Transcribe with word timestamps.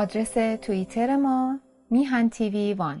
آدرس 0.00 0.34
توییتر 0.62 1.16
ما 1.16 1.60
میهن 1.90 2.28
تیوی 2.28 2.74
وان. 2.74 3.00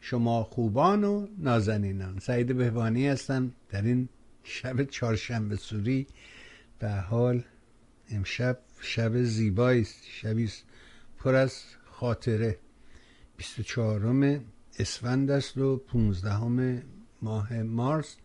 شما 0.00 0.44
خوبان 0.44 1.04
و 1.04 1.26
نازنینان. 1.38 2.18
سعید 2.18 2.56
بهبانی 2.56 3.08
هستم 3.08 3.52
در 3.68 3.82
این 3.82 4.08
شب 4.42 4.84
چهارشنبه 4.84 5.56
سوری. 5.56 6.06
به 6.78 6.90
حال 6.90 7.44
امشب 8.10 8.58
شب 8.80 9.22
زیبایی 9.22 9.80
است. 9.80 10.04
شبی 10.10 10.50
پر 11.18 11.34
از 11.34 11.62
خاطره. 11.90 12.58
24 13.36 14.40
اسفند 14.78 15.30
است 15.30 15.58
و 15.58 15.76
15 15.76 16.82
ماه 17.22 17.62
مارس 17.62 18.16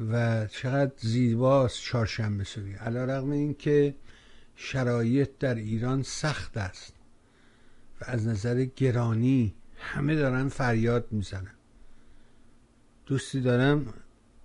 و 0.00 0.46
چقدر 0.46 0.92
زیباست 0.98 1.82
چهارشنبه 1.82 2.44
سوری. 2.44 2.74
علا 2.74 3.04
رقم 3.04 3.30
این 3.30 3.54
که 3.54 3.94
شرایط 4.56 5.30
در 5.40 5.54
ایران 5.54 6.02
سخت 6.02 6.56
است 6.56 6.92
و 8.00 8.04
از 8.06 8.26
نظر 8.26 8.64
گرانی 8.64 9.54
همه 9.80 10.14
دارن 10.14 10.48
فریاد 10.48 11.06
می‌زنن. 11.10 11.54
دوستی 13.06 13.40
دارم 13.40 13.94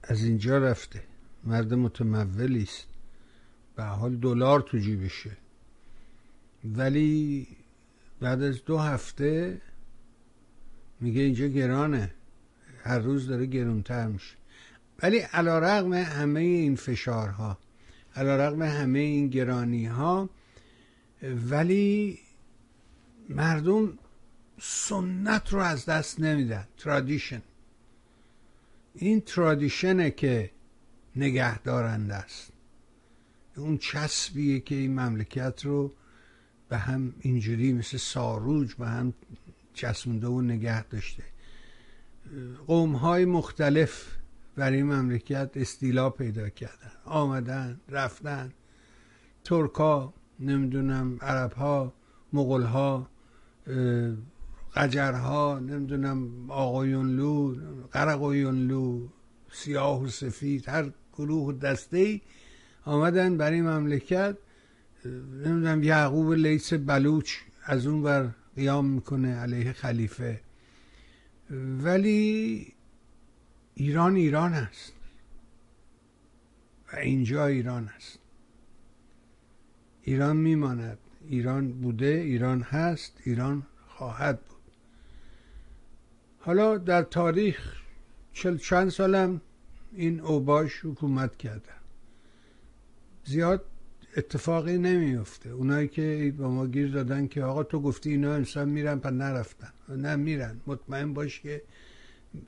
از 0.04 0.24
اینجا 0.24 0.58
رفته. 0.58 1.04
مرد 1.44 1.74
متمولی 1.74 2.64
است. 2.64 2.88
به 3.76 3.84
حال 3.84 4.16
دلار 4.16 4.62
تو 4.62 4.78
جیبشه. 4.78 5.38
ولی 6.66 7.48
بعد 8.20 8.42
از 8.42 8.66
دو 8.66 8.78
هفته 8.78 9.62
میگه 11.00 11.22
اینجا 11.22 11.48
گرانه. 11.48 12.14
هر 12.84 13.00
روز 13.00 13.28
داره 13.28 13.46
گرونتر 13.46 14.08
میشه. 14.08 14.36
ولی 15.04 15.18
علا 15.18 15.60
رقم 15.60 15.94
همه 15.94 16.40
این 16.40 16.76
فشارها 16.76 17.58
علا 18.16 18.36
رقم 18.36 18.62
همه 18.62 19.00
این 19.00 19.28
گرانی 19.28 19.86
ها 19.86 20.30
ولی 21.50 22.20
مردم 23.30 23.98
سنت 24.66 25.54
رو 25.54 25.60
از 25.60 25.86
دست 25.86 26.20
نمیدن. 26.20 26.68
ترادیشن 26.78 27.42
این 28.96 29.22
ترادیشنه 29.22 30.12
که 30.12 30.52
نگه 31.16 31.60
دارنده 31.60 32.14
است. 32.14 32.52
اون 33.56 33.78
چسبیه 33.78 34.60
که 34.60 34.76
این 34.76 35.00
مملکت 35.00 35.66
رو 35.66 35.92
به 36.70 36.78
هم 36.78 37.14
اینجوری 37.20 37.74
مثل 37.74 37.98
ساروج 37.98 38.74
به 38.74 38.88
هم 38.88 39.14
چسبونده 39.74 40.28
و 40.28 40.42
نگه 40.42 40.84
داشته. 40.84 41.24
قوم 42.68 42.96
های 42.96 43.26
مختلف 43.26 44.08
برای 44.56 44.78
این 44.78 44.86
مملکت 44.86 45.52
استیلا 45.56 46.10
پیدا 46.10 46.50
کردن. 46.50 46.92
آمدن 47.06 47.80
رفتن. 47.90 48.54
ترکا 49.44 50.14
نمی‌دونم 50.40 51.18
عرب 51.22 51.54
ها 51.54 51.94
مغل 52.34 52.64
ها 52.64 53.10
قجرها 54.76 55.60
نمی‌دونم 55.60 56.52
آقایونلو 56.52 57.56
قرقایونلو 57.92 59.08
سیاه 59.52 60.04
و 60.04 60.08
سفید 60.08 60.70
هر 60.70 60.92
گروه 61.14 61.48
و 61.48 61.52
دسته 61.52 61.98
ای 61.98 62.22
آمدن 62.86 63.38
برای 63.38 63.62
مملکت. 63.62 64.38
نمی‌دونم 65.46 65.84
یعقوب 65.84 66.34
لیس 66.34 66.74
بلوچ 66.74 67.32
از 67.64 67.88
اون 67.88 68.04
بر 68.04 68.30
قیام 68.56 68.86
می‌کنه 68.86 69.36
علیه 69.36 69.74
خلیفه. 69.74 70.42
ولی 71.84 72.68
ایران 73.76 74.16
ایران 74.16 74.54
است. 74.54 74.94
و 76.94 76.96
اینجا 76.96 77.46
ایران 77.46 77.90
است. 77.96 78.20
ایران 80.02 80.38
میماند. 80.38 80.98
ایران 81.28 81.72
بوده 81.72 82.06
ایران 82.06 82.62
هست 82.62 83.22
ایران 83.24 83.64
خواهد 83.88 84.40
بود. 84.42 84.53
حالا 86.46 86.78
در 86.78 87.02
تاریخ 87.02 87.76
چل 88.34 88.58
چند 88.58 88.90
سالم 88.90 89.42
این 89.94 90.20
اوباش 90.20 90.86
حکومت 90.86 91.38
کردن 91.38 91.80
زیاد 93.26 93.66
اتفاقی 94.18 94.78
نمیفته 94.78 95.50
اونایی 95.50 95.88
که 95.88 96.34
با 96.38 96.50
ما 96.50 96.68
گیر 96.68 96.92
دادن 96.92 97.28
که 97.28 97.44
آقا 97.44 97.64
تو 97.64 97.82
گفتی 97.82 98.10
اینا 98.10 98.34
انسان 98.34 98.70
میرن 98.70 99.00
پر 99.00 99.10
نرفتن. 99.10 99.74
نه 99.90 100.16
میرن. 100.16 100.62
مطمئن 100.68 101.14
باش 101.14 101.40
که 101.40 101.62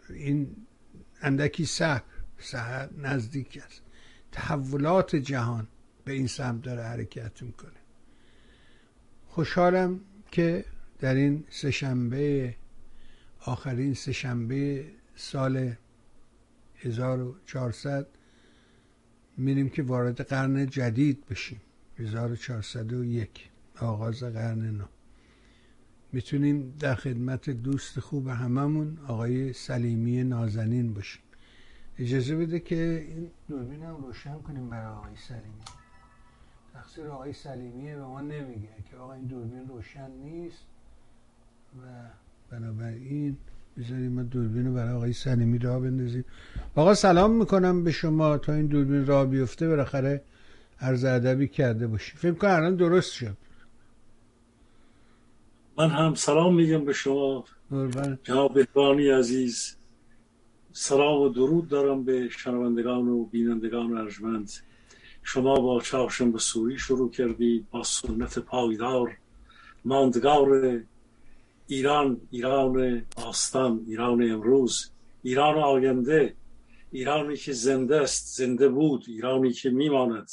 این 0.10 0.56
اندکی 1.22 1.66
صبر 1.66 2.04
سهر 2.38 2.90
نزدیک 2.98 3.62
است. 3.66 3.82
تحولات 4.32 5.16
جهان 5.16 5.68
به 6.06 6.14
این 6.14 6.28
سمت 6.28 6.62
داره 6.62 6.84
حرکت 6.84 7.42
می‌کنه. 7.42 7.72
خوشحالم 9.28 10.00
که 10.32 10.66
در 11.00 11.16
این 11.16 11.44
سهشنبه 11.50 12.56
آخرین 13.46 13.94
سهشنبه 13.94 14.86
سال 15.16 15.76
1400 16.78 18.08
میریم 19.38 19.70
که 19.70 19.84
وارد 19.84 20.22
قرن 20.22 20.66
جدید 20.66 21.26
بشیم. 21.26 21.62
1401 21.98 23.50
آغاز 23.82 24.24
قرن 24.24 24.72
نو. 24.72 24.86
می‌تونیم 26.12 26.74
در 26.80 26.96
خدمت 26.96 27.50
دوست 27.50 28.00
خوب 28.00 28.28
هممون 28.28 28.98
آقای 29.08 29.54
سلیمی 29.54 30.24
نازنین 30.24 30.94
باشیم. 30.94 31.22
اجازه 32.00 32.36
بده 32.36 32.60
که 32.60 33.08
این 33.10 33.32
دوربین 33.48 33.84
هم 33.84 33.96
روشن 33.96 34.40
کنیم 34.40 34.70
برای 34.70 34.86
آقای 34.86 35.16
سلیمی. 35.16 35.64
تقصیر 36.74 37.08
آقای 37.08 37.34
سلیمیه 37.34 37.96
به 37.96 38.02
ما 38.02 38.22
نمیگه 38.22 38.70
که 38.92 38.98
آقا 38.98 39.14
این 39.14 39.26
دوربین 39.26 39.68
روشن 39.68 40.12
نیست 40.12 40.66
و 41.82 42.10
بنابراین 42.52 43.38
بذاریم 43.78 44.12
ما 44.12 44.24
دوربین 44.24 44.68
رو 44.68 44.74
برای 44.74 44.94
آقای 44.94 45.14
سلیمی 45.14 45.58
راه 45.58 45.80
بندازیم. 45.80 46.26
آقا 46.76 46.94
سلام 46.94 47.32
می‌کنم 47.32 47.84
به 47.84 47.92
شما. 47.92 48.38
تا 48.38 48.54
این 48.54 48.68
دوربین 48.68 49.06
راه 49.06 49.26
بیفته 49.26 49.68
بالاخره 49.68 50.22
عرض 50.80 51.06
ادبی 51.06 51.48
کرده 51.48 51.88
باشی 51.88 52.18
فکر 52.18 52.34
کنم 52.34 52.52
الان 52.52 52.76
درست 52.76 53.14
شد. 53.14 53.38
من 55.78 55.90
هم 55.90 56.14
سلام 56.14 56.56
میگم 56.56 56.86
به 56.86 56.94
شما. 56.94 57.46
جناب 58.24 58.54
بهبانی 58.54 59.10
عزیز 59.10 59.76
سلام 60.74 61.22
و 61.22 61.30
درود 61.30 61.68
دارم 61.68 62.04
به 62.04 62.30
شنوندگان 62.30 63.08
و 63.08 63.26
بینندگان 63.26 63.98
ارجمند. 63.98 64.52
شما 65.24 65.56
با 65.56 65.82
به 66.32 66.40
سوری 66.40 66.78
شروع 66.78 67.12
کردید 67.12 67.70
با 67.72 67.84
سنت 67.84 68.40
پایدار 68.40 69.18
ماندگار 69.86 70.80
ایران 71.68 72.22
ایران 72.32 73.06
آستان 73.16 73.84
ایران 73.88 74.32
امروز 74.32 74.92
ایران 75.24 75.58
آینده 75.58 76.38
ایرانی 76.92 77.38
که 77.38 77.54
زنده 77.54 78.02
است 78.02 78.38
زنده 78.38 78.70
بود 78.70 79.04
ایرانی 79.08 79.54
که 79.54 79.70
میماند. 79.70 80.30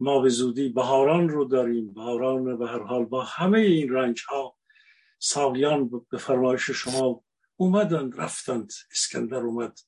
ما 0.00 0.20
به 0.20 0.28
زودی 0.28 0.68
بهاران 0.68 1.28
رو 1.28 1.44
داریم 1.44 1.92
بهاران 1.92 2.58
به 2.58 2.66
هر 2.66 2.82
حال 2.82 3.04
با 3.04 3.24
همه 3.24 3.58
این 3.58 3.92
رنج 3.92 4.22
ها 4.28 4.56
سالیان 5.18 5.90
به 6.10 6.18
فرمایش 6.18 6.70
شما 6.70 7.24
اومدند 7.56 8.20
رفتند. 8.20 8.72
اسکندر 8.92 9.40
اومد 9.40 9.78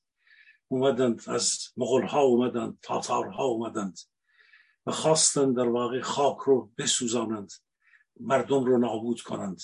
اومدند 0.67 1.21
از 1.27 1.59
مغول 1.77 2.03
ها 2.03 2.21
اومدند 2.21 2.77
تاتار 2.81 3.27
ها 3.27 3.43
اومدند 3.43 3.99
و 4.85 4.91
خواستند 4.91 5.55
در 5.55 5.69
واقع 5.69 6.01
خاک 6.01 6.37
رو 6.37 6.71
بسوزانند 6.77 7.51
مردم 8.19 8.63
رو 8.63 8.77
نابود 8.77 9.21
کنند. 9.21 9.61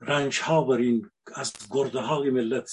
رنج 0.00 0.40
ها 0.40 0.64
بر 0.64 0.76
این 0.76 1.10
از 1.34 1.52
گرده 1.70 2.00
های 2.00 2.30
ملت 2.30 2.70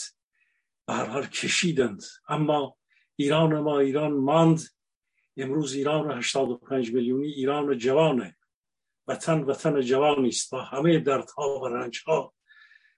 به 0.87 0.93
هر 0.93 1.05
حال 1.05 1.25
کشیدند. 1.25 2.03
اما 2.29 2.77
ایران 3.15 3.59
ما 3.59 3.79
ایران 3.79 4.13
ماند. 4.13 4.59
امروز 5.37 5.73
ایران 5.73 6.17
85 6.17 6.93
میلیونی 6.93 7.27
ایران 7.27 7.77
جوانه. 7.77 8.37
وطن 9.07 9.43
وطن 9.43 9.81
جوانی 9.81 10.27
است. 10.27 10.51
با 10.51 10.61
همه 10.61 10.99
دردها 10.99 11.59
و 11.59 11.67
رنجها 11.67 12.33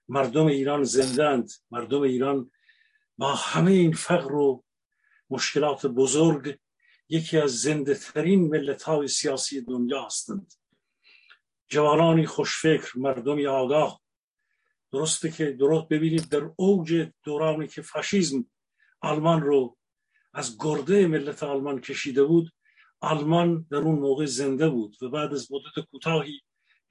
مردم 0.08 0.46
ایران 0.46 0.82
زندند 0.82 1.50
مردم 1.70 2.00
ایران 2.00 2.50
با 3.18 3.34
همه 3.34 3.70
این 3.70 3.92
فقر 3.92 4.34
و 4.34 4.64
مشکلات 5.30 5.86
بزرگ 5.86 6.58
یکی 7.08 7.38
از 7.38 7.60
زنده 7.60 7.94
ترین 7.94 8.48
ملت 8.48 8.82
های 8.82 9.08
سیاسی 9.08 9.60
دنیا 9.60 10.04
هستند. 10.06 10.52
جوانانی 11.68 12.26
خوشفکر 12.26 12.98
مردمی 12.98 13.46
آگاه. 13.46 14.00
درسته 14.92 15.30
که 15.30 15.52
درست 15.52 15.88
ببینید 15.88 16.28
در 16.28 16.50
اوج 16.56 17.10
دورانی 17.24 17.68
که 17.68 17.82
فاشیزم 17.82 18.44
آلمان 19.00 19.42
رو 19.42 19.76
از 20.34 20.56
گرده 20.60 21.06
ملت 21.06 21.42
آلمان 21.42 21.80
کشیده 21.80 22.24
بود 22.24 22.52
آلمان 23.00 23.66
در 23.70 23.76
اون 23.76 23.98
موقع 23.98 24.26
زنده 24.26 24.68
بود 24.68 25.02
و 25.02 25.08
بعد 25.08 25.32
از 25.32 25.52
مدت 25.52 25.86
کوتاهی 25.90 26.40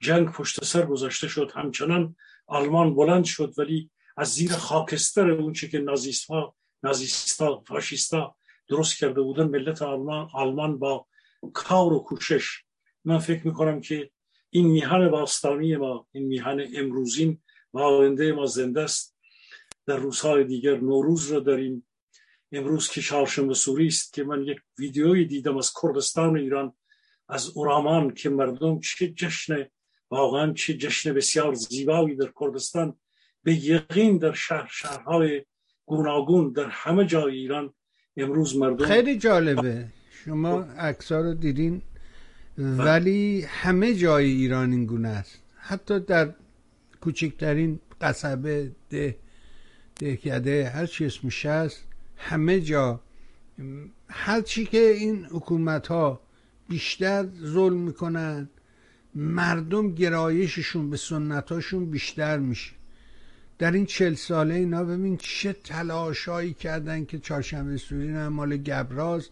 جنگ 0.00 0.32
پشت 0.32 0.64
سر 0.64 0.86
گذاشته 0.86 1.28
شد. 1.28 1.52
همچنان 1.54 2.16
آلمان 2.46 2.94
بلند 2.94 3.24
شد 3.24 3.54
ولی 3.58 3.90
از 4.16 4.28
زیر 4.28 4.52
خاکستر 4.52 5.30
اون 5.30 5.52
چی 5.52 5.68
که 5.68 5.78
نازیست 5.78 6.30
ها 6.30 6.54
نازیستا 6.82 7.62
فاشیستا 7.66 8.36
درست 8.68 8.98
کرده 8.98 9.20
بودن 9.20 9.48
ملت 9.48 9.82
آلمان 9.82 10.28
آلمان 10.32 10.78
با 10.78 11.06
کار 11.54 11.92
و 11.92 11.98
کوشش. 11.98 12.62
من 13.04 13.18
فکر 13.18 13.46
می‌کنم 13.46 13.80
که 13.80 14.10
این 14.50 14.66
میهن 14.66 15.08
باستانی 15.08 15.76
ما 15.76 16.06
این 16.12 16.24
میهن 16.24 16.66
امروزین 16.74 17.42
و 17.74 17.78
آینده 17.78 18.32
ما 18.32 18.46
زنده 18.46 18.80
است. 18.80 19.16
در 19.86 19.96
روزهای 19.96 20.44
دیگر 20.44 20.76
نوروز 20.76 21.32
را 21.32 21.40
داریم. 21.40 21.86
امروز 22.52 22.88
که 22.88 23.02
چهارشنبه 23.02 23.54
سوری 23.54 23.86
است 23.86 24.12
که 24.12 24.24
من 24.24 24.44
یک 24.44 24.58
ویدیویی 24.78 25.24
دیدم 25.24 25.56
از 25.56 25.72
کردستان 25.82 26.36
ایران 26.36 26.72
از 27.28 27.48
اورامان 27.54 28.14
که 28.14 28.30
مردم 28.30 28.80
چه 28.80 29.08
جشن 29.08 29.66
واقعا 30.10 30.52
چه 30.52 30.74
جشن 30.74 31.14
بسیار 31.14 31.54
زیبایی 31.54 32.16
در 32.16 32.32
کردستان 32.40 32.98
به 33.42 33.54
یقین 33.54 34.18
در 34.18 34.32
شهر 34.32 34.68
شهرهای 34.72 35.44
گوناگون 35.86 36.52
در 36.52 36.68
همه 36.68 37.06
جای 37.06 37.36
ایران 37.36 37.74
امروز 38.16 38.56
مردم 38.56 38.86
خیلی 38.86 39.18
جالبه. 39.18 39.86
شما 40.24 40.60
عکس‌ها 40.62 41.20
رو 41.20 41.34
دیدین؟ 41.34 41.82
ولی 42.58 43.42
همه 43.48 43.94
جای 43.94 44.26
ایران 44.26 44.72
این 44.72 44.86
گونه 44.86 45.08
است. 45.08 45.42
حتی 45.56 46.00
در 46.00 46.34
کوچکترین 47.00 47.80
قصبه 48.00 48.72
ده 48.90 49.16
دهکده 49.96 50.68
هر 50.68 50.86
چی 50.86 51.06
اسمش 51.06 51.46
هست 51.46 51.84
همه 52.16 52.60
جا. 52.60 53.00
هر 54.08 54.40
چی 54.40 54.66
که 54.66 54.78
این 54.78 55.24
حکومت 55.24 55.86
ها 55.86 56.20
بیشتر 56.68 57.26
ظلم 57.44 57.76
می‌کنن 57.76 58.48
مردم 59.14 59.94
گرایششون 59.94 60.90
به 60.90 60.96
سنتاشون 60.96 61.90
بیشتر 61.90 62.38
میشه. 62.38 62.72
در 63.58 63.72
این 63.72 63.86
چل 63.86 64.14
ساله 64.14 64.54
اینا 64.54 64.84
ببین 64.84 65.16
چه 65.16 65.52
تلاشایی 65.52 66.52
کردن 66.52 67.04
که 67.04 67.18
چهارشنبه 67.18 67.76
سوری 67.76 68.08
نه 68.08 68.28
مال 68.28 68.56
گبراز 68.56 69.28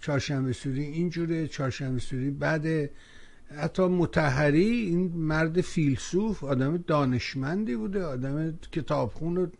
چهارشنبه 0.00 0.52
سوری 0.52 0.82
اینجوره 0.82 1.48
چهارشنبه 1.48 2.00
سوری 2.00 2.30
بعد 2.30 2.90
حتی 3.50 3.82
متحری 3.82 4.70
این 4.70 5.12
مرد 5.14 5.60
فیلسوف 5.60 6.44
آدم 6.44 6.76
دانشمندی 6.76 7.76
بوده 7.76 8.04
آدم 8.04 8.58
کتابخون 8.72 9.52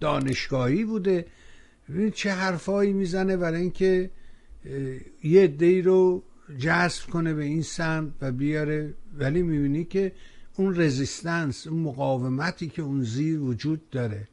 دانشگاهی 0.00 0.84
بوده. 0.84 1.26
ببین 1.88 2.10
چه 2.10 2.32
حرفایی 2.32 2.92
می‌زنه 2.92 3.36
برای 3.36 3.60
اینکه 3.60 4.10
یه 5.22 5.42
عده 5.42 5.82
رو 5.82 6.22
جذب 6.58 7.10
کنه 7.10 7.34
به 7.34 7.44
این 7.44 7.62
سمت 7.62 8.12
و 8.20 8.32
بیاره. 8.32 8.94
ولی 9.18 9.42
می‌بینی 9.42 9.84
که 9.84 10.12
اون 10.56 10.80
رزیستنس 10.80 11.66
اون 11.66 11.80
مقاومتی 11.80 12.68
که 12.68 12.82
اون 12.82 13.02
زیر 13.02 13.40
وجود 13.40 13.90
داره 13.90 14.28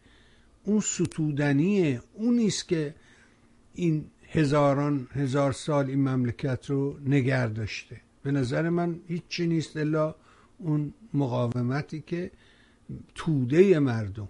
اون 0.63 0.79
ستودنیه. 0.79 2.01
اون 2.13 2.35
نیست 2.35 2.67
که 2.67 2.95
این 3.73 4.05
هزاران 4.31 5.07
هزار 5.11 5.51
سال 5.51 5.89
این 5.89 6.09
مملکت 6.09 6.69
رو 6.69 6.99
نگر 7.05 7.47
داشته. 7.47 8.01
به 8.25 8.31
نظر 8.31 8.69
من 8.69 8.99
هیچی 9.07 9.47
نیست 9.47 9.77
الا 9.77 10.15
اون 10.57 10.93
مقاومتی 11.13 12.03
که 12.07 12.31
توده 13.15 13.79
مردم. 13.79 14.29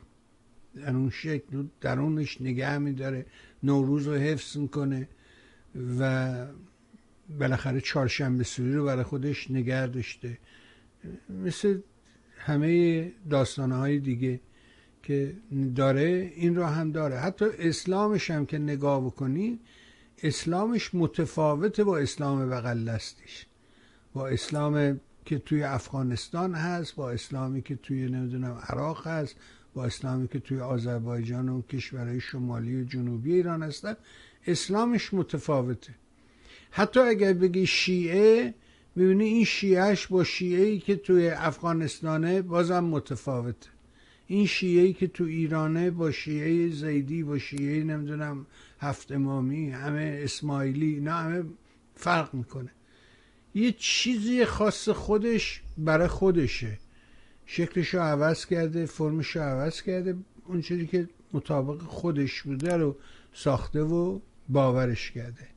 در 0.76 0.96
اون 0.96 1.10
شکل 1.10 1.66
درونش 1.82 2.42
نگه 2.42 2.78
میداره 2.78 3.26
نوروز 3.64 4.08
رو 4.08 4.14
حفظ 4.14 4.58
می‌کنه 4.58 5.08
و 6.00 6.46
بالاخره 7.40 7.82
چهارشنبه 7.82 8.44
سوری 8.44 8.74
رو 8.74 8.86
برای 8.86 9.04
خودش 9.04 9.52
نگه 9.52 9.88
داشته. 9.88 10.38
مثل 11.30 11.80
همه 12.38 13.12
داستانه 13.30 13.76
های 13.76 14.00
دیگه 14.00 14.40
که 15.04 15.36
داره 15.76 16.32
این 16.36 16.56
رو 16.56 16.64
هم 16.64 16.92
داره. 16.92 17.20
حتی 17.20 17.46
اسلامش 17.60 18.32
هم 18.32 18.46
که 18.46 18.58
نگاه 18.58 19.06
بکنی 19.06 19.60
اسلامش 20.24 20.96
متفاوته 20.96 21.84
با 21.84 21.98
اسلام 21.98 22.50
بغل 22.50 22.86
دستیش. 22.86 23.46
با 24.16 24.28
اسلام 24.28 25.00
که 25.26 25.40
توی 25.40 25.64
افغانستان 25.64 26.54
هست 26.54 26.96
با 26.96 27.12
اسلامی 27.12 27.62
که 27.62 27.76
توی 27.76 28.08
نمی‌دونم 28.08 28.62
عراق 28.70 29.08
هست 29.08 29.36
با 29.74 29.86
اسلامی 29.86 30.28
که 30.28 30.40
توی 30.40 30.60
آذربایجان 30.60 31.50
و 31.50 31.62
کشورهای 31.62 32.20
شمالی 32.20 32.82
و 32.82 32.84
جنوبی 32.84 33.34
ایران 33.34 33.64
هستن. 33.64 33.96
اسلامش 34.48 35.14
متفاوته. 35.14 35.96
حتی 36.72 37.00
اگر 37.00 37.34
بگی 37.34 37.68
شیعه 37.68 38.54
می‌بینی 38.96 39.26
این 39.26 39.46
شیعهش 39.46 40.08
با 40.08 40.24
شیعه 40.24 40.78
که 40.78 40.96
توی 40.96 41.30
افغانستانه 41.30 42.42
بازم 42.42 42.84
متفاوته. 42.84 43.70
این 44.28 44.46
شیعه 44.46 44.94
که 44.94 45.08
تو 45.08 45.24
ایرانه 45.24 45.92
با 45.92 46.12
شیعه 46.12 46.70
زیدی 46.70 47.24
با 47.24 47.38
شیعه 47.38 47.84
نمی‌دونم 47.84 48.46
هفت 48.80 49.12
امامی 49.12 49.70
همه 49.70 50.20
اسماعیلی 50.24 51.00
نه 51.00 51.12
همه 51.12 51.44
فرق 51.96 52.34
می‌کنه. 52.34 52.72
یه 53.56 53.72
چیزی 53.78 54.46
خاص 54.46 54.90
خودش 54.90 55.62
برای 55.78 56.08
خودشه. 56.08 56.78
شکلش 57.46 57.94
رو 57.94 58.00
عوض 58.00 58.46
کرده 58.46 58.86
فرمش 58.86 59.28
رو 59.28 59.42
عوض 59.42 59.82
کرده 59.82 60.16
اون 60.46 60.62
چیزی 60.62 60.88
که 60.88 61.10
مطابق 61.34 61.82
خودش 61.82 62.42
بوده 62.42 62.78
رو 62.78 62.96
ساخته 63.34 63.82
و 63.82 64.20
باورش 64.50 65.12
کرده. 65.12 65.48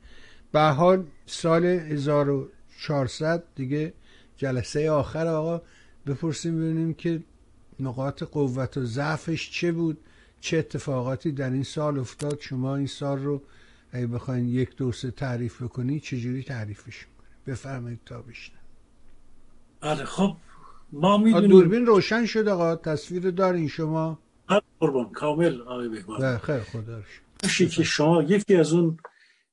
به 0.51 0.61
حال 0.61 1.05
سال 1.25 1.65
1400 1.65 3.43
دیگه 3.55 3.93
جلسه 4.37 4.91
آخر 4.91 5.27
آقا 5.27 5.61
بپرسیم 6.07 6.57
ببینیم 6.57 6.93
که 6.93 7.23
نقاط 7.79 8.23
قوت 8.23 8.77
و 8.77 8.85
ضعفش 8.85 9.51
چه 9.51 9.71
بود 9.71 9.97
چه 10.41 10.57
اتفاقاتی 10.57 11.31
در 11.31 11.49
این 11.49 11.63
سال 11.63 11.99
افتاد. 11.99 12.39
شما 12.39 12.75
این 12.75 12.87
سال 12.87 13.19
رو 13.19 13.41
اگه 13.91 14.07
بخواین 14.07 14.47
یک 14.47 14.75
دو 14.75 14.91
سه 14.91 15.11
تعریف 15.11 15.61
بکنی 15.61 15.99
چجوری 15.99 16.43
تعریفش 16.43 17.05
بفرمایید 17.47 17.99
تا 18.05 18.21
بیشتر 18.21 18.55
بله 19.81 20.05
خب 20.05 20.35
ما 20.91 21.17
می‌دونیم 21.17 21.49
دوربین 21.49 21.85
روشن 21.85 22.25
شد 22.25 22.47
آقا 22.47 22.75
تصویر 22.75 23.31
دارین 23.31 23.67
شما؟ 23.67 24.19
قربان 24.79 25.11
کامل 25.11 25.61
آقای 25.61 25.89
بهبان 25.89 26.37
خیلی 26.37 26.59
خدا 26.59 27.01
که 27.49 27.83
شما 27.83 28.23
یکی 28.23 28.55
از 28.55 28.73
اون 28.73 28.97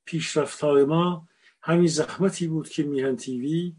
پیشرفت 0.05 0.59
های 0.59 0.85
ما 0.85 1.27
همین 1.61 1.87
زحمتی 1.87 2.47
بود 2.47 2.69
که 2.69 2.83
میهن 2.83 3.15
تیوی 3.15 3.75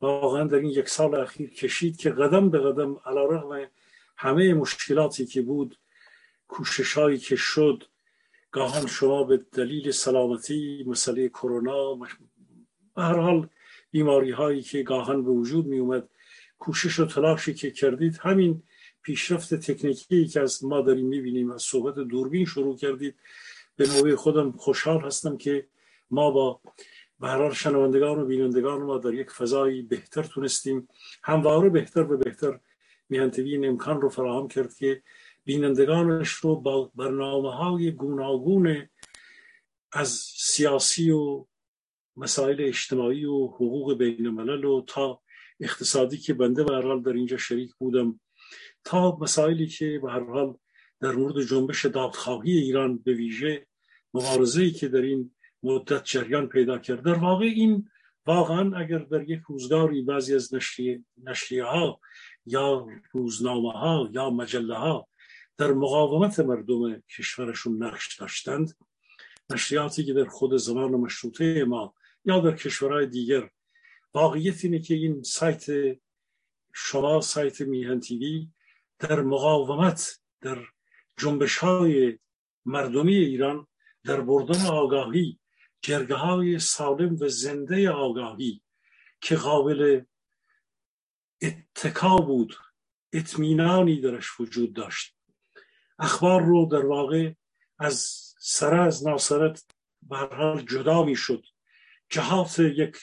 واقعا 0.00 0.44
در 0.44 0.56
این 0.56 0.70
یک 0.70 0.88
سال 0.88 1.14
اخیر 1.14 1.50
کشید 1.50 1.96
که 1.96 2.10
قدم 2.10 2.50
به 2.50 2.58
قدم 2.58 2.96
علا 3.06 3.68
همه 4.16 4.54
مشکلاتی 4.54 5.26
که 5.26 5.42
بود 5.42 5.78
کوشش 6.48 6.98
هایی 6.98 7.18
که 7.18 7.36
شد 7.36 7.84
گاهن 8.50 8.86
شما 8.86 9.24
به 9.24 9.36
دلیل 9.52 9.90
سلامتی 9.90 10.84
مسئله 10.86 11.28
کرونا 11.28 11.98
به 12.94 13.02
هر 13.02 13.18
حال 13.18 13.48
بیماری 13.90 14.30
هایی 14.30 14.62
که 14.62 14.82
گاهن 14.82 15.24
به 15.24 15.30
وجود 15.30 15.66
می 15.66 15.78
اومد 15.78 16.08
کوشش 16.58 17.00
و 17.00 17.06
تلاشی 17.06 17.54
که 17.54 17.70
کردید 17.70 18.18
همین 18.22 18.62
پیشرفت 19.02 19.54
تکنیکی 19.54 20.26
که 20.26 20.40
از 20.40 20.64
ما 20.64 20.80
داریم 20.80 21.06
می‌بینیم 21.06 21.50
از 21.50 21.62
صحبت 21.62 21.94
دوربین 21.94 22.44
شروع 22.44 22.76
کردید. 22.76 23.14
به 23.76 23.88
نوبه 23.88 24.16
خودم 24.16 24.52
خوشحال 24.52 25.00
هستم 25.00 25.36
که 25.36 25.66
ما 26.10 26.30
با 26.30 26.60
به 27.20 27.54
شنوندگان 27.54 28.18
و 28.18 28.24
بینندگان 28.24 28.82
ما 28.82 28.98
در 28.98 29.14
یک 29.14 29.30
فضایی 29.30 29.82
بهتر 29.82 30.22
تونستیم. 30.22 30.88
همواره 31.22 31.68
بهتر 31.68 32.12
و 32.12 32.16
بهتر 32.16 32.60
میهنتوی 33.08 33.50
این 33.50 33.68
امکان 33.68 34.00
رو 34.00 34.08
فراهم 34.08 34.48
کرد 34.48 34.74
که 34.74 35.02
بینندگانش 35.44 36.30
رو 36.30 36.56
با 36.56 36.90
برنامه 36.94 37.54
های 37.54 37.90
گوناگون 37.90 38.88
از 39.92 40.08
سیاسی 40.36 41.10
و 41.10 41.46
مسائل 42.16 42.56
اجتماعی 42.60 43.24
و 43.24 43.46
حقوق 43.46 43.98
بین 43.98 44.26
الملل 44.26 44.64
و 44.64 44.84
تا 44.86 45.20
اقتصادی 45.60 46.18
که 46.18 46.34
بنده 46.34 46.64
به 46.64 46.74
حال 46.74 47.02
در 47.02 47.12
اینجا 47.12 47.36
شریک 47.36 47.74
بودم 47.78 48.20
تا 48.84 49.18
مسائلی 49.20 49.66
که 49.66 49.98
به 50.02 50.12
هر 50.12 50.24
حال 50.24 50.54
در 51.00 51.12
مورد 51.12 51.42
جنبش 51.42 51.86
دادخواهی 51.86 52.52
ایران 52.52 52.98
به 52.98 53.12
ویژه 53.12 53.66
مبارزه‌ای 54.14 54.70
که 54.70 54.88
در 54.88 55.02
این 55.02 55.34
مدت 55.62 56.04
جریان 56.04 56.48
پیدا 56.48 56.78
کرد. 56.78 57.04
در 57.04 57.14
واقع 57.14 57.44
این 57.44 57.88
واقعا 58.26 58.78
اگر 58.78 58.98
در 58.98 59.30
یک 59.30 59.40
روزگاری 59.46 60.02
بعضی 60.02 60.34
از 60.34 60.54
نشریه, 60.54 61.64
ها 61.64 62.00
یا 62.46 62.86
روزنامه 63.12 63.72
ها 63.72 64.08
یا 64.12 64.30
مجله 64.30 64.76
ها 64.76 65.08
در 65.56 65.72
مقاومت 65.72 66.40
مردم 66.40 67.02
کشورشون 67.16 67.82
نقش 67.82 68.20
داشتند 68.20 68.76
نشریاتی 69.50 70.04
که 70.04 70.12
در 70.12 70.24
خود 70.24 70.56
زمان 70.56 70.90
مشروطه 70.90 71.64
ما 71.64 71.94
یا 72.24 72.40
در 72.40 72.56
کشورهای 72.56 73.06
دیگر. 73.06 73.50
واقعیت 74.14 74.64
اینه 74.64 74.78
که 74.78 74.94
این 74.94 75.22
سایت 75.22 75.66
شما 76.74 77.20
سایت 77.20 77.60
میهن 77.60 78.00
تیوی 78.00 78.48
در 78.98 79.20
مقاومت 79.20 80.20
در 80.40 80.58
جنبش 81.18 81.58
های 81.58 82.18
مردمی 82.64 83.14
ایران 83.14 83.66
در 84.04 84.20
بردن 84.20 84.66
آگاهی 84.66 85.38
جرگه 85.82 86.14
های 86.14 86.58
سالم 86.58 87.16
و 87.20 87.28
زنده 87.28 87.90
آگاهی 87.90 88.62
که 89.20 89.36
قابل 89.36 90.02
اتکا 91.42 92.16
بود 92.16 92.56
اطمینانی 93.12 94.00
درش 94.00 94.40
وجود 94.40 94.72
داشت. 94.72 95.16
اخبار 95.98 96.42
رو 96.42 96.68
در 96.72 96.86
واقع 96.86 97.32
از 97.78 98.24
سر 98.38 98.80
از 98.80 99.06
ناصرت 99.06 99.64
حال 100.10 100.60
جدا 100.60 101.02
می 101.02 101.16
شد 101.16 101.44
جهات 102.08 102.58
یک 102.58 102.96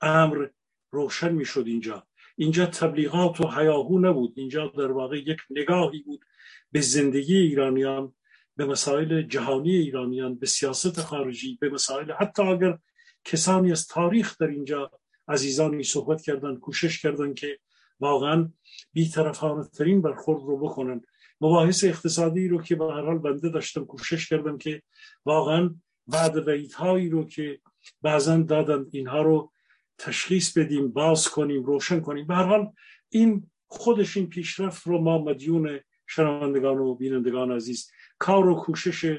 امر 0.00 0.46
روشن 0.90 1.32
می 1.32 1.44
شد 1.44 1.64
اینجا. 1.66 2.06
اینجا 2.36 2.66
تبلیغات 2.66 3.40
و 3.40 3.48
حیاهو 3.48 3.98
نبود. 3.98 4.32
اینجا 4.36 4.66
در 4.66 4.92
واقع 4.92 5.18
یک 5.18 5.38
نگاهی 5.50 6.02
بود 6.02 6.24
به 6.72 6.80
زندگی 6.80 7.36
ایرانیان 7.36 8.14
به 8.56 8.64
مسائل 8.64 9.22
جهانی 9.22 9.70
ایرانیان 9.70 10.34
به 10.34 10.46
سیاست 10.46 11.00
خارجی 11.00 11.58
به 11.60 11.70
مسائل 11.70 12.12
حتی 12.12 12.42
اگر 12.42 12.78
کسانی 13.24 13.72
از 13.72 13.86
تاریخ 13.86 14.38
در 14.38 14.46
اینجا 14.46 14.90
عزیزانی 15.28 15.82
صحبت 15.82 16.22
کردن 16.22 16.56
کوشش 16.56 17.02
کردن 17.02 17.34
که 17.34 17.58
واقعا 18.00 18.52
بیطرفانه 18.92 19.64
ترین 19.64 20.02
برخورد 20.02 20.42
رو 20.42 20.58
بکنن. 20.58 21.00
مباحث 21.40 21.84
اقتصادی 21.84 22.48
رو 22.48 22.62
که 22.62 22.76
به 22.76 22.84
هر 22.84 23.00
حال 23.00 23.18
بنده 23.18 23.48
داشتم 23.48 23.84
کوشش 23.84 24.28
کردم 24.28 24.58
که 24.58 24.82
واقعا 25.24 25.74
بعد 26.06 26.48
وعیدهایی 26.48 27.08
رو 27.08 27.24
که 27.26 27.60
بعضا 28.02 28.36
دادن 28.36 28.86
اینها 28.92 29.22
رو 29.22 29.52
تشخیص 29.98 30.58
بدیم 30.58 30.88
باز 30.88 31.28
کنیم 31.28 31.62
روشن 31.62 32.00
کنیم. 32.00 32.26
به 32.26 32.34
هر 32.34 32.44
حال 32.44 32.72
این 33.08 33.50
خودش 33.66 34.16
این 34.16 34.28
پیشرفت 34.28 34.86
رو 34.86 34.98
ما 34.98 35.18
مدیون 35.18 35.80
شنوندگان 36.06 36.78
و 36.78 36.94
بینندگان 36.94 37.52
عزیز 37.52 37.90
کار 38.18 38.48
و 38.48 38.54
کوشش 38.54 39.18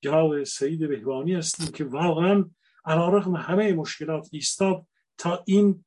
جناب 0.00 0.44
سعید 0.44 0.88
بهبانی 0.88 1.34
هستیم 1.34 1.66
که 1.66 1.84
واقعا 1.84 2.44
علیرغم 2.84 3.36
همه 3.36 3.72
مشکلات 3.72 4.28
ایستاد 4.32 4.86
تا 5.18 5.42
این 5.46 5.84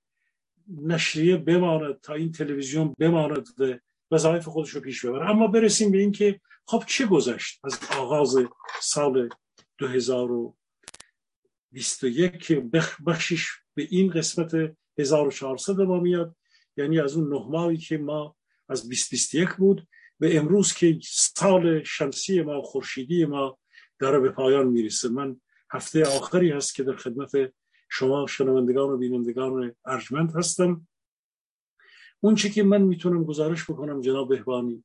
نشریه 0.81 1.37
بماند 1.37 2.01
تا 2.01 2.13
این 2.13 2.31
تلویزیون 2.31 2.95
بماند 2.99 3.47
و 3.59 3.73
وظایف 4.11 4.47
خودش 4.47 4.69
رو 4.69 4.81
پیش 4.81 5.05
ببره. 5.05 5.29
اما 5.29 5.47
برسیم 5.47 5.91
به 5.91 5.97
اینکه 5.97 6.39
خب 6.65 6.83
چه 6.87 7.05
گذشت 7.05 7.59
از 7.63 7.79
آغاز 7.97 8.37
سال 8.81 9.29
2021 11.71 12.37
که 12.37 12.69
بخشش 13.05 13.49
به 13.73 13.87
این 13.89 14.09
قسمت 14.09 14.75
1400 14.97 15.81
ما 15.81 15.99
میاد. 15.99 16.35
یعنی 16.77 16.99
از 16.99 17.15
اون 17.15 17.33
نه 17.33 17.45
ماهی 17.49 17.77
که 17.77 17.97
ما 17.97 18.35
از 18.69 18.83
2021 18.83 19.49
بود 19.49 19.87
به 20.19 20.37
امروز 20.37 20.73
که 20.73 20.99
سال 21.03 21.83
شمسی 21.83 22.41
ما 22.41 22.61
خورشیدی 22.61 23.25
ما 23.25 23.59
داره 23.99 24.19
به 24.19 24.29
پایان 24.29 24.67
می‌رسه. 24.67 25.09
من 25.09 25.41
هفته 25.71 26.05
آخری 26.05 26.49
هست 26.51 26.75
که 26.75 26.83
در 26.83 26.95
خدمت 26.95 27.31
شما 27.89 28.27
شنوندگان 28.27 28.89
و 28.89 28.97
بینندگان 28.97 29.75
ارجمند 29.85 30.35
هستم. 30.35 30.87
اون 32.19 32.35
چی 32.35 32.49
که 32.49 32.63
من 32.63 32.81
می‌تونم 32.81 33.23
گزارش 33.23 33.63
بکنم 33.63 34.01
جناب 34.01 34.29
بهبانی 34.29 34.83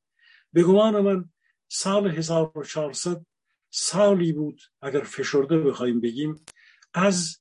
به 0.53 0.63
گمان 0.63 1.01
من 1.01 1.29
سال 1.67 2.07
1400 2.07 3.25
سالی 3.69 4.33
بود 4.33 4.61
اگر 4.81 5.03
فشرده 5.03 5.57
بخوایم 5.59 6.01
بگیم 6.01 6.45
از 6.97 7.39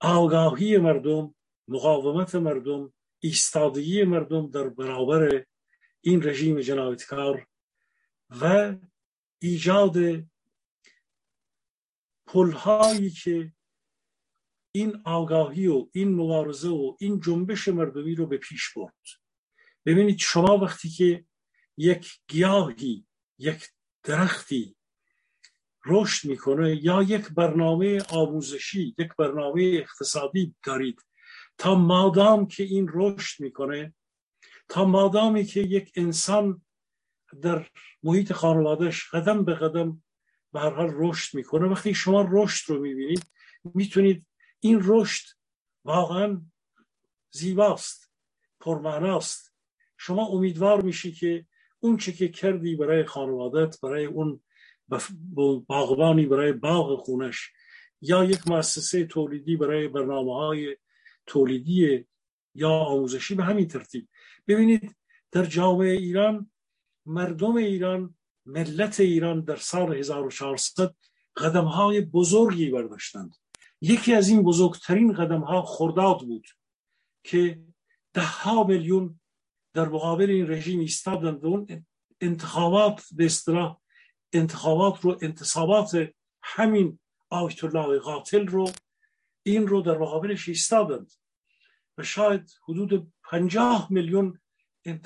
آگاهی 0.00 0.78
مردم 0.78 1.34
مقاومت 1.68 2.34
مردم 2.34 2.92
ایستادگی 3.18 4.04
مردم 4.04 4.50
در 4.50 4.68
برابر 4.68 5.46
این 6.00 6.22
رژیم 6.22 6.60
جنایتکار 6.60 7.46
و 8.30 8.74
ایجاد 9.38 9.96
پلهایی 12.26 13.10
که 13.10 13.52
این 14.72 15.02
آگاهی 15.04 15.66
و 15.66 15.88
این 15.92 16.14
مبارزه 16.14 16.68
و 16.68 16.96
این 17.00 17.20
جنبش 17.20 17.68
مردمی 17.68 18.14
رو 18.14 18.26
به 18.26 18.36
پیش 18.36 18.72
برد. 18.76 19.06
ببینید 19.84 20.18
شما 20.18 20.58
وقتی 20.58 20.88
که 20.88 21.24
یک 21.76 22.20
گیاهی 22.28 23.06
یک 23.38 23.68
درختی 24.02 24.75
رشد 25.86 26.28
می‌کنه. 26.28 26.84
یا 26.84 27.02
یک 27.02 27.28
برنامه 27.28 28.02
آموزشی 28.02 28.94
یک 28.98 29.08
برنامه 29.18 29.62
اقتصادی 29.62 30.54
دارید. 30.64 31.02
تا 31.58 31.74
مادام 31.74 32.46
که 32.46 32.62
این 32.62 32.90
رشد 32.92 33.42
می‌کنه 33.42 33.94
تا 34.68 34.84
مادامی 34.84 35.44
که 35.44 35.60
یک 35.60 35.92
انسان 35.96 36.62
در 37.42 37.66
محیط 38.02 38.32
خانوادهش 38.32 39.10
قدم 39.14 39.44
به 39.44 39.54
قدم 39.54 40.02
به 40.52 40.60
هر 40.60 40.70
حال 40.70 40.90
رشد 40.94 41.36
می‌کنه. 41.36 41.66
وقتی 41.66 41.94
شما 41.94 42.28
رشد 42.30 42.70
رو 42.70 42.80
می‌بینید 42.80 43.22
می‌تونید 43.74 44.26
این 44.60 44.80
رشد 44.84 45.24
واقعا 45.84 46.42
زیباست 47.30 48.12
پرمعناست. 48.60 49.54
شما 49.98 50.26
امیدوار 50.26 50.82
میشی 50.82 51.12
که 51.12 51.46
اون 51.80 51.96
چه 51.96 52.12
که 52.12 52.28
کردی 52.28 52.76
برای 52.76 53.04
خانوادت 53.04 53.80
برای 53.80 54.04
اون 54.04 54.42
باغبانی 55.66 56.26
برای 56.26 56.52
باغ 56.52 57.04
خونش 57.04 57.52
یا 58.00 58.24
یک 58.24 58.48
مؤسسه 58.48 59.04
تولیدی 59.04 59.56
برای 59.56 59.88
برنامه 59.88 60.34
های 60.34 60.76
تولیدی 61.26 62.06
یا 62.54 62.70
آموزشی 62.70 63.34
به 63.34 63.44
همین 63.44 63.68
ترتیب. 63.68 64.08
ببینید 64.48 64.96
در 65.32 65.44
جامعه 65.44 65.92
ایران 65.92 66.50
مردم 67.06 67.56
ایران 67.56 68.14
ملت 68.46 69.00
ایران 69.00 69.40
در 69.40 69.56
سال 69.56 69.96
1400 69.96 70.94
قدم 71.36 71.64
های 71.64 72.00
بزرگی 72.00 72.70
برداشتند. 72.70 73.36
یکی 73.80 74.14
از 74.14 74.28
این 74.28 74.42
بزرگترین 74.42 75.12
قدم 75.12 75.40
ها 75.40 75.62
خرداد 75.62 76.18
بود 76.18 76.46
که 77.24 77.60
ده 78.12 78.26
ها 78.26 78.64
میلیون 78.64 79.20
در 79.74 79.88
مقابل 79.88 80.30
این 80.30 80.50
رژیم 80.50 80.80
ایستادند 80.80 81.44
و 81.44 81.46
اون 81.46 81.86
انتخابات 82.20 83.04
به 83.12 83.24
اصطلاح 83.26 83.80
انتخابات 84.32 85.00
رو 85.00 85.18
انتصابات 85.22 86.08
همین 86.42 86.98
آیت 87.30 87.64
الله 87.64 87.98
قاتل 87.98 88.46
رو 88.46 88.70
این 89.42 89.66
رو 89.66 89.82
در 89.82 89.98
مقابلش 89.98 90.48
ایستادند 90.48 91.12
و 91.98 92.02
شاید 92.02 92.50
حدود 92.68 93.12
پنجاه 93.30 93.86
میلیون 93.90 94.40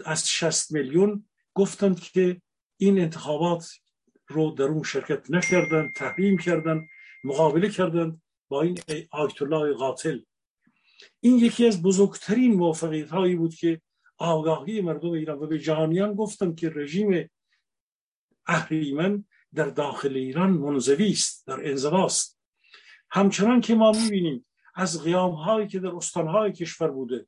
از 0.04 0.30
شست 0.30 0.72
میلیون 0.72 1.28
گفتند 1.54 2.00
که 2.00 2.42
این 2.76 2.98
انتخابات 2.98 3.70
رو 4.28 4.50
در 4.50 4.64
اون 4.64 4.82
شرکت 4.82 5.30
نکردن 5.30 5.92
تحریم 5.96 6.38
کردن 6.38 6.86
مقابله 7.24 7.70
کردند 7.70 8.22
با 8.48 8.62
این 8.62 8.78
آیت 9.10 9.42
الله 9.42 9.74
قاتل. 9.74 10.18
این 11.20 11.38
یکی 11.38 11.66
از 11.66 11.82
بزرگترین 11.82 12.54
موفقیت 12.54 13.10
هایی 13.10 13.34
بود 13.34 13.54
که 13.54 13.80
آگاهی 14.18 14.80
مردم 14.80 15.10
ایران 15.10 15.38
و 15.38 15.46
به 15.46 15.58
جهانیان 15.58 16.14
گفتم 16.14 16.54
که 16.54 16.70
رژیم 16.70 17.30
اهریمن 18.50 19.24
در 19.54 19.64
داخل 19.64 20.16
ایران 20.16 20.50
منزوی 20.50 21.10
است 21.10 21.46
در 21.46 21.68
انزواست 21.68 22.40
همچنان 23.10 23.60
که 23.60 23.74
ما 23.74 23.92
می‌بینیم 23.92 24.46
از 24.74 25.02
قیام 25.02 25.32
هایی 25.32 25.68
که 25.68 25.80
در 25.80 25.96
استانهای 25.96 26.52
کشور 26.52 26.90
بوده 26.90 27.26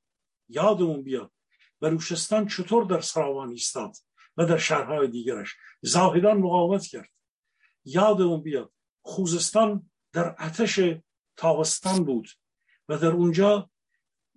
یادمون 0.49 1.02
بیاد 1.02 1.33
بلوچستان 1.81 2.47
چطور 2.47 2.85
در 2.85 3.00
سراوان 3.00 3.50
ایستاد 3.50 3.97
و 4.37 4.47
در 4.47 4.59
شهرهای 4.59 5.09
دیگرش 5.09 5.55
زاهدان 5.81 6.37
مقاومت 6.37 6.87
کرد. 6.87 7.09
یادمون 7.85 8.43
بیاد 8.43 8.73
خوزستان 9.02 9.91
در 10.12 10.35
اتش 10.38 10.81
تابستان 11.37 12.05
بود 12.05 12.29
و 12.88 12.99
در 12.99 13.11
اونجا 13.11 13.71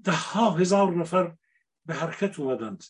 ده 0.03 0.11
ها 0.11 0.51
هزار 0.51 0.95
نفر 0.95 1.35
به 1.85 1.93
حرکت 1.93 2.39
اومدند. 2.39 2.83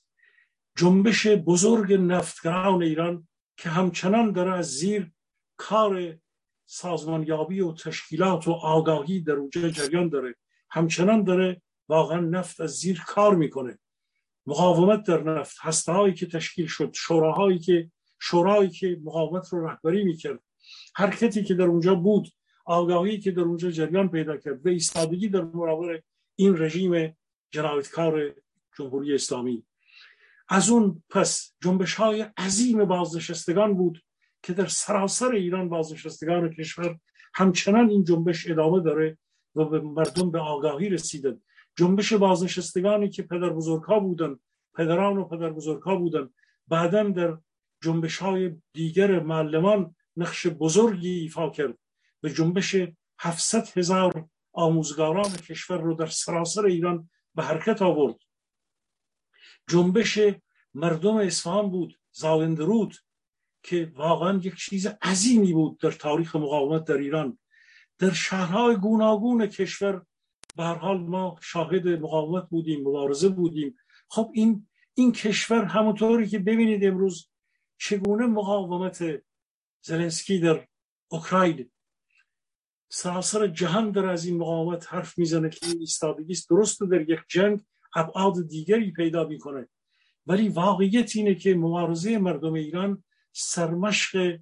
جنبش 0.78 1.28
بزرگ 1.28 1.94
نفتگران 1.94 2.84
ایران 2.84 3.28
که 3.58 3.70
همچنان 3.70 4.32
داره 4.32 4.54
از 4.54 4.66
زیر 4.66 5.12
کار 5.58 6.18
سازمانیابی 6.66 7.62
و 7.62 7.74
تشکیلات 7.74 8.48
و 8.48 8.52
آگاهی 8.52 9.22
در 9.22 9.34
اونجا 9.34 9.70
جریان 9.70 10.10
داره. 10.10 10.36
همچنان 10.70 11.24
داره 11.24 11.62
واقعا 11.90 12.20
نفت 12.20 12.62
از 12.62 12.72
زیر 12.72 13.04
کار 13.08 13.36
می‌کنه. 13.36 13.80
مقاومت 14.46 15.04
در 15.04 15.24
نفت 15.24 15.58
هسته 15.62 16.14
که 16.14 16.26
تشکیل 16.26 16.68
شد 16.68 16.92
شوراهایی 16.94 17.60
که 17.60 17.92
شورایی 18.20 18.70
که 18.70 19.00
مقاومت 19.04 19.54
رو 19.54 19.68
رهبری 19.68 20.04
می‌کرد. 20.04 20.40
حرکتی 20.96 21.44
که 21.44 21.54
در 21.54 21.66
اونجا 21.66 21.96
بود 21.96 22.28
آگاهی 22.66 23.20
که 23.20 23.32
در 23.32 23.42
اونجا 23.42 23.72
جریان 23.72 24.10
پیدا 24.10 24.38
کرد 24.38 24.66
و 24.66 24.70
ایستادگی 24.70 25.30
در 25.30 25.42
مراور 25.42 26.02
این 26.36 26.58
رژیم 26.58 27.18
جنایتکار 27.52 28.34
جمهوری 28.78 29.16
اسلامی. 29.16 29.66
از 30.50 30.70
اون 30.70 31.04
پس 31.10 31.54
جنبش 31.64 31.94
های 31.94 32.26
عظیم 32.38 32.86
بازنشستگان 32.86 33.74
بود 33.74 34.04
که 34.44 34.54
در 34.54 34.68
سراسر 34.68 35.32
ایران 35.32 35.70
بازنشستگان 35.70 36.50
کشور 36.50 37.00
همچنان 37.34 37.90
این 37.90 38.04
جنبش 38.04 38.50
ادامه 38.50 38.84
داره 38.84 39.18
و 39.56 39.66
به 39.66 39.80
مردم 39.80 40.32
به 40.32 40.40
آگاهی 40.40 40.90
رسیدن 40.90 41.42
جنبش 41.78 42.14
بازنشستگانی 42.14 43.10
که 43.10 43.24
پدر 43.24 43.50
بزرگها 43.50 44.00
بودن 44.00 44.40
پدران 44.76 45.18
و 45.18 45.26
پدر 45.26 45.50
بزرگها 45.50 45.96
بودن 45.96 46.30
بعدا 46.68 47.04
در 47.04 47.38
جنبش 47.82 48.18
های 48.18 48.56
دیگر 48.74 49.20
معلمان 49.20 49.96
نقش 50.18 50.48
بزرگی 50.48 51.20
ایفا 51.20 51.50
کرد. 51.50 51.78
به 52.22 52.30
جنبش 52.30 52.76
700 53.20 53.78
هزار 53.78 54.28
آموزگاران 54.54 55.30
کشور 55.30 55.78
رو 55.82 55.94
در 55.94 56.06
سراسر 56.06 56.66
ایران 56.66 57.10
به 57.36 57.44
حرکت 57.44 57.82
آورد. 57.82 58.16
جنبش 59.68 60.20
مردم 60.74 61.16
اصفهان 61.16 61.70
بود 61.70 62.00
زاوندرود 62.12 62.96
که 63.64 63.92
واقعا 63.96 64.40
یک 64.44 64.56
چیز 64.56 64.88
عظیمی 65.02 65.54
بود 65.54 65.80
در 65.80 65.92
تاریخ 65.92 66.36
مقاومت 66.36 66.84
در 66.84 66.98
ایران. 66.98 67.38
در 68.00 68.12
شهرهای 68.12 68.76
گوناگون 68.76 69.48
کشور 69.48 70.06
به 70.56 70.64
حال 70.64 70.98
ما 70.98 71.38
شاهد 71.42 71.88
مقاومت 71.88 72.50
بودیم 72.50 72.82
مبارزه 72.82 73.30
بودیم. 73.30 73.78
خب 74.10 74.32
این 74.34 74.68
این 74.94 75.12
کشور 75.12 75.64
همونطوری 75.64 76.28
که 76.28 76.40
ببینید 76.40 76.86
امروز 76.86 77.30
چگونه 77.78 78.26
مقاومت 78.26 79.04
زلنسکی 79.82 80.40
در 80.40 80.68
اوکراین 81.08 81.72
سراسر 82.90 83.48
جهان 83.48 83.92
در 83.92 84.06
از 84.06 84.26
این 84.26 84.38
مقاومت 84.38 84.94
حرف 84.94 85.18
می‌زنه 85.18 85.50
که 85.50 85.66
این 85.66 85.80
ایستادگی 85.80 86.36
درست 86.50 86.82
در 86.82 87.10
یک 87.10 87.20
جنگ 87.28 87.62
ابعاد 87.96 88.48
دیگری 88.48 88.92
پیدا 88.92 89.24
می‌کنه. 89.24 89.70
ولی 90.28 90.50
واقعیت 90.50 91.16
اینه 91.16 91.36
که 91.36 91.56
مبارزه 91.56 92.18
مردم 92.18 92.54
ایران 92.54 93.04
سرمشق 93.32 94.40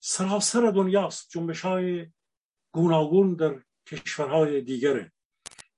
سراسر 0.00 0.70
دنیاست. 0.70 1.30
جنبش 1.30 1.60
های 1.60 2.06
گوناگون 2.72 3.34
در 3.34 3.62
کشورهای 3.86 4.60
دیگره. 4.60 5.12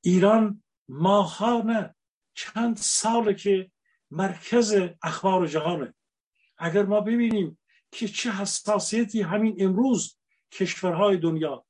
ایران 0.00 0.62
ماهانه 0.88 1.94
چند 2.34 2.76
ساله 2.76 3.34
که 3.34 3.70
مرکز 4.10 4.76
اخبار 5.02 5.46
جهانه. 5.46 5.94
اگر 6.58 6.82
ما 6.82 7.00
ببینیم 7.00 7.58
که 7.90 8.08
چه 8.08 8.30
حساسیتی 8.30 9.22
همین 9.22 9.56
امروز 9.58 10.18
کشورهای 10.52 11.16
دنیا 11.16 11.66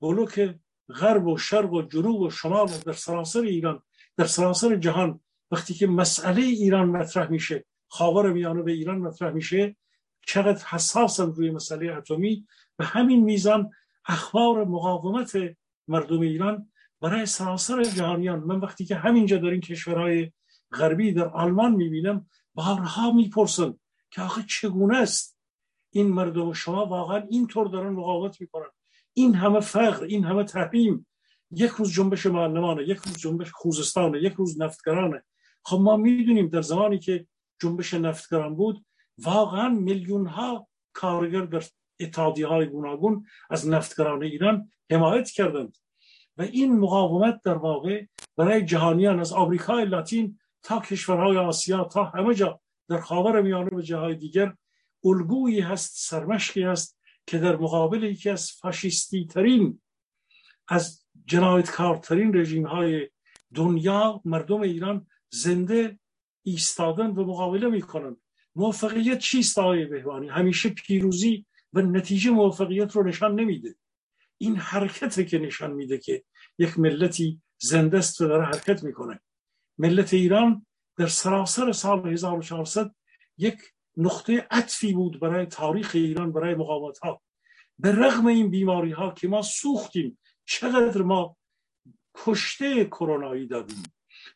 بلوک 0.00 0.54
غرب 0.88 1.26
و 1.26 1.38
شرق 1.38 1.72
و 1.72 1.82
جنوب 1.82 2.20
و 2.20 2.30
شمال 2.30 2.66
در 2.66 2.92
سراسر 2.92 3.40
ایران 3.40 3.82
در 4.16 4.24
سراسر 4.26 4.76
جهان 4.76 5.20
وقتی 5.50 5.74
که 5.74 5.86
مسئله 5.86 6.42
ایران 6.42 6.88
مطرح 6.88 7.30
میشه 7.30 7.64
خاور 7.88 8.32
میانه 8.32 8.62
به 8.62 8.72
ایران 8.72 8.98
مطرح 8.98 9.32
میشه 9.32 9.76
چقدر 10.26 10.64
حساسن 10.64 11.32
روی 11.32 11.50
مسئله 11.50 11.96
اتمی 11.96 12.46
به 12.76 12.84
همین 12.84 13.24
میزان 13.24 13.70
اخبار 14.06 14.64
مقاومت 14.64 15.38
مردم 15.88 16.20
ایران 16.20 16.72
برای 17.00 17.26
سراسر 17.26 17.84
جهانیان. 17.84 18.38
من 18.38 18.60
وقتی 18.60 18.84
که 18.84 18.96
همینجا 18.96 19.36
در 19.36 19.50
این 19.50 19.60
کشورهای 19.60 20.32
غربی 20.72 21.12
در 21.12 21.28
آلمان 21.28 21.72
می‌بینم 21.72 22.26
بارها 22.54 23.12
می‌پرسن 23.12 23.74
که 24.10 24.22
آخه 24.22 24.44
چگونه 24.48 24.96
است 24.96 25.38
این 25.90 26.08
مردم 26.08 26.52
شما 26.52 26.86
واقعا 26.86 27.26
اینطور 27.30 27.68
دارن 27.68 27.92
مقاومت 27.92 28.40
می‌کنن؟ 28.40 28.70
این 29.14 29.34
همه 29.34 29.60
فقر 29.60 30.04
این 30.04 30.24
همه 30.24 30.44
تحریم 30.44 31.06
یک 31.52 31.70
روز 31.70 31.92
جنبش 31.92 32.26
معلمانه 32.26 32.82
یک 32.82 32.98
روز 32.98 33.16
جنبش 33.16 33.50
خوزستانه 33.50 34.22
یک 34.22 34.32
روز 34.32 34.60
نفتگرانه. 34.60 35.22
خب 35.64 35.78
ما 35.80 35.96
می‌دونیم 35.96 36.48
در 36.48 36.62
زمانی 36.62 36.98
که 36.98 37.26
جنبش 37.60 37.94
نفتگران 37.94 38.56
بود 38.56 38.84
واقعا 39.18 39.68
میلیون 39.68 40.26
ها 40.26 40.68
کارگر 40.92 41.40
در 41.40 41.62
اتحادی 42.00 42.42
های 42.42 42.66
گوناگون 42.66 43.26
از 43.50 43.68
نفتگران 43.68 44.22
ایران 44.22 44.70
حمایت 44.90 45.30
کردند. 45.30 45.76
و 46.36 46.42
این 46.42 46.78
مقاومت 46.78 47.40
در 47.44 47.54
واقع 47.54 48.04
برای 48.36 48.64
جهانیان 48.64 49.20
از 49.20 49.32
آمریکای 49.32 49.84
لاتین 49.84 50.38
تا 50.62 50.80
کشورهای 50.80 51.36
آسیا 51.36 51.84
تا 51.84 52.04
همه 52.04 52.34
جا 52.34 52.60
در 52.88 53.00
خاور 53.00 53.42
میانه 53.42 53.76
و 53.76 53.80
جاهای 53.80 54.14
دیگر 54.14 54.54
الگویی 55.04 55.60
هست 55.60 55.92
سرمشقی 55.94 56.62
هست 56.62 56.98
که 57.26 57.38
در 57.38 57.56
مقابل 57.56 58.02
یکی 58.02 58.30
از 58.30 58.50
فاشیستی 58.50 59.26
ترین 59.26 59.80
از 60.68 61.01
جنایتکارترین 61.26 62.36
رژیم 62.36 62.66
های 62.66 63.08
دنیا 63.54 64.20
مردم 64.24 64.60
ایران 64.60 65.06
زنده 65.30 65.98
ایستادن 66.42 67.06
و 67.06 67.24
مقابله 67.24 67.68
می‌کنن. 67.68 68.16
موفقیت 68.56 69.18
چیست 69.18 69.58
آقای 69.58 69.84
بهوانی؟ 69.84 70.28
همیشه 70.28 70.68
پیروزی 70.68 71.46
و 71.72 71.80
نتیجه 71.80 72.30
موفقیت 72.30 72.96
رو 72.96 73.02
نشان 73.02 73.40
نمیده. 73.40 73.74
این 74.38 74.56
حرکت 74.56 75.28
که 75.28 75.38
نشان 75.38 75.72
میده 75.72 75.98
که 75.98 76.24
یک 76.58 76.78
ملتی 76.78 77.40
زنده 77.58 77.98
است 77.98 78.20
و 78.20 78.28
داره 78.28 78.44
حرکت 78.44 78.84
می‌کنه. 78.84 79.20
ملت 79.78 80.14
ایران 80.14 80.66
در 80.96 81.06
سراسر 81.06 81.72
سال 81.72 82.12
1400 82.12 82.94
یک 83.38 83.58
نقطه 83.96 84.46
عطفی 84.50 84.92
بود 84.92 85.20
برای 85.20 85.46
تاریخ 85.46 85.90
ایران 85.94 86.32
برای 86.32 86.54
مقاومت 86.54 86.98
ها 86.98 87.22
به 87.78 87.92
رغم 87.92 88.26
این 88.26 88.50
بیماری 88.50 88.90
ها 88.90 89.10
که 89.10 89.28
ما 89.28 89.42
سوختیم 89.42 90.18
چقدر 90.44 91.02
ما 91.02 91.36
کشته 92.14 92.84
کرونایی 92.84 93.46
دادیم 93.46 93.82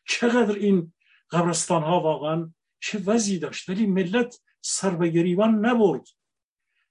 چقدر 0.07 0.55
این 0.55 0.93
قبرستان 1.31 1.83
ها 1.83 1.99
واقعا 1.99 2.53
چه 2.79 2.99
وضعی 3.05 3.39
داشت؟ 3.39 3.69
ولی 3.69 3.85
ملت 3.85 4.41
سر 4.61 4.95
به 4.95 5.09
گریبان 5.09 5.65
نبرد. 5.65 6.07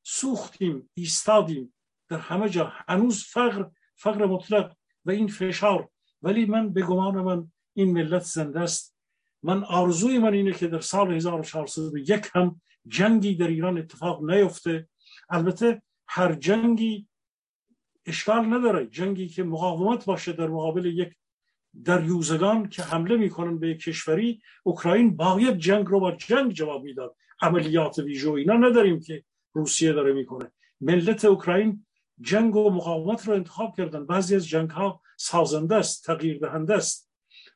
سوختیم 0.02 0.90
ایستادیم. 0.94 1.74
در 2.08 2.18
همه 2.18 2.48
جا. 2.48 2.72
هنوز 2.88 3.24
فقر 3.24 3.64
فقر 3.96 4.26
مطلق 4.26 4.76
و 5.04 5.10
این 5.10 5.28
فشار. 5.28 5.88
ولی 6.22 6.46
من 6.46 6.72
به 6.72 6.82
گمان 6.82 7.20
من 7.20 7.52
این 7.74 7.92
ملت 7.92 8.22
زنده 8.22 8.60
است. 8.60 8.96
من 9.42 9.64
آرزوی 9.64 10.18
من 10.18 10.32
اینه 10.32 10.52
که 10.52 10.66
در 10.66 10.80
سال 10.80 11.12
1401 11.12 12.30
هم 12.34 12.60
جنگی 12.86 13.34
در 13.34 13.48
ایران 13.48 13.78
اتفاق 13.78 14.30
نیفته. 14.30 14.88
البته 15.30 15.82
هر 16.08 16.32
جنگی 16.32 17.08
اشکال 18.06 18.54
نداره. 18.54 18.86
جنگی 18.86 19.28
که 19.28 19.42
مقاومت 19.42 20.04
باشه 20.04 20.32
در 20.32 20.48
مقابل 20.48 20.84
یک 20.84 21.14
دریوزگان 21.84 22.68
که 22.68 22.82
حمله 22.82 23.16
می‌کنن 23.16 23.58
به 23.58 23.74
کشوری 23.74 24.42
اوکراین 24.64 25.16
باید 25.16 25.58
جنگ 25.58 25.86
رو 25.86 26.00
با 26.00 26.12
جنگ 26.12 26.52
جواب 26.52 26.84
می‌داد. 26.84 27.16
عملیات 27.42 27.98
ویژو 27.98 28.32
اینا 28.32 28.54
نداریم 28.54 29.00
که 29.00 29.24
روسیه 29.52 29.92
داره 29.92 30.12
می‌کنه. 30.12 30.52
ملت 30.80 31.24
اوکراین 31.24 31.86
جنگ 32.20 32.56
و 32.56 32.70
مقاومت 32.70 33.28
رو 33.28 33.34
انتخاب 33.34 33.76
کردن. 33.76 34.06
بعضی 34.06 34.36
از 34.36 34.48
جنگ 34.48 34.70
ها 34.70 35.00
سازنده 35.16 35.76
است 35.76 36.04
تغییر 36.04 36.38
دهنده 36.38 36.74
است. 36.74 37.10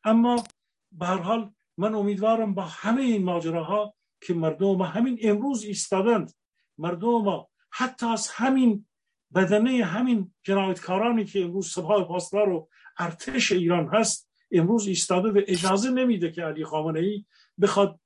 اما 0.04 0.44
به 0.92 1.06
هر 1.06 1.18
حال 1.18 1.52
من 1.76 1.94
امیدوارم 1.94 2.54
با 2.54 2.62
همه 2.62 3.02
این 3.02 3.24
ماجراها 3.24 3.94
که 4.20 4.34
مردم 4.34 4.76
ما 4.76 4.84
همین 4.84 5.18
امروز 5.22 5.64
ایستادند 5.64 6.32
مردم 6.78 7.08
ما 7.08 7.48
حتی 7.70 8.06
از 8.06 8.28
همین 8.28 8.86
بدنه 9.34 9.84
همین 9.84 10.32
جنایتکارانی 10.42 11.24
که 11.24 11.44
امروز 11.44 11.72
سپاه 11.72 12.08
پاسدار 12.08 12.48
و 12.48 12.68
ارتش 12.98 13.52
ایران 13.52 13.88
هست 13.92 14.28
امروز 14.52 14.86
ایستاده 14.86 15.28
و 15.28 15.40
اجازه 15.46 15.90
نمیده 15.90 16.30
که 16.30 16.42
علی 16.42 16.64
خامنه 16.64 17.00
ای 17.00 17.24
بخواد 17.60 18.00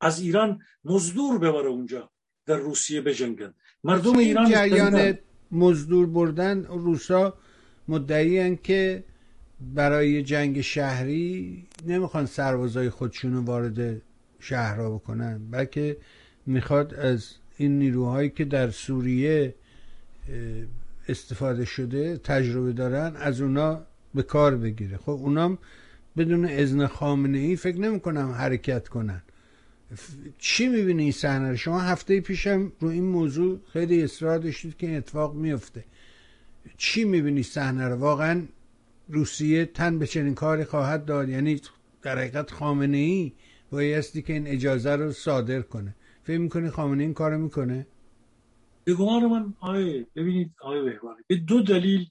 از 0.00 0.20
ایران 0.20 0.58
مزدور 0.84 1.38
ببره 1.38 1.68
اونجا 1.68 2.10
در 2.46 2.56
روسیه 2.56 3.00
بجنگن. 3.00 3.54
مردم 3.84 4.18
ایران 4.18 4.50
جریان 4.50 5.18
مزدور 5.50 6.06
بردن 6.06 6.64
روسا 6.64 7.34
مدعی 7.88 8.56
که 8.56 9.04
برای 9.60 10.22
جنگ 10.22 10.60
شهری 10.60 11.66
نمی‌خوان 11.86 12.26
سربازای 12.26 12.90
خودشونو 12.90 13.44
وارد 13.44 14.02
شهرها 14.40 14.90
بکنن 14.90 15.50
بلکه 15.50 15.96
می‌خواد 16.46 16.94
از 16.94 17.34
این 17.56 17.78
نیروهایی 17.78 18.30
که 18.30 18.44
در 18.44 18.70
سوریه 18.70 19.54
استفاده 21.08 21.64
شده 21.64 22.16
تجربه 22.16 22.72
دارن 22.72 23.16
از 23.16 23.40
اونا 23.40 23.82
به 24.14 24.22
کار 24.22 24.56
بگیره. 24.56 24.96
خب 24.96 25.10
اونام 25.10 25.58
بدون 26.16 26.44
اذن 26.44 26.86
خامنه 26.86 27.38
ای 27.38 27.56
فکر 27.56 27.78
نمی‌کنم 27.78 28.30
حرکت 28.30 28.88
کنن. 28.88 29.22
چی 30.38 30.68
می‌بینی 30.68 31.02
این 31.02 31.12
صحنه 31.12 31.56
شما 31.56 31.80
هفته 31.80 32.20
پیشم 32.20 32.72
رو 32.80 32.88
این 32.88 33.04
موضوع 33.04 33.60
خیلی 33.72 34.02
اصرار 34.02 34.38
داشتید 34.38 34.76
که 34.76 34.86
این 34.86 34.96
اتفاق 34.96 35.34
میفته 35.34 35.84
چی 36.76 37.04
می‌بینی 37.04 37.42
صحنه 37.42 37.88
رو؟ 37.88 37.96
واقعا 37.96 38.42
روسیه 39.08 39.64
تن 39.64 39.98
به 39.98 40.06
چنین 40.06 40.34
کاری 40.34 40.64
خواهد 40.64 41.04
داد؟ 41.04 41.28
یعنی 41.28 41.60
در 42.02 42.18
حقیقت 42.18 42.50
خامنه 42.50 42.96
ای 42.96 43.32
بایستی 43.70 44.22
که 44.22 44.32
این 44.32 44.46
اجازه 44.46 44.96
رو 44.96 45.12
صادر 45.12 45.60
کنه. 45.60 45.94
فکر 46.24 46.38
می‌کنی 46.38 46.70
خامنه 46.70 47.02
این 47.02 47.14
کارو 47.14 47.38
می‌کنه؟ 47.38 47.86
به 48.86 48.94
گمان 48.94 49.26
من 49.26 49.54
آیه 49.60 50.06
ببینید 50.16 50.54
آیه 50.60 50.82
بهبانی 50.82 51.22
به 51.26 51.36
دو 51.36 51.62
دلیل 51.62 52.10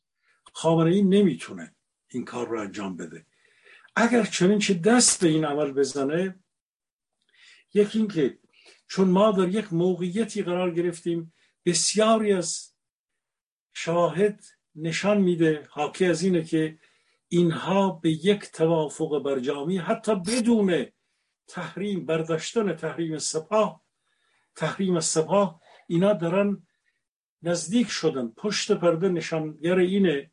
خامنه 0.53 0.89
ای 0.89 1.01
نمی‌تونه 1.01 1.75
این 2.11 2.25
کار 2.25 2.47
رو 2.47 2.59
انجام 2.61 2.97
بده. 2.97 3.25
اگر 3.95 4.23
چنین 4.23 4.59
چه 4.59 4.73
دست 4.73 5.21
به 5.21 5.27
این 5.27 5.45
عمل 5.45 5.71
بزنه 5.71 6.39
یکی 7.73 7.99
اینکه 7.99 8.39
چون 8.87 9.07
ما 9.07 9.31
در 9.31 9.49
یک 9.49 9.73
موقعیتی 9.73 10.43
قرار 10.43 10.71
گرفتیم 10.71 11.33
بسیاری 11.65 12.33
از 12.33 12.73
شواهد 13.73 14.43
نشان 14.75 15.17
میده 15.17 15.67
حاکی 15.69 16.05
از 16.05 16.23
اینه 16.23 16.43
که 16.43 16.79
اینها 17.27 17.91
به 17.91 18.11
یک 18.11 18.39
توافق 18.39 19.23
برجامی 19.23 19.77
حتی 19.77 20.15
بدون 20.15 20.85
تحریم 21.47 22.05
برداشتن 22.05 22.75
تحریم 22.75 23.17
سپاه 23.17 23.81
تحریم 24.55 24.99
سپاه 24.99 25.61
اینا 25.87 26.13
دارن 26.13 26.64
نزدیک 27.45 27.87
شدن 27.87 28.27
پشت 28.27 28.71
پرده 28.71 29.09
نشانگر 29.09 29.77
اینه 29.77 30.31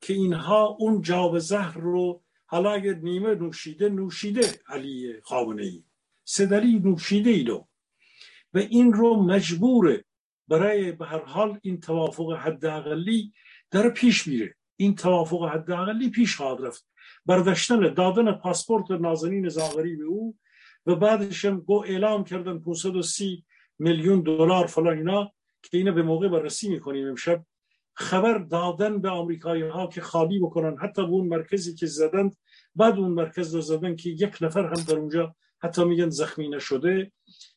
که 0.00 0.12
اینها 0.12 0.76
اون 0.78 1.02
جاب 1.02 1.38
زهر 1.38 1.78
رو 1.78 2.22
حالا 2.46 2.72
اگر 2.72 2.94
نیمه 2.94 3.34
نوشیده 3.34 3.88
نوشیده 3.88 4.60
علی 4.68 5.20
خامنه 5.22 5.62
ای 5.62 5.84
سدلی 6.24 6.78
نوشیده 6.78 7.30
ای 7.30 7.44
رو 7.44 7.68
و 8.54 8.58
این 8.58 8.92
رو 8.92 9.22
مجبوره 9.22 10.04
برای 10.48 10.92
به 10.92 11.06
هر 11.06 11.24
حال 11.24 11.58
این 11.62 11.80
توافق 11.80 12.32
حداقلی 12.32 13.32
در 13.70 13.88
پیش 13.88 14.26
میره. 14.26 14.54
این 14.76 14.94
توافق 14.94 15.44
حداقلی 15.44 16.10
پیش 16.10 16.36
خواهد 16.36 16.64
رفت. 16.64 16.86
برداشتن 17.26 17.94
دادن 17.94 18.32
پاسپورت 18.32 18.90
نازنین 18.90 19.48
زاغری 19.48 19.96
به 19.96 20.04
او 20.04 20.36
و 20.86 20.94
بعدش 20.94 21.44
هم 21.44 21.60
گو 21.60 21.84
اعلام 21.84 22.24
کردن 22.24 22.58
530 22.58 23.44
میلیون 23.78 24.20
دلار 24.20 24.66
فلان 24.66 24.98
اینا. 24.98 25.32
که 25.68 25.78
اینو 25.78 25.92
به 25.92 26.02
موقع 26.02 26.28
بررسی 26.28 26.68
می‌کنیم. 26.68 27.08
امشب 27.08 27.44
خبر 27.94 28.38
دادن 28.38 29.00
به 29.00 29.08
آمریکایی 29.08 29.62
ها 29.62 29.86
که 29.86 30.00
خالی 30.00 30.38
بکنن. 30.38 30.76
حتی 30.76 31.02
به 31.02 31.12
اون 31.12 31.28
مرکزی 31.28 31.74
که 31.74 31.86
زدند 31.86 32.36
بعد 32.74 32.98
اون 32.98 33.12
مرکز 33.12 33.54
رو 33.54 33.60
زدن 33.60 33.96
که 33.96 34.10
یک 34.10 34.36
نفر 34.40 34.64
هم 34.64 34.84
در 34.88 34.96
اونجا 34.96 35.34
حتی 35.62 35.84
میگن 35.84 36.10
زخمی 36.10 36.48
نشده 36.48 37.12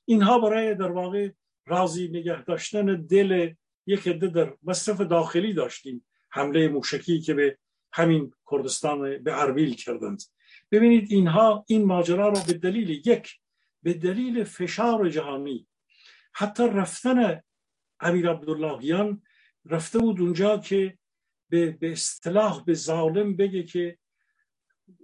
اینها 0.05 0.39
برای 0.39 0.75
در 0.75 0.91
واقع 0.91 1.29
راضی 1.65 2.07
نگه 2.07 2.43
داشتن 2.43 2.85
دل 3.01 3.53
یک 3.85 4.07
عده 4.07 4.27
در 4.27 4.53
مصرف 4.63 5.01
داخلی 5.01 5.53
داشتیم. 5.53 6.05
حمله 6.29 6.67
موشکی 6.67 7.21
که 7.21 7.33
به 7.33 7.57
همین 7.91 8.33
کردستان 8.51 9.23
به 9.23 9.41
اربیل 9.41 9.75
کردند. 9.75 10.23
ببینید 10.71 11.11
اینها 11.11 11.65
این 11.67 11.85
ماجرا 11.85 12.29
را 12.29 12.41
به 12.47 12.53
دلیل 12.53 12.89
یک 12.89 13.35
به 13.83 13.93
دلیل 13.93 14.43
فشار 14.43 15.09
جهانی 15.09 15.67
حتی 16.33 16.63
رفتن 16.63 17.41
امیر 17.99 18.29
عبداللهیان 18.29 19.21
رفته 19.65 19.99
بود 19.99 20.21
اونجا 20.21 20.57
که 20.57 20.97
به, 21.49 21.71
به 21.71 21.91
اصطلاح 21.91 22.63
به 22.65 22.73
ظالم 22.73 23.35
بگه 23.35 23.63
که 23.63 23.97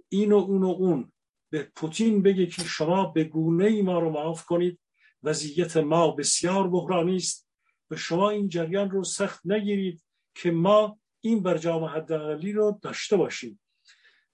این 0.08 0.32
و 0.32 0.36
اون 0.36 0.62
و 0.62 0.68
اون. 0.68 1.12
به 1.50 1.70
پوتین 1.76 2.22
بگه 2.22 2.46
که 2.46 2.62
شما 2.62 3.04
به 3.04 3.24
گونه 3.24 3.64
ای 3.64 3.82
ما 3.82 3.98
رو 3.98 4.10
معاف 4.10 4.44
کنید. 4.44 4.80
وضعیت 5.22 5.76
ما 5.76 6.10
بسیار 6.10 6.68
بحرانی 6.68 7.16
است. 7.16 7.48
و 7.90 7.96
شما 7.96 8.30
این 8.30 8.48
جریان 8.48 8.90
رو 8.90 9.04
سخت 9.04 9.40
نگیرید 9.44 10.04
که 10.34 10.50
ما 10.50 10.98
این 11.20 11.42
برجام 11.42 11.84
حداقلی 11.84 12.52
رو 12.52 12.78
داشته 12.82 13.16
باشیم. 13.16 13.60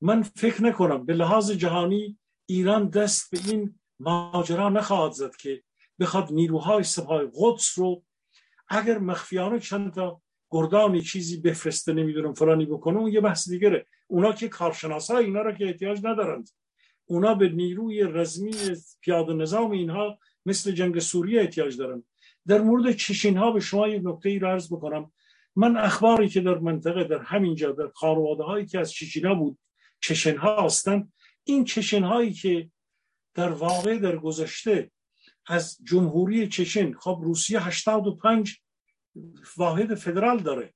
من 0.00 0.22
فکر 0.22 0.62
نکنم 0.62 1.06
به 1.06 1.14
لحاظ 1.14 1.50
جهانی 1.50 2.18
ایران 2.46 2.88
دست 2.88 3.30
به 3.30 3.38
این 3.50 3.80
ماجرا 4.00 4.68
نخواهد 4.68 5.12
زد 5.12 5.36
که 5.36 5.62
بخواد 6.00 6.32
نیروهای 6.32 6.82
سپاه 6.82 7.22
قدس 7.34 7.78
رو 7.78 8.02
اگر 8.72 8.98
مخفیانه 8.98 9.60
چند 9.60 9.92
تا 9.92 10.22
گردانی 10.50 11.00
چیزی 11.00 11.40
بفرسته 11.40 11.92
نمی‌دونم 11.92 12.34
فلانی 12.34 12.66
بکنه 12.66 12.98
اون 12.98 13.12
یه 13.12 13.20
بحث 13.20 13.48
دیگره. 13.48 13.86
اونا 14.06 14.32
که 14.32 14.48
کارشناسا 14.48 15.18
اینا 15.18 15.42
را 15.42 15.52
که 15.52 15.66
احتیاج 15.66 15.98
ندارند. 16.04 16.50
اونا 17.04 17.34
به 17.34 17.48
نیروی 17.48 18.02
رزمی 18.02 18.52
پیاده 19.00 19.32
نظام 19.32 19.70
اینها 19.70 20.18
مثل 20.46 20.72
جنگ 20.72 20.98
سوریه 20.98 21.40
احتیاج 21.40 21.76
دارن 21.76 22.04
در 22.46 22.60
مورد 22.60 22.92
چشین 22.92 23.36
ها 23.36 23.50
به 23.50 23.60
شما 23.60 23.88
یک 23.88 24.02
نکته 24.04 24.28
ای 24.28 24.38
را 24.38 24.52
عرض 24.52 24.72
بکنم. 24.72 25.12
من 25.56 25.76
اخباری 25.76 26.28
که 26.28 26.40
در 26.40 26.58
منطقه 26.58 27.04
در 27.04 27.18
همینجا 27.18 27.72
در 27.72 27.88
خانواده 27.94 28.42
هایی 28.42 28.66
که 28.66 28.78
از 28.78 28.92
چچینا 28.92 29.34
بود 29.34 29.58
چشن 30.00 30.36
ها 30.36 30.64
هستند 30.64 31.12
این 31.44 31.64
چشن 31.64 32.02
هایی 32.02 32.32
که 32.32 32.70
در 33.34 33.52
واقع 33.52 33.98
در 33.98 34.16
گذشته 34.16 34.90
از 35.46 35.78
جمهوری 35.84 36.48
چچن. 36.48 36.92
خب 36.92 37.20
روسیه 37.22 37.66
85 37.66 38.58
واحد 39.56 39.94
فدرال 39.94 40.38
داره. 40.38 40.74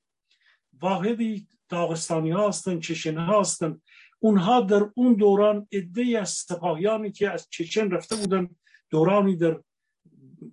واحدی 0.81 1.49
داغستانی 1.69 2.31
ها 2.31 2.49
هستن 2.49 2.81
چشن 2.81 3.19
ها 3.19 3.41
هستن. 3.41 3.81
اونها 4.19 4.61
در 4.61 4.91
اون 4.95 5.15
دوران 5.15 5.69
عده 5.73 6.19
از 6.21 6.31
سپاهیانی 6.31 7.13
که 7.13 7.31
از 7.31 7.49
چچن 7.51 7.91
رفته 7.91 8.17
بودن 8.17 8.49
دورانی 8.91 9.37
در 9.37 9.61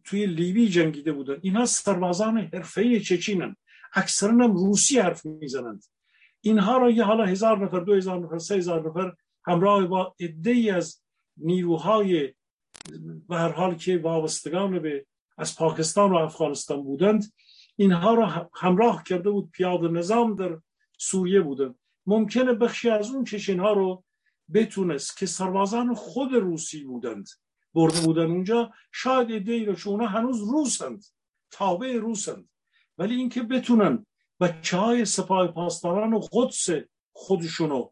توی 0.03 0.25
لیبی 0.25 0.69
جنگیده 0.69 1.11
بودن. 1.11 1.39
اینها 1.41 1.65
سربازان 1.65 2.37
حرفه‌ای 2.37 2.99
چچینن. 2.99 3.55
اکثرا 3.93 4.31
هم 4.31 4.53
روسی 4.53 4.99
حرف 4.99 5.25
می‌زنند. 5.25 5.83
اینها 6.41 6.77
را 6.77 6.91
یه 6.91 7.03
حالا 7.03 7.25
هزار 7.25 7.65
نفر 7.65 7.79
دو 7.79 7.93
هزار 7.93 8.19
نفر 8.19 8.37
سه 8.37 8.55
هزار 8.55 8.89
نفر 8.89 9.13
همراه 9.45 9.87
با 9.87 10.15
ای 10.45 10.69
از 10.69 11.01
نیروهای 11.37 12.33
به 13.29 13.35
هر 13.35 13.51
حال 13.51 13.75
که 13.75 13.97
وابستگان 13.97 14.79
به 14.79 15.05
از 15.37 15.57
پاکستان 15.57 16.11
و 16.11 16.15
افغانستان 16.15 16.83
بودند 16.83 17.33
اینها 17.75 18.13
را 18.13 18.49
همراه 18.53 19.03
کرده 19.03 19.29
بود. 19.29 19.51
پیاده 19.51 19.87
نظام 19.87 20.35
در 20.35 20.59
سوریه 20.97 21.41
بودند. 21.41 21.75
ممکنه 22.05 22.53
بخشی 22.53 22.89
از 22.89 23.09
اون 23.09 23.23
چشین 23.23 23.59
ها 23.59 23.73
رو 23.73 24.03
بتونست 24.53 25.17
که 25.17 25.25
سربازان 25.25 25.93
خود 25.93 26.33
روسی 26.33 26.83
بودند. 26.83 27.29
برده 27.73 28.01
بودن 28.01 28.31
اونجا. 28.31 28.71
شاید 28.91 29.31
ایده 29.31 29.65
رو 29.65 29.75
چون 29.75 30.01
هنوز 30.01 30.39
روسند. 30.41 31.03
تابع 31.51 31.93
روسند. 31.93 32.49
ولی 32.97 33.15
اینکه 33.15 33.43
بتونن 33.43 34.05
بچه 34.39 34.77
های 34.77 35.05
سپاه 35.05 35.47
پاسداران 35.47 36.13
و 36.13 36.19
قدس 36.31 36.69
خودشونو 37.13 37.89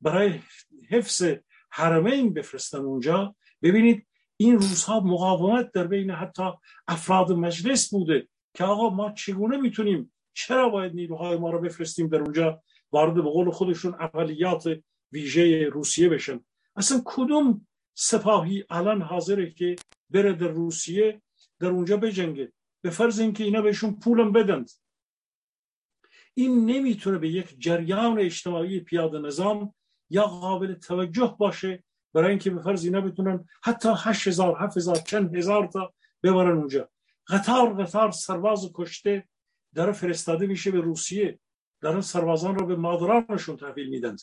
برای 0.00 0.40
حفظ 0.88 1.22
حرمین 1.70 2.34
بفرستن 2.34 2.78
اونجا. 2.78 3.34
ببینید 3.62 4.07
این 4.40 4.54
روزها 4.54 5.00
مقاومت 5.00 5.72
در 5.72 5.86
بین 5.86 6.10
حتی 6.10 6.42
افراد 6.88 7.32
مجلس 7.32 7.90
بوده 7.90 8.28
که 8.54 8.64
آقا 8.64 8.90
ما 8.90 9.12
چگونه 9.12 9.56
می‌تونیم 9.56 10.12
چرا 10.34 10.68
باید 10.68 10.94
نیروهای 10.94 11.36
ما 11.36 11.50
رو 11.50 11.60
بفرستیم 11.60 12.08
در 12.08 12.20
اونجا 12.20 12.62
وارد 12.92 13.14
به 13.14 13.22
قول 13.22 13.50
خودشون 13.50 13.94
عملیات 13.94 14.80
ویژه 15.12 15.68
روسیه 15.72 16.08
بشن؟ 16.08 16.40
اصلا 16.76 17.02
کدوم 17.04 17.66
سپاهی 17.94 18.64
الان 18.70 19.02
حاضره 19.02 19.50
که 19.50 19.76
بره 20.10 20.32
در 20.32 20.48
روسیه 20.48 21.22
در 21.58 21.68
اونجا 21.68 21.96
بجنگه؟ 21.96 22.52
به 22.82 22.90
فرض 22.90 23.20
اینکه 23.20 23.44
اینا 23.44 23.62
بهشون 23.62 23.94
پولم 23.94 24.32
بدند 24.32 24.70
این 26.34 26.66
نمی‌تونه 26.66 27.18
به 27.18 27.28
یک 27.28 27.56
جریان 27.58 28.18
اجتماعی 28.18 28.80
پیاده 28.80 29.18
نظام 29.18 29.74
یا 30.10 30.22
قابل 30.26 30.74
توجه 30.74 31.36
باشه 31.38 31.84
برای 32.14 32.30
اینکه 32.30 32.50
به 32.50 32.62
فرض 32.62 32.84
اینا 32.84 33.00
بتونن 33.00 33.44
حتی 33.62 33.88
هشت 33.96 34.28
هزار 34.28 34.56
هفت 34.60 34.76
هزار 34.76 34.96
چند 34.96 35.36
هزار 35.36 35.66
تا 35.66 35.94
ببرن 36.22 36.58
اونجا. 36.58 36.88
قطار 37.26 37.82
قطار 37.82 38.10
سرباز 38.10 38.70
کشته 38.74 39.28
در 39.74 39.92
فرستاده 39.92 40.46
میشه 40.46 40.70
به 40.70 40.80
روسیه. 40.80 41.38
در 41.80 42.00
سربازان 42.00 42.58
را 42.58 42.66
به 42.66 42.76
مادرانشون 42.76 43.56
تحویل 43.56 43.88
میدند 43.88 44.20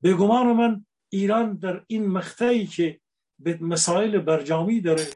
به 0.00 0.14
گمان 0.14 0.46
من 0.46 0.86
ایران 1.08 1.56
در 1.56 1.84
این 1.86 2.06
مقطعی 2.06 2.66
که 2.66 3.00
به 3.38 3.58
مسائل 3.60 4.18
برجامی 4.18 4.80
داره 4.80 5.06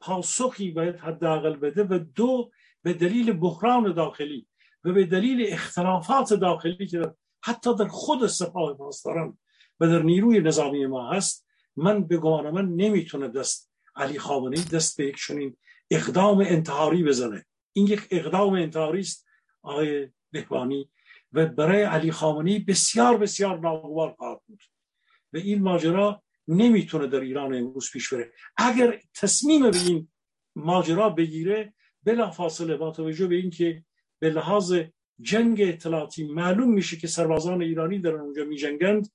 پاسخی 0.00 0.70
باید 0.70 0.96
حداقل 0.96 1.56
بده 1.56 1.84
و 1.84 1.98
دو 1.98 2.50
به 2.82 2.92
دلیل 2.92 3.32
بحران 3.32 3.92
داخلی 3.92 4.46
و 4.84 4.92
به 4.92 5.04
دلیل 5.04 5.46
اختلافات 5.52 6.34
داخلی 6.34 6.86
که 6.86 7.14
حتی 7.44 7.76
در 7.76 7.88
خود 7.88 8.26
سپاه 8.26 8.74
پاسداران 8.74 9.38
و 9.80 9.86
در 9.86 10.02
نیروی 10.02 10.40
نظامی 10.40 10.86
ما 10.86 11.12
هست. 11.12 11.46
من 11.76 12.04
به 12.06 12.16
گمان 12.16 12.50
من 12.50 12.68
نمی‌تونه 12.68 13.28
دست 13.28 13.70
علی 13.96 14.18
خامنه‌ای 14.18 14.64
دست 14.64 14.96
به 14.96 15.06
یک 15.06 15.16
چنین 15.26 15.56
اقدام 15.90 16.38
انتحاری 16.38 17.04
بزنه. 17.04 17.46
این 17.72 17.86
یک 17.86 18.06
اقدام 18.10 18.52
انتحاری 18.52 19.00
است 19.00 19.26
آقای 19.62 20.08
بهبانی 20.30 20.90
و 21.32 21.46
برای 21.46 21.82
علی 21.82 22.12
خامنه‌ای 22.12 22.58
بسیار 22.58 23.16
بسیار 23.16 23.58
ناگوار 23.58 24.14
خواهد 24.18 24.40
بود 24.46 24.62
و 25.32 25.36
این 25.36 25.62
ماجرا 25.62 26.22
نمی‌تونه 26.48 27.06
در 27.06 27.20
ایران 27.20 27.54
امروز 27.54 27.90
پیش 27.92 28.12
بره. 28.12 28.32
اگر 28.56 29.00
تصمیم 29.14 29.70
به 29.70 29.78
این 29.78 30.08
ماجرا 30.56 31.10
بگیره 31.10 31.74
بلا 32.04 32.30
فاصله 32.30 32.76
با 32.76 32.90
توجه 32.90 33.26
به 33.26 33.34
اینکه 33.34 33.84
به 34.18 34.30
لحاظ 34.30 34.74
جنگ 35.20 35.60
اطلاعاتی 35.60 36.24
معلوم 36.24 36.72
میشه 36.72 36.96
که 36.96 37.06
سربازان 37.06 37.62
ایرانی 37.62 37.98
در 37.98 38.14
اونجا 38.14 38.44
میجنگند 38.44 39.12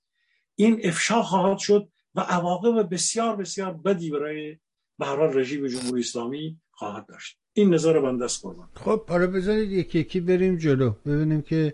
این 0.61 0.81
افشا 0.83 1.21
خواهد 1.21 1.57
شد 1.57 1.87
و 2.15 2.19
عواقب 2.21 2.93
بسیار 2.93 3.35
بسیار 3.35 3.73
بدی 3.73 4.11
برای 4.11 4.57
به 4.99 5.05
رژیم 5.05 5.67
جمهوری 5.67 6.01
اسلامی 6.01 6.59
خواهد 6.71 7.05
داشت. 7.05 7.37
این 7.53 7.73
نظر 7.73 7.99
بنده 7.99 8.25
است 8.25 8.43
خب 8.73 9.09
حالا 9.09 9.27
بذارید 9.27 9.71
یکی 9.71 9.99
یکی 9.99 10.19
بریم 10.19 10.57
جلو 10.57 10.89
ببینیم 11.05 11.41
که 11.41 11.73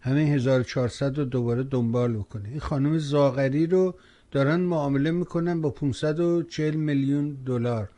همه 0.00 0.20
1400 0.20 1.18
رو 1.18 1.24
دوباره 1.24 1.62
دنبال 1.62 2.12
بکنه. 2.16 2.48
این 2.48 2.60
خانم 2.60 2.98
زاغری 2.98 3.66
رو 3.66 3.94
دارن 4.30 4.60
معامله 4.60 5.10
می‌کنن 5.10 5.60
با 5.60 5.70
540 5.70 6.74
میلیون 6.74 7.34
دلار. 7.46 7.90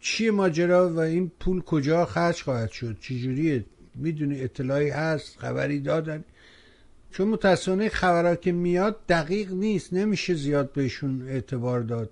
چیه 0.00 0.30
ماجرا 0.30 0.88
و 0.88 0.98
این 0.98 1.32
پول 1.40 1.60
کجا 1.60 2.04
خرج 2.04 2.42
خواهد 2.42 2.70
شد؟ 2.70 2.96
چجوریه؟ 3.00 3.64
می‌دونی 3.94 4.40
اطلاعی 4.40 4.90
هست 4.90 5.38
خبری 5.38 5.80
دادن. 5.80 6.24
چون 7.16 7.28
متاسفانه 7.28 7.88
خبرها 7.88 8.36
که 8.36 8.52
میاد 8.52 9.06
دقیق 9.06 9.52
نیست 9.52 9.92
نمیشه 9.92 10.34
زیاد 10.34 10.72
بهشون 10.72 11.28
اعتبار 11.28 11.80
داد. 11.80 12.10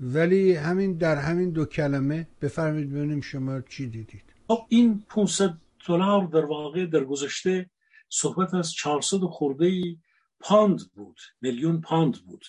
ولی 0.00 0.54
همین 0.54 0.92
در 0.92 1.16
همین 1.16 1.50
دو 1.50 1.64
کلمه 1.64 2.28
بفرمید 2.42 2.90
ببینیم 2.90 3.20
شما 3.20 3.60
چی 3.60 3.86
دیدید. 3.86 4.22
خب 4.46 4.66
این 4.68 5.04
500 5.08 5.54
دلار 5.88 6.26
در 6.26 6.44
واقع 6.44 6.86
در 6.86 7.04
گذشته 7.04 7.70
صحبت 8.08 8.54
از 8.54 8.72
400 8.72 9.18
خورده 9.20 9.96
پاند 10.40 10.80
بود 10.94 11.20
میلیون 11.40 11.80
پاند 11.80 12.16
بود 12.26 12.44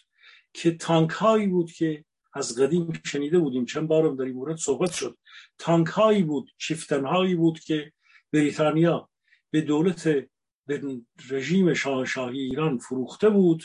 که 0.54 0.72
تانک 0.72 1.10
هایی 1.10 1.48
بود 1.48 1.72
که 1.72 2.06
از 2.34 2.60
قدیم 2.60 2.94
شنیده 3.06 3.40
بودیم. 3.40 3.66
چند 3.66 3.88
بارم 3.88 4.16
در 4.16 4.24
این 4.24 4.36
مورد 4.36 4.58
صحبت 4.58 4.92
شد. 4.92 5.18
تانک 5.58 5.88
هایی 5.88 6.24
بود 6.24 6.52
چیفتن 6.58 7.06
هایی 7.06 7.36
بود 7.36 7.60
که 7.60 7.92
بریتانیا 8.34 9.10
به 9.52 9.62
دولت 9.62 10.30
به 10.70 11.02
رژیم 11.30 11.74
شاهنشاهی 11.74 12.40
ایران 12.40 12.78
فروخته 12.78 13.30
بود 13.30 13.64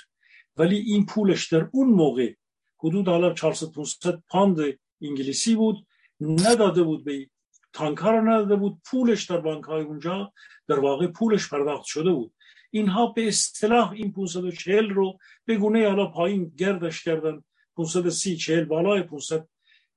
ولی 0.57 0.77
این 0.77 1.07
پولش 1.07 1.53
در 1.53 1.69
اون 1.73 1.89
موقع 1.89 2.35
حدود 2.79 3.09
حالا 3.09 3.35
400 3.35 3.73
500 3.73 4.23
پاند 4.29 4.59
انگلیسی 5.03 5.55
بود 5.55 5.87
نداده 6.21 6.83
بود 6.83 7.05
به 7.05 7.27
تانک 7.73 7.99
ها 7.99 8.11
رو 8.11 8.31
نداده 8.31 8.57
بود 8.57 8.79
پولش 8.91 9.25
در 9.25 9.37
بانک 9.37 9.65
های 9.65 9.85
اونجا 9.85 10.33
در 10.69 10.81
واقع 10.81 11.07
پولش 11.07 11.51
پرداخت 11.51 11.85
شده 11.85 12.11
بود. 12.11 12.35
اینها 12.71 13.07
به 13.07 13.29
اصطلاح 13.29 13.93
این 13.93 14.13
540 14.13 14.89
رو 14.91 15.19
به 15.45 15.57
گونه 15.57 15.89
حالا 15.89 16.07
پایین 16.07 16.53
گردش 16.57 17.05
کردن 17.05 17.43
530 17.77 18.37
40 18.37 18.65
بالای 18.65 19.03
500 19.03 19.49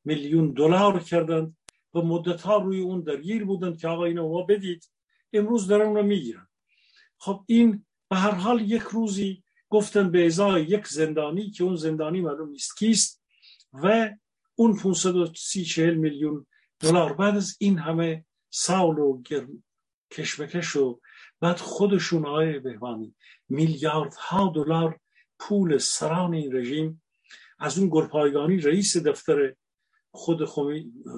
میلیون 0.06 0.52
دلار 0.52 1.00
کردند 1.00 1.58
و 1.94 2.02
مدت 2.02 2.42
ها 2.42 2.58
روی 2.58 2.80
اون 2.80 3.02
درگیر 3.02 3.46
بودند 3.46 3.78
که 3.78 3.88
آقا 3.88 4.06
اینو 4.06 4.30
ما 4.30 4.42
بدید 4.42 4.90
امروز 5.34 5.68
دارن 5.68 5.96
رو 5.96 6.04
می‌گیرن. 6.04 6.47
خب 7.18 7.44
این 7.46 7.86
به 8.10 8.16
هر 8.16 8.32
حال 8.32 8.62
یک 8.62 8.82
روزی 8.82 9.44
گفتن 9.70 10.12
به 10.12 10.26
ازای 10.26 10.64
یک 10.64 10.88
زندانی 10.88 11.52
که 11.52 11.64
اون 11.64 11.76
زندانی 11.76 12.22
معلوم 12.22 12.50
نیست 12.50 12.78
کیست 12.78 13.22
و 13.74 14.10
اون 14.56 14.76
530 14.76 15.66
40 15.66 15.94
میلیون 15.94 16.46
دلار 16.80 17.14
بعد 17.14 17.36
از 17.36 17.56
این 17.60 17.78
همه 17.78 18.26
سال 18.50 19.00
و 19.00 19.22
کشمکش 20.12 20.76
و 20.76 21.00
بعد 21.40 21.58
خودشون 21.58 22.26
های 22.26 22.60
بهوانی 22.60 23.16
میلیاردها 23.50 24.52
دلار 24.56 25.00
پول 25.40 25.78
سران 25.78 26.34
این 26.34 26.56
رژیم 26.56 27.04
از 27.60 27.80
اون 27.80 27.90
گلپایگانی 27.92 28.58
رئیس 28.58 28.98
دفتر 28.98 29.56
خود 30.12 30.46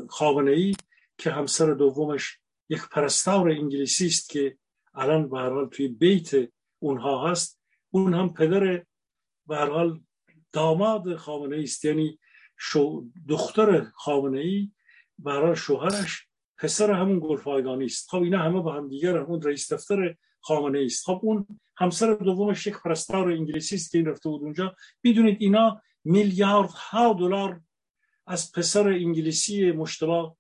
خامنه 0.09 0.51
ای 0.51 0.75
که 1.17 1.31
همسر 1.31 1.73
دومش 1.73 2.37
یک 2.69 2.81
پرستار 2.91 3.49
انگلیسی 3.49 4.07
است 4.07 4.29
که 4.29 4.57
الان 4.93 5.29
به 5.29 5.39
حال 5.39 5.69
توی 5.69 5.87
بیت 5.87 6.51
اونها 6.79 7.31
هست. 7.31 7.61
اون 7.89 8.13
هم 8.13 8.33
پدر 8.33 8.83
به 9.47 9.57
حال 9.57 10.01
داماد 10.51 11.15
خامنه 11.15 11.57
است 11.57 11.85
یعنی 11.85 12.19
شو 12.57 13.05
دختر 13.27 13.81
خامنه 13.81 14.39
ای 14.39 14.71
برای 15.19 15.55
شوهرش 15.55 16.27
پسر 16.57 16.91
همون 16.91 17.19
گلپایگانی 17.19 17.85
است. 17.85 18.09
خب 18.09 18.21
اینا 18.21 18.39
همه 18.39 18.61
با 18.61 18.73
هم 18.73 18.87
دیگر 18.87 19.17
هم. 19.17 19.25
اون 19.25 19.41
رئیس 19.41 19.73
دفتر 19.73 20.15
خامنه 20.41 20.79
است 20.85 21.05
خب 21.05 21.19
اون 21.23 21.47
همسر 21.77 22.13
دومش 22.13 22.67
یک 22.67 22.75
پرستار 22.83 23.31
انگلیسی 23.31 23.75
است 23.75 23.91
که 23.91 23.97
این 23.97 24.07
رفته 24.07 24.29
بود 24.29 24.41
اونجا. 24.41 24.75
می‌دونید 25.03 25.37
اینا 25.39 25.81
میلیاردها 26.03 27.13
دلار 27.13 27.61
از 28.27 28.51
پسر 28.51 28.87
انگلیسی 28.87 29.71
مشتبه 29.71 30.31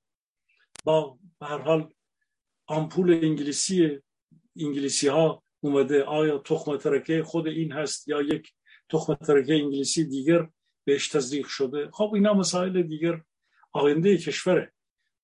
با 0.83 1.17
به 1.39 1.45
حال 1.45 1.93
آمپول 2.67 3.13
انگلیسی 3.13 4.01
انگلیسی 4.59 5.07
ها 5.07 5.43
اومده 5.59 6.03
آیا 6.03 6.37
تخم 6.37 6.77
ترکه 6.77 7.23
خود 7.23 7.47
این 7.47 7.71
هست 7.71 8.07
یا 8.07 8.21
یک 8.21 8.53
تخم 8.89 9.13
ترکه 9.13 9.53
انگلیسی 9.53 10.05
دیگر 10.05 10.49
بهش 10.83 11.07
تزریق 11.07 11.47
شده؟ 11.47 11.89
خب 11.93 12.11
اینا 12.13 12.33
مسائل 12.33 12.83
دیگر 12.83 13.21
آینده 13.71 14.17
کشوره. 14.17 14.73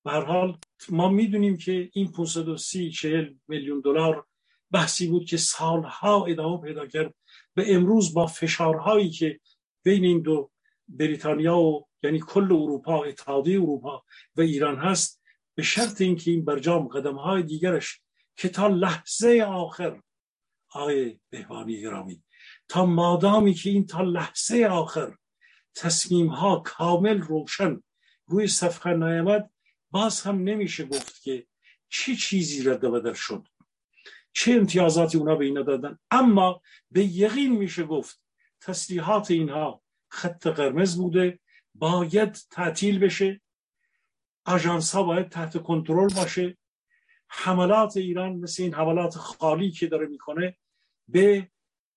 به 0.04 0.12
هر 0.12 0.26
حال 0.26 0.58
ما 0.90 1.10
می‌دونیم 1.10 1.58
که 1.58 1.90
این 1.94 2.12
530 2.12 2.92
40 2.92 3.34
میلیون 3.48 3.82
دلار 3.82 4.26
بحثی 4.72 5.08
بود 5.08 5.26
که 5.26 5.38
سالها 5.38 6.26
ادامه 6.26 6.62
پیدا 6.62 6.88
کرد. 6.88 7.14
به 7.54 7.76
امروز 7.76 8.14
با 8.14 8.28
فشارهایی 8.28 9.10
که 9.10 9.40
بین 9.84 10.06
این 10.06 10.22
دو 10.22 10.52
بریتانیا 10.88 11.58
و 11.58 11.88
یعنی 12.04 12.20
کل 12.20 12.44
اروپا 12.52 13.04
اتحادیه 13.04 13.62
اروپا 13.62 14.04
و 14.36 14.42
ایران 14.42 14.76
هست 14.76 15.22
به 15.56 15.64
شرط 15.64 16.02
اینکه 16.02 16.32
این 16.32 16.46
برجام 16.46 16.88
قدم 16.88 17.16
های 17.16 17.44
دیگرش 17.44 18.02
که 18.36 18.50
تا 18.50 18.68
لحظه 18.68 19.46
آخر 19.48 20.02
آقای 20.70 21.20
بهوانی 21.30 21.82
گرامی 21.82 22.24
تا 22.68 22.86
مادامی 22.86 23.54
که 23.54 23.70
این 23.70 23.86
تا 23.86 24.02
لحظه 24.02 24.66
آخر 24.66 25.18
تصمیم 25.76 26.28
ها 26.28 26.60
کامل 26.66 27.22
روشن 27.22 27.84
روی 28.28 28.48
صفحه 28.48 28.94
نیامد 28.94 29.52
باز 29.92 30.22
هم 30.22 30.44
نمیشه 30.44 30.86
گفت 30.86 31.22
که 31.22 31.48
چه 31.90 32.16
چیزی 32.16 32.64
رد 32.64 32.82
بدل 32.82 33.14
شد. 33.14 33.48
چه 34.34 34.54
امتیازاتی 34.54 35.18
اونا 35.18 35.36
به 35.36 35.46
اینا 35.46 35.62
دادن. 35.62 35.98
اما 36.12 36.62
به 36.92 37.06
یقین 37.06 37.52
میشه 37.52 37.84
گفت 37.84 38.22
تسلیحات 38.62 39.32
اینها 39.32 39.84
خط 40.08 40.48
قرمز 40.48 40.98
بوده 40.98 41.40
باید 41.76 42.32
تعطیل 42.52 43.00
بشه. 43.00 43.42
آژانس 44.46 44.96
ها 44.96 45.04
باید 45.04 45.30
تحت 45.30 45.64
کنترل 45.64 46.14
باشه. 46.14 46.58
حملات 47.28 47.98
ایران 47.98 48.36
مثل 48.36 48.64
این 48.64 48.74
حملات 48.74 49.16
خالی 49.16 49.72
که 49.72 49.88
داره 49.88 50.08
می‌کنه 50.08 50.58
به 51.08 51.50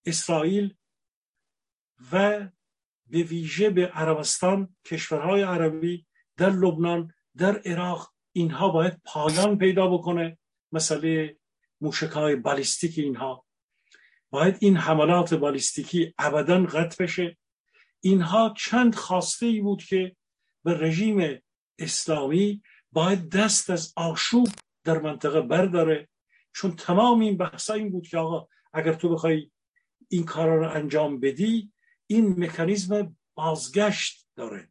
اسرائیل 0.06 0.74
و 2.12 2.48
به 3.06 3.22
ویژه 3.22 3.70
به 3.70 3.86
عربستان 3.86 4.76
کشورهای 4.84 5.42
عربی 5.42 6.06
در 6.36 6.50
لبنان 6.50 7.14
در 7.36 7.58
عراق 7.58 8.12
اینها 8.32 8.68
باید 8.68 9.00
پایان 9.04 9.58
پیدا 9.58 9.88
بکنه 9.88 10.38
مسئله 10.72 11.36
موشک 11.80 12.10
های 12.10 12.36
بالیستیک 12.36 12.98
اینها. 12.98 13.44
باید 14.30 14.56
این 14.60 14.76
حملات 14.76 15.34
بالیستیکی 15.34 16.14
ابدا 16.18 16.64
قطع 16.64 17.04
بشه. 17.04 17.38
اینها 18.00 18.54
چند 18.56 18.94
خواسته 18.94 19.46
ای 19.46 19.60
بود 19.60 19.84
که 19.84 20.16
به 20.64 20.74
رژیم 20.74 21.40
اسلامی 21.78 22.62
باید 22.92 23.28
دست 23.30 23.70
از 23.70 23.92
آشوب 23.96 24.48
در 24.84 24.98
منطقه 24.98 25.40
برداره. 25.40 26.08
چون 26.52 26.76
تمام 26.76 27.20
این 27.20 27.36
بحثا 27.36 27.74
این 27.74 27.90
بود 27.90 28.06
که 28.08 28.18
آقا 28.18 28.48
اگر 28.72 28.92
تو 28.92 29.08
بخوای 29.08 29.50
این 30.08 30.24
کارا 30.24 30.56
رو 30.56 30.70
انجام 30.70 31.20
بدی 31.20 31.72
این 32.06 32.44
مکانیزم 32.44 33.16
بازگشت 33.34 34.26
داره. 34.36 34.68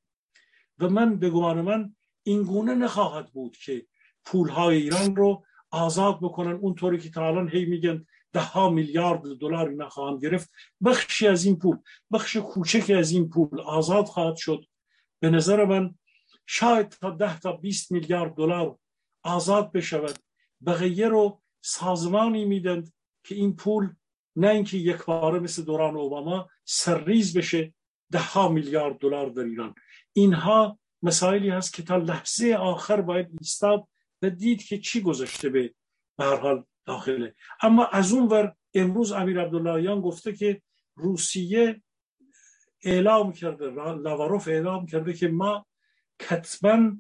و 0.80 0.90
من 0.90 1.20
به 1.20 1.30
گمان 1.30 1.62
من 1.62 1.96
این 2.24 2.44
گونه 2.44 2.76
نخواهد 2.76 3.32
بود 3.32 3.58
که 3.58 3.88
پولهای 4.26 4.78
ایران 4.78 5.16
رو 5.16 5.46
آزاد 5.72 6.20
بکنن. 6.22 6.52
اونطوری 6.52 6.98
که 6.98 7.10
تا 7.10 7.28
الان 7.28 7.50
هی 7.50 7.66
میگن 7.66 8.06
ده 8.34 8.40
ها 8.40 8.70
میلیارد 8.70 9.22
دلار 9.22 9.70
اینا 9.70 9.90
خواهند 9.90 10.22
گرفت. 10.22 10.50
بخشی 10.86 11.28
از 11.28 11.46
این 11.46 11.60
پول 11.60 11.78
بخش 12.12 12.38
کوچکی 12.38 12.94
از 12.94 13.12
این 13.12 13.30
پول 13.30 13.62
آزاد 13.62 14.06
خواهد 14.06 14.36
شد. 14.36 14.66
به 15.20 15.30
نظر 15.30 15.66
من 15.66 15.96
شاید 16.46 16.90
تا 16.90 17.10
ده 17.10 17.40
تا 17.40 17.52
20 17.52 17.92
میلیارد 17.92 18.36
دلار 18.36 18.80
آزاد 19.28 19.72
بشود. 19.72 20.16
بقیه 20.66 21.08
رو 21.08 21.42
سازمانی 21.62 22.46
میدند 22.46 22.94
که 23.24 23.36
این 23.36 23.56
پول 23.56 23.90
نه 24.36 24.50
اینکه 24.50 24.78
یک 24.78 25.06
باره 25.06 25.40
مثل 25.40 25.64
دوران 25.64 25.96
اوباما 25.96 26.50
سرریز 26.66 27.38
بشه 27.38 27.74
ده 28.12 28.20
ها 28.20 28.50
میلیارد 28.50 28.98
دلار 28.98 29.30
در 29.30 29.44
ایران. 29.44 29.76
اینها 30.14 30.80
مسائلی 31.04 31.50
هست 31.50 31.74
که 31.74 31.84
تا 31.84 31.98
لحظه 31.98 32.54
آخر 32.54 33.02
باید 33.02 33.28
ایستاد 33.40 33.88
و 34.22 34.30
دید 34.30 34.64
که 34.64 34.80
چی 34.80 35.02
گذاشته 35.02 35.50
به 35.50 35.74
هر 36.20 36.36
حال 36.36 36.64
داخله. 36.86 37.36
اما 37.62 37.86
از 37.86 38.14
اون 38.14 38.28
ور 38.28 38.56
امروز 38.74 39.12
امیر 39.12 39.42
عبداللهیان 39.42 40.02
گفته 40.02 40.34
که 40.34 40.62
روسیه 40.96 41.82
اعلام 42.84 43.34
کرده 43.34 43.66
لاواروف 43.96 44.48
اعلام 44.48 44.86
کرده 44.86 45.14
که 45.14 45.28
ما 45.28 45.66
کتبا 46.20 46.98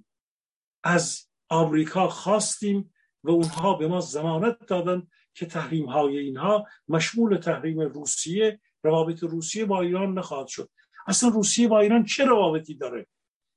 از 0.84 1.28
آمریکا 1.50 2.08
خواستیم 2.08 2.94
و 3.24 3.32
اونها 3.32 3.74
به 3.74 3.88
ما 3.88 4.00
زمانت 4.00 4.66
دادن 4.68 5.08
که 5.34 5.46
تحریم 5.46 5.86
های 5.86 6.18
اینها 6.18 6.66
مشمول 6.88 7.38
تحریم 7.38 7.80
روسیه 7.80 8.60
روابط 8.84 9.24
روسیه 9.24 9.66
با 9.66 9.82
ایران 9.82 10.14
نخواهد 10.14 10.48
شد. 10.48 10.70
اصلا 11.08 11.30
روسیه 11.30 11.68
با 11.68 11.80
ایران 11.80 12.04
چه 12.06 12.26
روابطی 12.26 12.74
داره؟ 12.74 13.08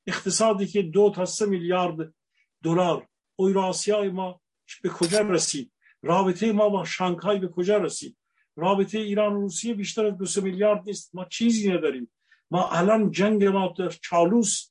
اقتصادی 0.06 0.66
که 0.66 0.82
دو 0.82 1.10
تا 1.10 1.24
سه 1.24 1.46
میلیارد 1.46 2.14
دلار. 2.62 3.06
اوراسیای 3.36 4.08
ما 4.08 4.40
به 4.82 4.88
کجا 4.88 5.20
رسید؟ 5.20 5.72
رابطه 6.02 6.52
ما 6.52 6.68
با 6.68 6.84
شانگهای 6.84 7.38
به 7.38 7.48
کجا 7.48 7.76
رسید؟ 7.76 8.16
رابطه 8.56 8.98
ایران 8.98 9.32
و 9.32 9.40
روسیه 9.40 9.74
بیشتر 9.74 10.06
از 10.06 10.18
دو 10.18 10.42
میلیارد 10.42 10.82
نیست. 10.86 11.14
ما 11.14 11.24
چیزی 11.24 11.72
نداریم. 11.72 12.12
ما 12.50 12.70
الان 12.70 13.10
جنگ 13.10 13.44
ما 13.44 13.74
در 13.78 13.88
چالوس 13.88 14.69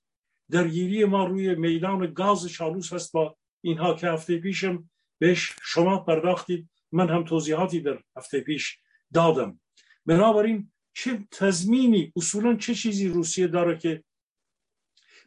درگیری 0.51 1.05
ما 1.05 1.25
روی 1.25 1.55
میدان 1.55 2.13
گاز 2.13 2.47
چالوس 2.47 2.93
هست 2.93 3.13
با 3.13 3.37
اینها 3.61 3.93
که 3.93 4.07
هفته 4.07 4.37
پیشم 4.37 4.89
بهش 5.19 5.55
شما 5.63 5.97
پرداختید. 5.97 6.69
من 6.91 7.09
هم 7.09 7.23
توضیحاتی 7.23 7.81
در 7.81 7.99
هفته 8.17 8.41
پیش 8.41 8.77
دادم. 9.13 9.59
بنابراین 10.05 10.71
چه 10.93 11.27
تضمینی 11.31 12.13
اصولا 12.15 12.55
چه 12.55 12.75
چیزی 12.75 13.07
روسیه 13.07 13.47
داره 13.47 13.77
که 13.77 14.03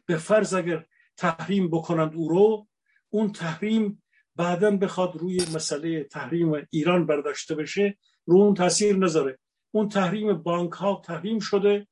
به 0.05 0.17
فرض 0.17 0.53
اگر 0.53 0.85
تحریم 1.17 1.67
بکنند 1.67 2.13
او 2.15 2.29
رو 2.29 2.67
اون 3.09 3.31
تحریم 3.31 4.03
بعدا 4.35 4.71
بخواد 4.71 5.15
روی 5.15 5.37
مسئله 5.55 6.03
تحریم 6.03 6.67
ایران 6.69 7.05
برداشته 7.05 7.55
بشه 7.55 7.97
رو 8.25 8.37
اون 8.37 8.53
تاثیر 8.53 8.95
نذاره. 8.95 9.39
اون 9.71 9.89
تحریم 9.89 10.33
بانک 10.33 10.71
ها 10.71 11.01
تحریم 11.05 11.39
شده 11.39 11.87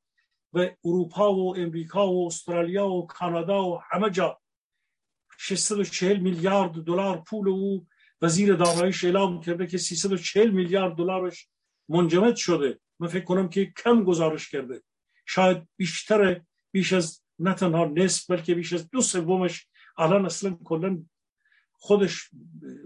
و 0.52 0.68
اروپا 0.84 1.34
و 1.34 1.56
امریکا 1.58 2.12
و 2.12 2.26
استرالیا 2.26 2.88
و 2.88 3.06
کانادا 3.06 3.68
و 3.68 3.80
همه 3.90 4.10
جا. 4.10 4.40
640 5.38 6.16
میلیارد 6.16 6.72
دلار 6.72 7.22
پول 7.26 7.48
او 7.48 7.86
وزیر 8.22 8.54
داراییش 8.54 9.04
اعلام 9.04 9.40
کرده 9.40 9.66
که 9.66 9.78
340 9.78 10.50
میلیارد 10.50 10.96
دلارش 10.96 11.48
منجمد 11.88 12.36
شده. 12.36 12.80
من 12.98 13.08
فکر 13.08 13.24
کنم 13.24 13.48
که 13.48 13.72
کم 13.84 14.04
گزارش 14.04 14.50
کرده. 14.50 14.82
شاید 15.26 15.68
بیشتر 15.76 16.40
بیش 16.70 16.92
از 16.92 17.22
نه 17.38 17.54
تنها 17.54 17.84
نصف 17.84 18.30
بلکه 18.30 18.54
بیش 18.54 18.72
از 18.72 18.90
دو 18.90 19.00
سومش 19.00 19.66
الان 19.98 20.26
اصلا 20.26 20.58
کلا 20.64 21.04
خودش 21.72 22.30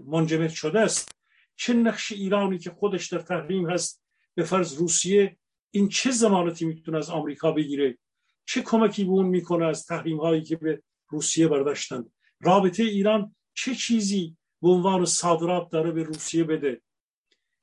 منجمد 0.05 0.49
شده 0.49 0.79
است. 0.79 1.11
چه 1.55 1.73
نقش 1.73 2.11
ایرانی 2.11 2.57
که 2.57 2.71
خودش 2.71 3.07
در 3.07 3.19
تحریم 3.19 3.69
هست 3.69 4.03
به 4.35 4.43
فرض 4.43 4.77
روسیه 4.77 5.37
این 5.71 5.89
چه 5.89 6.11
زمانتی 6.11 6.65
می‌تونه 6.65 6.97
از 6.97 7.09
آمریکا 7.09 7.51
بگیره؟ 7.51 7.97
چه 8.45 8.61
کمکی 8.61 9.03
به 9.03 9.11
اون 9.11 9.25
می‌کنه 9.25 9.65
از 9.65 9.85
تحریم 9.85 10.17
هایی 10.17 10.41
که 10.41 10.55
به 10.55 10.81
روسیه 11.09 11.47
برداشتن؟ 11.47 12.05
رابطه 12.41 12.83
ایران 12.83 13.35
چه 13.53 13.75
چیزی 13.75 14.37
به 14.61 14.69
عنوان 14.69 15.05
صادرات 15.05 15.69
داره 15.69 15.91
به 15.91 16.03
روسیه 16.03 16.43
بده 16.43 16.81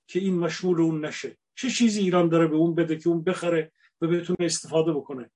که 0.06 0.18
این 0.18 0.38
مشمول 0.38 0.80
اون 0.80 1.04
نشه؟ 1.04 1.36
چه 1.54 1.70
چیزی 1.70 2.00
ایران 2.00 2.28
داره 2.28 2.46
به 2.46 2.56
اون 2.56 2.74
بده 2.74 2.96
که 2.96 3.08
اون 3.08 3.24
بخره 3.24 3.72
و 4.00 4.06
بتونه 4.06 4.36
استفاده 4.40 4.92
بکنه؟ 4.92 5.30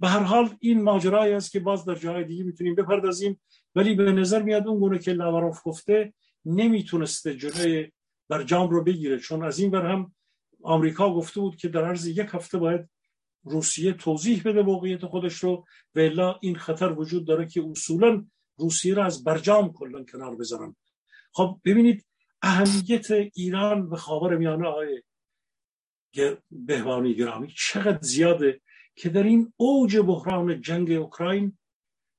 به 0.00 0.08
هر 0.08 0.22
حال 0.22 0.56
این 0.60 0.82
ماجرایی 0.82 1.32
است 1.32 1.52
که 1.52 1.60
باز 1.60 1.84
در 1.84 1.94
جای 1.94 2.24
دیگه 2.24 2.44
می‌تونیم 2.44 2.74
بپردازیم 2.74 3.40
ولی 3.74 3.94
به 3.94 4.12
نظر 4.12 4.42
میاد 4.42 4.68
اون 4.68 4.80
گونه 4.80 4.98
که 4.98 5.12
لاواروف 5.12 5.60
گفته 5.64 6.14
نمی‌تونسته 6.44 7.36
جلوی 7.36 7.92
برجام 8.28 8.70
رو 8.70 8.84
بگیره 8.84 9.18
چون 9.18 9.44
از 9.44 9.58
این 9.58 9.70
بر 9.70 9.86
هم 9.86 10.14
آمریکا 10.62 11.14
گفته 11.14 11.40
بود 11.40 11.56
که 11.56 11.68
در 11.68 11.84
عرض 11.84 12.06
یک 12.06 12.28
هفته 12.32 12.58
باید 12.58 12.88
روسیه 13.44 13.92
توضیح 13.92 14.42
بده 14.44 14.62
موقعیت 14.62 15.06
خودش 15.06 15.34
رو 15.34 15.66
و 15.94 16.00
الا 16.00 16.38
این 16.40 16.56
خطر 16.56 16.92
وجود 16.92 17.26
داره 17.26 17.46
که 17.46 17.64
اصولا 17.70 18.26
روسیه 18.56 18.94
را 18.94 19.04
از 19.04 19.24
برجام 19.24 19.72
کلا 19.72 20.04
کنار 20.04 20.36
بذارن. 20.36 20.76
خب 21.32 21.60
ببینید 21.64 22.06
اهمیت 22.42 23.10
ایران 23.10 23.90
به 23.90 23.96
خاور 23.96 24.36
میانه 24.36 24.68
های 24.68 25.02
بهوانی 26.50 27.14
گرامی 27.14 27.54
چقدر 27.56 28.02
زیاده 28.02 28.60
که 28.96 29.08
در 29.08 29.22
این 29.22 29.52
اوج 29.56 29.96
بحران 29.96 30.60
جنگ 30.60 30.92
اوکراین 30.92 31.58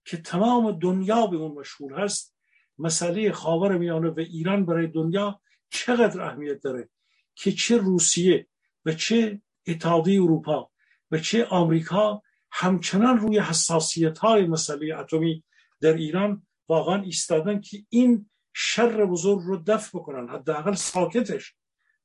که 0.06 0.18
تمام 0.18 0.72
دنیا 0.72 1.28
به 1.28 1.38
اون 1.38 1.52
مشهور 1.52 1.94
هست 1.94 2.36
مسئله 2.78 3.32
خاور 3.32 3.78
میانه 3.78 4.10
و 4.10 4.20
ایران 4.20 4.66
برای 4.66 4.88
دنیا 4.88 5.42
چقدر 5.70 6.22
اهمیت 6.22 6.62
داره؟ 6.62 6.90
که 7.36 7.52
چه 7.52 7.78
روسیه 7.78 8.48
و 8.86 8.94
چه 8.94 9.42
اتحادیه 9.68 10.22
اروپا 10.22 10.72
و 11.12 11.18
چه 11.18 11.46
آمریکا 11.46 12.22
همچنان 12.52 13.18
روی 13.18 13.40
حساسیت 13.40 14.18
های 14.18 14.46
مسئله 14.46 14.96
اتمی 14.98 15.44
در 15.82 15.94
ایران 15.94 16.48
واقعا 16.70 17.02
ایستادن 17.02 17.62
که 17.62 17.78
این 17.90 18.30
شر 18.54 19.06
بزرگ 19.06 19.40
رو 19.40 19.64
دفع 19.68 20.00
بکنن 20.00 20.30
حداقل 20.30 20.74
ساکتش 20.74 21.54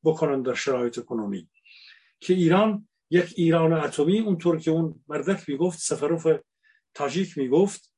بکنن 0.05 0.43
در 0.43 0.55
شرایط 0.55 1.01
کنونی 1.01 1.49
که 2.21 2.35
ایران 2.35 2.89
یک 3.11 3.33
ایران 3.37 3.73
اتمی 3.73 4.19
اونطور 4.19 4.59
که 4.59 4.71
اون 4.71 5.05
مردک 5.09 5.49
می‌گفت 5.49 5.79
سفروف 5.79 6.27
تاجیک 6.95 7.39
می‌گفت 7.39 7.95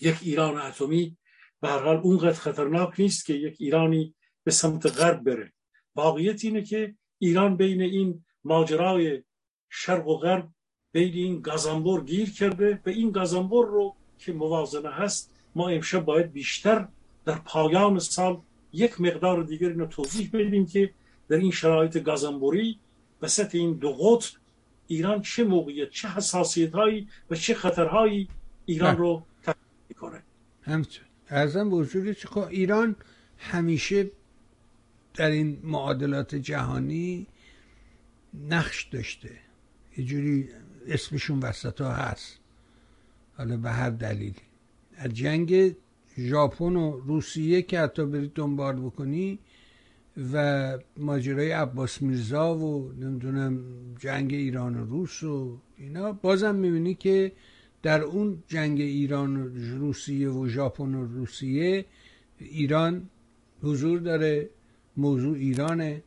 یک 0.00 0.16
ایران 0.22 0.58
اتمی 0.58 1.16
به 1.60 1.68
هر 1.68 1.78
حال 1.78 1.96
اونقدر 1.96 2.38
خطرناک 2.38 3.00
نیست 3.00 3.26
که 3.26 3.34
یک 3.34 3.56
ایرانی 3.60 4.14
به 4.44 4.50
سمت 4.50 4.86
غرب 4.86 5.24
بره. 5.24 5.52
واقعیت 5.96 6.44
اینه 6.44 6.62
که 6.62 6.94
ایران 7.18 7.56
بین 7.56 7.82
این 7.82 8.24
ماجرای 8.44 9.22
شرق 9.68 10.08
و 10.08 10.16
غرب 10.16 10.48
بین 10.92 11.14
این 11.14 11.40
گازانبور 11.40 12.04
گیر 12.04 12.30
کرده 12.30 12.80
و 12.86 12.88
این 12.88 13.10
گازانبور 13.10 13.66
رو 13.66 13.96
که 14.18 14.32
موازنه 14.32 14.90
هست 14.90 15.30
ما 15.54 15.68
امشب 15.68 16.04
باید 16.04 16.32
بیشتر 16.32 16.88
در 17.24 17.34
پایان 17.34 17.98
سال 17.98 18.40
یک 18.72 19.00
مقدار 19.00 19.42
دیگر 19.42 19.68
اینو 19.68 19.86
توضیح 19.86 20.30
بدیم 20.32 20.66
که 20.66 20.90
در 21.28 21.36
این 21.36 21.50
شرایط 21.50 21.98
گازانبوری 21.98 22.78
وسط 23.22 23.54
این 23.54 23.72
دو 23.72 23.92
قطب 23.92 24.36
ایران 24.86 25.22
چه 25.22 25.44
موقعیت 25.44 25.90
چه 25.90 26.08
حساسیت 26.08 26.72
هایی 26.72 27.08
و 27.30 27.34
چه 27.34 27.54
خطرهایی 27.54 28.28
ایران 28.66 28.96
رو 28.96 29.22
تحقیق 29.42 29.58
می‌کنه. 29.88 30.22
همچنین. 30.62 31.08
ارزم 31.30 31.84
چه 32.12 32.38
ایران 32.38 32.96
همیشه 33.38 34.10
در 35.14 35.30
این 35.30 35.58
معادلات 35.62 36.34
جهانی 36.34 37.26
نقش 38.48 38.84
داشته. 38.84 39.30
یه 39.96 40.04
جوری 40.04 40.48
اسمشون 40.86 41.38
وسط 41.38 41.80
ها 41.80 41.92
هست. 41.92 42.38
حالا 43.36 43.56
به 43.56 43.70
هر 43.70 43.90
دلیلی 43.90 44.34
از 44.96 45.14
جنگ 45.14 45.76
ژاپن 46.18 46.76
و 46.76 47.00
روسیه 47.00 47.62
که 47.62 47.80
حتی 47.80 48.06
برید 48.06 48.32
دنبال 48.32 48.76
بکنی 48.80 49.38
و 50.32 50.78
ماجرای 50.96 51.50
عباس 51.50 52.02
میرزا 52.02 52.54
و 52.54 52.92
نمی‌دونم 52.92 53.64
جنگ 53.98 54.34
ایران 54.34 54.76
و 54.76 54.84
روس 54.84 55.22
و 55.22 55.58
اینا 55.76 56.12
بازم 56.12 56.54
می‌بینی 56.54 56.94
که 56.94 57.32
در 57.82 58.02
اون 58.02 58.42
جنگ 58.48 58.80
ایران 58.80 59.36
و 59.36 59.48
روسیه 59.78 60.28
و 60.28 60.48
ژاپن 60.48 60.94
و 60.94 61.04
روسیه 61.04 61.84
ایران 62.38 63.08
حضور 63.62 63.98
داره. 63.98 64.50
موضوع 64.96 65.36
ایرانه. 65.36 66.02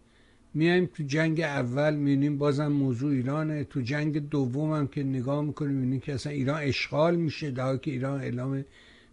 میایم 0.53 0.89
تو 0.93 1.03
جنگ 1.03 1.41
اول 1.41 1.95
می‌بینیم 1.95 2.37
بازم 2.37 2.67
موضوع 2.67 3.11
ایرانه. 3.11 3.63
تو 3.63 3.81
جنگ 3.81 4.29
دوم 4.29 4.71
هم 4.71 4.87
که 4.87 5.03
نگاه 5.03 5.43
می‌کنیم 5.43 5.71
می‌بینیم 5.71 5.99
که 5.99 6.13
اصلا 6.13 6.31
ایران 6.31 6.61
اشغال 6.61 7.15
میشه. 7.15 7.51
در 7.51 7.77
که 7.77 7.91
ایران 7.91 8.21
اعلام 8.21 8.65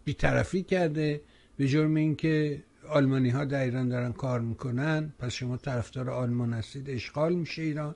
بیطرفی 0.05 0.63
کرده. 0.63 1.21
به 1.57 1.69
جرم 1.69 1.95
اینکه 1.95 2.63
آلمانی 2.89 3.31
ها 3.31 3.45
در 3.45 3.65
ایران 3.65 3.89
دارن 3.89 4.13
کار 4.13 4.41
می‌کنن 4.41 5.13
پس 5.19 5.33
شما 5.33 5.57
طرفدار 5.57 6.11
آلمان 6.11 6.53
هستید 6.53 6.91
اشغال 6.91 7.35
میشه 7.35 7.63
ایران. 7.63 7.95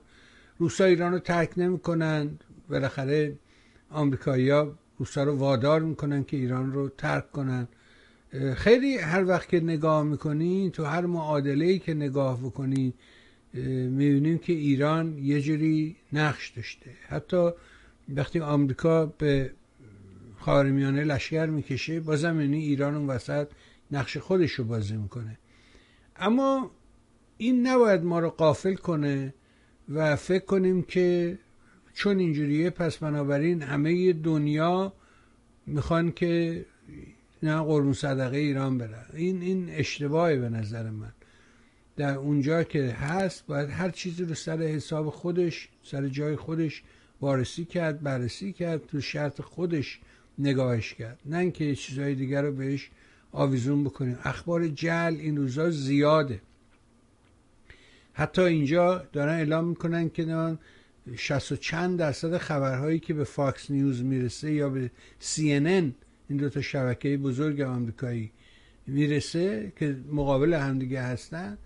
روسا 0.57 0.85
ایران 0.85 1.11
رو 1.11 1.19
ترک 1.19 1.51
نمی‌کنن. 1.57 2.29
بالاخره 2.69 3.37
آمریکایی 3.89 4.49
ها 4.49 4.75
روسا 4.97 5.23
رو 5.23 5.35
وادار 5.35 5.81
می‌کنن 5.81 6.23
که 6.23 6.37
ایران 6.37 6.73
رو 6.73 6.89
ترک 6.89 7.31
کنن. 7.31 7.67
خیلی 8.55 8.97
هر 8.97 9.25
وقت 9.25 9.49
که 9.49 9.59
نگاه 9.59 10.03
می‌کنین 10.03 10.71
تو 10.71 10.83
هر 10.83 11.05
معادله 11.05 11.79
که 11.79 11.93
نگاه 11.93 12.39
بکنین 12.39 12.93
می‌بینیم 13.53 14.37
که 14.37 14.53
ایران 14.53 15.17
یه 15.17 15.41
جوری 15.41 15.95
نقش 16.13 16.49
داشته. 16.49 16.91
حتی 17.07 17.49
وقتی 18.09 18.39
آمریکا 18.39 19.05
به 19.05 19.51
خاورمیانه 20.39 21.03
لشکر 21.03 21.45
می‌کشه 21.45 21.99
بازم 21.99 22.41
یعنی 22.41 22.57
ایران 22.57 22.95
اون 22.95 23.07
وسط 23.07 23.47
نقش 23.91 24.17
خودش 24.17 24.51
رو 24.51 24.63
بازی 24.63 24.97
می‌کنه. 24.97 25.37
اما 26.15 26.71
این 27.37 27.67
نباید 27.67 28.03
ما 28.03 28.19
رو 28.19 28.29
قافل 28.29 28.73
کنه 28.73 29.33
و 29.89 30.15
فکر 30.15 30.45
کنیم 30.45 30.83
که 30.83 31.37
چون 31.93 32.19
اینجوریه 32.19 32.69
پس 32.69 32.97
بنابراین 32.97 33.61
همه 33.61 34.13
دنیا 34.13 34.93
می‌خوان 35.67 36.11
که 36.11 36.65
نه 37.43 37.61
قرون 37.61 37.93
صدقه 37.93 38.37
ایران 38.37 38.77
بره. 38.77 39.05
این 39.13 39.41
این 39.41 39.69
اشتباهی 39.69 40.37
به 40.37 40.49
نظر 40.49 40.89
من. 40.89 41.11
در 41.95 42.15
اونجا 42.15 42.63
که 42.63 42.83
هست 42.91 43.45
باید 43.47 43.69
هر 43.69 43.89
چیزی 43.89 44.23
رو 44.23 44.35
سر 44.35 44.61
حساب 44.61 45.09
خودش 45.09 45.69
سر 45.83 46.07
جای 46.07 46.35
خودش 46.35 46.83
وارسی 47.21 47.65
کرد 47.65 48.01
بررسی 48.01 48.53
کرد 48.53 48.87
تو 48.87 49.01
شرط 49.01 49.41
خودش 49.41 49.99
نگاهش 50.37 50.93
کرد. 50.93 51.19
نه 51.25 51.37
اینکه 51.37 51.75
چیزهای 51.75 52.15
دیگر 52.15 52.41
رو 52.41 52.51
بهش 52.51 52.89
آویزون 53.31 53.83
بکنیم. 53.83 54.19
اخبار 54.23 54.67
جل 54.67 55.15
این 55.19 55.37
روزا 55.37 55.69
زیاده. 55.69 56.41
حتی 58.13 58.41
اینجا 58.41 59.05
دارن 59.13 59.33
اعلام 59.33 59.67
می‌کنن 59.67 60.09
که 60.09 60.57
شست 61.15 61.51
و 61.51 61.55
چند 61.55 61.99
درصد 61.99 62.37
خبرهایی 62.37 62.99
که 62.99 63.13
به 63.13 63.23
فاکس 63.23 63.71
نیوز 63.71 64.03
می‌رسه 64.03 64.53
یا 64.53 64.69
به 64.69 64.91
سی 65.19 65.59
این 66.29 66.37
دو 66.37 66.49
تا 66.49 66.61
شبکه 66.61 67.17
بزرگ 67.17 67.61
آمریکایی 67.61 68.31
می‌رسه 68.87 69.73
که 69.75 69.97
مقابل 70.11 70.53
همدیگه 70.53 71.01
هستن 71.01 71.57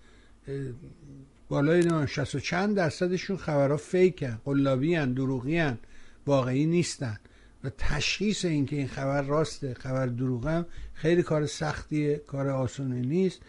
بالای 1.48 1.86
نمان 1.86 2.06
شست 2.06 2.34
و 2.34 2.40
چند 2.40 2.76
درصدشون 2.76 3.36
خبرها 3.36 3.76
fake 3.76 4.27
ن 4.27 4.40
قلابی 4.44 4.94
هن 4.94 5.12
دروغی 5.12 5.58
هن 5.58 5.78
واقعی 6.26 6.66
نیستن. 6.66 7.18
و 7.64 7.70
تشخیص 7.78 8.44
اینکه 8.44 8.76
این 8.76 8.88
خبر 8.88 9.22
راسته 9.22 9.74
خبر 9.74 10.06
دروغم 10.06 10.66
خیلی 10.94 11.22
کار 11.22 11.46
سختیه 11.46 12.16
کار 12.16 12.48
آسانی 12.48 13.00
نیست 13.00 13.40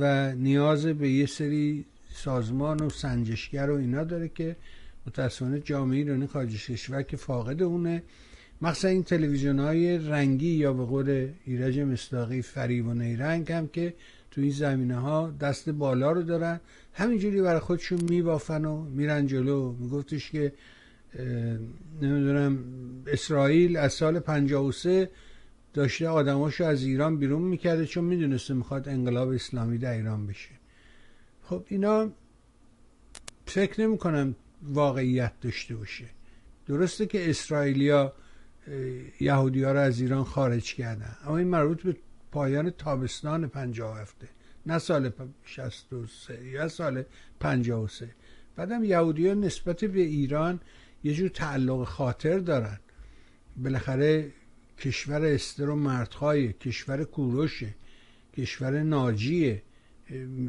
و 0.00 0.32
نیاز 0.34 0.86
به 0.86 1.10
یه 1.10 1.26
سری 1.26 1.84
سازمان 2.14 2.80
و 2.80 2.90
سنجشگر 2.90 3.70
و 3.70 3.76
اینا 3.76 4.04
داره 4.04 4.28
که 4.28 4.56
متاسفانه 5.06 5.60
جامعه 5.60 5.98
ایرانی 5.98 6.26
خارج 6.26 6.66
کشور 6.66 7.02
که 7.02 7.16
فاقد 7.16 7.62
اونه 7.62 8.02
مخصوصا 8.62 8.88
این 8.88 9.02
تلویزیون 9.02 9.58
های 9.58 9.98
رنگی 9.98 10.50
یا 10.50 10.72
به 10.72 10.84
قول 10.84 11.28
ایرج 11.44 11.78
مصداقی 11.78 12.42
فریب 12.42 12.86
و 12.86 12.94
نیرنگ 12.94 13.52
هم 13.52 13.68
که 13.68 13.94
تو 14.30 14.40
این 14.40 14.50
زمینه 14.50 14.96
ها 14.96 15.30
دست 15.40 15.70
بالا 15.70 16.12
رو 16.12 16.22
دارن. 16.22 16.60
همینجوری 16.92 17.42
برای 17.42 17.60
خودشون 17.60 18.00
میبافن 18.08 18.64
و 18.64 18.84
میرن 18.84 19.26
جلو. 19.26 19.72
میگفتش 19.72 20.30
که 20.30 20.52
نمی‌دونم 22.02 22.58
اسرائیل 23.06 23.76
از 23.76 23.92
سال 23.92 24.18
53 24.18 25.10
داشته 25.74 26.08
آدماشو 26.08 26.64
از 26.64 26.82
ایران 26.82 27.16
بیرون 27.16 27.42
می‌کرده 27.42 27.86
چون 27.86 28.04
می‌دونسته 28.04 28.54
می‌خواد 28.54 28.88
انقلاب 28.88 29.28
اسلامی 29.28 29.78
در 29.78 29.92
ایران 29.92 30.26
بشه. 30.26 30.50
خب 31.42 31.64
اینا 31.68 32.10
فکر 33.46 33.80
نمی 33.80 33.98
کنم 33.98 34.34
واقعیت 34.62 35.32
داشته 35.40 35.76
باشه. 35.76 36.04
درسته 36.66 37.06
که 37.06 37.30
اسرائیلیا 37.30 38.12
یهودی 39.20 39.62
ها 39.62 39.72
رو 39.72 39.78
از 39.78 40.00
ایران 40.00 40.24
خارج 40.24 40.74
کردن. 40.74 41.16
اما 41.24 41.38
این 41.38 41.48
مربوط 41.48 41.82
به 41.82 41.96
پایان 42.32 42.70
تابستان 42.70 43.48
پنجاه 43.48 44.00
هفته. 44.00 44.28
نه 44.66 44.78
سال 44.78 45.12
63 45.44 46.44
یا 46.44 46.68
سال 46.68 47.04
53 47.40 48.10
بعدم 48.56 48.84
یهودی 48.84 49.34
نسبت 49.34 49.84
به 49.84 50.00
ایران 50.00 50.60
یه 51.04 51.14
جور 51.14 51.28
تعلق 51.28 51.84
خاطر 51.84 52.38
دارن. 52.38 52.78
بالاخره 53.56 54.30
کشور 54.78 55.24
استر 55.24 55.68
و 55.68 55.76
مردخواهی 55.76 56.52
کشور 56.52 57.04
کوروشه 57.04 57.74
کشور 58.36 58.82
ناجیه. 58.82 59.62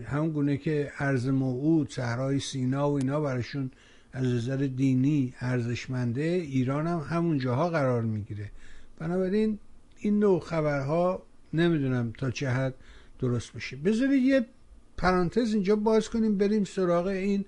همون 0.05 0.30
گونه 0.30 0.57
که 0.57 0.91
ارز 0.99 1.28
موعود 1.28 1.91
صحرای 1.91 2.39
سینا 2.39 2.91
و 2.91 2.93
اینا 2.93 3.22
براشون 3.22 3.72
از 4.14 4.26
نظر 4.26 4.57
دینی 4.57 5.34
ارزشمنده 5.39 6.22
ایران 6.22 6.88
هم 6.88 7.05
همون 7.09 7.38
جاها 7.38 7.70
قرار 7.70 8.01
می‌گیره. 8.01 8.51
بنابراین 8.99 9.59
این 9.97 10.20
نوع 10.20 10.39
خبرها 10.39 11.24
نمی‌دونم 11.53 12.14
تا 12.18 12.32
چه 12.32 12.49
حد 12.49 12.74
درست 13.20 13.53
بشه. 13.53 13.76
بذارید 13.76 14.24
یه 14.24 14.45
پرانتز 14.97 15.53
اینجا 15.53 15.76
باز 15.76 16.09
کنیم 16.09 16.38
بریم 16.38 16.64
سراغ 16.64 17.05
این 17.07 17.45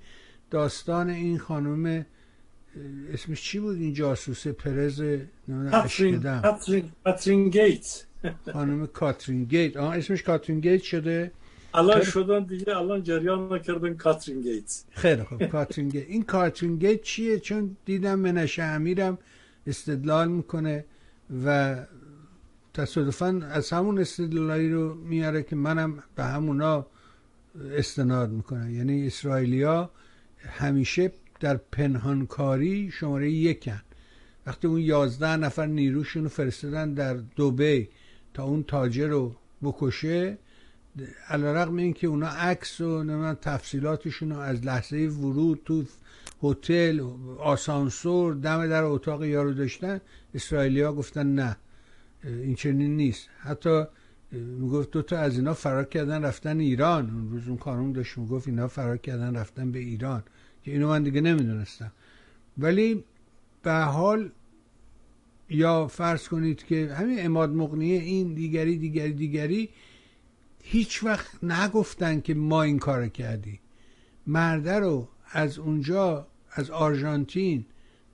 داستان 0.52 1.10
این 1.10 1.38
خانم 1.38 2.06
اسمش 3.14 3.42
چی 3.44 3.60
بود؟ 3.60 3.76
این 3.76 3.94
جاسوس 3.94 4.48
پرز 4.48 5.04
کاترین 7.04 7.50
گیت 7.50 8.06
خانم 8.54 8.88
کاترین 8.88 9.44
گیت. 9.44 9.78
آه 9.78 9.98
اسمش 9.98 10.24
کاترین 10.24 10.60
گیت 10.60 10.82
شده. 10.82 11.32
الان 11.78 12.04
شدن 12.04 12.44
دیگه 12.44 12.78
الان 12.78 13.04
جریان 13.04 13.54
نکردن 13.54 13.94
کاترین 13.94 14.42
گیت 14.42 14.84
خیلی 14.92 15.24
خوب 15.24 15.46
کاترین 15.46 15.90
گیت 15.90 16.06
این 16.08 16.24
کاترین 16.24 16.76
گیت 16.78 17.02
چیه 17.02 17.40
چون 17.40 17.78
دیدم 17.86 18.20
منشه 18.20 18.64
امیرم 18.64 19.18
استدلال 19.68 20.28
می‌کنه 20.28 20.86
و 21.46 21.76
تصادفا 22.74 23.42
از 23.52 23.70
همون 23.70 24.00
استدلالی 24.00 24.70
رو 24.70 24.94
میاره 24.94 25.44
که 25.44 25.56
منم 25.56 26.04
به 26.16 26.24
همونا 26.24 26.86
استناد 27.72 28.30
می‌کنم 28.30 28.76
یعنی 28.76 29.08
اسرائیلیا 29.08 29.90
همیشه 30.38 31.12
در 31.40 31.58
پنهانکاری 31.58 32.92
شماره 32.92 33.32
یکن 33.32 33.82
وقتی 34.46 34.68
اون 34.68 34.80
یازده 34.80 35.36
نفر 35.36 35.66
نیروشون 35.66 36.24
رو 36.24 36.30
فرستادن 36.30 36.94
در 36.94 37.14
دوبی 37.14 37.90
تا 38.34 38.44
اون 38.44 38.64
تاجر 38.64 39.08
رو 39.08 39.36
بکشه 39.64 40.38
علا 41.30 41.54
رقم 41.54 41.76
این 41.76 41.94
که 41.94 42.08
اونا 42.08 42.28
عکس 42.28 42.82
و 42.82 43.04
نمی‌دونم 43.04 43.38
تفصیلاتشون 43.42 44.30
رو 44.30 44.38
از 44.38 44.66
لحظه 44.66 44.98
ورود 44.98 45.62
تو 45.66 45.84
هتل 46.44 47.00
آسانسور 47.40 48.34
دم 48.34 48.68
در 48.68 48.84
اتاق 48.84 49.24
یارو 49.24 49.54
داشتن 49.54 50.02
اسرائیلیا 50.34 50.94
گفتن 50.94 51.36
نه 51.36 51.58
این 52.24 52.56
چنین 52.56 52.98
نیست. 52.98 53.30
حتی 53.40 53.84
می‌گفت 54.32 54.92
دو 54.92 55.02
تا 55.02 55.18
از 55.18 55.38
اینا 55.38 55.54
فرار 55.54 55.84
کردن 55.84 56.26
رفتن 56.26 56.60
ایران. 56.60 57.10
اون 57.10 57.32
روز 57.32 57.48
اون 57.48 57.58
کارون 57.58 57.92
داشت 57.92 58.18
می‌گفت 58.18 58.48
اینا 58.48 58.68
فرار 58.68 58.98
کردن 58.98 59.36
رفتن 59.36 59.72
به 59.72 59.80
ایران 59.80 60.24
که 60.64 60.72
اینو 60.72 60.88
من 60.88 61.04
دیگه 61.04 61.22
نمی‌دونستم. 61.22 61.92
ولی 62.58 63.04
به 63.64 63.74
حال 63.74 64.30
یا 65.50 65.88
فرض 65.88 66.28
کنید 66.28 66.64
که 66.64 66.94
همین 66.94 67.26
اماد 67.26 67.50
مقنیه 67.50 68.02
این 68.02 68.34
دیگری 68.34 68.78
دیگری 68.78 69.14
دیگری 69.14 69.70
هیچ 70.68 71.04
وقت 71.04 71.44
نگفتن 71.44 72.22
که 72.22 72.34
ما 72.34 72.64
این 72.64 72.80
کار 72.80 73.08
کردی 73.08 73.60
مرده 74.28 74.80
رو 74.80 75.08
از 75.32 75.60
اونجا 75.60 76.28
از 76.52 76.70
آرژانتین 76.70 77.66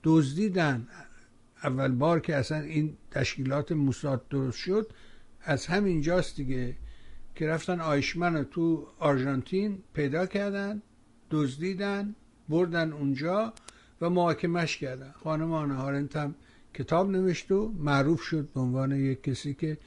دزدیدن. 0.02 0.88
اول 1.64 1.92
بار 1.92 2.20
که 2.20 2.36
اصلا 2.36 2.60
این 2.60 2.96
تشکیلات 3.10 3.72
موساد 3.72 4.28
درست 4.28 4.58
شد 4.58 4.92
از 5.42 5.66
همین 5.66 6.00
جاست 6.00 6.36
دیگه 6.36 6.76
که 7.34 7.46
رفتن 7.46 7.80
آیشمن 7.80 8.36
رو 8.36 8.44
تو 8.44 8.86
آرژانتین 8.98 9.82
پیدا 9.94 10.26
کردن 10.26 10.82
دزدیدن 11.30 12.14
بردن 12.48 12.92
اونجا 12.92 13.52
و 14.00 14.10
محاکمش 14.10 14.76
کردن. 14.76 15.12
خانم 15.24 15.52
آنه 15.52 15.74
هارنت 15.74 16.16
هم 16.16 16.34
کتاب 16.74 17.10
نوشت 17.10 17.52
و 17.52 17.72
معروف 17.78 18.22
شد 18.22 18.48
به 18.54 18.60
عنوان 18.60 18.92
یک 18.92 19.22
کسی 19.22 19.54
که 19.54 19.78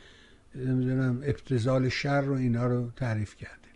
نمی‌دونم 0.55 1.21
ابتزال 1.23 1.89
شر 1.89 2.21
رو 2.21 2.33
اینا 2.33 2.67
رو 2.67 2.91
تعریف 2.95 3.35
کرده. 3.35 3.69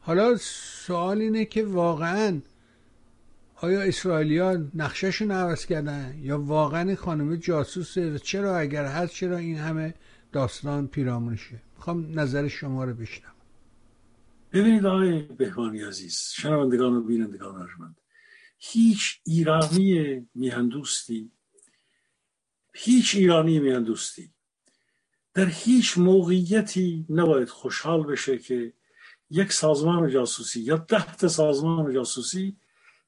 حالا 0.00 0.36
سوال 0.36 1.20
اینه 1.20 1.44
که 1.44 1.64
واقعا 1.64 2.40
آیا 3.56 3.82
اسرائیلیان 3.82 4.72
نقشهشون 4.74 5.30
عوض 5.30 5.66
کردن 5.66 6.18
یا 6.18 6.40
واقعا 6.40 6.94
خانم 6.94 7.36
جاسوسه 7.36 8.18
چرا 8.18 8.58
اگر 8.58 8.84
هست 8.84 9.12
چرا 9.12 9.36
این 9.36 9.56
همه 9.56 9.94
داستان 10.32 10.86
پیرامونشه؟ 10.86 11.62
می‌خوام 11.76 12.20
نظر 12.20 12.48
شما 12.48 12.84
رو 12.84 12.94
بشنم 12.94 13.34
ببینید 14.52 14.86
آقای 14.86 15.22
بهوانی 15.22 15.82
عزیز 15.82 16.30
شنوندگان 16.34 16.92
و 16.94 17.02
بینندگان 17.02 17.62
ارجمند 17.62 18.00
هیچ 18.58 19.20
ایرانی 19.24 20.26
میهندوستی 20.34 21.32
هیچ 22.74 23.14
ایرانی 23.14 23.58
میهندوستی 23.58 24.33
در 25.34 25.46
هیچ 25.46 25.98
موقعیتی 25.98 27.06
نباید 27.10 27.48
خوشحال 27.48 28.02
بشه 28.02 28.38
که 28.38 28.72
یک 29.30 29.52
سازمان 29.52 30.10
جاسوسی 30.10 30.60
یا 30.60 30.76
ده 30.76 31.28
سازمان 31.28 31.94
جاسوسی 31.94 32.56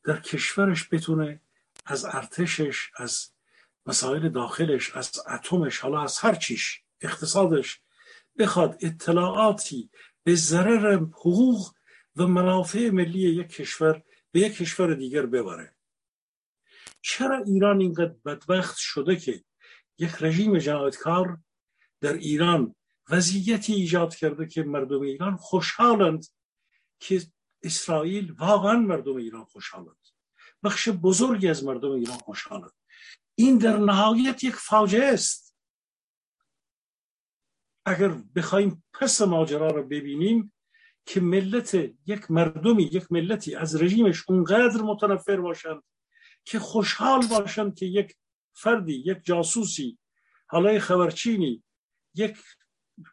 در 0.04 0.20
کشورش 0.20 0.88
بتونه 0.92 1.40
از 1.84 2.04
ارتشش 2.04 2.90
از 2.96 3.30
مسائل 3.86 4.28
داخلش 4.28 4.96
از 4.96 5.20
اتمش 5.28 5.78
حالا 5.78 6.02
از 6.02 6.18
هر 6.18 6.34
چیش 6.34 6.82
اقتصادش 7.00 7.80
بخواد 8.38 8.76
اطلاعاتی 8.80 9.90
به 10.24 10.34
ضرر 10.34 10.94
حقوق 10.94 11.74
و 12.16 12.26
منافع 12.26 12.90
ملی 12.90 13.18
یک 13.18 13.48
کشور 13.48 14.02
به 14.32 14.40
یک 14.40 14.56
کشور 14.56 14.94
دیگر 14.94 15.26
ببره. 15.26 15.74
چرا 17.00 17.42
ایران 17.46 17.80
اینقدر 17.80 18.14
بدبخت 18.24 18.76
شده 18.76 19.16
که 19.16 19.44
یک 19.98 20.10
رژیم 20.20 20.58
جنایتکار 20.58 21.38
در 22.00 22.12
ایران 22.12 22.74
وضعیتی 23.10 23.72
ایجاد 23.74 24.14
کرده 24.14 24.46
که 24.46 24.62
مردم 24.62 25.00
ایران 25.00 25.36
خوشحالند 25.36 26.26
که 27.00 27.22
اسرائیل 27.62 28.32
واقعا 28.32 28.76
مردم 28.76 29.16
ایران 29.16 29.44
خوشحالند. 29.44 30.06
بخش 30.62 30.88
بزرگی 30.88 31.48
از 31.48 31.64
مردم 31.64 31.90
ایران 31.90 32.18
خوشحالند. 32.18 32.72
این 33.34 33.58
در 33.58 33.76
نهایت 33.76 34.44
یک 34.44 34.54
فاجعه 34.54 35.04
است. 35.04 35.56
اگر 37.86 38.08
بخوایم 38.08 38.84
پس 38.92 39.20
ماجرا 39.20 39.70
را 39.70 39.82
ببینیم 39.82 40.52
که 41.06 41.20
ملت 41.20 41.74
یک 42.06 42.30
مردمی 42.30 42.82
یک 42.82 43.12
ملتی 43.12 43.54
از 43.54 43.82
رژیمش 43.82 44.24
اونقدر 44.28 44.82
متنفر 44.82 45.40
باشند 45.40 45.82
که 46.44 46.58
خوشحال 46.58 47.26
باشند 47.26 47.78
که 47.78 47.86
یک 47.86 48.16
فردی 48.52 48.94
یک 48.94 49.18
جاسوسی 49.24 49.98
حالا 50.46 50.78
خبرچینی 50.78 51.62
یک 52.16 52.36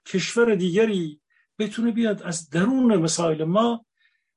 کشور 0.06 0.56
دیگری 0.56 1.22
بتونه 1.60 1.92
بیاد 1.92 2.24
از 2.24 2.50
درون 2.50 2.96
مسائل 2.96 3.44
ما 3.44 3.86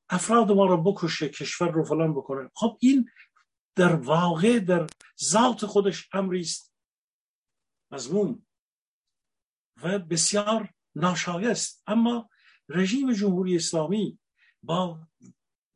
افراد 0.09 0.53
ما 0.53 0.67
رو 0.67 0.83
بکشه 0.83 1.29
کشور 1.29 1.71
رو 1.71 1.85
فلان 1.85 2.15
بکنه. 2.15 2.51
خب 2.55 2.79
این 2.81 3.11
در 3.75 3.95
واقع 3.95 4.59
در 4.59 4.87
ذات 5.25 5.67
خودش 5.67 6.09
امری 6.13 6.41
است. 6.41 6.73
مضموم 7.91 8.47
و 9.83 9.99
بسیار 9.99 10.71
ناشایست. 10.95 11.83
اما 11.87 12.31
رژیم 12.69 13.13
جمهوری 13.13 13.57
اسلامی 13.57 14.19
با 14.63 15.01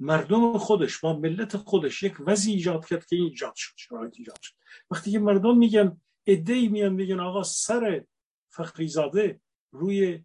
مردم 0.00 0.58
خودش 0.58 0.98
با 0.98 1.12
ملت 1.12 1.56
خودش 1.56 2.02
یک 2.02 2.16
وضعی 2.20 2.52
ایجاد 2.52 2.86
کرد 2.86 3.06
که 3.06 3.16
این 3.16 3.24
ایجاد 3.24 3.54
شد 3.56 3.74
شرایط 3.76 4.14
ایجاد 4.18 4.40
شد. 4.42 4.54
وقتی 4.90 5.12
که 5.12 5.18
مردم 5.18 5.58
میگن 5.58 6.00
ای 6.26 6.68
میان 6.68 6.92
میگن 6.92 7.20
آقا 7.20 7.42
سر 7.42 8.04
فقریزاده 8.50 9.40
روی 9.70 10.24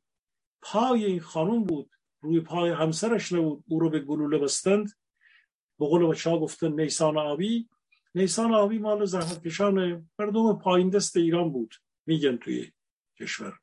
پای 0.62 1.06
این 1.06 1.20
خانم 1.20 1.64
بود 1.64 1.90
روی 2.22 2.40
پای 2.40 2.70
همسرش 2.70 3.32
نبود 3.32 3.64
او 3.68 3.80
رو 3.80 3.90
به 3.90 4.00
گلوله 4.00 4.38
بستند. 4.38 4.92
به 5.80 5.86
قول 5.86 6.06
بچه 6.06 6.30
ها 6.30 6.40
گفتن 6.40 6.82
نیسان 6.82 7.18
آبی. 7.18 7.70
نیسان 8.16 8.54
آبی 8.54 8.78
مال 8.78 9.06
زحمت 9.06 9.44
کشان 9.44 10.08
مردم 10.20 10.60
پایین 10.60 10.90
دست 10.90 11.18
ایران 11.18 11.52
بود 11.52 11.76
میگن 12.06 12.38
توی 12.38 12.72
کشور. 13.20 13.60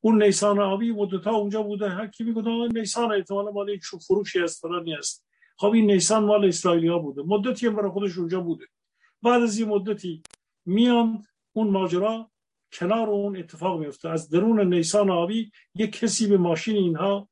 اون 0.00 0.22
نیسان 0.22 0.60
آبی 0.60 0.92
مدتا 0.92 1.30
اونجا 1.30 1.62
بوده. 1.62 1.88
هر 1.88 2.06
کی 2.06 2.24
میگه 2.24 2.42
نیسان 2.74 3.12
احتمال 3.12 3.52
مال 3.52 3.68
یک 3.68 3.82
فروشی 3.84 4.40
است 4.40 4.60
فلانی 4.60 4.94
است. 4.94 5.26
خب 5.56 5.70
این 5.70 5.90
نیسان 5.90 6.24
مال 6.24 6.44
اسرائیلی 6.44 6.90
بوده. 6.90 7.22
مدتی 7.22 7.66
هم 7.66 7.76
برای 7.76 7.90
خودش 7.90 8.18
اونجا 8.18 8.40
بوده. 8.40 8.64
بعد 9.22 9.42
از 9.42 9.58
این 9.58 9.68
مدتی 9.68 10.22
میان 10.66 11.26
اون 11.52 11.68
ماجرا 11.70 12.30
کنار 12.72 13.10
اون 13.10 13.36
اتفاق 13.36 13.80
میفته 13.80 14.08
از 14.08 14.30
درون 14.30 14.74
نیسان 14.74 15.10
آبی 15.10 15.52
یک 15.74 15.92
کسی 15.92 16.26
به 16.26 16.38
ماشین 16.38 16.76
اینها 16.76 17.28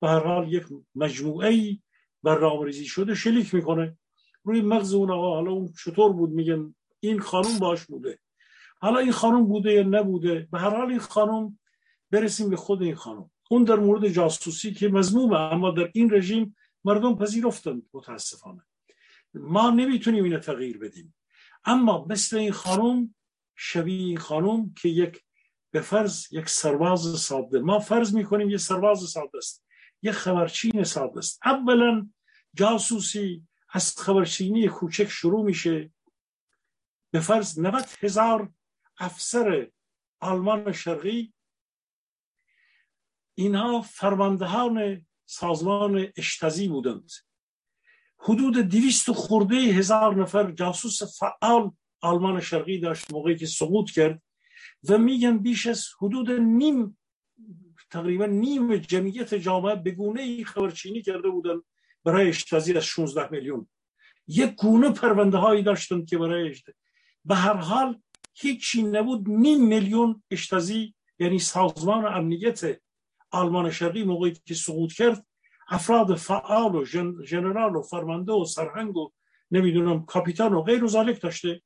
به 0.00 0.08
هر 0.08 0.26
حال 0.26 0.52
یک 0.52 0.64
مجموعه 0.94 1.48
ای 1.48 1.80
برنامه‌ریزی 2.22 2.84
شده 2.84 3.14
شلیک 3.14 3.54
می‌کنه. 3.54 3.98
روی 4.44 4.60
مغز 4.60 4.94
اون 4.94 5.10
آقا 5.10 5.34
حالا 5.34 5.50
اون 5.52 5.72
چطور 5.84 6.12
بود 6.12 6.30
میگن 6.30 6.74
این 7.00 7.20
خانم 7.20 7.58
باش 7.58 7.84
بوده. 7.84 8.18
حالا 8.78 8.98
این 8.98 9.12
خانم 9.12 9.46
بوده 9.46 9.72
یا 9.72 9.82
نبوده 9.82 10.48
به 10.52 10.58
هر 10.58 10.76
حال 10.76 10.88
این 10.88 10.98
خانم 10.98 11.58
برسیم 12.10 12.50
به 12.50 12.56
خود 12.56 12.82
این 12.82 12.94
خانم. 12.94 13.30
اون 13.50 13.64
در 13.64 13.76
مورد 13.76 14.08
جاسوسی 14.08 14.74
که 14.74 14.88
مضمومه 14.88 15.36
اما 15.36 15.70
در 15.70 15.90
این 15.94 16.14
رژیم 16.14 16.56
مردم 16.84 17.16
پذیرفتند 17.16 17.82
متاسفانه. 17.94 18.62
ما 19.34 19.70
نمی‌تونیم 19.70 20.24
اینو 20.24 20.38
تغییر 20.38 20.78
بدیم. 20.78 21.14
اما 21.64 22.06
مثل 22.08 22.36
این 22.36 22.52
خانم 22.52 23.14
این 23.74 24.16
خانم 24.16 24.74
که 24.74 24.88
یک 24.88 25.22
به 25.70 25.80
فرض 25.80 26.32
یک 26.32 26.48
سرباز 26.48 27.20
ساده. 27.20 27.58
ما 27.58 27.78
فرض 27.78 28.14
می‌کنیم 28.14 28.50
یک 28.50 28.60
سرباز 28.60 28.98
ساده 29.10 29.38
است 29.38 29.64
یک 30.02 30.12
خبرچین 30.12 30.84
ساده 30.84 31.18
است. 31.18 31.40
اولا 31.44 32.10
جاسوسی 32.54 33.46
از 33.70 33.94
خبرچینی 33.98 34.68
کوچک 34.68 35.08
شروع 35.08 35.44
میشه. 35.44 35.92
به 37.10 37.20
فرض 37.20 37.58
90 37.58 37.84
هزار 38.00 38.52
افسر 38.98 39.70
آلمان 40.20 40.72
شرقی. 40.72 41.34
اینها 43.34 43.80
فرماندهان 43.82 45.06
سازمان 45.26 46.12
اشتزی 46.16 46.68
بودند. 46.68 47.10
حدود 48.18 48.56
دویست 48.56 49.12
خورده 49.12 49.56
هزار 49.56 50.16
نفر 50.16 50.50
جاسوس 50.50 51.18
فعال 51.18 51.70
آلمان 52.04 52.40
شرقی 52.40 52.78
داشت 52.78 53.12
موقعی 53.12 53.36
که 53.36 53.46
سقوط 53.46 53.90
کرد 53.90 54.22
و 54.88 54.98
میگن 54.98 55.38
بیش 55.38 55.66
از 55.66 55.86
حدود 56.00 56.30
نیم 56.30 56.98
تقریبا 57.90 58.26
نیم 58.26 58.76
جمعیت 58.76 59.34
جامعه 59.34 59.74
بگونه 59.74 60.22
ای 60.22 60.44
خبرچینی 60.44 61.02
کرده 61.02 61.28
بودن 61.28 61.62
برای 62.04 62.28
اشتازی 62.28 62.76
از 62.76 62.84
16 62.84 63.30
میلیون. 63.30 63.68
یک 64.26 64.54
گونه 64.54 64.90
پرونده 64.90 65.36
هایی 65.36 65.62
داشتن 65.62 66.04
که 66.04 66.18
برای 66.18 66.50
اشتازی 66.50 66.78
به 67.24 67.34
هر 67.34 67.56
حال 67.56 68.00
هیچی 68.34 68.82
نبود 68.82 69.28
نیم 69.28 69.66
میلیون 69.66 70.22
اشتازی 70.30 70.94
یعنی 71.18 71.38
سازمان 71.38 72.06
امنیت 72.06 72.80
آلمان 73.30 73.70
شرقی 73.70 74.04
موقعی 74.04 74.32
که 74.44 74.54
سقوط 74.54 74.92
کرد 74.92 75.26
افراد 75.68 76.14
فعال 76.14 76.74
و 76.74 76.84
جنرال 77.24 77.76
و 77.76 77.82
فرمانده 77.82 78.32
و 78.32 78.44
سرهنگ 78.44 78.96
و 78.96 79.10
نمی‌دونم 79.50 80.04
کاپیتان 80.04 80.52
و 80.52 80.62
غیر 80.62 80.84
و 80.84 80.88
ذالک 80.88 81.20
داشته. 81.20 81.62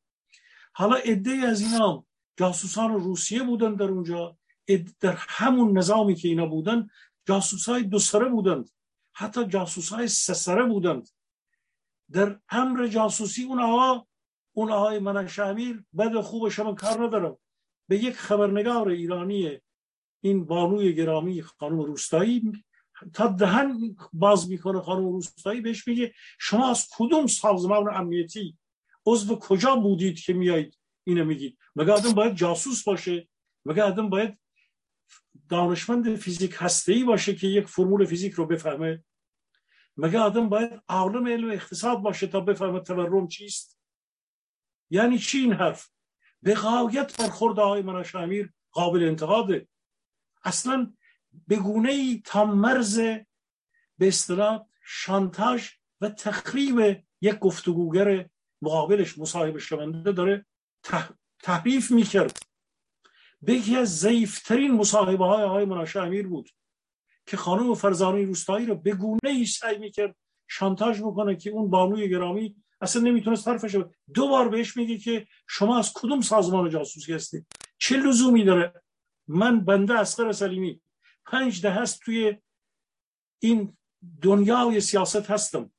حالا 0.79 0.97
عده 0.97 1.31
از 1.31 1.61
اینا 1.61 2.07
جاسوسان 2.37 2.95
روسیه 2.95 3.43
بودن 3.43 3.75
در 3.75 3.85
اونجا 3.85 4.39
در 5.01 5.17
همون 5.19 5.79
نظامی 5.79 6.15
که 6.15 6.29
اینا 6.29 6.47
بودن 6.47 6.89
جاسوس 7.27 7.69
های 7.69 7.83
دو 7.83 7.99
سره 7.99 8.29
بودند. 8.29 8.71
حتی 9.13 9.45
جاسوس 9.45 9.89
های 9.89 10.09
سه 10.09 10.35
سره 10.35 10.65
بودند. 10.65 11.09
در 12.11 12.41
امر 12.49 12.87
جاسوسی 12.87 13.45
اون 13.45 13.61
آقا 13.61 14.07
اون 14.53 14.73
آقای 14.73 14.99
منش 14.99 15.39
امیر 15.39 15.85
بد 15.99 16.21
خوبش 16.21 16.59
من 16.59 16.75
کار 16.75 17.07
ندارم 17.07 17.39
به 17.89 17.99
یک 17.99 18.17
خبرنگار 18.17 18.89
ایرانی 18.89 19.59
این 20.21 20.45
بانوی 20.45 20.95
گرامی 20.95 21.43
خانم 21.43 21.81
روستایی 21.81 22.53
تا 23.15 23.27
دهن 23.27 23.97
باز 24.13 24.51
می‌کنه 24.51 24.81
خانم 24.81 25.05
روستایی 25.05 25.61
بهش 25.61 25.89
میگه 25.89 26.15
شما 26.39 26.71
از 26.71 26.89
کدوم 26.97 27.27
سازمان 27.27 27.95
امنیتی 27.95 28.59
عضو 29.09 29.39
کجا 29.39 29.77
بودید 29.77 30.21
که 30.21 30.33
میایید 30.33 30.79
اینو 31.05 31.25
میگید 31.25 31.59
مگه 31.77 31.93
آدم 31.93 32.13
باید 32.13 32.35
جاسوس 32.35 32.85
باشه 32.85 33.29
مگه 33.65 33.83
آدم 33.83 34.11
باید 34.11 34.39
دانشمند 35.49 36.17
فیزیک 36.17 36.55
هسته 36.57 36.93
ای 36.93 37.05
باشه 37.05 37.35
که 37.35 37.47
یک 37.47 37.67
فرمول 37.67 38.05
فیزیک 38.05 38.33
رو 38.33 38.47
بفهمه 38.47 39.05
مگه 39.97 40.19
آدم 40.19 40.49
باید 40.49 40.83
عالم 40.89 41.29
علم 41.29 41.51
اقتصاد 41.51 41.99
باشه 41.99 42.27
تا 42.27 42.41
بفهمه 42.41 42.81
تورم 42.81 43.29
چیست 43.29 43.79
یعنی 44.91 45.19
چی 45.19 45.39
این 45.39 45.53
حرف 45.53 45.89
به 46.43 46.55
غایت 46.55 47.21
برخورد 47.21 47.61
آقای 47.61 47.83
مناش 47.83 48.15
امیر 48.15 48.53
قابل 48.73 49.03
انتقاده 49.03 49.69
اصلا 50.45 50.93
به 51.47 51.57
گونه 51.57 51.91
ای 51.91 52.23
تا 52.25 52.45
مرز 52.45 52.99
به 53.99 54.09
اصطلاح 54.09 54.67
شانتاژ 54.85 55.71
و 56.01 56.09
تخریب 56.09 57.05
یک 57.21 57.39
گفتگوگر 57.39 58.29
مقابلش 58.63 59.19
مصاحبه 59.19 59.59
شونده 59.59 60.13
داره 60.13 60.47
تحریف 61.43 61.91
می‌کرد. 61.91 62.39
به 63.43 63.53
یکی 63.55 63.77
از 63.77 63.99
ضعیفترین 63.99 64.73
مصاحبه 64.73 65.25
های 65.25 65.45
آقای 65.45 65.65
مناشه 65.65 66.01
امیر 66.01 66.27
بود 66.27 66.51
که 67.27 67.37
خانم 67.37 67.75
فرزانه 67.75 68.23
روستایی 68.23 68.67
رو 68.67 68.75
به 68.75 68.95
گونه 68.95 69.21
ای 69.31 69.47
سعی 69.47 69.79
می‌کرد 69.79 70.17
شانتاژ 70.49 71.01
بکنه 71.01 71.37
که 71.37 71.51
اون 71.51 71.71
بانوی 71.71 72.09
گرامی 72.11 72.57
اصلا 72.81 73.03
نمی‌تونست 73.03 73.49
حرفش 73.49 73.77
دو 74.15 74.29
بار 74.29 74.49
بهش 74.49 74.77
میگه 74.77 74.99
که 74.99 75.27
شما 75.49 75.79
از 75.79 75.93
کدوم 75.95 76.21
سازمان 76.21 76.71
جاسوسی 76.71 77.13
هستید؟ 77.13 77.47
چه 77.79 77.97
لزومی 77.97 78.45
داره؟ 78.45 78.83
من 79.29 79.65
بنده 79.65 79.95
اسقر 79.95 80.33
سلیمی 80.33 80.81
پنج 81.27 81.63
ده 81.63 81.71
هست 81.71 82.01
توی 82.01 82.37
این 83.39 83.77
دنیای 84.23 84.81
سیاست 84.81 85.31
هستم. 85.31 85.71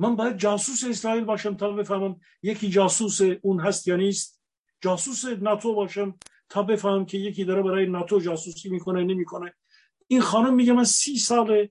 من 0.00 0.16
باید 0.16 0.36
جاسوس 0.36 0.84
اسرائیل 0.84 1.24
باشم 1.24 1.54
تا 1.56 1.70
بفهمم 1.70 2.20
یکی 2.42 2.70
جاسوس 2.70 3.20
اون 3.42 3.60
هست 3.60 3.88
یا 3.88 3.96
نیست. 3.96 4.42
جاسوس 4.80 5.24
ناتو 5.24 5.74
باشم 5.74 6.18
تا 6.48 6.62
بفهمم 6.62 7.06
که 7.06 7.18
یکی 7.18 7.44
داره 7.44 7.62
برای 7.62 7.86
ناتو 7.86 8.20
جاسوسی 8.20 8.68
می‌کنه 8.68 9.04
نمی‌کنه. 9.04 9.54
این 10.06 10.20
خانم 10.20 10.54
میگه 10.54 10.72
من 10.72 10.84
سی 10.84 11.16
سال 11.16 11.68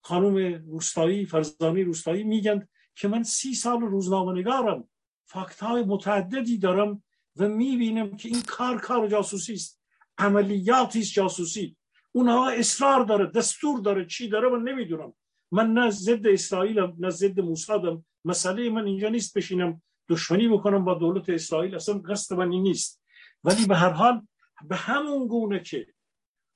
خانم 0.00 0.64
روستایی 0.66 1.26
فرزانی 1.26 1.82
روستایی 1.82 2.24
میگن 2.24 2.68
که 2.94 3.08
من 3.08 3.22
سی 3.22 3.54
سال 3.54 3.80
روزنامه 3.80 4.40
نگارم 4.40 4.88
فکت 5.26 5.60
های 5.60 5.82
متعددی 5.82 6.58
دارم 6.58 7.02
و 7.36 7.48
می‌بینم 7.48 8.16
که 8.16 8.28
این 8.28 8.42
کار 8.42 8.80
کار 8.80 9.08
جاسوسی 9.08 9.52
است. 9.52 9.80
عملیاتی 10.18 11.00
است 11.00 11.12
جاسوسی. 11.12 11.76
اونها 12.12 12.50
اصرار 12.50 13.04
داره 13.04 13.26
دستور 13.26 13.80
داره 13.80 14.06
چی 14.06 14.28
داره 14.28 14.48
من 14.48 14.62
نمی‌دونم. 14.62 15.12
من 15.52 15.72
نه 15.72 15.90
ضد 15.90 16.26
اسرائیلم 16.26 16.96
نه 16.98 17.10
ضد 17.10 17.40
موسادم. 17.40 18.04
مسئله 18.24 18.70
من 18.70 18.86
اینجا 18.86 19.08
نیست 19.08 19.36
بشینم 19.36 19.82
دشمنی 20.08 20.48
بکنم 20.48 20.84
با 20.84 20.94
دولت 20.94 21.30
اسرائیل. 21.30 21.74
اصلا 21.74 21.98
قصد 21.98 22.36
من 22.36 22.52
این 22.52 22.62
نیست. 22.62 23.02
ولی 23.44 23.66
به 23.66 23.76
هر 23.76 23.90
حال 23.90 24.26
به 24.68 24.76
همون 24.76 25.26
گونه 25.26 25.60
که 25.60 25.86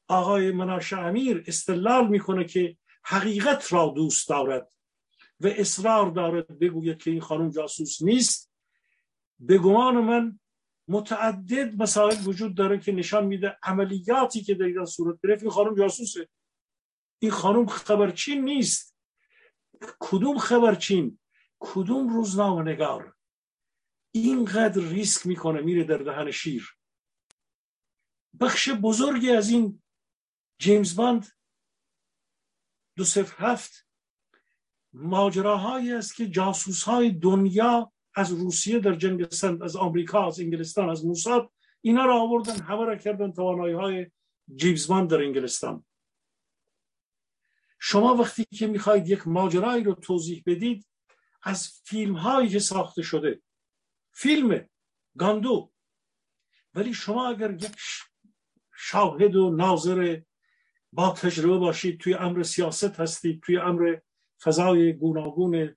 آقای 0.08 0.52
مناش 0.52 0.92
امیر 0.92 1.44
استلال 1.46 2.08
می‌کنه 2.08 2.44
که 2.44 2.76
حقیقت 3.04 3.72
را 3.72 3.92
دوست 3.96 4.28
دارد 4.28 4.72
و 5.40 5.46
اصرار 5.46 6.10
دارد 6.10 6.58
بگوید 6.58 6.98
که 6.98 7.10
این 7.10 7.20
خانم 7.20 7.50
جاسوس 7.50 8.02
نیست 8.02 8.52
به 9.38 9.58
گمان 9.58 9.94
من 9.94 10.38
متعدد 10.88 11.82
مسائل 11.82 12.16
وجود 12.24 12.54
داره 12.54 12.78
که 12.78 12.92
نشان 12.92 13.26
میده 13.26 13.56
عملیاتی 13.62 14.42
که 14.42 14.54
در 14.54 14.64
ایران 14.64 14.86
صورت 14.86 15.18
گرفت. 15.22 15.42
این 15.42 15.50
خانم 15.50 15.74
جاسوسه. 15.74 16.28
این 17.22 17.30
خانم 17.30 17.66
خبرچین 17.66 18.44
نیست. 18.44 18.96
کدوم 20.00 20.38
خبرچین؟ 20.38 21.18
کدوم 21.58 22.08
روزنامه 22.08 22.72
نگار؟ 22.72 23.14
اینقدر 24.14 24.82
ریسک 24.82 25.26
می‌کنه 25.26 25.60
میره 25.60 25.84
در 25.84 25.96
دهن 25.96 26.30
شیر. 26.30 26.76
بخش 28.40 28.68
بزرگی 28.68 29.30
از 29.30 29.50
این 29.50 29.82
جیمز 30.58 30.96
باند 30.96 31.26
دو 32.96 33.04
صفر 33.04 33.46
هفت 33.46 33.86
ماجراهایی 34.92 35.92
است 35.92 36.16
که 36.16 36.26
جاسوس 36.26 36.82
های 36.82 37.10
دنیا 37.10 37.92
از 38.14 38.32
روسیه 38.32 38.78
در 38.78 38.94
جنگ 38.94 39.30
سند 39.30 39.62
از 39.62 39.76
آمریکا 39.76 40.26
از 40.26 40.40
انگلستان 40.40 40.90
از 40.90 41.04
موساد 41.04 41.52
اینا 41.80 42.04
را 42.04 42.20
آوردن 42.20 42.60
همه 42.60 42.84
را 42.84 42.96
کردن 42.96 43.32
توانایی 43.32 43.74
های 43.74 44.10
جیبزمان 44.54 45.06
در 45.06 45.22
انگلستان. 45.22 45.84
شما 47.84 48.14
وقتی 48.14 48.44
که 48.44 48.66
می‌خواید 48.66 49.08
یک 49.08 49.28
ماجرایی 49.28 49.84
رو 49.84 49.94
توضیح 49.94 50.42
بدید 50.46 50.86
از 51.42 51.80
فیلم 51.84 52.16
هایی 52.16 52.48
که 52.48 52.58
ساخته 52.58 53.02
شده 53.02 53.42
فیلم 54.12 54.66
گاندو. 55.18 55.72
ولی 56.74 56.94
شما 56.94 57.28
اگر 57.28 57.50
یک 57.50 57.76
شاهد 58.76 59.36
و 59.36 59.50
ناظر 59.50 60.20
با 60.92 61.10
تجربه 61.10 61.58
باشید 61.58 62.00
توی 62.00 62.14
امر 62.14 62.42
سیاست 62.42 63.00
هستید 63.00 63.40
توی 63.42 63.58
امر 63.58 63.96
فضای 64.42 64.92
گوناگون 64.92 65.76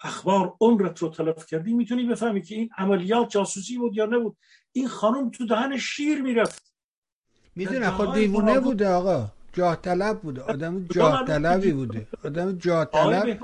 اخبار 0.00 0.56
عمرت 0.60 0.98
رو 0.98 1.08
تلف 1.08 1.46
کردی 1.46 1.72
می‌تونی 1.72 2.04
بفهمی 2.04 2.42
که 2.42 2.54
این 2.54 2.70
عملیات 2.78 3.30
جاسوسی 3.30 3.78
بود 3.78 3.96
یا 3.96 4.06
نبود. 4.06 4.36
این 4.72 4.88
خانم 4.88 5.30
تو 5.30 5.46
دهن 5.46 5.78
شیر 5.78 6.22
می‌رفت. 6.22 6.74
می‌دونه 7.54 7.90
خود 7.90 8.14
دیوونه 8.14 8.60
بوده 8.60 8.88
آقا. 8.88 9.39
جاه 9.52 9.76
طلب 9.76 10.20
بوده. 10.20 10.42
آدم 10.42 10.86
جاه 10.94 11.24
طلبی 11.24 11.72
بوده. 11.72 12.06
آدم 12.24 12.58
جاه 12.58 12.84
طلب 12.84 13.38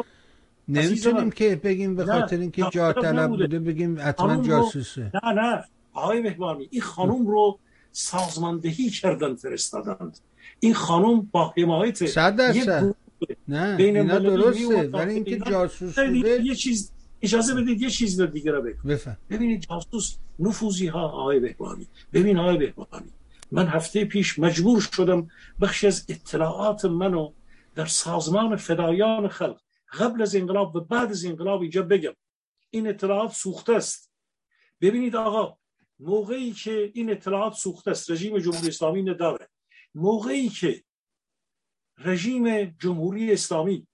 نمی‌تونیم 0.68 1.30
که 1.30 1.56
بگیم 1.56 1.96
به 1.96 2.04
خاطر 2.04 2.38
اینکه 2.38 2.64
جاه 2.72 2.92
طلب 2.92 3.28
بوده 3.30 3.58
بگیم 3.58 3.98
حتما 4.00 4.42
جاسوسه. 4.42 5.10
نه 5.24 5.32
نه. 5.32 5.64
آقای 5.92 6.20
مهبانی 6.20 6.68
این 6.70 6.82
خانم 6.82 7.26
رو 7.26 7.58
سازماندهی 7.92 8.90
کردن 8.90 9.34
فرستادند. 9.34 10.18
این 10.60 10.74
خانم 10.74 11.28
با 11.32 11.54
حمایت 11.56 12.06
صد 12.06 12.36
درصد. 12.36 12.94
نه 13.48 13.76
اینا 13.78 14.18
درسته. 14.18 14.88
ولی 14.88 15.14
اینکه 15.14 15.38
جاسوس 15.38 15.98
بوده 15.98 16.40
یه 16.44 16.54
چیز 16.54 16.92
اجازه 17.22 17.54
بدید 17.54 17.82
یه 17.82 17.90
چیز 17.90 18.20
دیگه 18.20 18.52
رو 18.52 18.62
بگم. 18.62 18.98
ببینید 19.30 19.66
جاسوس 19.70 20.16
نفوذی 20.38 20.86
ها 20.86 21.08
آقای 21.08 21.40
بهبانی 21.40 21.86
ببین 22.12 22.38
آقای 22.38 22.56
بهبانی 22.56 23.10
من 23.50 23.66
هفته 23.66 24.04
پیش 24.04 24.38
مجبور 24.38 24.80
شدم 24.80 25.28
بخشی 25.60 25.86
از 25.86 26.06
اطلاعات 26.08 26.84
منو 26.84 27.32
در 27.74 27.86
سازمان 27.86 28.56
فدایان 28.56 29.28
خلق 29.28 29.60
قبل 29.92 30.22
از 30.22 30.36
انقلاب 30.36 30.76
و 30.76 30.80
بعد 30.80 31.10
از 31.10 31.24
انقلاب 31.24 31.60
اینجا 31.60 31.82
بگم. 31.82 32.12
این 32.70 32.88
اطلاعات 32.88 33.32
سوخته 33.32 33.72
است. 33.72 34.12
ببینید 34.80 35.16
آقا 35.16 35.58
موقعی 35.98 36.52
که 36.52 36.90
این 36.94 37.10
اطلاعات 37.10 37.52
سوخته 37.54 37.90
است 37.90 38.10
رژیم 38.10 38.38
جمهوری 38.38 38.68
اسلامی 38.68 39.02
نداره. 39.02 39.48
موقعی 39.94 40.48
که 40.48 40.84
رژیم 41.98 42.64
جمهوری 42.64 43.32
اسلامی 43.32 43.86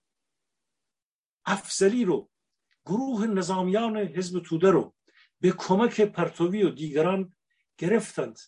افزلی 1.44 2.04
رو 2.04 2.30
گروه 2.86 3.26
نظامیان 3.26 3.96
حزب 3.96 4.40
توده 4.40 4.70
رو 4.70 4.94
به 5.40 5.52
کمک 5.52 6.00
پرتوی 6.00 6.62
و 6.62 6.70
دیگران 6.70 7.32
گرفتند 7.78 8.38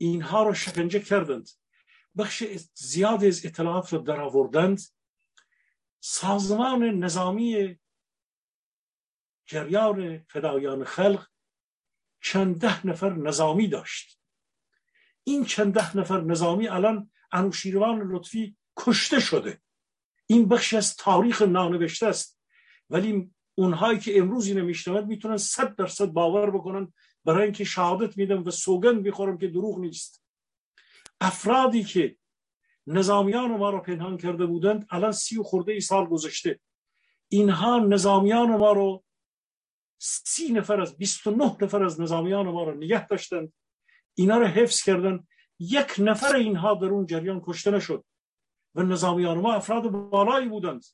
اینها 0.00 0.42
رو 0.42 0.54
شکنجه 0.54 1.00
کردند. 1.00 1.48
بخش 2.18 2.44
زیادی 2.74 3.28
از 3.28 3.46
اطلاعات 3.46 3.92
رو 3.92 3.98
درآوردند 3.98 4.80
سازمان 6.00 6.82
نظامی 6.82 7.78
جریان 9.46 10.18
فدایان 10.28 10.84
خلق 10.84 11.26
چند 12.22 12.60
ده 12.60 12.86
نفر 12.86 13.12
نظامی 13.12 13.68
داشت. 13.68 14.20
این 15.24 15.44
چند 15.44 15.74
ده 15.74 15.96
نفر 15.96 16.20
نظامی 16.20 16.68
الان 16.68 17.10
انوشیروان 17.32 18.00
لطفی 18.12 18.56
کشته 18.76 19.20
شده. 19.20 19.62
این 20.26 20.48
بخش 20.48 20.74
از 20.74 20.96
تاریخ 20.96 21.42
نانوشته 21.42 22.06
است. 22.06 22.40
ولی 22.90 23.34
اونهایی 23.54 23.98
که 23.98 24.18
امروز 24.18 24.46
اینو 24.46 24.64
میشنوند 24.64 25.06
می‌تونن 25.06 25.36
صد 25.36 25.76
درصد 25.76 26.06
باور 26.06 26.50
بکنن 26.50 26.92
برای 27.24 27.42
اینکه 27.42 27.64
شهادت 27.64 28.16
میدم 28.16 28.44
و 28.44 28.50
سوگند 28.50 29.02
می‌خورم 29.02 29.38
که 29.38 29.48
دروغ 29.48 29.78
نیست. 29.78 30.24
افرادی 31.20 31.84
که 31.84 32.16
نظامیان 32.86 33.56
ما 33.56 33.70
رو 33.70 33.80
پنهان 33.80 34.16
کرده 34.16 34.46
بودند 34.46 34.86
الان 34.90 35.12
سی 35.12 35.38
و 35.38 35.42
خورده 35.42 35.72
ای 35.72 35.80
سال 35.80 36.06
گذشته. 36.06 36.60
اینها 37.28 37.78
نظامیان 37.78 38.56
ما 38.56 38.72
رو 38.72 39.04
سی 39.98 40.52
نفر 40.52 40.80
از 40.80 40.96
29 40.96 41.56
نفر 41.62 41.84
از 41.84 42.00
نظامیان 42.00 42.48
ما 42.48 42.64
رو 42.64 42.74
نگه 42.74 43.06
داشتند. 43.06 43.52
اینا 44.14 44.38
رو 44.38 44.46
حفظ 44.46 44.82
کردن. 44.82 45.26
یک 45.58 45.94
نفر 45.98 46.36
اینها 46.36 46.74
در 46.74 46.86
اون 46.86 47.06
جریان 47.06 47.40
کشته 47.44 47.70
نشد 47.70 48.04
و 48.74 48.82
نظامیان 48.82 49.38
ما 49.38 49.54
افراد 49.54 49.90
بالایی 49.90 50.48
بودند. 50.48 50.84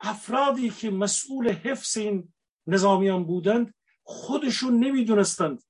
افرادی 0.00 0.70
که 0.70 0.90
مسئول 0.90 1.52
حفظ 1.52 1.96
این 1.96 2.32
نظامیان 2.66 3.24
بودند 3.24 3.74
خودشون 4.10 4.78
نمی‌دونستند 4.78 5.62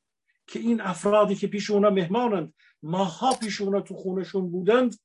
که 0.47 0.59
این 0.59 0.81
افرادی 0.81 1.35
که 1.35 1.47
پیش 1.47 1.71
اونا 1.71 1.91
مهمانند 1.91 2.55
ماها 2.83 3.35
پیش 3.35 3.61
اونا 3.61 3.81
تو 3.81 3.95
خونشون 3.95 4.51
بودند 4.51 4.99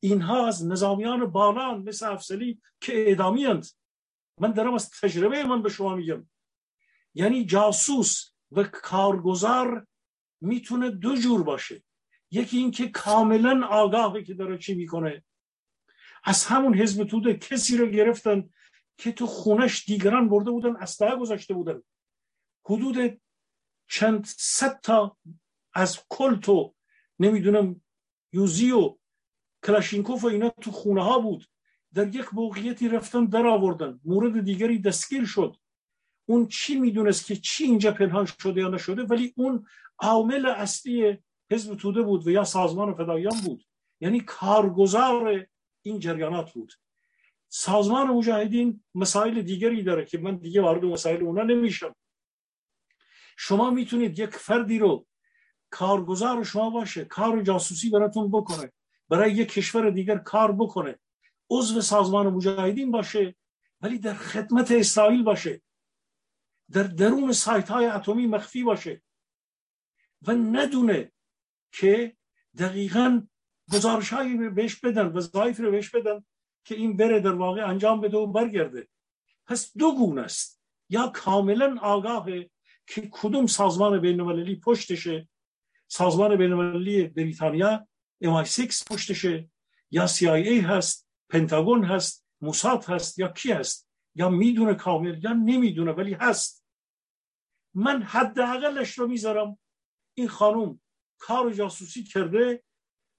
اینها 0.00 0.46
از 0.46 0.66
نظامیان 0.66 1.26
بالان 1.26 1.82
مثل 1.82 2.12
افسلی 2.12 2.60
که 2.80 3.08
اعدامی 3.08 3.46
من 4.40 4.52
دارم 4.52 4.74
از 4.74 4.90
تجربه 4.90 5.44
من 5.44 5.62
به 5.62 5.68
شما 5.68 5.94
میگم. 5.94 6.28
یعنی 7.14 7.44
جاسوس 7.44 8.30
و 8.52 8.64
کارگزار 8.64 9.86
می‌تونه 10.40 10.90
دو 10.90 11.16
جور 11.16 11.42
باشه. 11.42 11.82
یکی 12.30 12.58
اینکه 12.58 12.88
کاملا 12.88 13.66
آگاهه 13.66 14.22
که 14.22 14.34
داره 14.34 14.58
چی 14.58 14.74
می‌کنه. 14.74 15.24
از 16.24 16.44
همون 16.44 16.74
حزب 16.74 17.04
توده 17.04 17.34
کسی 17.34 17.76
رو 17.76 17.86
گرفتن 17.86 18.48
که 18.98 19.12
تو 19.12 19.26
خونش 19.26 19.84
دیگران 19.84 20.28
برده 20.28 20.50
بودن 20.50 20.76
اسلحه 20.76 21.16
گذاشته 21.16 21.54
بودن. 21.54 21.82
حدود 22.68 23.20
چند 23.90 24.24
صد 24.26 24.80
تا 24.80 25.16
از 25.74 25.98
کلت 26.08 26.48
و 26.48 26.74
نمی‌دونم 27.18 27.80
یوزی 28.32 28.70
و 28.70 28.98
کلاشینکوف 29.66 30.24
و 30.24 30.26
اینا 30.26 30.48
تو 30.48 30.70
خونه 30.70 31.04
ها 31.04 31.18
بود. 31.18 31.44
در 31.94 32.14
یک 32.14 32.34
موقعیتی 32.34 32.88
رفتن 32.88 33.24
در 33.24 33.46
آوردن. 33.46 34.00
مورد 34.04 34.44
دیگری 34.44 34.78
دستگیر 34.78 35.24
شد. 35.24 35.56
اون 36.26 36.46
چی 36.46 36.80
می‌دونست 36.80 37.26
که 37.26 37.36
چی 37.36 37.64
اینجا 37.64 37.92
پنهان 37.92 38.26
شده 38.40 38.60
یا 38.60 38.68
نشده 38.68 39.02
ولی 39.02 39.32
اون 39.36 39.66
عامل 39.98 40.46
اصلی 40.46 41.18
حزب 41.50 41.74
توده 41.74 42.02
بود 42.02 42.26
و 42.26 42.30
یا 42.30 42.44
سازمان 42.44 42.94
فدایان 42.94 43.40
بود. 43.44 43.64
یعنی 44.00 44.20
کارگزار 44.20 45.46
این 45.82 45.98
جریانات 45.98 46.52
بود. 46.52 46.72
سازمان 47.48 48.06
مجاهدین 48.06 48.84
مسائل 48.94 49.42
دیگری 49.42 49.82
داره 49.82 50.04
که 50.04 50.18
من 50.18 50.36
دیگه 50.36 50.62
وارد 50.62 50.84
مسائل 50.84 51.22
اونا 51.22 51.42
نمیشم. 51.42 51.94
شما 53.40 53.70
می‌تونید 53.70 54.18
یک 54.18 54.30
فردی 54.30 54.78
رو 54.78 55.06
کارگزار 55.70 56.44
شما 56.44 56.70
باشه 56.70 57.04
کار 57.04 57.42
جاسوسی 57.42 57.90
براتون 57.90 58.30
بکنه 58.30 58.72
برای 59.08 59.32
یک 59.32 59.48
کشور 59.48 59.90
دیگر 59.90 60.18
کار 60.18 60.52
بکنه 60.52 60.98
عضو 61.50 61.80
سازمان 61.80 62.26
مجاهدین 62.26 62.90
باشه 62.90 63.36
ولی 63.80 63.98
در 63.98 64.14
خدمت 64.14 64.70
اسرائیل 64.70 65.22
باشه 65.22 65.62
در 66.70 66.82
درون 66.82 67.32
سایت 67.32 67.68
های 67.68 67.86
اتمی 67.86 68.26
مخفی 68.26 68.62
باشه 68.62 69.02
و 70.22 70.32
ندونه 70.32 71.12
که 71.72 72.16
دقیقا 72.58 73.26
گزارش 73.72 74.12
هایی 74.12 74.48
بهش 74.48 74.76
بدن 74.76 75.06
وظایف 75.06 75.60
رو 75.60 75.70
بهش 75.70 75.90
بدن 75.90 76.24
که 76.64 76.74
این 76.74 76.96
بره 76.96 77.20
در 77.20 77.34
واقع 77.34 77.68
انجام 77.68 78.00
بده 78.00 78.16
و 78.16 78.26
برگرده. 78.26 78.88
پس 79.46 79.72
دو 79.76 79.94
گونه 79.94 80.22
است. 80.22 80.62
یا 80.88 81.08
کاملا 81.08 81.78
آگاهه 81.80 82.50
که 82.88 83.08
کدوم 83.12 83.46
سازمان 83.46 84.00
بین 84.00 84.60
پشتشه 84.60 85.28
سازمان 85.88 86.36
بین 86.36 86.56
بریتانیا 87.08 87.88
MI6 88.24 88.84
پشتشه 88.90 89.50
یا 89.90 90.06
CIA 90.06 90.64
هست 90.64 91.08
پنتاگون 91.28 91.84
هست 91.84 92.26
موساد 92.40 92.84
هست 92.84 93.18
یا 93.18 93.28
کی 93.28 93.52
هست 93.52 93.88
یا 94.14 94.28
می‌دونه 94.28 94.74
کامل 94.74 95.24
یا 95.24 95.32
نمی‌دونه 95.32 95.92
ولی 95.92 96.14
هست 96.14 96.64
من 97.74 98.02
حداقلش 98.02 98.98
رو 98.98 99.06
می‌ذارم 99.06 99.58
این 100.14 100.28
خانوم 100.28 100.80
کار 101.18 101.52
جاسوسی 101.52 102.04
کرده 102.04 102.62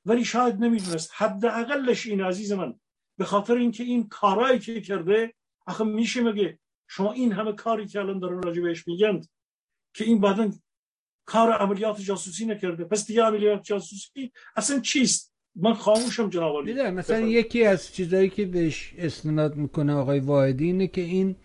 ولی 0.05 0.25
شاید 0.25 0.55
نمی‌دونست 0.55 1.11
حداقلش 1.15 2.07
این 2.07 2.21
عزیز 2.21 2.51
من 2.51 2.79
به 3.17 3.25
خاطر 3.25 3.53
اینکه 3.53 3.83
این 3.83 4.07
کارایی 4.07 4.59
که 4.59 4.81
کرده 4.81 5.33
آخه 5.65 5.83
میشه 5.83 6.21
مگه 6.21 6.59
شما 6.87 7.11
این 7.11 7.33
همه 7.33 7.53
کاری 7.53 7.87
که 7.87 7.99
الان 7.99 8.19
دارن 8.19 8.41
راجع 8.41 8.61
بهش 8.61 8.87
میگند 8.87 9.29
که 9.99 10.05
این 10.05 10.19
بعدا 10.19 10.51
کار 11.25 11.51
عملیات 11.51 12.01
جاسوسی 12.01 12.45
نکرده. 12.45 12.83
پس 12.83 13.07
دیگه 13.07 13.23
عملیات 13.23 13.63
جاسوسی 13.63 14.31
اصلا 14.55 14.79
چیست؟ 14.79 15.33
من 15.55 15.73
خاموشم 15.73 16.29
جناب 16.29 16.55
علی 16.55 16.91
مثلا 16.91 17.19
یکی 17.19 17.63
از 17.63 17.93
چیزایی 17.93 18.29
که 18.29 18.45
بهش 18.45 18.93
استناد 18.97 19.55
می‌کنه 19.55 19.93
آقای 19.93 20.19
واحدی 20.19 20.65
اینه 20.65 20.87
که 20.87 21.01
این 21.01 21.35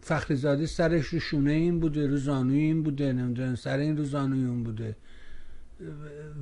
فخرزاده 0.00 0.66
سرش 0.66 1.06
رو 1.06 1.20
شونه 1.20 1.52
این 1.52 1.80
بوده 1.80 2.06
رو 2.06 2.16
زانوی 2.16 2.58
این 2.58 2.82
بوده 2.82 3.12
نمی‌دونم 3.12 3.54
سر 3.54 3.78
این 3.78 3.96
رو 3.96 4.04
زانوی 4.04 4.44
اون 4.44 4.62
بوده. 4.64 4.96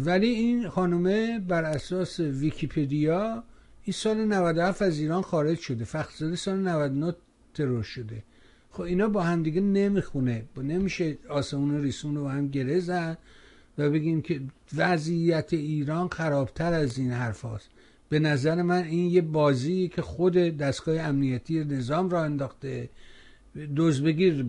ولی 0.01 0.29
این 0.29 0.69
خانومه 0.69 1.39
بر 1.39 1.65
اساس 1.65 2.21
ویکیپدیا 2.21 3.45
این 3.83 3.93
سال 3.93 4.25
97 4.25 4.83
از 4.83 4.99
ایران 4.99 5.23
خارج 5.23 5.59
شده. 5.59 5.85
فخرزاده 5.85 6.37
سال 6.37 6.57
99 6.57 7.15
ترور 7.55 7.83
شده. 7.83 8.23
خب 8.75 8.81
اینا 8.81 9.09
با 9.09 9.23
هم 9.23 9.43
دیگه 9.43 9.61
نمی‌خونه. 9.61 10.45
نمیشه 10.57 11.19
آسمون 11.29 11.83
ریسون 11.83 12.15
رو 12.17 12.23
با 12.23 12.31
هم 12.31 12.49
گره 12.49 12.81
زد 12.81 13.19
و 13.79 13.91
بگیم 13.91 14.23
که 14.23 14.41
وضعیت 14.77 15.53
ایران 15.53 16.09
خرابتر 16.09 16.73
از 16.73 16.99
این 16.99 17.11
حرف 17.11 17.43
هاست. 17.43 17.69
به 18.09 18.19
نظر 18.19 18.63
من 18.63 18.85
این 18.85 19.11
یه 19.11 19.21
بازی 19.21 19.89
که 19.89 20.03
خود 20.03 20.35
دستگاه 20.37 21.01
امنیتی 21.01 21.65
نظام 21.65 22.11
را 22.11 22.25
انداخته 22.25 22.91
دوز 23.75 24.03
بگیر 24.03 24.43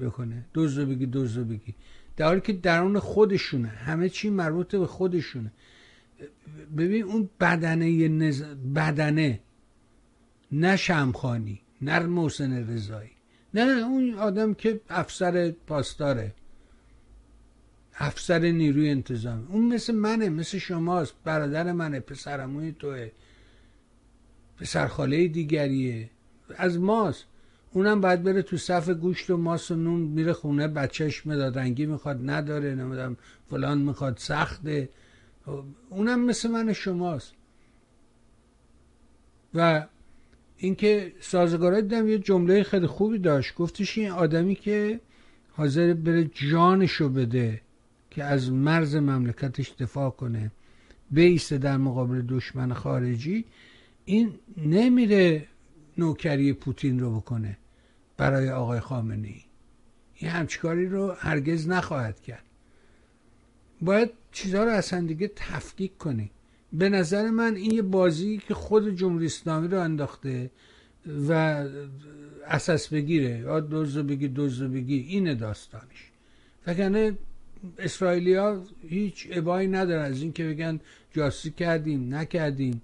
بکنه. 0.00 0.44
دوز 0.54 0.78
بگی 0.78 1.06
دوز 1.06 1.38
بگی. 1.38 1.74
در 2.16 2.26
حالی 2.26 2.40
که 2.40 2.52
درون 2.52 2.98
خودشونه. 2.98 3.68
همه 3.68 4.08
چی 4.08 4.30
مربوط 4.30 4.76
به 4.76 4.86
خودشونه. 4.86 5.52
ببین 6.76 7.02
اون 7.02 7.28
بدنه 7.40 8.08
نز... 8.08 8.42
بدنه 8.74 9.40
نه 10.52 10.76
شمخانی 10.76 11.60
نه 11.82 11.98
محسن 11.98 12.70
رضایی. 12.70 13.19
نه 13.54 13.62
اون 13.62 14.14
آدم 14.14 14.54
که 14.54 14.80
افسر 14.88 15.50
پاسداره. 15.66 16.34
افسر 17.94 18.38
نیروی 18.38 18.90
انتظامی. 18.90 19.46
اون 19.48 19.74
مثل 19.74 19.94
منه 19.94 20.28
مثل 20.28 20.58
شماست 20.58 21.14
برادر 21.24 21.72
منه 21.72 22.00
پسرموی 22.00 22.72
توه 22.72 23.10
پسرخاله 24.56 25.28
دیگریه. 25.28 26.10
از 26.56 26.78
ماست. 26.78 27.24
اونم 27.72 28.00
باید 28.00 28.22
بره 28.22 28.42
تو 28.42 28.56
صف 28.56 28.88
گوشت 28.88 29.30
و 29.30 29.36
ماس 29.36 29.70
و 29.70 29.74
نون 29.74 30.00
میره 30.00 30.32
خونه 30.32 30.68
بچهش 30.68 31.26
مدادنگی 31.26 31.86
می‌خواد 31.86 32.30
نداره 32.30 32.74
نمی‌دونم 32.74 33.16
فلان 33.50 33.78
می‌خواد 33.78 34.16
سخته. 34.18 34.88
اونم 35.90 36.24
مثل 36.24 36.50
من 36.50 36.72
شماست. 36.72 37.32
و 39.54 39.86
اینکه 40.62 41.12
سازگارات 41.20 41.80
دیدم 41.80 42.08
یه 42.08 42.18
جمله 42.18 42.62
خیلی 42.62 42.86
خوبی 42.86 43.18
داشت. 43.18 43.54
گفتش 43.54 43.98
این 43.98 44.10
آدمی 44.10 44.54
که 44.54 45.00
حاضر 45.52 45.94
بره 45.94 46.24
جانشو 46.24 47.08
بده 47.08 47.60
که 48.10 48.24
از 48.24 48.52
مرز 48.52 48.96
مملکتش 48.96 49.72
دفاع 49.78 50.10
کنه 50.10 50.50
بیسته 51.10 51.58
در 51.58 51.76
مقابل 51.76 52.22
دشمن 52.28 52.72
خارجی 52.72 53.44
این 54.04 54.34
نمیره 54.56 55.46
نوکری 55.98 56.52
پوتین 56.52 57.00
رو 57.00 57.16
بکنه 57.16 57.58
برای 58.16 58.50
آقای 58.50 58.80
خامنه 58.80 59.28
ای 59.28 59.42
این 60.14 60.30
همچکاری 60.30 60.86
رو 60.86 61.12
هرگز 61.12 61.68
نخواهد 61.68 62.20
کرد. 62.20 62.44
باید 63.80 64.10
چیزها 64.32 64.64
رو 64.64 64.70
اصلا 64.70 65.00
دیگه 65.00 65.30
تفکیک 65.36 65.98
کنی. 65.98 66.30
به 66.72 66.88
نظر 66.88 67.30
من 67.30 67.54
این 67.54 67.70
یه 67.70 67.82
بازی 67.82 68.40
که 68.48 68.54
خود 68.54 68.96
جمهوری 68.96 69.26
اسلامی 69.26 69.68
رو 69.68 69.80
انداخته 69.80 70.50
و 71.28 71.32
اساس 72.46 72.88
بگیره. 72.88 73.38
یا 73.38 73.60
دوزو 73.60 74.02
بگی 74.02 74.28
دوزو 74.28 74.68
بگی 74.68 74.96
اینه 74.96 75.34
داستانش. 75.34 76.10
فکنه 76.64 77.18
اسرائیلیا 77.78 78.62
هیچ 78.88 79.28
ابایی 79.30 79.68
نداره 79.68 80.02
از 80.02 80.22
این 80.22 80.32
که 80.32 80.44
بگن 80.44 80.80
جاسی 81.12 81.50
کردیم 81.50 82.14
نکردیم. 82.14 82.82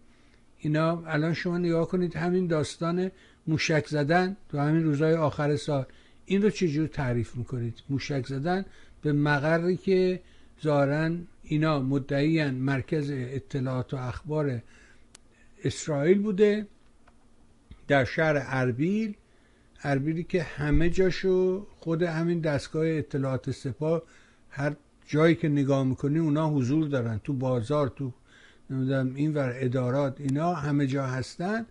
اینا 0.59 1.03
الان 1.07 1.34
شما 1.34 1.59
نگاه 1.59 1.89
کنید 1.89 2.16
همین 2.16 2.47
داستان 2.47 3.11
موشک 3.47 3.87
زدن 3.87 4.37
تو 4.49 4.59
همین 4.59 4.84
روزهای 4.84 5.14
آخر 5.14 5.57
سال. 5.57 5.84
این 6.26 6.43
رو 6.43 6.51
چجور 6.51 6.87
تعریف 6.87 7.37
می‌کنید؟ 7.37 7.82
موشک 7.89 8.26
زدن 8.26 8.64
به 9.03 9.12
مقری 9.12 9.76
که 9.76 10.20
ظاهرا 10.62 11.11
اینا 11.42 11.80
مدعیان 11.80 12.54
مرکز 12.54 13.11
اطلاعات 13.12 13.94
و 13.94 13.96
اخبار 13.96 14.62
اسرائیل 15.64 16.18
بوده 16.18 16.66
در 17.88 18.04
شهر 18.04 18.42
اربیل. 18.46 19.16
اربیلی 19.82 20.24
که 20.24 20.42
همه 20.42 20.90
جاشو 20.90 21.66
خود 21.76 22.02
همین 22.02 22.40
دستگاه 22.40 22.86
اطلاعات 22.86 23.50
سپاه 23.50 24.02
هر 24.50 24.76
جایی 25.07 25.34
که 25.34 25.48
نگاه 25.48 25.84
می‌کنی 25.84 26.18
اونا 26.18 26.50
حضور 26.50 26.88
دارن. 26.88 27.20
تو 27.24 27.32
بازار 27.32 27.88
تو 27.88 28.12
نمی‌دونم 28.70 29.14
این 29.14 29.34
ور 29.34 29.52
ادارات 29.57 30.20
اینا 30.20 30.54
همه 30.54 30.86
جا 30.86 31.07
هستن. 31.07 31.66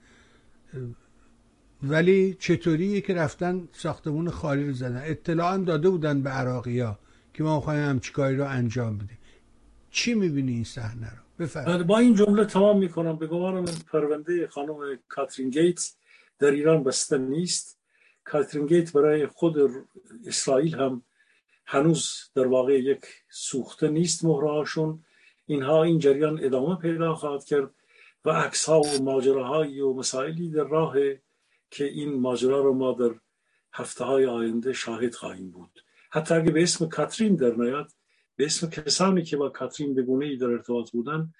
ولی 1.84 2.34
چطوریه 2.40 3.02
که 3.02 3.14
رفتن 3.14 3.68
ساختمون 3.72 4.30
خالی 4.30 4.68
رو 4.68 4.74
زدن؟ 4.74 5.02
اطلاع 5.06 5.54
هم 5.54 5.64
داده 5.64 5.90
بودن 5.90 6.22
به 6.22 6.30
عراقی 6.30 6.80
ها 6.80 7.00
که 7.36 7.44
ما 7.44 7.56
می‌خوایم 7.56 7.90
همچیکاری 7.90 8.36
رو 8.36 8.48
انجام 8.48 8.98
بدیم. 8.98 9.18
چی 9.92 10.14
می‌بینی 10.14 10.52
این 10.52 10.64
صحنه 10.64 11.10
رو؟ 11.10 11.46
بفرد. 11.46 11.88
با 11.88 11.98
این 11.98 12.16
جمله 12.16 12.46
تمام 12.46 12.78
می‌کنم. 12.80 13.16
به 13.18 13.28
گمان 13.28 13.66
پرونده 13.66 14.48
خانم 14.48 15.00
کاترین 15.08 15.50
گیت 15.50 15.92
در 16.40 16.52
ایران 16.52 16.84
بسته 16.84 17.18
نیست. 17.18 17.80
کاترین 18.24 18.66
گیت 18.66 18.94
برای 18.94 19.28
خود 19.28 19.56
اسرائیل 20.28 20.76
هم 20.76 21.04
هنوز 21.66 22.12
در 22.36 22.48
واقع 22.48 22.74
یک 22.74 23.06
سوخته 23.30 23.88
نیست 23.88 24.26
مهرهاشون 24.26 25.04
اینها 25.46 25.84
این 25.84 26.00
جریان 26.00 26.40
ادامه 26.44 26.76
پیدا 26.76 27.16
خواهد 27.16 27.46
کرد 27.46 27.72
و 28.26 28.30
عکس 28.30 28.66
ها 28.66 28.82
و 28.82 29.04
ماجراهایی 29.04 29.82
و 29.82 29.94
مسائلی 29.94 30.50
در 30.50 30.64
راه 30.64 30.96
که 31.72 31.86
این 31.86 32.20
ماجرا 32.20 32.62
رو 32.62 32.74
ما 32.74 32.92
در 32.92 33.16
هفته 33.74 34.04
های 34.04 34.26
آینده 34.26 34.74
شاهد 34.74 35.16
خواهیم 35.16 35.52
بود. 35.52 35.85
حتی 36.12 36.36
اگه 36.36 36.52
به 36.52 36.64
اسم 36.64 36.90
کاترین 36.90 37.36
در 37.36 37.56
نیاد 37.56 37.92
به 38.36 38.46
اسم 38.46 38.70
کسانی 38.70 39.24
که 39.24 39.38
با 39.38 39.50
کاترین 39.50 39.96
به 39.96 40.26
ای 40.26 40.38
در 40.38 40.48
ارتباط 40.48 40.92
بودن 40.92 41.34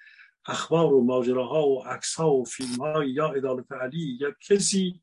اخبار 0.46 0.92
و 0.92 1.04
ماجراها 1.04 1.68
و 1.68 1.82
عکس 1.82 2.14
ها 2.14 2.34
و 2.34 2.44
فیلم 2.44 2.74
ها 2.80 3.04
یا 3.04 3.26
عدالت 3.26 3.72
علی 3.72 4.18
یا 4.20 4.34
کسی 4.48 5.00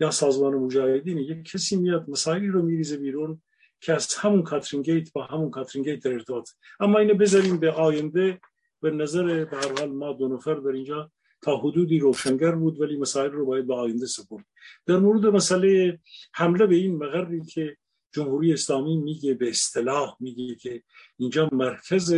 یا 0.00 0.10
سازمان 0.10 0.54
مجاهدین 0.54 1.18
یک 1.18 1.44
کسی 1.44 1.76
میاد 1.76 2.10
مسائلی 2.10 2.48
رو 2.48 2.62
میریزه 2.62 2.96
بیرون 2.96 3.42
که 3.80 3.92
از 3.92 4.14
همون 4.14 4.42
کاترین 4.42 4.82
گیت 4.82 5.12
با 5.12 5.24
همون 5.24 5.50
کاترین 5.50 5.84
گیت 5.84 6.04
در 6.04 6.12
ارتباط. 6.12 6.50
اما 6.80 6.98
اینو 6.98 7.14
بذاریم 7.14 7.58
به 7.58 7.70
آینده. 7.70 8.40
به 8.80 8.90
نظر 8.90 9.44
به 9.44 9.56
هر 9.56 9.72
حال 9.78 9.92
ما 9.92 10.12
دو 10.12 10.28
نفر 10.28 10.54
در 10.54 10.70
اینجا 10.70 11.10
تا 11.42 11.56
حدودی 11.56 11.98
روشنگر 11.98 12.52
بود 12.52 12.80
ولی 12.80 12.96
مسائل 12.96 13.30
رو 13.30 13.46
باید 13.46 13.66
به 13.66 13.74
آینده 13.74 14.06
سپرد. 14.06 14.44
در 14.86 14.96
مورد 14.96 15.26
مسئله 15.26 15.98
حمله 16.34 16.66
به 16.66 16.74
این 16.74 16.96
مقری 16.96 17.44
که 17.44 17.76
جمهوری 18.12 18.52
اسلامی 18.52 18.96
میگه 18.96 19.34
به 19.34 19.48
اصطلاح 19.48 20.16
میگه 20.20 20.54
که 20.54 20.82
اینجا 21.16 21.48
مرکز 21.52 22.14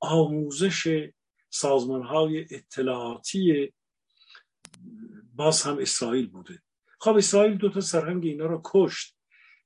آموزش 0.00 1.10
سازمان 1.50 2.02
های 2.02 2.46
اطلاعاتی 2.50 3.72
باز 5.34 5.62
هم 5.62 5.78
اسرائیل 5.78 6.26
بوده. 6.26 6.62
خب 7.00 7.16
اسرائیل 7.16 7.56
دو 7.56 7.68
تا 7.68 7.80
سرهنگ 7.80 8.24
اینا 8.24 8.46
رو 8.46 8.60
کشت. 8.64 9.16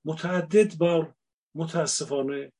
متعدد 0.04 0.78
بار 0.78 1.14
متاسفانه 1.54 2.52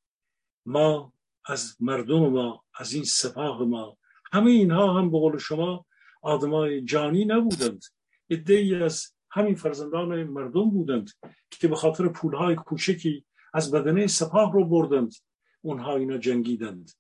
ما 0.67 1.13
از 1.45 1.77
مردم 1.81 2.29
ما 2.29 2.65
از 2.75 2.93
این 2.93 3.05
سپاه 3.05 3.63
ما 3.63 3.99
همه 4.33 4.51
اینها 4.51 4.99
هم 4.99 5.11
به 5.11 5.19
قول 5.19 5.39
شما 5.39 5.87
آدمای 6.23 6.85
جانی 6.85 7.25
نبودند. 7.25 7.85
ای 8.29 8.75
از 8.75 9.14
همین 9.35 9.55
فرزندان 9.55 10.25
مردم 10.25 10.71
بودند 10.71 11.11
که 11.51 11.69
به 11.69 11.77
خاطر 11.77 12.09
پولهای 12.09 12.55
کوچکی 12.55 13.25
از 13.55 13.71
بدنه 13.71 14.07
سپاه 14.07 14.53
رو 14.53 14.65
بردند. 14.65 15.15
اونها 15.63 15.97
اینا 15.97 16.19
جنگیدند. 16.19 16.91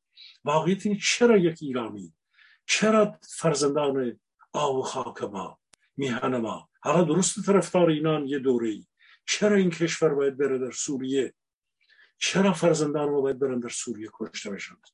واقعیت 0.44 0.86
این 0.86 0.98
چرا 0.98 1.36
یک 1.36 1.58
ایرانی 1.62 2.12
چرا 2.66 3.18
فرزندان 3.28 4.20
آب 4.52 4.76
و 4.76 4.82
خاک 4.82 5.22
ما 5.22 5.58
میهن 5.96 6.36
ما 6.36 6.68
حالا 6.80 7.04
درست 7.04 7.46
طرفدار 7.46 7.90
اینان 7.90 8.26
یه 8.26 8.38
دوره 8.38 8.68
ای 8.68 8.86
چرا 9.26 9.56
این 9.56 9.70
کشور 9.70 10.14
باید 10.14 10.36
بره 10.36 10.58
در 10.58 10.70
سوریه؟ 10.70 11.34
چرا 12.18 12.52
فرزندان 12.52 13.10
ما 13.10 13.20
باید 13.20 13.38
برن 13.38 13.60
در 13.60 13.68
سوریه 13.68 14.08
کشته 14.14 14.50
بشند 14.50 14.86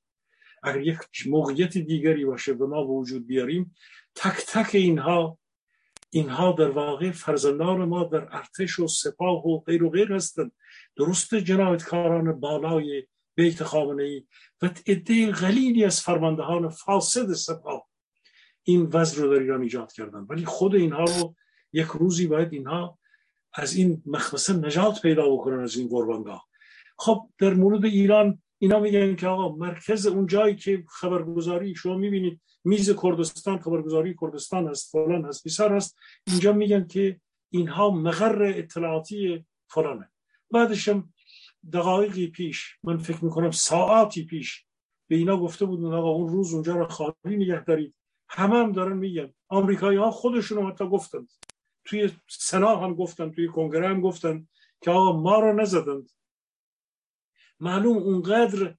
اگر 0.62 0.80
یک 0.80 0.98
موقعیت 1.26 1.78
دیگری 1.78 2.24
باشه 2.24 2.54
به 2.54 2.66
ما 2.66 2.86
وجود 2.86 3.26
بیاریم 3.26 3.74
تک 4.14 4.46
تک 4.48 4.74
اینها 4.74 5.38
اینها 6.10 6.52
در 6.52 6.70
واقع 6.70 7.10
فرزندان 7.10 7.84
ما 7.84 8.04
در 8.04 8.28
ارتش 8.36 8.78
و 8.78 8.86
سپاه 8.86 9.46
و 9.46 9.60
غیر 9.60 9.84
و 9.84 9.90
غیر 9.90 10.12
هستند. 10.12 10.52
درست 10.96 11.34
جنایتکاران 11.34 12.40
بالای 12.40 13.06
بیت 13.34 13.64
خامنه 13.64 14.02
ای 14.02 14.26
و 14.62 14.70
عده 14.86 15.32
غلیلی 15.32 15.84
از 15.84 16.00
فرماندهان 16.00 16.68
فاسد 16.68 17.32
سپاه 17.32 17.88
این 18.62 18.82
وضع 18.92 19.22
رو 19.22 19.34
در 19.34 19.40
ایران 19.40 19.62
ایجاد 19.62 19.92
کردن 19.92 20.26
ولی 20.28 20.44
خود 20.44 20.74
اینها 20.74 21.04
رو 21.04 21.34
یک 21.72 21.86
روزی 21.86 22.26
باید 22.26 22.52
اینها 22.52 22.98
از 23.54 23.74
این 23.74 24.02
مخمسه 24.06 24.52
نجات 24.52 25.02
پیدا 25.02 25.30
بکنن 25.30 25.60
از 25.60 25.76
این 25.76 25.88
قربانگاه. 25.88 26.46
خب 26.98 27.28
در 27.38 27.54
مورد 27.54 27.84
ایران 27.84 28.42
اینا 28.62 28.80
میگن 28.80 29.16
که 29.16 29.26
آقا 29.26 29.56
مرکز 29.56 30.06
اون 30.06 30.26
جایی 30.26 30.56
که 30.56 30.84
خبرگزاری 30.88 31.74
شما 31.74 31.96
می‌بینید 31.96 32.40
میز 32.64 32.96
کردستان 33.02 33.58
خبرگزاری 33.58 34.16
کردستان 34.20 34.68
هست 34.68 34.92
فلان 34.92 35.24
هست 35.24 35.44
بسیار 35.44 35.76
هست 35.76 35.98
اینجا 36.26 36.52
میگن 36.52 36.86
که 36.86 37.20
اینها 37.50 37.90
مغر 37.90 38.42
اطلاعاتی 38.42 39.44
فلانه. 39.68 40.10
بعدشم 40.50 41.12
دقایقی 41.72 42.26
پیش 42.26 42.76
من 42.82 42.96
فکر 42.96 43.24
می‌کنم 43.24 43.50
ساعتی 43.50 44.24
پیش 44.24 44.64
به 45.08 45.16
اینا 45.16 45.36
گفته 45.36 45.64
بودن 45.64 45.94
آقا 45.94 46.08
اون 46.10 46.28
روز 46.28 46.54
اونجا 46.54 46.76
رو 46.76 46.86
خالی 46.86 47.36
نگه 47.36 47.64
دارید. 47.64 47.94
همه 48.28 48.56
هم 48.56 48.72
دارن 48.72 48.96
میگن. 48.96 49.32
آمریکایی 49.48 49.98
ها 49.98 50.10
خودشون 50.10 50.66
حتی 50.66 50.88
گفتن. 50.88 51.26
توی 51.84 52.10
سنا 52.28 52.76
هم 52.76 52.94
گفتن 52.94 53.30
توی 53.30 53.48
کنگره 53.48 53.88
هم 53.88 54.00
گفتن 54.00 54.48
که 54.80 54.90
آقا 54.90 55.20
ما 55.20 55.40
رو 55.40 55.52
نزدند. 55.52 56.10
معلوم 57.60 57.96
اونقدر 57.96 58.74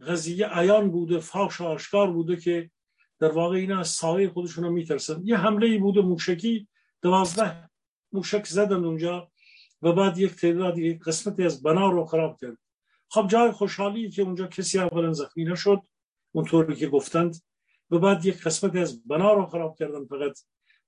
قضیه 0.00 0.46
عیان 0.46 0.90
بوده 0.90 1.18
فاش 1.18 1.60
آشکار 1.60 2.12
بوده 2.12 2.36
که 2.36 2.70
در 3.18 3.32
واقع 3.32 3.56
اینا 3.56 3.80
از 3.80 3.88
سایه 3.88 4.28
خودشون 4.28 4.64
رو 4.64 4.70
میترسن. 4.70 5.20
یه 5.24 5.36
حمله 5.36 5.66
ای 5.66 5.78
بوده 5.78 6.00
موشکی 6.00 6.68
دوازده 7.02 7.70
موشک 8.12 8.46
زدن 8.46 8.84
اونجا 8.84 9.30
و 9.82 9.92
بعد 9.92 10.18
یک 10.18 10.34
تعداد 10.34 10.78
یک 10.78 11.02
قسمتی 11.02 11.44
از 11.44 11.62
بنا 11.62 11.90
رو 11.90 12.04
خراب 12.04 12.36
کرد. 12.40 12.58
خب 13.10 13.26
جای 13.28 13.52
خوشحالی 13.52 14.10
که 14.10 14.22
اونجا 14.22 14.46
کسی 14.46 14.78
اولا 14.78 15.12
زخمی 15.12 15.44
نشد 15.44 15.82
اونطوری 16.32 16.76
که 16.76 16.88
گفتند 16.88 17.42
و 17.90 17.98
بعد 17.98 18.26
یک 18.26 18.42
قسمتی 18.42 18.78
از 18.78 19.06
بنا 19.06 19.32
رو 19.32 19.46
خراب 19.46 19.78
کردن 19.78 20.04
فقط. 20.04 20.38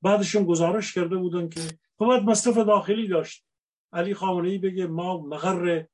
بعدشون 0.02 0.44
گزارش 0.44 0.94
کرده 0.94 1.16
بودن 1.16 1.48
که 1.48 1.60
و 2.00 2.06
بعد 2.06 2.22
مصرف 2.22 2.56
داخلی 2.56 3.08
داشت. 3.08 3.44
علی 3.92 4.14
خامنه 4.14 4.48
ای 4.48 4.58
بگه 4.58 4.86
ما 4.86 5.18
مغر 5.26 5.84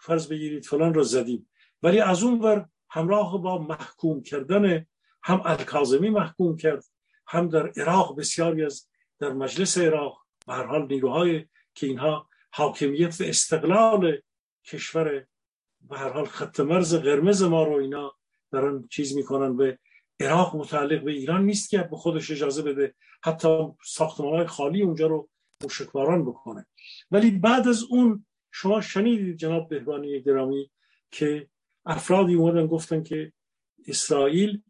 فرض 0.00 0.28
بگیرید 0.28 0.64
فلان 0.64 0.94
رو 0.94 1.02
زدیم. 1.02 1.50
ولی 1.82 2.00
از 2.00 2.22
اون 2.22 2.40
ور 2.40 2.68
همراه 2.90 3.42
با 3.42 3.58
محکوم 3.58 4.22
کردن 4.22 4.86
هم 5.22 5.42
الکازمی 5.44 6.10
محکوم 6.10 6.56
کرد 6.56 6.84
هم 7.26 7.48
در 7.48 7.72
عراق 7.76 8.18
بسیاری 8.18 8.64
از 8.64 8.88
در 9.18 9.32
مجلس 9.32 9.78
عراق 9.78 10.18
به 10.46 10.54
هر 10.54 10.64
حال 10.66 10.86
نیروهای 10.86 11.46
که 11.74 11.86
اینها 11.86 12.28
حاکمیت 12.52 13.20
و 13.20 13.24
استقلال 13.24 14.18
کشور 14.64 15.26
به 15.80 15.98
هر 15.98 16.12
حال 16.12 16.24
خط 16.24 16.60
مرز 16.60 16.94
قرمز 16.94 17.42
ما 17.42 17.64
رو 17.64 17.74
اینا 17.74 18.12
دارن 18.50 18.88
چیز 18.90 19.16
می‌کنن 19.16 19.56
و 19.56 19.72
عراق 20.20 20.56
متعلق 20.56 21.04
به 21.04 21.12
ایران 21.12 21.44
نیست 21.44 21.70
که 21.70 21.78
به 21.78 21.96
خودش 21.96 22.30
اجازه 22.30 22.62
بده 22.62 22.94
حتی 23.22 23.66
ساختمان 23.84 24.46
خالی 24.46 24.82
اونجا 24.82 25.06
رو 25.06 25.28
مشکباران 25.64 26.24
بکنه. 26.24 26.66
ولی 27.10 27.30
بعد 27.30 27.68
از 27.68 27.82
اون 27.82 28.26
شما 28.50 28.80
شنیدید 28.80 29.36
جناب 29.36 29.68
بهبانی 29.68 30.22
گرامی 30.22 30.70
که 31.10 31.48
افرادی 31.86 32.34
اومدن 32.34 32.66
گفتن 32.66 33.02
که 33.02 33.32
اسرائیل 33.88 34.62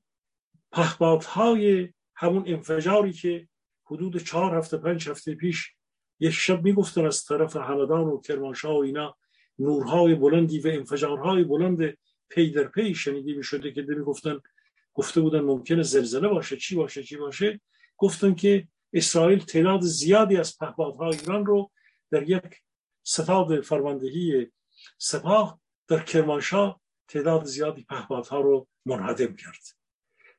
پهپادهای 0.73 1.89
همون 2.15 2.45
انفجاری 2.47 3.13
که 3.13 3.49
حدود 3.85 4.17
چهار 4.17 4.59
هفته 4.59 4.77
پنج 4.77 5.09
هفته 5.09 5.35
پیش 5.35 5.75
یک 6.21 6.33
شب 6.33 6.65
می‌گفتن 6.65 7.07
از 7.07 7.25
طرف 7.25 7.57
همدان 7.57 8.07
و 8.07 8.21
کرمانشاه 8.21 8.77
و 8.77 8.79
اینا 8.79 9.17
نورهای 9.59 10.15
بلندی 10.15 10.61
و 10.61 10.69
انفجارهای 10.69 11.45
بلند 11.45 11.99
پی 12.29 12.51
در 12.51 12.65
پی 12.65 12.95
شنیده 12.95 13.35
می 13.35 13.45
شده 13.45 13.73
که 13.73 13.83
می‌گفتن 13.83 14.41
گفته 14.95 15.21
بودن 15.21 15.41
ممکنه 15.41 15.83
زلزله 15.83 16.29
باشه 16.29 16.57
چی 16.57 16.77
باشه 16.77 17.03
چی 17.03 17.17
باشه؟ 17.17 17.61
گفتن 17.97 18.35
که 18.35 18.69
اسرائیل 18.93 19.39
تعداد 19.39 19.81
زیادی 19.81 20.37
از 20.37 20.59
پهپادهای 20.59 21.17
ایران 21.17 21.47
رو 21.47 21.71
در 22.11 22.29
یک 22.29 22.43
ستاد 23.11 23.61
فرماندهی 23.61 24.51
سپاه 24.99 25.61
در 25.89 26.03
کرمانشاه 26.03 26.81
تعداد 27.09 27.45
زیادی 27.45 27.85
پهپادها 27.85 28.41
رو 28.41 28.69
منهدم 28.87 29.37
کرد. 29.37 29.63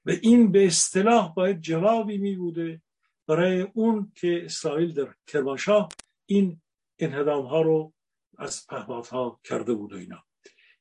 و 0.06 0.10
این 0.10 0.52
به 0.52 0.66
اصطلاح 0.66 1.34
باید 1.34 1.62
جوابی 1.62 2.18
می 2.18 2.36
بوده 2.36 2.82
برای 3.28 3.62
اون 3.62 4.12
که 4.16 4.46
اسرائیل 4.46 4.94
در 4.94 5.16
کرمانشاه 5.28 5.90
این 6.26 6.62
انهدام 7.00 7.46
ها 7.46 7.62
رو 7.62 7.94
از 8.38 8.68
پهپادها 8.68 9.40
کرده 9.44 9.74
بود 9.74 9.94
و 9.94 9.96
اینا. 9.96 10.24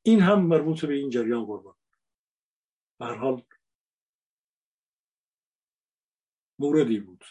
این 0.02 0.20
هم 0.20 0.46
مربوط 0.46 0.84
به 0.84 0.94
این 0.94 1.10
جریان 1.10 1.44
قربان. 1.44 1.74
به 2.98 3.06
حال 3.06 3.42
موردی 6.58 7.00
بود. 7.00 7.24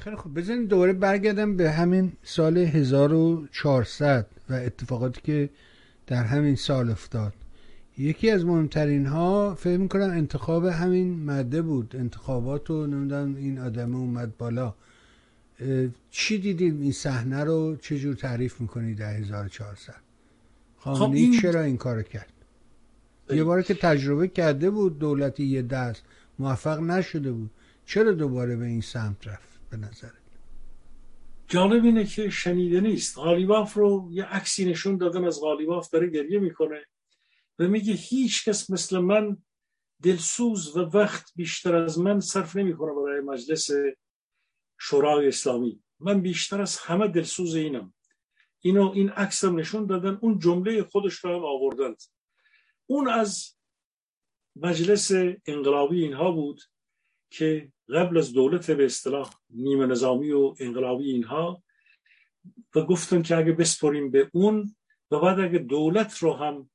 خیلی 0.00 0.16
خوب. 0.16 0.34
بزنید 0.34 0.68
دوباره 0.68 0.92
برگردم 0.92 1.56
به 1.56 1.70
همین 1.70 2.12
سال 2.22 2.58
1400 2.58 4.26
و 4.50 4.54
اتفاقاتی 4.54 5.20
که 5.24 5.50
در 6.06 6.24
همین 6.24 6.56
سال 6.56 6.90
افتاد. 6.90 7.32
یکی 7.98 8.30
از 8.30 8.44
مهمترین 8.44 9.06
ها 9.06 9.54
فکر 9.54 9.76
می‌کنم 9.76 10.10
انتخاب 10.10 10.66
همین 10.66 11.24
مده 11.24 11.62
بود. 11.62 11.96
انتخابات 11.96 12.70
و 12.70 12.86
نمی‌دونم 12.86 13.34
این 13.34 13.58
آدم 13.58 13.94
اومد 13.94 14.36
بالا. 14.38 14.74
چی 16.10 16.38
دیدیم؟ 16.38 16.80
این 16.80 16.92
صحنه 16.92 17.44
رو 17.44 17.76
چجور 17.76 18.14
تعریف 18.14 18.60
می‌کنی 18.60 18.94
در 18.94 19.12
1400 19.12 19.94
خامنه 20.78 21.06
خب 21.06 21.12
این... 21.12 21.40
چرا 21.40 21.60
این 21.60 21.76
کار 21.76 22.02
کرد؟ 22.02 22.32
یه 23.30 23.44
باره 23.44 23.62
که 23.62 23.74
تجربه 23.74 24.28
کرده 24.28 24.70
بود 24.70 24.98
دولتی 24.98 25.44
یه 25.44 25.62
دست 25.62 26.02
موفق 26.38 26.80
نشده 26.80 27.32
بود. 27.32 27.50
چرا 27.86 28.12
دوباره 28.12 28.56
به 28.56 28.64
این 28.64 28.80
سمت 28.80 29.28
رفت؟ 29.28 29.49
به 29.70 29.76
نظرت 29.76 30.12
جالب 31.48 31.84
اینه 31.84 32.04
که 32.04 32.30
شنیده 32.30 32.80
نیست. 32.80 33.18
غالیباف 33.18 33.74
رو 33.74 34.08
یه 34.12 34.24
عکسی 34.24 34.64
نشون 34.64 34.96
دادن 34.96 35.24
از 35.24 35.40
غالیباف 35.40 35.90
داره 35.90 36.10
گریه 36.10 36.38
می‌کنه 36.38 36.86
و 37.58 37.68
میگه 37.68 37.92
هیچ 37.92 38.48
کس 38.48 38.70
مثل 38.70 38.98
من 38.98 39.36
دلسوز 40.02 40.76
و 40.76 40.80
وقت 40.80 41.32
بیشتر 41.36 41.74
از 41.76 41.98
من 41.98 42.20
صرف 42.20 42.56
نمی‌کنه 42.56 42.92
برای 42.92 43.20
مجلس 43.20 43.70
شورای 44.80 45.28
اسلامی. 45.28 45.82
من 46.00 46.20
بیشتر 46.20 46.60
از 46.60 46.78
همه 46.78 47.08
دلسوز 47.08 47.54
اینم. 47.54 47.94
اینو 48.60 48.90
این 48.90 49.10
عکس 49.10 49.44
هم 49.44 49.58
نشون 49.58 49.86
دادن. 49.86 50.18
اون 50.20 50.38
جمله 50.38 50.82
خودش 50.82 51.14
رو 51.14 51.36
هم 51.36 51.44
آوردند 51.44 52.02
اون 52.86 53.08
از 53.08 53.56
مجلس 54.56 55.10
انقلابی 55.46 56.02
اینها 56.02 56.32
بود 56.32 56.60
که 57.30 57.72
قبل 57.94 58.18
از 58.18 58.32
دولت 58.32 58.70
به 58.70 58.84
اصطلاح 58.84 59.34
نیمه 59.50 59.86
نظامی 59.86 60.30
و 60.30 60.54
انقلابی 60.58 61.10
اینها 61.10 61.62
و 62.74 62.80
گفتن 62.80 63.22
که 63.22 63.36
اگه 63.36 63.52
بسپریم 63.52 64.10
به 64.10 64.30
اون 64.32 64.76
و 65.10 65.18
بعد 65.20 65.40
اگه 65.40 65.58
دولت 65.58 66.18
رو 66.18 66.32
هم 66.32 66.70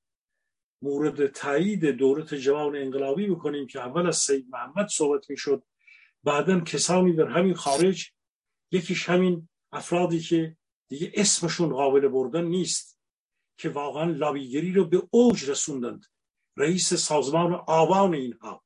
مورد 0.82 1.28
تایید 1.28 1.86
دولت 1.86 2.36
جوان 2.36 2.76
انقلابی 2.76 3.28
بکنیم 3.28 3.68
که 3.68 3.80
اول 3.80 4.08
از 4.08 4.18
سید 4.18 4.46
محمد 4.50 4.88
صحبت 4.88 5.30
می‌شد 5.30 5.64
بعدا 6.24 6.60
کسانی 6.60 7.14
در 7.14 7.28
همین 7.28 7.54
خارج 7.54 8.12
یکیش 8.72 9.10
همین 9.10 9.50
افرادی 9.72 10.20
که 10.20 10.58
دیگه 10.88 11.12
اسمشون 11.14 11.70
قابل 11.70 12.08
بردن 12.08 12.46
نیست 12.46 13.00
که 13.58 13.70
واقعا 13.70 14.12
لابیگری 14.12 14.74
رو 14.74 14.86
به 14.86 15.08
اوج 15.12 15.50
رسوندند. 15.50 16.06
رئیس 16.58 16.94
سازمان 16.94 17.54
آبان 17.54 18.14
اینها. 18.14 18.65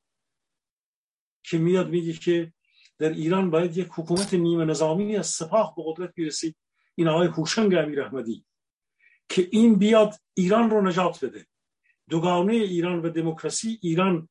که 1.49 1.57
میاد 1.57 1.89
میگه 1.89 2.13
که 2.13 2.53
در 2.97 3.09
ایران 3.09 3.49
باید 3.49 3.77
یک 3.77 3.87
حکومت 3.91 4.33
نیمه 4.33 4.65
نظامی 4.65 5.17
از 5.17 5.27
سپاه 5.27 5.75
به 5.75 5.83
قدرت 5.85 6.13
بیرسید 6.15 6.55
این 6.95 7.07
آقای 7.07 7.27
هوشنگ 7.27 7.75
امیر 7.75 8.01
احمدی 8.01 8.45
که 9.29 9.47
این 9.51 9.75
بیاد 9.75 10.15
ایران 10.33 10.69
رو 10.69 10.81
نجات 10.81 11.25
بده. 11.25 11.45
دوگانه 12.09 12.53
ایران 12.53 13.01
و 13.01 13.09
دموکراسی 13.09 13.79
ایران 13.81 14.29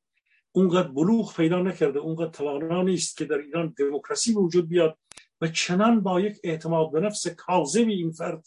اونقدر 0.52 0.88
بلوغ 0.88 1.36
پیدا 1.36 1.62
نکرده 1.62 1.98
اونقدر 1.98 2.30
توانا 2.30 2.82
نیست 2.82 3.16
که 3.16 3.24
در 3.24 3.38
ایران 3.38 3.74
دموکراسی 3.78 4.32
وجود 4.32 4.68
بیاد 4.68 4.98
و 5.40 5.48
چنان 5.48 6.00
با 6.00 6.20
یک 6.20 6.38
اعتماد 6.44 6.92
به 6.92 7.00
نفس 7.00 7.28
کاذبی 7.28 7.92
این 7.92 8.10
فرد 8.10 8.46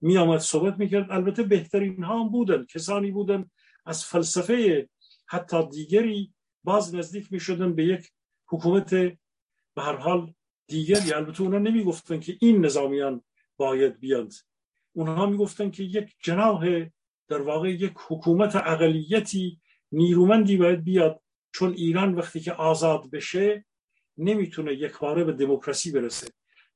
می 0.00 0.18
آمد 0.18 0.38
صحبت 0.40 0.78
می‌کرد. 0.78 1.10
البته 1.10 1.42
بهترین 1.42 2.04
ها 2.04 2.20
هم 2.20 2.28
بودن 2.28 2.64
کسانی 2.64 3.10
بودن 3.10 3.50
از 3.86 4.04
فلسفه 4.04 4.88
حتی 5.26 5.68
دیگری 5.68 6.33
باز 6.64 6.94
نزدیک 6.94 7.32
می 7.32 7.40
شدن 7.40 7.74
به 7.74 7.84
یک 7.84 8.10
حکومت 8.46 8.94
به 9.74 9.82
هر 9.82 9.96
حال 9.96 10.34
دیگری 10.66 11.12
البته 11.12 11.42
اونا 11.42 11.58
نمی 11.58 11.84
گفتن 11.84 12.20
که 12.20 12.36
این 12.40 12.64
نظامیان 12.64 13.22
باید 13.56 14.00
بیاد 14.00 14.32
اونها 14.92 15.26
می 15.26 15.36
گفتن 15.36 15.70
که 15.70 15.82
یک 15.82 16.16
جناح 16.22 16.86
در 17.28 17.40
واقع 17.40 17.70
یک 17.70 17.92
حکومت 18.08 18.56
اقلیتی 18.56 19.60
نیرومندی 19.92 20.56
باید 20.56 20.84
بیاد 20.84 21.20
چون 21.52 21.72
ایران 21.72 22.14
وقتی 22.14 22.40
که 22.40 22.52
آزاد 22.52 23.10
بشه 23.10 23.64
نمی‌تونه 24.18 24.72
یک 24.72 24.98
باره 24.98 25.24
به 25.24 25.32
دموکراسی 25.32 25.92
برسه. 25.92 26.26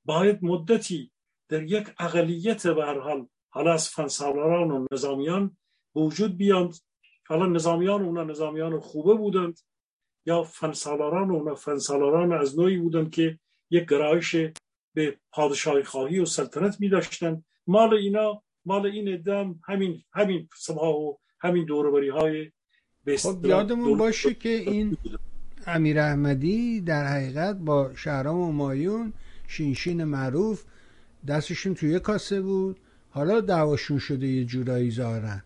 باید 0.05 0.39
مدتی 0.43 1.11
در 1.49 1.63
یک 1.63 1.89
اقلیت 1.99 2.67
به 2.67 2.85
هر 2.85 2.99
حال 2.99 3.27
حالا 3.49 3.73
از 3.73 3.89
فنسالاران 3.89 4.71
و 4.71 4.87
نظامیان 4.93 5.57
وجود 5.95 6.37
بیاند. 6.37 6.75
حالا 7.27 7.47
نظامیان 7.47 8.03
اونا 8.03 8.25
نظامیان 8.25 8.81
خوبه 8.81 9.15
بودند. 9.15 9.59
یا 10.29 10.43
فنسالاران 10.43 11.31
اونا 11.31 11.55
فنسالاران 11.55 12.33
از 12.33 12.59
نوعی 12.59 12.77
بودند 12.77 13.11
که 13.11 13.39
یک 13.71 13.89
گرایش 13.89 14.37
به 14.95 15.17
پادشاهی 15.33 15.83
خواهی 15.83 16.19
و 16.19 16.25
سلطنت 16.25 16.81
می 16.81 16.89
داشتن 16.89 17.43
مال 17.67 17.95
اینا 17.95 18.43
مال 18.65 18.87
این 18.87 19.15
ادم 19.15 19.61
همین 19.65 20.03
همین 20.13 20.49
سبها 20.57 20.93
و 20.99 21.19
همین 21.41 21.65
دوربری 21.65 22.09
های 22.09 22.51
خب 23.17 23.47
یادمون 23.47 23.99
باشه 23.99 24.35
که 24.35 24.49
این 24.49 24.97
امیر 25.67 26.01
احمدی 26.01 26.81
در 26.81 27.07
حقیقت 27.07 27.57
با 27.57 27.91
شهرام 27.95 28.41
و 28.41 28.53
مایون 28.53 29.13
شینشین 29.47 30.05
معروف 30.05 30.65
دستشون 31.29 31.75
توی 31.75 32.01
کاسه 32.01 32.41
بود. 32.41 32.77
حالا 33.11 33.41
دعواشون 33.41 33.99
شده 33.99 34.27
یه 34.27 34.45
جورایی 34.45 34.91
زارن 34.91 35.43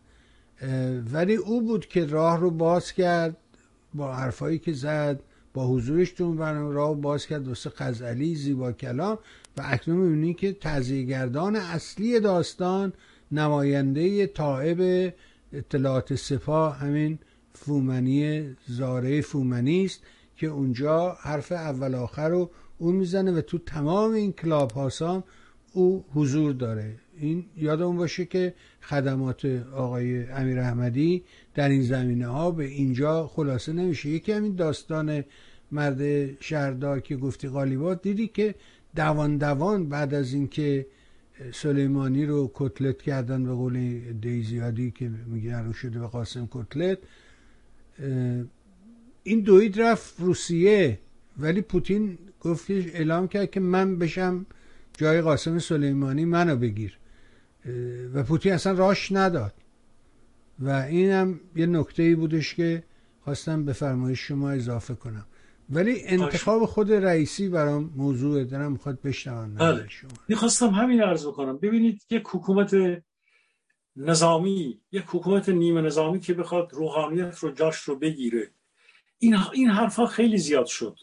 ولی 1.12 1.36
او 1.36 1.62
بود 1.62 1.86
که 1.86 2.06
راه 2.06 2.40
رو 2.40 2.50
باز 2.50 2.92
کرد. 2.92 3.36
با 3.94 4.14
حرفایی 4.14 4.58
که 4.58 4.72
زد 4.72 5.20
با 5.54 5.66
حضورش 5.66 6.10
تو 6.10 6.34
برنامه 6.34 6.74
راه 6.74 6.94
باز 6.94 7.26
کرد 7.26 7.48
واسه 7.48 7.70
قزعلی 7.70 8.34
زیبا 8.34 8.72
کلام 8.72 9.18
و 9.56 9.62
اکنون 9.64 9.96
می‌بینی 9.98 10.34
که 10.34 10.52
تزیگردان 10.52 11.56
اصلی 11.56 12.20
داستان 12.20 12.92
نماینده 13.32 14.26
طائب 14.26 15.12
اطلاعات 15.52 16.14
سپاه 16.14 16.76
همین 16.76 17.18
فومنی 17.54 18.56
زاره 18.66 19.20
فومنی 19.20 19.84
است 19.84 20.00
که 20.36 20.46
اونجا 20.46 21.16
حرف 21.20 21.52
اول 21.52 21.94
آخر 21.94 22.28
رو 22.28 22.50
اون 22.78 22.94
می‌زنه 22.94 23.32
و 23.32 23.40
تو 23.40 23.58
تمام 23.58 24.12
این 24.12 24.32
کلاب 24.32 24.70
هاسام 24.70 25.24
او 25.72 26.04
حضور 26.14 26.52
داره. 26.52 26.94
این 27.18 27.44
یادمون 27.56 27.96
باشه 27.96 28.24
که 28.24 28.54
خدمات 28.80 29.44
آقای 29.74 30.24
امیر 30.24 30.58
احمدی 30.58 31.22
در 31.54 31.68
این 31.68 31.82
زمینه 31.82 32.26
ها 32.26 32.50
به 32.50 32.64
اینجا 32.64 33.26
خلاصه 33.26 33.72
نمیشه. 33.72 34.08
یکی 34.08 34.32
همین 34.32 34.54
داستان 34.54 35.24
مرد 35.72 36.00
شهردار 36.42 37.00
که 37.00 37.16
گفتی 37.16 37.48
قالیبات 37.48 38.02
دیدی 38.02 38.28
که 38.28 38.54
دوان 38.96 39.36
دوان 39.36 39.88
بعد 39.88 40.14
از 40.14 40.34
اینکه 40.34 40.86
سلیمانی 41.52 42.26
رو 42.26 42.50
کتلت 42.54 43.02
کردن 43.02 43.44
به 43.44 43.52
قول 43.52 44.00
دیزیادی 44.20 44.90
که 44.90 45.10
میگه 45.26 45.58
رو 45.58 45.72
شده 45.72 45.98
به 45.98 46.06
قاسم 46.06 46.48
کتلت 46.50 46.98
این 49.22 49.40
دوید 49.40 49.80
رفت 49.80 50.14
روسیه. 50.20 50.98
ولی 51.38 51.60
پوتین 51.60 52.18
گفت 52.40 52.70
اعلام 52.70 53.28
کرد 53.28 53.50
که 53.50 53.60
من 53.60 53.98
بشم 53.98 54.46
جای 54.98 55.20
قاسم 55.20 55.58
سلیمانی 55.58 56.24
منو 56.24 56.56
بگیر. 56.56 56.98
و 58.14 58.22
پوتین 58.22 58.52
اصلا 58.52 58.72
راش 58.72 59.12
نداد. 59.12 59.54
و 60.58 60.70
این 60.70 61.10
هم 61.10 61.40
یه 61.56 61.66
نکته 61.66 62.02
ای 62.02 62.14
بودش 62.14 62.54
که 62.54 62.82
خواستم 63.24 63.64
به 63.64 63.72
فرمایش 63.72 64.20
شما 64.20 64.50
اضافه 64.50 64.94
کنم. 64.94 65.26
ولی 65.70 66.02
انتخاب 66.04 66.64
خود 66.64 66.92
رئیسی 66.92 67.48
برام 67.48 67.92
موضوع 67.96 68.44
دارم 68.44 68.72
می‌خواد 68.72 69.02
بشنون 69.02 69.54
بله. 69.54 69.88
شما. 69.88 70.10
می‌خواستم 70.28 70.68
همین 70.68 71.02
عرض 71.02 71.26
بکنم. 71.26 71.58
ببینید 71.58 72.02
یک 72.10 72.22
حکومت 72.26 72.74
نظامی 73.96 74.80
یک 74.92 75.04
حکومت 75.06 75.48
نیمه 75.48 75.80
نظامی 75.80 76.20
که 76.20 76.34
بخواد 76.34 76.72
روحانیت 76.72 77.38
رو 77.38 77.50
جاش 77.50 77.76
رو 77.76 77.98
بگیره. 77.98 78.50
این 79.18 79.36
این 79.52 79.68
حرفا 79.68 80.06
خیلی 80.06 80.38
زیاد 80.38 80.66
شد. 80.66 80.98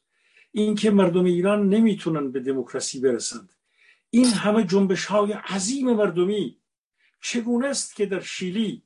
اینکه 0.52 0.92
مردم 0.92 1.24
ایران 1.24 1.70
نمی‌تونن 1.70 2.32
به 2.32 2.40
دموکراسی 2.40 3.00
برسند. 3.00 3.54
این 4.10 4.26
همه 4.26 4.64
جنبش 4.64 5.06
های 5.06 5.34
عظیم 5.34 5.94
مردمی 5.94 6.60
چگونه 7.22 7.68
است 7.68 7.96
که 7.96 8.06
در 8.06 8.20
شیلی 8.20 8.84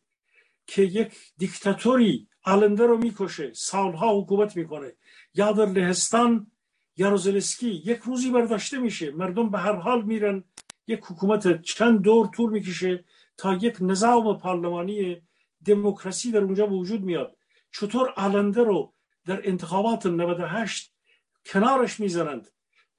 که 0.67 0.81
یک 0.81 1.13
دیکتاتوری 1.37 2.27
آلنده 2.43 2.85
رو 2.85 2.97
می‌کشه 2.97 3.53
سالها 3.53 4.19
حکومت 4.19 4.55
می‌کنه. 4.55 4.93
یا 5.35 5.51
در 5.51 5.65
لهستان 5.65 6.51
یاروزلسکی 6.97 7.69
یک 7.69 7.97
روزی 7.97 8.29
برداشته 8.29 8.77
میشه. 8.77 9.11
مردم 9.11 9.49
به 9.49 9.59
هر 9.59 9.75
حال 9.75 10.01
میرن 10.01 10.43
یک 10.87 10.99
حکومت 10.99 11.61
چند 11.61 12.01
دور 12.01 12.27
طول 12.27 12.51
می‌کشه 12.51 13.05
تا 13.37 13.53
یک 13.53 13.77
نظام 13.81 14.37
پارلمانی 14.37 15.21
دموکراسی 15.65 16.31
در 16.31 16.39
اونجا 16.39 16.67
وجود 16.67 17.01
میاد. 17.01 17.37
چطور 17.71 18.13
آلنده 18.15 18.63
رو 18.63 18.93
در 19.25 19.47
انتخابات 19.47 20.05
98 20.05 20.93
کنارش 21.45 21.99
می‌زنند 21.99 22.47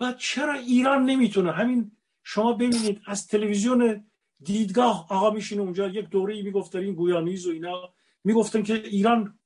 و 0.00 0.12
چرا 0.12 0.54
ایران 0.54 1.04
نمی‌تونه؟ 1.04 1.52
همین 1.52 1.92
شما 2.24 2.52
ببینید 2.52 3.00
از 3.06 3.26
تلویزیون 3.26 4.04
دیدگاه 4.44 5.06
آقا 5.10 5.30
میشینه 5.30 5.62
اونجا 5.62 5.88
یک 5.88 6.08
دوره 6.08 6.34
ای 6.34 6.42
می‌گفت 6.42 6.76
گویانیز 6.76 7.46
و 7.46 7.50
اینا. 7.50 7.94
می‌گفتن 8.24 8.62
که 8.62 8.74
ایران 8.74 9.38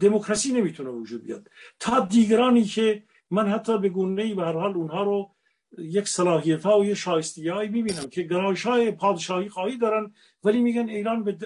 دموکراسی 0.00 0.52
نمی‌تونه 0.52 0.90
وجود 0.90 1.22
بیاد. 1.24 1.50
تا 1.80 2.00
دیگرانی 2.00 2.64
که 2.64 3.02
من 3.30 3.48
حتی 3.48 3.78
به 3.78 3.88
گونه 3.88 4.22
ای 4.22 4.34
به 4.34 4.42
هر 4.42 4.52
حال 4.52 4.74
اونها 4.74 5.02
رو 5.02 5.30
یک 5.78 6.08
صلاحیت 6.08 6.66
ها 6.66 6.80
و 6.80 6.84
یه 6.84 6.94
شایستی 6.94 7.48
هایی 7.48 7.68
می‌بینم 7.68 8.08
که 8.10 8.22
گرایش 8.22 8.66
های 8.66 8.90
پادشاهی 8.90 9.48
خواهی 9.48 9.78
دارن 9.78 10.14
ولی 10.44 10.60
میگن 10.60 10.88
ایران 10.88 11.24
به, 11.24 11.38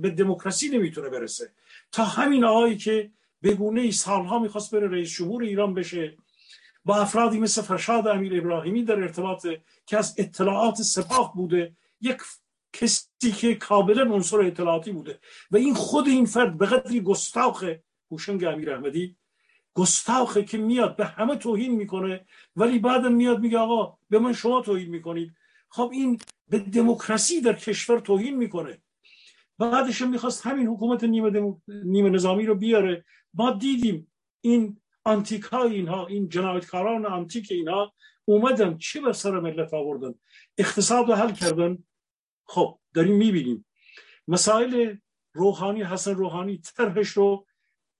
به 0.00 0.10
دموکراسی 0.10 0.68
نمی‌تونه 0.68 1.08
برسه. 1.08 1.52
تا 1.92 2.04
همین 2.04 2.44
آقایی 2.44 2.76
که 2.76 3.10
به 3.40 3.54
گونه 3.54 3.80
ای 3.80 3.92
سالها 3.92 4.38
می‌خواست 4.38 4.74
بره 4.74 4.88
رئیس 4.88 5.10
جمهور 5.12 5.42
ایران 5.42 5.74
بشه 5.74 6.16
با 6.84 6.96
افرادی 6.96 7.38
مثل 7.40 7.62
فرشاد 7.62 8.08
امیر 8.08 8.38
ابراهیمی 8.38 8.82
در 8.82 9.00
ارتباط 9.00 9.46
که 9.86 9.98
از 9.98 10.14
اطلاعات 10.18 10.82
سپاه 10.82 11.34
بوده 11.34 11.76
یک 12.00 12.18
کسی 12.72 13.32
که 13.32 13.54
کاملا 13.54 14.14
عنصر 14.14 14.40
اطلاعاتی 14.40 14.92
بوده. 14.92 15.18
و 15.50 15.56
این 15.56 15.74
خود 15.74 16.08
این 16.08 16.24
فرد 16.24 16.58
به 16.58 16.66
قدری 16.66 17.00
گستاخ 17.00 17.64
هوشنگ 18.10 18.44
امیر 18.44 18.70
احمدی 18.70 19.16
گستاخه 19.74 20.44
که 20.44 20.58
میاد 20.58 20.96
به 20.96 21.04
همه 21.04 21.36
توهین 21.36 21.74
می‌کنه 21.74 22.26
ولی 22.56 22.78
بعد 22.78 23.06
میاد 23.06 23.40
میگه 23.40 23.58
آقا 23.58 23.98
به 24.10 24.18
من 24.18 24.32
شما 24.32 24.60
توهین 24.60 24.88
می‌کنید. 24.88 25.32
خب 25.68 25.90
این 25.92 26.18
به 26.48 26.58
دموکراسی 26.58 27.40
در 27.40 27.52
کشور 27.52 28.00
توهین 28.00 28.36
می‌کنه. 28.36 28.82
بعدش 29.58 30.02
می‌خواست 30.02 30.46
همین 30.46 30.66
حکومت 30.66 31.04
نیمه, 31.04 31.30
دمو... 31.30 31.60
نیمه 31.68 32.10
نظامی 32.10 32.46
رو 32.46 32.54
بیاره. 32.54 33.04
ما 33.34 33.50
دیدیم 33.50 34.12
این 34.40 34.79
آنتیک 35.04 35.42
های 35.42 35.74
اینها 35.74 36.06
این 36.06 36.28
جنایتکاران 36.28 37.06
آنتیک 37.06 37.48
اینها 37.50 37.94
اومدن 38.24 38.78
چه 38.78 39.00
به 39.00 39.12
سر 39.12 39.40
ملت 39.40 39.74
آوردن؟ 39.74 40.14
اقتصاد 40.58 41.08
رو 41.08 41.14
حل 41.14 41.32
کردن؟ 41.32 41.78
خب 42.44 42.78
داریم 42.94 43.16
می‌بینیم. 43.16 43.66
مسائل 44.28 44.96
روحانی 45.32 45.82
حسن 45.82 46.14
روحانی 46.14 46.58
طرحش 46.58 47.08
رو 47.08 47.46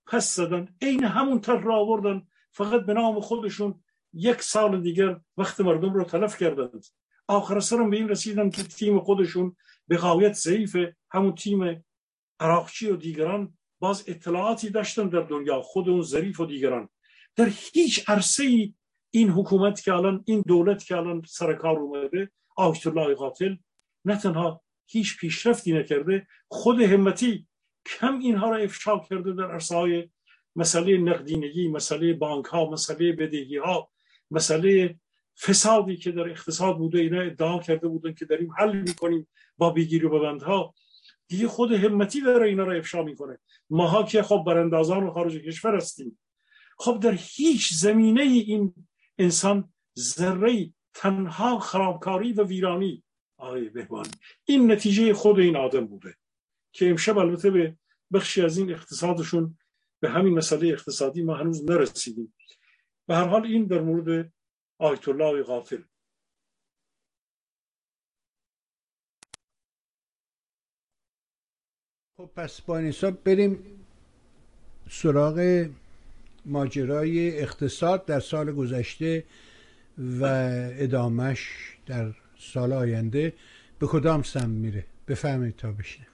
پس 0.07 0.35
زدن. 0.35 0.69
عین 0.83 1.05
همون 1.05 1.41
طرح 1.41 1.63
رو 1.63 1.75
آوردن. 1.75 2.27
فقط 2.53 2.81
به 2.81 2.95
نام 2.95 3.21
خودشون 3.21 3.83
یک 4.13 4.43
سال 4.43 4.83
دیگر 4.83 5.21
وقت 5.37 5.61
مردم 5.61 5.95
رو 5.95 6.05
تلف 6.05 6.39
کردند. 6.39 6.87
آخر 7.29 7.61
سرم 7.61 7.91
به 7.91 7.97
این 7.97 8.09
رسیدن 8.09 8.51
که 8.51 8.63
تیم 8.63 9.01
خودشون 9.01 9.57
به 9.89 9.97
غایت 9.97 10.33
ضعیف 10.33 10.77
همون 11.11 11.35
تیم 11.35 11.85
عراقچی 12.41 12.91
و 12.91 12.97
دیگران 12.97 13.59
باز 13.81 14.05
اطلاعاتی 14.07 14.71
داشتن 14.71 15.09
در 15.09 15.21
دنیا 15.21 15.61
خود 15.61 15.89
اون 15.89 16.03
ظریف 16.03 16.41
و 16.41 16.47
دیگران. 16.47 16.89
در 17.37 17.51
هیچ 17.73 18.11
عرصه 18.11 18.43
ای 18.43 18.75
این 19.11 19.31
حکومت 19.31 19.83
که 19.83 19.95
الان 19.95 20.25
این 20.27 20.45
دولت 20.47 20.85
که 20.85 20.97
الان 20.97 21.23
سرکار 21.27 21.79
اومده 21.79 22.31
آیت 22.57 22.87
الله 22.87 23.15
قاتل 23.15 23.57
نه 24.05 24.17
تنها 24.17 24.63
هیچ 24.87 25.19
پیشرفتی 25.19 25.73
نکرده 25.73 26.27
خود 26.49 26.81
همتی 26.81 27.47
کم 27.87 28.19
اینها 28.19 28.51
را 28.51 28.57
افشا 28.57 28.99
کرده 28.99 29.33
در 29.33 29.53
عرصه 29.53 29.77
های 29.77 30.09
مسئله 30.57 30.99
نقدینگی 30.99 31.69
مسئله 31.69 32.13
بانک 32.13 32.45
ها 32.45 32.71
مسئله 32.71 33.13
بدهی 33.13 33.57
ها 33.57 33.91
مسئله 34.31 34.97
فسادی 35.41 35.97
که 35.97 36.13
در 36.13 36.29
اقتصاد 36.29 36.77
بوده 36.77 36.99
اینا 36.99 37.21
ادعا 37.21 37.59
کرده 37.59 37.89
بودن 37.89 38.15
که 38.15 38.25
داریم 38.25 38.53
حل 38.59 38.77
می‌کنیم 38.77 39.29
با 39.59 39.71
بگیر 39.71 40.07
و 40.07 40.39
ها 40.39 40.75
دیگه 41.31 41.49
خود 41.49 41.73
همتی 41.73 42.21
داره 42.21 42.47
اینا 42.47 42.65
را 42.65 42.73
افشا 42.73 43.03
می‌کنه. 43.03 43.39
ماها 43.71 44.03
که 44.03 44.23
خب 44.23 44.45
براندازان 44.47 45.11
خارج 45.11 45.37
کشور 45.37 45.77
هستیم. 45.77 46.19
خب 46.79 47.01
در 47.01 47.19
هیچ 47.19 47.73
زمینه 47.75 48.23
این 48.23 48.75
انسان 49.19 49.73
ذره 49.99 50.73
تنها 50.95 51.59
خرابکاری 51.59 52.33
و 52.33 52.43
ویرانی. 52.43 53.05
آقای 53.37 53.69
بهبانی 53.69 54.11
این 54.45 54.73
نتیجه 54.73 55.13
خود 55.13 55.39
این 55.39 55.57
آدم 55.57 55.87
بوده 55.87 56.17
که 56.73 56.91
امشب 56.91 57.19
البته 57.19 57.51
به 57.51 57.77
بخشی 58.13 58.43
از 58.43 58.59
این 58.59 58.71
اقتصادشون 58.71 59.59
به 60.01 60.11
همین 60.11 60.35
مسئله 60.35 60.69
اقتصادی 60.69 61.23
ما 61.23 61.35
هنوز 61.35 61.71
نرسیدیم. 61.71 62.35
به 63.07 63.15
هر 63.15 63.25
حال 63.25 63.45
این 63.45 63.67
در 63.67 63.81
مورد 63.81 64.33
آیت 64.79 65.09
الله 65.09 65.43
غافل 65.43 65.83
خب 72.21 72.31
پس 72.37 72.61
با 72.61 72.93
بریم 73.25 73.59
سراغ 74.91 75.69
ماجرای 76.47 77.39
اقتصاد 77.41 78.05
در 78.05 78.21
سال 78.21 78.53
گذشته 78.53 79.25
و 79.99 80.25
ادامش 80.79 81.49
در 81.87 82.15
سال 82.39 82.73
آینده 82.73 83.33
به 83.79 83.87
کدام 83.87 84.23
سم 84.23 84.51
میره؟ 84.51 84.87
بفهمید 85.09 85.57
تا 85.57 85.73
بشینه 85.73 86.07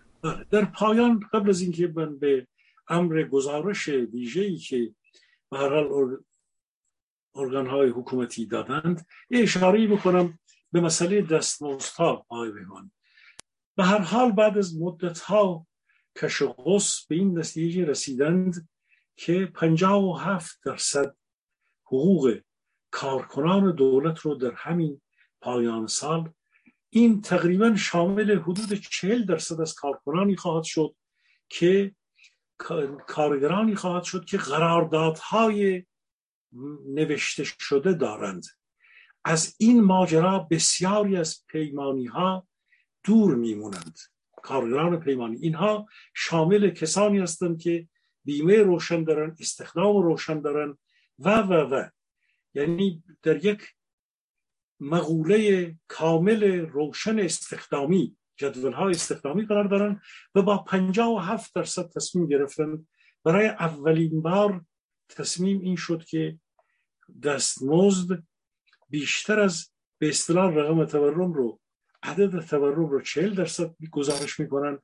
در 0.50 0.64
پایان 0.64 1.20
قبل 1.32 1.48
از 1.48 1.60
اینکه 1.60 1.92
من 1.96 2.18
به 2.18 2.46
امر 2.88 3.22
گزارش 3.22 3.88
ویژه‌ای 3.88 4.56
که 4.56 4.94
به 5.50 5.58
هر 5.58 5.68
حال 5.68 6.16
ارگان 7.34 7.66
های 7.66 7.88
حکومتی 7.88 8.46
دادند 8.46 9.06
یه 9.30 9.42
اشاره 9.42 9.86
بکنم 9.86 10.38
به 10.72 10.80
مسئله 10.80 11.22
دستمزدها 11.22 12.26
آقای 12.28 12.50
به 13.76 13.84
هر 13.84 13.98
حال 13.98 14.32
بعد 14.32 14.58
از 14.58 14.80
مدت 14.80 15.18
ها 15.18 15.65
کش 16.16 16.42
و 16.42 16.54
به 17.08 17.14
این 17.14 17.38
نتیجه 17.38 17.84
رسیدند 17.84 18.68
که 19.16 19.46
57 19.54 20.58
درصد 20.64 21.16
حقوق 21.84 22.40
کارکنان 22.90 23.74
دولت 23.74 24.18
رو 24.18 24.34
در 24.34 24.52
همین 24.52 25.00
پایان 25.40 25.86
سال 25.86 26.32
این 26.90 27.20
تقریبا 27.20 27.76
شامل 27.76 28.38
حدود 28.38 28.74
40 28.74 29.24
درصد 29.24 29.60
از 29.60 29.74
کارکنانی 29.74 30.36
خواهد 30.36 30.64
شد 30.64 30.96
که 31.48 31.94
کارگرانی 33.06 33.74
خواهد 33.74 34.02
شد 34.02 34.24
که 34.24 34.38
قراردادهای 34.38 35.86
نوشته 36.86 37.44
شده 37.44 37.92
دارند. 37.92 38.44
از 39.24 39.54
این 39.58 39.82
ماجرا 39.82 40.38
بسیاری 40.50 41.16
از 41.16 41.44
پیمانی 41.46 42.06
ها 42.06 42.48
دور 43.04 43.34
میمونند. 43.34 43.98
کارگران 44.46 45.00
پیمانی. 45.00 45.36
اینها 45.36 45.86
شامل 46.14 46.70
کسانی 46.70 47.18
هستند 47.18 47.60
که 47.62 47.88
بیمه 48.24 48.56
روشن 48.56 49.04
دارن 49.04 49.36
استخدام 49.40 50.02
روشن 50.02 50.40
دارن 50.40 50.78
و 51.18 51.42
و 51.42 51.52
و. 51.52 51.88
یعنی 52.54 53.02
در 53.22 53.44
یک 53.44 53.62
مقوله 54.80 55.74
کامل 55.88 56.44
روشن 56.60 57.18
استخدامی 57.18 58.16
جدول 58.36 58.72
های 58.72 58.90
استخدامی 58.90 59.46
قرار 59.46 59.64
دارن 59.64 60.00
و 60.34 60.42
با 60.42 60.58
57 60.58 61.54
درصد 61.54 61.90
تصمیم 61.96 62.26
گرفتن. 62.26 62.86
برای 63.24 63.46
اولین 63.46 64.22
بار 64.22 64.64
تصمیم 65.08 65.60
این 65.60 65.76
شد 65.76 66.04
که 66.04 66.38
دستمزد 67.22 68.22
بیشتر 68.88 69.40
از 69.40 69.70
به 69.98 70.08
اصطلاح 70.08 70.54
رقم 70.54 70.84
تورم 70.84 71.32
رو 71.32 71.60
عدد 72.06 72.40
تورم 72.40 72.86
رو 72.86 73.00
40 73.00 73.34
درصد 73.34 73.74
گزارش 73.90 74.40
می‌کنن 74.40 74.78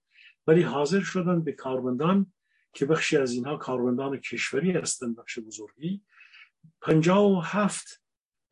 ولی 0.47 0.63
حاضر 0.63 1.01
شدن 1.01 1.45
به 1.45 1.53
کارمندان 1.53 2.33
که 2.73 2.87
بخشی 2.87 3.17
از 3.17 3.33
اینها 3.33 3.57
کارمندان 3.57 4.21
کشوری 4.21 4.73
هستند 4.73 5.17
بخش 5.17 5.39
بزرگی 5.39 6.03
57 6.81 8.03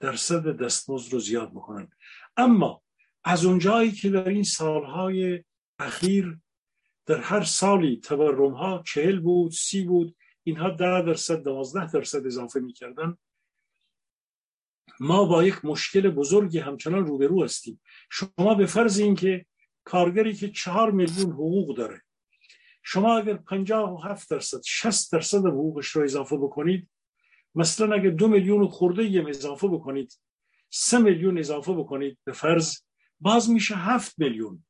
درصد 0.01 0.57
دستمزد 0.57 1.13
رو 1.13 1.19
زیاد 1.19 1.51
بکنن 1.51 1.89
اما 2.37 2.83
از 3.25 3.45
اونجایی 3.45 3.93
که 3.93 4.11
در 4.11 4.29
این 4.29 4.43
سالهای 4.43 5.45
اخیر 5.79 6.39
در 7.07 7.21
هر 7.21 7.45
سالی 7.45 7.97
تورم 7.97 8.53
ها 8.53 8.83
چهل 8.87 9.21
بود 9.21 9.53
سی 9.53 9.85
بود 9.85 10.17
اینها 10.43 10.71
ده 10.71 11.03
درصد 11.03 11.43
دوازده 11.43 11.91
درصد 11.91 12.27
اضافه 12.27 12.61
می‌کردن. 12.61 13.17
ما 15.01 15.25
با 15.25 15.45
یک 15.45 15.65
مشکل 15.65 16.11
بزرگی 16.11 16.59
همچنان 16.59 17.07
روبرو 17.07 17.45
هستیم. 17.45 17.81
شما 18.11 18.55
به 18.55 18.67
فرض 18.67 18.99
اینکه 18.99 19.47
کارگری 19.85 20.35
که 20.35 20.51
چهار 20.51 20.91
میلیون 20.91 21.33
حقوق 21.33 21.77
داره 21.77 22.03
شما 22.83 23.19
اگر 23.19 23.35
پنجاه 23.35 23.93
و 23.93 23.99
هفت 23.99 24.31
درصد 24.31 24.61
شست 24.67 25.13
درصد 25.13 25.47
حقوقش 25.47 25.87
رو 25.87 26.03
اضافه 26.03 26.37
بکنید 26.37 26.91
مثلا 27.55 27.95
اگر 27.95 28.11
دو 28.11 28.29
میلیون 28.29 28.69
خورده 28.69 29.05
یم 29.05 29.27
اضافه 29.27 29.69
بکنید 29.69 30.21
سه 30.71 30.99
میلیون 30.99 31.39
اضافه 31.39 31.73
بکنید 31.73 32.19
به 32.25 32.33
فرض 32.33 32.77
باز 33.21 33.51
میشه 33.51 33.75
هفت 33.75 34.19
میلیون. 34.19 34.65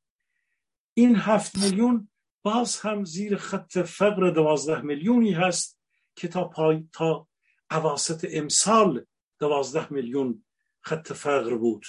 این 0.93 1.15
هفت 1.15 1.57
میلیون 1.57 2.09
باز 2.43 2.79
هم 2.79 3.05
زیر 3.05 3.37
خط 3.37 3.77
فقر 3.77 4.29
دوازده 4.29 4.81
میلیونی 4.81 5.31
هست 5.31 5.79
که 6.15 6.27
تا 6.27 6.47
پای 6.47 6.87
تا 6.93 7.27
عواست 7.69 8.25
امسال 8.29 9.05
دوازده 9.41 9.93
میلیون 9.93 10.43
خط 10.81 11.13
فقر 11.13 11.55
بود. 11.55 11.85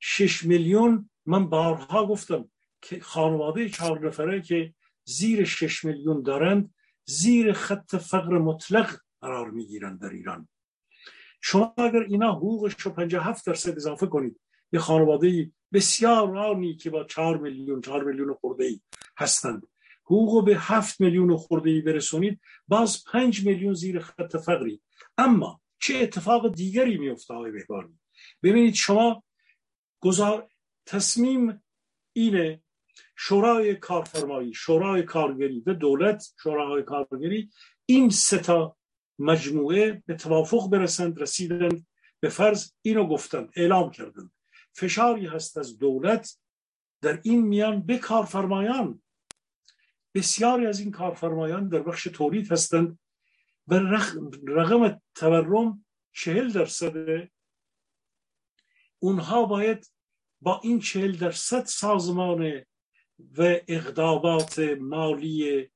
شش 0.00 0.44
میلیون 0.44 1.10
من 1.26 1.48
بارها 1.48 2.06
گفتم 2.06 2.50
که 2.82 3.00
خانواده 3.00 3.68
چهار 3.68 4.06
نفره 4.06 4.42
که 4.42 4.74
زیر 5.04 5.44
شش 5.44 5.84
میلیون 5.84 6.22
دارند 6.22 6.74
زیر 7.04 7.52
خط 7.52 7.96
فقر 7.96 8.38
مطلق 8.38 9.00
قرار 9.20 9.50
می‌گیرند 9.50 10.00
در 10.00 10.08
ایران. 10.08 10.48
شما 11.40 11.74
اگر 11.78 12.02
اینا 12.02 12.32
حقوقش 12.32 12.80
رو 12.80 12.90
57 12.90 13.46
درصد 13.46 13.76
اضافه 13.76 14.06
کنید 14.06 14.40
یه 14.72 14.80
خانواده 14.80 15.50
بسیار 15.72 16.30
رانی 16.30 16.76
که 16.76 16.90
با 16.90 17.04
4 17.04 17.36
میلیون 17.36 17.80
4 17.80 18.04
میلیون 18.04 18.34
خورده 18.34 18.64
ای 18.64 18.80
هستند 19.16 19.66
حقوق 20.04 20.44
به 20.44 20.56
7 20.58 21.00
میلیون 21.00 21.36
خورده 21.36 21.70
ای 21.70 21.80
برسونید 21.80 22.40
باز 22.68 23.04
5 23.04 23.46
میلیون 23.46 23.74
زیر 23.74 24.00
خط 24.00 24.36
فقری. 24.36 24.82
اما 25.18 25.61
چه 25.82 25.98
اتفاق 25.98 26.54
دیگری 26.54 26.98
میفته 26.98 27.34
های 27.34 27.50
بهبانی؟ 27.50 27.98
ببینید 28.42 28.74
شما 28.74 29.24
گذار 30.00 30.48
تصمیم 30.86 31.62
اینه 32.12 32.62
شورای 33.16 33.74
کارفرمایی 33.74 34.54
شورای 34.54 35.02
کارگری 35.02 35.62
و 35.66 35.74
دولت 35.74 36.24
شورای 36.42 36.82
کارگری 36.82 37.50
این 37.86 38.10
ستا 38.10 38.76
مجموعه 39.18 40.02
به 40.06 40.14
توافق 40.14 40.70
برسند 40.70 41.22
رسیدند 41.22 41.86
به 42.20 42.28
فرض 42.28 42.72
اینو 42.82 43.06
گفتند 43.06 43.50
اعلام 43.56 43.90
کردند. 43.90 44.32
فشاری 44.74 45.26
هست 45.26 45.58
از 45.58 45.78
دولت 45.78 46.38
در 47.00 47.20
این 47.22 47.40
میان 47.42 47.82
به 47.86 47.98
کارفرمایان. 47.98 49.02
بسیاری 50.14 50.66
از 50.66 50.80
این 50.80 50.90
کارفرمایان 50.90 51.68
در 51.68 51.82
بخش 51.82 52.04
تولید 52.04 52.52
هستند. 52.52 52.98
و 53.68 53.74
رقم 54.46 55.00
تورم 55.14 55.84
چهل 56.12 56.52
درصد 56.52 57.28
اونها 58.98 59.42
باید 59.42 59.92
با 60.40 60.60
این 60.62 60.80
چهل 60.80 61.12
درصد 61.12 61.64
سازمان 61.64 62.64
و 63.38 63.56
اقدامات 63.68 64.58
مالی 64.80 65.68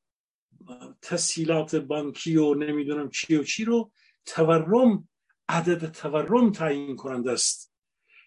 تسهیلات 1.02 1.76
بانکی 1.76 2.36
و 2.36 2.54
نمی‌دونم 2.54 3.10
چی 3.10 3.36
و 3.36 3.44
چی 3.44 3.64
رو 3.64 3.90
تورم 4.26 5.08
عدد 5.48 5.90
تورم 5.92 6.52
تعیین 6.52 6.96
کننده 6.96 7.32
است 7.32 7.74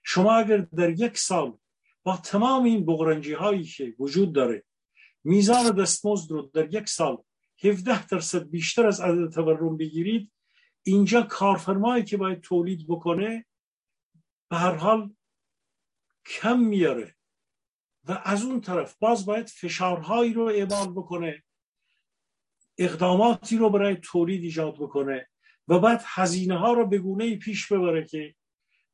شما 0.04 0.34
اگر 0.34 0.58
در 0.58 0.90
یک 0.90 1.18
سال 1.18 1.58
با 2.04 2.18
تمام 2.18 2.64
این 2.64 2.86
بغرنجی 2.86 3.34
هایی 3.34 3.64
که 3.64 3.96
وجود 4.00 4.34
داره 4.34 4.64
میزان 5.24 5.76
دستمزد 5.76 6.32
رو 6.32 6.42
در 6.42 6.74
یک 6.74 6.90
سال 6.90 7.18
17 7.64 8.08
درصد 8.08 8.50
بیشتر 8.50 8.88
از 8.88 9.02
عدد 9.02 9.34
تورم 9.34 9.78
بگیرید. 9.78 10.32
اینجا 10.84 11.22
کارفرمایی 11.22 12.04
که 12.04 12.18
باید 12.18 12.42
تولید 12.42 12.88
بکنه 12.88 13.46
به 14.50 14.58
هر 14.58 14.76
حال 14.76 15.14
کم 16.26 16.60
میاره 16.60 17.16
و 18.04 18.22
از 18.24 18.44
اون 18.44 18.62
طرف 18.62 18.96
باز 19.00 19.26
باید 19.26 19.48
فشارهایی 19.48 20.34
رو 20.34 20.44
اعمال 20.44 20.92
بکنه 20.92 21.44
اقداماتی 22.78 23.58
رو 23.58 23.70
برای 23.70 23.96
تولید 23.96 24.44
ایجاد 24.44 24.76
بکنه 24.76 25.30
و 25.68 25.80
بعد 25.80 26.02
هزینه 26.06 26.58
ها 26.58 26.74
رو 26.74 26.88
به 26.88 26.98
گونه 26.98 27.36
پیش 27.36 27.72
ببره 27.72 28.06
که 28.06 28.36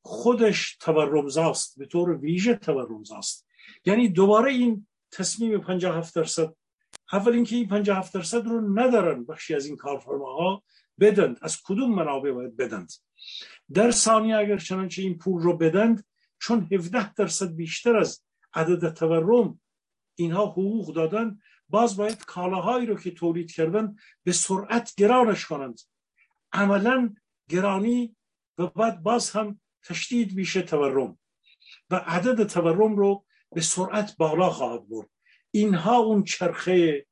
خودش 0.01 0.77
تورمزاست 0.77 1.79
به 1.79 1.85
طور 1.85 2.17
ویژه 2.17 2.55
تورمزاست. 2.55 3.47
یعنی 3.85 4.09
دوباره 4.09 4.51
این 4.51 4.87
تصمیم 5.11 5.59
57 5.61 6.15
درصد 6.15 6.55
اول 7.13 7.33
اینکه 7.33 7.55
این 7.55 7.67
57 7.67 8.13
درصد 8.13 8.45
رو 8.45 8.79
ندارن 8.79 9.25
بخشی 9.25 9.55
از 9.55 9.65
این 9.65 9.75
کارفرماها 9.75 10.63
بدند. 10.99 11.37
از 11.41 11.61
کدوم 11.63 11.95
منابع 11.95 12.31
باید 12.31 12.57
بدند؟ 12.57 12.91
در 13.73 13.91
ثانیه 13.91 14.35
اگر 14.35 14.57
چنانچه 14.57 15.01
این 15.01 15.17
پول 15.17 15.41
رو 15.41 15.57
بدند 15.57 16.05
چون 16.39 16.67
17 16.71 17.13
درصد 17.13 17.55
بیشتر 17.55 17.97
از 17.97 18.23
عدد 18.53 18.93
تورم 18.93 19.59
اینها 20.15 20.45
حقوق 20.45 20.93
دادن 20.93 21.39
باز 21.69 21.97
باید 21.97 22.25
کالاهایی 22.25 22.85
رو 22.85 22.95
که 22.95 23.11
تولید 23.11 23.51
کردن 23.51 23.95
به 24.23 24.31
سرعت 24.31 24.93
گرانش 24.97 25.45
کنند. 25.45 25.81
عملا 26.53 27.15
گرانی 27.49 28.15
و 28.57 28.67
بعد 28.67 29.03
باز 29.03 29.31
هم 29.31 29.59
تشدید 29.83 30.35
میشه 30.35 30.61
تورم 30.61 31.17
و 31.89 31.95
عدد 31.95 32.47
تورم 32.47 32.95
رو 32.95 33.25
به 33.51 33.61
سرعت 33.61 34.17
بالا 34.17 34.49
خواهد 34.49 34.89
برد. 34.89 35.09
اینها 35.55 35.97
اون 35.97 36.23
چرخه 36.23 37.05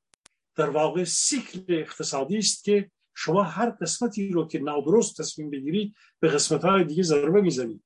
در 0.56 0.70
واقع 0.70 1.04
سیکل 1.04 1.64
اقتصادی 1.68 2.38
است 2.38 2.64
که 2.64 2.92
شما 3.16 3.44
هر 3.44 3.70
قسمتی 3.70 4.30
رو 4.30 4.48
که 4.48 4.60
نادرست 4.60 5.22
تصمیم 5.22 5.50
بگیرید 5.50 5.96
به 6.20 6.28
قسمت 6.28 6.66
های 6.66 6.84
دیگه 6.84 7.04
ضربه 7.04 7.42
می‌زنید. 7.42 7.84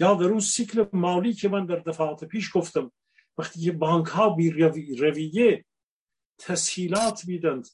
یا 0.00 0.14
در 0.14 0.24
اون 0.24 0.40
سیکل 0.40 0.84
مالی 0.92 1.32
که 1.32 1.48
من 1.48 1.66
در 1.66 1.76
دفعات 1.76 2.24
پیش 2.24 2.50
گفتم 2.54 2.92
وقتی 3.38 3.60
که 3.60 3.72
بانک 3.72 4.06
ها 4.06 4.30
بی 4.30 4.50
رویه 4.50 5.64
تسهیلات 6.38 7.28
میدند 7.28 7.68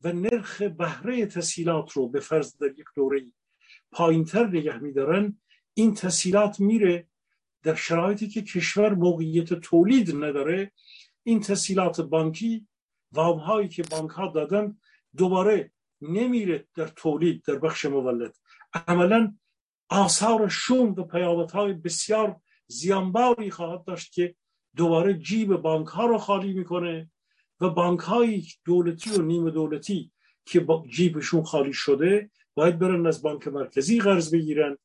و 0.00 0.12
نرخ 0.12 0.62
بهره 0.62 1.26
تسهیلات 1.26 1.92
رو 1.92 2.08
به 2.08 2.20
فرض 2.20 2.56
در 2.56 2.70
یک 2.78 2.86
دوره 2.96 3.26
پایینتر 3.92 4.46
نگه 4.46 4.78
میدارن 4.78 5.40
این 5.74 5.94
تسهیلات 5.94 6.60
میره 6.60 7.08
در 7.62 7.74
شرایطی 7.74 8.28
که 8.28 8.42
کشور 8.42 8.94
موقعیت 8.94 9.54
تولید 9.54 10.24
نداره 10.24 10.72
این 11.22 11.40
تسهیلات 11.40 12.00
بانکی 12.00 12.66
وام 13.12 13.38
هایی 13.38 13.68
که 13.68 13.82
بانک 13.82 14.10
ها 14.10 14.26
دادن 14.26 14.78
دوباره 15.16 15.72
نمیره 16.00 16.68
در 16.74 16.86
تولید 16.86 17.42
در 17.42 17.58
بخش 17.58 17.84
مولد. 17.84 18.36
عملا 18.86 19.34
آثار 19.88 20.48
شوم 20.48 20.88
و 20.92 21.02
پیامت 21.02 21.52
های 21.52 21.72
بسیار 21.72 22.40
زیانباری 22.66 23.50
خواهد 23.50 23.84
داشت 23.84 24.12
که 24.12 24.34
دوباره 24.76 25.14
جیب 25.14 25.56
بانک 25.56 25.86
ها 25.86 26.06
رو 26.06 26.18
خالی 26.18 26.52
می‌کنه 26.52 27.10
و 27.60 27.70
بانک 27.70 28.00
های 28.00 28.42
دولتی 28.64 29.10
و 29.10 29.22
نیمه 29.22 29.50
دولتی 29.50 30.12
که 30.44 30.66
جیبشون 30.88 31.42
خالی 31.42 31.72
شده 31.72 32.30
باید 32.54 32.78
برن 32.78 33.06
از 33.06 33.22
بانک 33.22 33.48
مرکزی 33.48 34.00
قرض 34.00 34.34
بگیرن. 34.34 34.78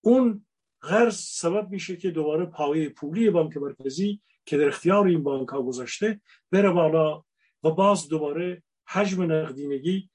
اون 0.00 0.46
قرض 0.80 1.16
سبب 1.16 1.70
میشه 1.70 1.96
که 1.96 2.10
دوباره 2.10 2.46
پایه 2.46 2.88
پولی 2.88 3.30
بانک 3.30 3.56
مرکزی 3.56 4.20
که 4.44 4.56
در 4.56 4.68
اختیار 4.68 5.06
این 5.06 5.22
بانک 5.22 5.48
ها 5.48 5.62
گذاشته 5.62 6.20
بره 6.50 6.70
بالا 6.70 7.24
و 7.62 7.70
باز 7.70 8.08
دوباره 8.08 8.62
حجم 8.88 9.32
نقدینگی 9.32 10.10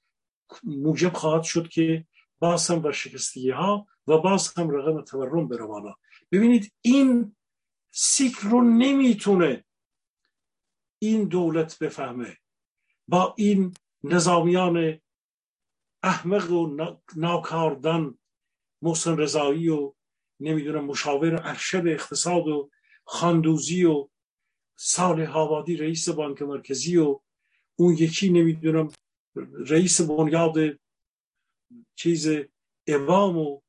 موجب 0.63 1.13
خواهد 1.13 1.43
شد 1.43 1.67
که 1.67 2.05
باز 2.39 2.71
هم 2.71 2.83
ورشکستگی 2.83 3.49
ها 3.49 3.87
و 4.07 4.17
باز 4.17 4.57
هم 4.57 4.69
رقم 4.69 5.01
تورم 5.01 5.47
بره 5.47 5.65
بالا. 5.65 5.95
ببینید 6.31 6.73
این 6.81 7.35
سیکل 7.91 8.49
رو 8.49 8.61
نمی‌تونه 8.61 9.65
این 10.99 11.23
دولت 11.23 11.79
بفهمه. 11.79 12.37
با 13.07 13.33
این 13.37 13.73
نظامیان 14.03 14.99
احمق 16.03 16.51
و 16.51 16.93
ناکاردن 17.15 18.17
محسن 18.81 19.17
رضایی 19.17 19.69
و 19.69 19.93
نمی‌دونم 20.39 20.85
مشاور 20.85 21.41
ارشد 21.43 21.87
اقتصاد 21.87 22.47
و 22.47 22.69
خاندوزی 23.05 23.85
و 23.85 24.09
سال 24.79 25.21
هاوادی 25.21 25.77
رئیس 25.77 26.09
بانک 26.09 26.41
مرکزی 26.41 26.97
و 26.97 27.19
اون 27.75 27.93
یکی 27.93 28.29
نمی‌دونم 28.29 28.89
رئیس 29.67 30.01
بنیاد 30.01 30.79
چیز 31.95 32.27
امام 32.87 33.37
و 33.37 33.61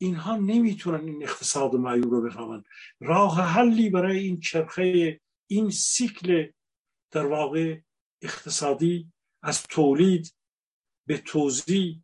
اینها 0.00 0.36
نمی‌تونن 0.36 1.08
این 1.08 1.22
اقتصاد 1.22 1.74
معیور 1.74 2.10
رو 2.10 2.22
بفهمن 2.22 2.64
راه 3.00 3.40
حلی 3.40 3.90
برای 3.90 4.18
این 4.18 4.40
چرخه 4.40 5.20
این 5.46 5.70
سیکل 5.70 6.50
در 7.10 7.26
واقع 7.26 7.80
اقتصادی 8.22 9.12
از 9.42 9.62
تولید 9.62 10.34
به 11.06 11.18
توزیع 11.18 12.00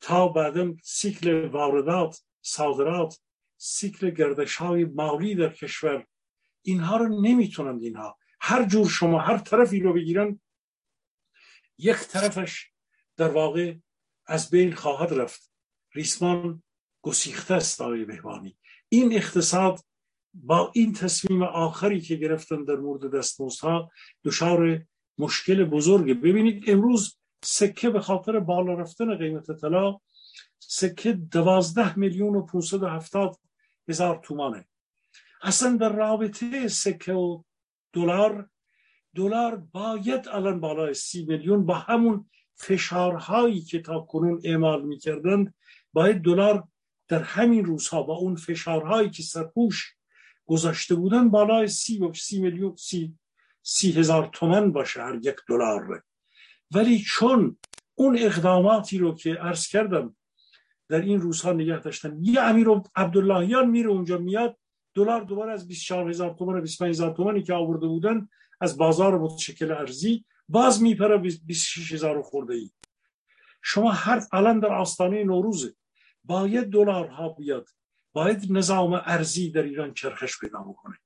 تا 0.00 0.28
بعدا 0.28 0.74
سیکل 0.82 1.44
واردات 1.48 2.22
صادرات 2.42 3.20
سیکل 3.56 4.10
گردش 4.10 4.56
های 4.56 4.84
مالی 4.84 5.34
در 5.34 5.52
کشور 5.52 6.06
اینها 6.66 6.96
رو 6.96 7.20
نمی‌تونند 7.20 7.82
اینها. 7.82 8.18
هر 8.40 8.64
جور 8.64 8.88
شما 8.88 9.20
هر 9.20 9.38
طرفی 9.38 9.80
رو 9.80 9.92
بگیرن 9.92 10.40
یک 11.78 11.96
طرفش 11.96 12.70
در 13.16 13.28
واقع 13.28 13.74
از 14.26 14.50
بین 14.50 14.74
خواهد 14.74 15.14
رفت. 15.14 15.52
ریسمان 15.94 16.62
گسیخته 17.02 17.54
است 17.54 17.80
آقای 17.80 18.04
بهبانی 18.04 18.58
این 18.88 19.12
اقتصاد 19.12 19.80
با 20.34 20.72
این 20.74 20.92
تصمیم 20.92 21.42
آخری 21.42 22.00
که 22.00 22.16
گرفتن 22.16 22.64
در 22.64 22.76
مورد 22.76 23.14
دستمزدها 23.14 23.90
دچار 24.24 24.86
مشکل 25.18 25.64
بزرگه. 25.64 26.14
ببینید 26.14 26.70
امروز 26.70 27.18
سکه 27.44 27.90
به 27.90 28.00
خاطر 28.00 28.40
بالا 28.40 28.74
رفتن 28.74 29.18
قیمت 29.18 29.60
طلا 29.60 29.98
سکه 30.58 31.12
دوازده 31.12 31.98
میلیون 31.98 32.36
و 32.36 32.46
پونصد 32.46 32.82
و 32.82 32.86
هفتاد 32.86 33.36
هزار 33.88 34.20
تومانه. 34.22 34.68
اصلا 35.42 35.76
در 35.76 35.92
رابطه 35.92 36.68
سکه 36.68 37.12
و 37.12 37.42
دلار. 37.92 38.50
دلار 39.14 39.56
باید 39.56 40.28
الان 40.28 40.60
بالای 40.60 40.94
سی 40.94 41.24
میلیون 41.24 41.66
با 41.66 41.74
همون 41.74 42.30
فشارهایی 42.54 43.60
که 43.60 43.80
تا 43.80 44.00
کنون 44.00 44.40
اعمال 44.44 44.82
می‌کردند 44.82 45.54
باید 45.92 46.22
دلار 46.22 46.68
در 47.08 47.22
همین 47.22 47.64
روزها 47.64 48.02
با 48.02 48.14
اون 48.14 48.36
فشارهایی 48.36 49.10
که 49.10 49.22
سرپوش 49.22 49.94
گذاشته 50.46 50.94
بودن 50.94 51.28
بالای 51.28 51.68
سی 51.68 51.98
و 51.98 52.12
سی 52.12 52.42
میلیون 52.42 52.76
سی, 52.76 53.14
سی 53.62 53.92
هزار 53.92 54.30
تومن 54.32 54.72
باشه 54.72 55.02
هر 55.02 55.18
یک 55.22 55.36
دلار 55.48 56.02
ولی 56.70 56.98
چون 56.98 57.58
اون 57.94 58.18
اقداماتی 58.18 58.98
رو 58.98 59.14
که 59.14 59.34
عرض 59.34 59.68
کردم 59.68 60.16
در 60.88 61.00
این 61.00 61.20
روزها 61.20 61.52
نگه 61.52 61.80
داشتن 61.80 62.18
یه 62.20 62.40
امیر 62.40 62.68
عبداللهیان 62.96 63.70
میره 63.70 63.88
اونجا 63.88 64.18
میاد 64.18 64.58
دلار 64.96 65.20
دوباره 65.20 65.52
از 65.52 65.68
24 65.68 66.10
هزار 66.10 66.34
تومان 66.34 66.58
و 66.58 66.60
25 66.60 66.90
هزار 66.90 67.14
تومانی 67.14 67.42
که 67.42 67.54
آورده 67.54 67.86
بودن 67.86 68.28
از 68.60 68.76
بازار 68.78 69.18
متشکل 69.18 69.72
ارزی 69.72 70.24
باز 70.48 70.82
میپره 70.82 71.18
26 71.18 71.92
هزار 71.92 72.22
خورده 72.22 72.54
ای. 72.54 72.70
شما 73.62 73.90
هر 73.92 74.22
الان 74.32 74.60
در 74.60 74.72
آستانه 74.72 75.24
نوروزه 75.24 75.74
باید 76.24 76.70
دلار 76.70 77.08
ها 77.08 77.28
بیاد 77.28 77.68
باید 78.12 78.52
نظام 78.52 78.92
ارزی 78.92 79.50
در 79.50 79.62
ایران 79.62 79.94
چرخش 79.94 80.38
پیدا 80.40 80.58
بکنه. 80.58 80.96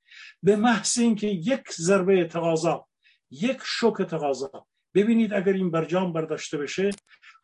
به 0.43 0.57
محض 0.57 0.99
اینکه 0.99 1.27
یک 1.27 1.73
ضربه 1.73 2.25
تقاضا 2.25 2.87
یک 3.31 3.59
شوک 3.65 4.03
تقاضا 4.03 4.67
ببینید 4.95 5.33
اگر 5.33 5.53
این 5.53 5.71
برجام 5.71 6.12
برداشته 6.12 6.59
بشه 6.59 6.91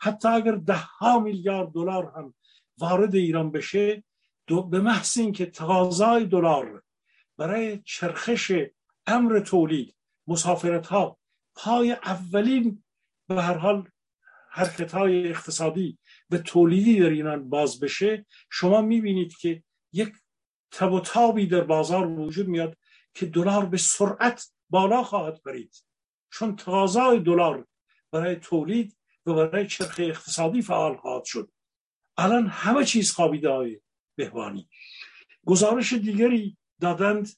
حتی 0.01 0.29
اگر 0.29 0.53
ده 0.53 0.77
ها 0.77 1.21
میلیارد 1.21 1.73
دلار 1.73 2.13
هم 2.17 2.35
وارد 2.79 3.15
ایران 3.15 3.51
بشه 3.51 4.05
به 4.47 4.81
محض 4.81 5.19
اینکه 5.19 5.47
تقاضای 5.47 6.25
دلار 6.25 6.83
برای 7.37 7.83
چرخش 7.85 8.53
امر 9.07 9.41
تولید 9.41 9.97
مسافرت 10.27 10.87
ها 10.87 11.19
پای 11.55 11.93
اولین 11.93 12.85
به 13.29 13.43
هر 13.43 13.57
حال 13.59 13.89
حرکت 14.51 14.93
های 14.93 15.29
اقتصادی 15.29 15.99
به 16.29 16.39
تولیدی 16.39 17.01
در 17.01 17.11
ایران 17.11 17.49
باز 17.49 17.81
بشه 17.81 18.27
شما 18.51 18.83
می‌بینید 18.83 19.37
که 19.37 19.63
یک 19.93 20.13
تب 20.71 20.93
و 20.93 21.01
تابی 21.01 21.47
در 21.47 21.61
بازار 21.61 22.07
وجود 22.07 22.49
میاد 22.49 22.77
که 23.15 23.27
دلار 23.27 23.67
به 23.67 23.77
سرعت 23.77 24.51
بالا 24.71 25.03
خواهد 25.03 25.43
برید 25.43 25.85
چون 26.31 26.57
تقاضای 26.57 27.21
دلار 27.21 27.67
برای 28.13 28.37
تولید 28.37 28.97
و 29.27 29.35
برای 29.35 29.67
چرخه 29.67 30.03
اقتصادی 30.03 30.63
فعال 30.63 30.97
خواهد 30.97 31.25
شد. 31.25 31.51
الان 32.17 32.47
همه 32.47 32.85
چیز 32.85 33.13
خوابیده 33.13 33.51
های 33.51 33.81
بهبانی 34.17 34.69
گزارش 35.47 35.93
دیگری 35.93 36.57
دادند 36.81 37.29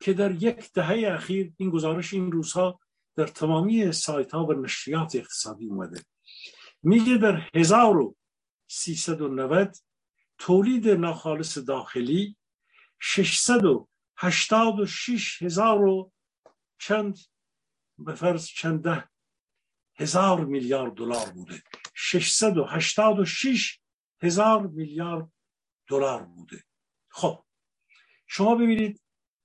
که 0.00 0.12
در 0.12 0.42
یک 0.42 0.72
دهه 0.72 1.12
اخیر 1.12 1.52
این 1.56 1.70
گزارش 1.70 2.14
این 2.14 2.32
روزها 2.32 2.80
در 3.16 3.26
تمامی 3.26 3.92
سایت 3.92 4.32
ها 4.32 4.46
و 4.46 4.52
نشریات 4.52 5.16
اقتصادی 5.16 5.66
اومده. 5.66 6.04
میگه 6.82 7.16
در 7.16 7.50
1390 7.54 9.76
تولید 10.38 10.88
ناخالص 10.88 11.58
داخلی 11.58 12.36
686 12.98 15.42
هزار 15.42 15.84
و 15.84 16.12
چند 16.78 17.18
به 17.98 18.14
فرض 18.14 18.46
چند 18.46 18.82
ده 18.82 19.08
هزار 19.96 20.44
میلیارد 20.44 20.94
دلار 20.94 21.30
بوده. 21.30 21.62
686 21.94 23.78
هزار 24.24 24.66
میلیارد 24.66 25.32
دلار 25.88 26.22
بوده. 26.22 26.64
خب 27.08 27.44
شما 28.26 28.54
ببینید 28.54 29.00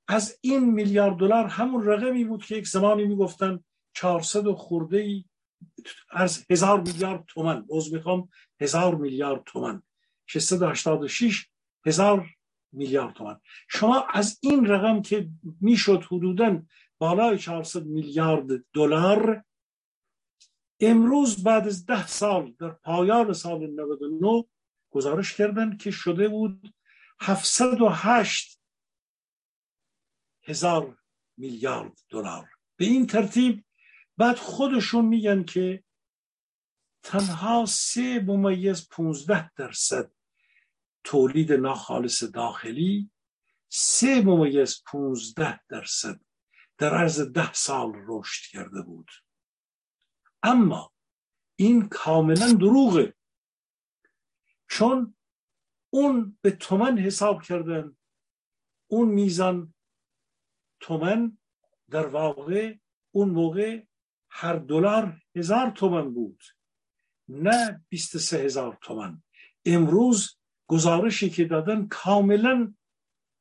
از 0.07 0.37
این 0.41 0.73
میلیارد 0.73 1.17
دلار 1.17 1.45
همون 1.45 1.85
رقمی 1.85 2.23
بود 2.23 2.45
که 2.45 2.55
یک 2.55 2.67
زمانی 2.67 3.05
می‌گفتن 3.05 3.63
400 3.93 4.47
و 4.47 4.55
خورده 4.55 4.97
ای 4.97 5.25
از 6.11 6.45
هزار 6.49 6.81
میلیارد 6.81 7.25
تومن 7.27 7.61
باز 7.61 7.93
می‌خوام 7.93 8.29
هزار 8.61 8.95
میلیارد 8.95 9.43
تومن 9.45 9.83
686 10.27 11.47
هزار 11.85 12.29
میلیارد 12.71 13.13
تومن 13.13 13.39
شما 13.69 14.07
از 14.09 14.39
این 14.41 14.65
رقم 14.65 15.01
که 15.01 15.29
می‌شد 15.61 16.03
حدودا 16.03 16.61
بالای 16.97 17.37
400 17.37 17.85
میلیارد 17.85 18.65
دلار 18.73 19.43
امروز 20.79 21.43
بعد 21.43 21.67
از 21.67 21.85
ده 21.85 22.07
سال 22.07 22.51
در 22.59 22.69
پایان 22.69 23.33
سال 23.33 23.67
99 23.67 24.45
گزارش 24.89 25.33
کردن 25.33 25.77
که 25.77 25.91
شده 25.91 26.29
بود 26.29 26.73
708 27.21 28.59
هزار 30.43 30.97
میلیارد 31.37 31.99
دلار. 32.09 32.49
به 32.75 32.85
این 32.85 33.07
ترتیب 33.07 33.65
بعد 34.17 34.37
خودشون 34.37 35.05
میگن 35.05 35.43
که 35.43 35.83
تنها 37.03 37.65
سه 37.65 38.19
ممیز 38.27 38.89
15 38.89 39.51
درصد 39.55 40.11
تولید 41.03 41.53
ناخالص 41.53 42.23
داخلی 42.23 43.11
سه 43.69 44.21
ممیز 44.21 44.83
15 44.91 45.59
درصد 45.69 46.19
در 46.77 46.95
عرض 46.95 47.21
ده 47.21 47.53
سال 47.53 47.93
رشد 48.07 48.51
کرده 48.51 48.81
بود. 48.81 49.11
اما 50.43 50.93
این 51.55 51.89
کاملا 51.89 52.53
دروغه. 52.53 53.15
چون 54.69 55.15
اون 55.89 56.37
به 56.41 56.51
تومن 56.51 56.97
حساب 56.97 57.41
کردن 57.41 57.97
اون 58.87 59.09
میزان 59.09 59.73
تومن 60.79 61.37
در 61.89 62.07
واقع 62.07 62.75
اون 63.11 63.29
موقع 63.29 63.83
هر 64.29 64.55
دلار 64.55 65.21
هزار 65.35 65.69
تومن 65.69 66.13
بود 66.13 66.43
نه 67.29 67.85
23 67.89 68.37
هزار 68.37 68.77
تومن. 68.81 69.23
امروز 69.65 70.37
گزارشی 70.67 71.29
که 71.29 71.45
دادن 71.45 71.87
کاملا 71.87 72.73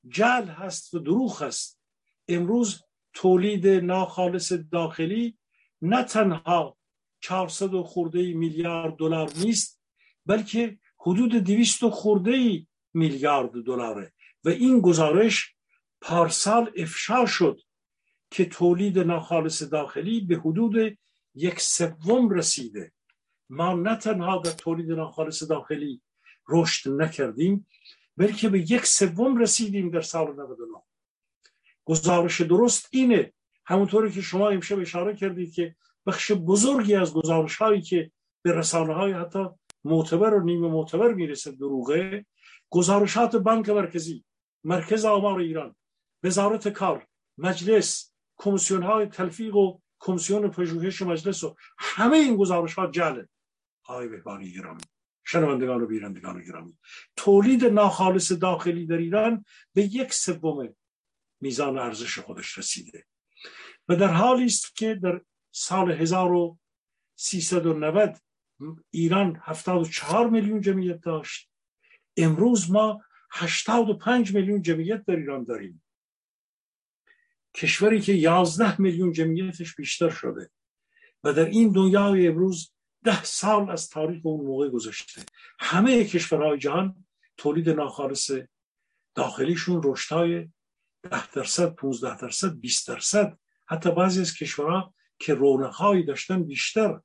جل 0.08 0.46
هست 0.46 0.94
و 0.94 0.98
دروغ 0.98 1.42
هست. 1.42 1.80
امروز 2.28 2.82
تولید 3.12 3.66
ناخالص 3.66 4.52
داخلی 4.52 5.38
نه 5.82 6.04
تنها 6.04 6.78
400 7.20 7.82
خورده 7.82 8.34
میلیارد 8.34 8.96
دلار 8.96 9.30
نیست 9.36 9.82
بلکه 10.26 10.78
حدود 11.08 11.36
200 11.36 11.88
خورده 11.88 12.66
میلیارد 12.94 13.50
دلاره 13.50 14.12
و 14.44 14.48
این 14.48 14.80
گزارش 14.80 15.54
پارسال 16.00 16.72
افشا 16.76 17.26
شد 17.26 17.60
که 18.30 18.44
تولید 18.44 18.98
ناخالص 18.98 19.62
داخلی 19.62 20.20
به 20.20 20.36
حدود 20.36 20.98
یک 21.34 21.60
سوم 21.60 22.30
رسیده. 22.30 22.92
ما 23.50 23.72
نه 23.74 23.96
تنها 23.96 24.38
در 24.38 24.50
تولید 24.50 24.90
ناخالص 24.90 25.42
داخلی 25.42 26.02
رشد 26.48 26.90
نکردیم 26.90 27.66
بلکه 28.16 28.48
به 28.48 28.60
یک 28.60 28.86
سوم 28.86 29.36
رسیدیم 29.36 29.90
در 29.90 30.00
سال 30.00 30.26
99 30.26 30.56
گزارش 31.84 32.40
درست 32.40 32.88
اینه 32.90 33.32
همونطوری 33.64 34.12
که 34.12 34.20
شما 34.20 34.48
امشب 34.48 34.78
اشاره 34.78 35.16
کردید 35.16 35.52
که 35.54 35.76
بخش 36.06 36.32
بزرگی 36.32 36.94
از 36.94 37.14
گزارش 37.14 37.56
هایی 37.56 37.82
که 37.82 38.10
به 38.42 38.52
رسانه 38.52 38.94
های 38.94 39.12
حتی 39.12 39.46
معتبر 39.88 40.34
و 40.34 40.44
نیمه 40.44 40.68
معتبر 40.68 41.14
می‌رسه 41.14 41.52
دروغه. 41.52 42.26
گزارشات 42.70 43.36
بانک 43.36 43.68
مرکزی 43.68 44.24
مرکز 44.64 45.04
آمار 45.04 45.40
ایران 45.40 45.76
وزارت 46.22 46.68
کار 46.68 47.06
مجلس 47.38 48.12
کمیسیون 48.36 48.82
های 48.82 49.06
تلفیق 49.06 49.56
و 49.56 49.78
کمیسیون 50.00 50.50
پژوهش 50.50 51.02
مجلس 51.02 51.44
و 51.44 51.56
همه 51.78 52.16
این 52.16 52.36
گزارش 52.36 52.74
ها 52.74 52.86
جله 52.86 53.28
آقای 53.84 54.08
بهبانی 54.08 54.52
گرامی 54.52 54.82
شنوندگان 55.24 55.82
و 55.82 55.86
بینندگان 55.86 56.44
گرامی 56.44 56.78
تولید 57.16 57.64
ناخالص 57.64 58.32
داخلی 58.32 58.86
در 58.86 58.96
ایران 58.96 59.44
به 59.74 59.82
یک 59.82 60.12
سوم 60.12 60.74
میزان 61.40 61.78
ارزش 61.78 62.18
خودش 62.18 62.58
رسیده. 62.58 63.04
و 63.88 63.96
در 63.96 64.12
حالی 64.12 64.44
است 64.44 64.76
که 64.76 64.94
در 64.94 65.20
سال 65.50 65.92
1390 65.92 68.16
ایران 68.90 69.40
74 69.42 70.30
میلیون 70.30 70.60
جمعیت 70.60 71.00
داشت. 71.00 71.50
امروز 72.16 72.70
ما 72.70 73.02
85 73.30 74.34
میلیون 74.34 74.62
جمعیت 74.62 75.04
در 75.04 75.16
ایران 75.16 75.44
داریم. 75.44 75.82
کشوری 77.54 78.00
که 78.00 78.12
11 78.12 78.80
میلیون 78.80 79.12
جمعیتش 79.12 79.74
بیشتر 79.74 80.10
شده 80.10 80.50
و 81.24 81.32
در 81.32 81.44
این 81.44 81.72
دنیای 81.72 82.28
امروز 82.28 82.72
ده 83.04 83.24
سال 83.24 83.70
از 83.70 83.88
تاریخ 83.88 84.26
اون 84.26 84.46
موقع 84.46 84.68
گذشته. 84.68 85.22
همه 85.60 86.04
کشورهای 86.04 86.58
جهان 86.58 87.06
تولید 87.36 87.70
ناخالص 87.70 88.30
داخلیشون 89.14 89.80
رشدهای 89.84 90.48
ده 91.02 91.30
درصد 91.30 91.74
15 91.74 92.16
درصد 92.16 92.54
20 92.54 92.88
درصد. 92.88 93.38
حتی 93.66 93.90
بعضی 93.90 94.20
از 94.20 94.34
کشورها 94.34 94.94
که 95.18 95.34
رونقهایی 95.34 96.02
داشتن 96.02 96.42
بیشتر 96.42 97.00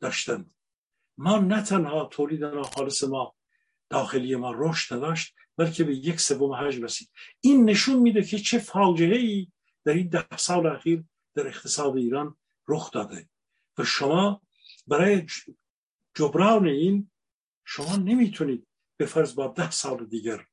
داشتند 0.00 0.54
ما 1.18 1.38
نه 1.38 1.62
تنها 1.62 2.04
تولید 2.04 2.44
ناخالص 2.44 3.04
ما 3.04 3.34
داخلی 3.90 4.36
ما 4.36 4.52
رشد 4.56 4.94
نداشت 4.94 5.34
بلکه 5.56 5.84
به 5.84 5.96
یک 5.96 6.20
سوم 6.20 6.52
حجم 6.52 6.82
رسید. 6.82 7.10
این 7.40 7.64
نشون 7.64 7.98
میده 7.98 8.22
که 8.22 8.38
چه 8.38 8.58
فاجعه 8.58 9.16
ای 9.16 9.48
در 9.84 9.92
این 9.92 10.08
ده 10.08 10.36
سال 10.36 10.66
اخیر 10.66 11.04
در 11.34 11.46
اقتصاد 11.46 11.96
ایران 11.96 12.36
رخ 12.68 12.90
داده. 12.90 13.28
و 13.78 13.84
شما 13.84 14.42
برای 14.86 15.26
جبران 16.14 16.66
این 16.66 17.10
شما 17.64 17.96
نمی‌تونید 17.96 18.66
به 18.96 19.06
فرض 19.06 19.34
با 19.34 19.48
ده 19.48 19.70
سال 19.70 20.06
دیگر 20.06 20.46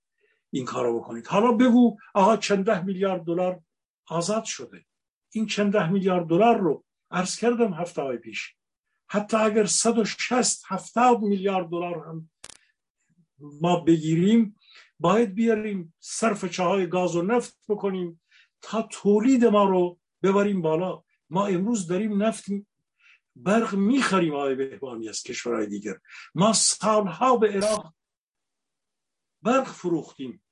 این 0.52 0.65
کارو 0.65 0.99
بکنید. 0.99 1.27
حالا 1.27 1.52
بگو 1.52 1.98
آقا 2.14 2.38
چند 2.38 2.65
ده 2.65 2.86
میلیارد 2.86 3.23
دلار 3.23 3.61
آزاد 4.07 4.44
شده. 4.44 4.86
این 5.30 5.45
چند 5.45 5.73
ده 5.73 5.90
میلیارد 5.90 6.27
دلار 6.27 6.57
رو 6.57 6.86
عرض 7.11 7.40
کردم 7.40 7.73
هفته 7.73 8.02
های 8.02 8.18
پیش. 8.18 8.56
حتی 9.10 9.38
اگر 9.38 9.65
160 9.65 10.64
70 10.68 11.22
میلیارد 11.22 11.69
دلار 11.69 12.07
هم 12.07 12.30
ما 13.40 13.80
بگیریم 13.80 14.56
باید 14.99 15.36
بیاریم 15.36 15.94
صرف 15.99 16.45
چاهای 16.45 16.88
گاز 16.88 17.15
و 17.15 17.22
نفت 17.22 17.57
بکنیم 17.68 18.22
تا 18.61 18.81
تولید 18.81 19.45
ما 19.45 19.64
رو 19.64 19.99
ببریم 20.23 20.61
بالا. 20.61 21.03
ما 21.30 21.45
امروز 21.45 21.88
داریم 21.88 22.23
نفت 22.23 22.45
برق 23.36 23.76
می‌خریم 23.76 24.34
آقای 24.34 24.56
بهبانی 24.56 25.10
از 25.10 25.23
کشورهای 25.23 25.68
دیگر. 25.68 25.99
ما 26.36 26.53
سالها 26.53 27.38
به 27.38 27.52
عراق 27.52 27.94
برق 29.41 29.68
فروختیم. 29.68 30.44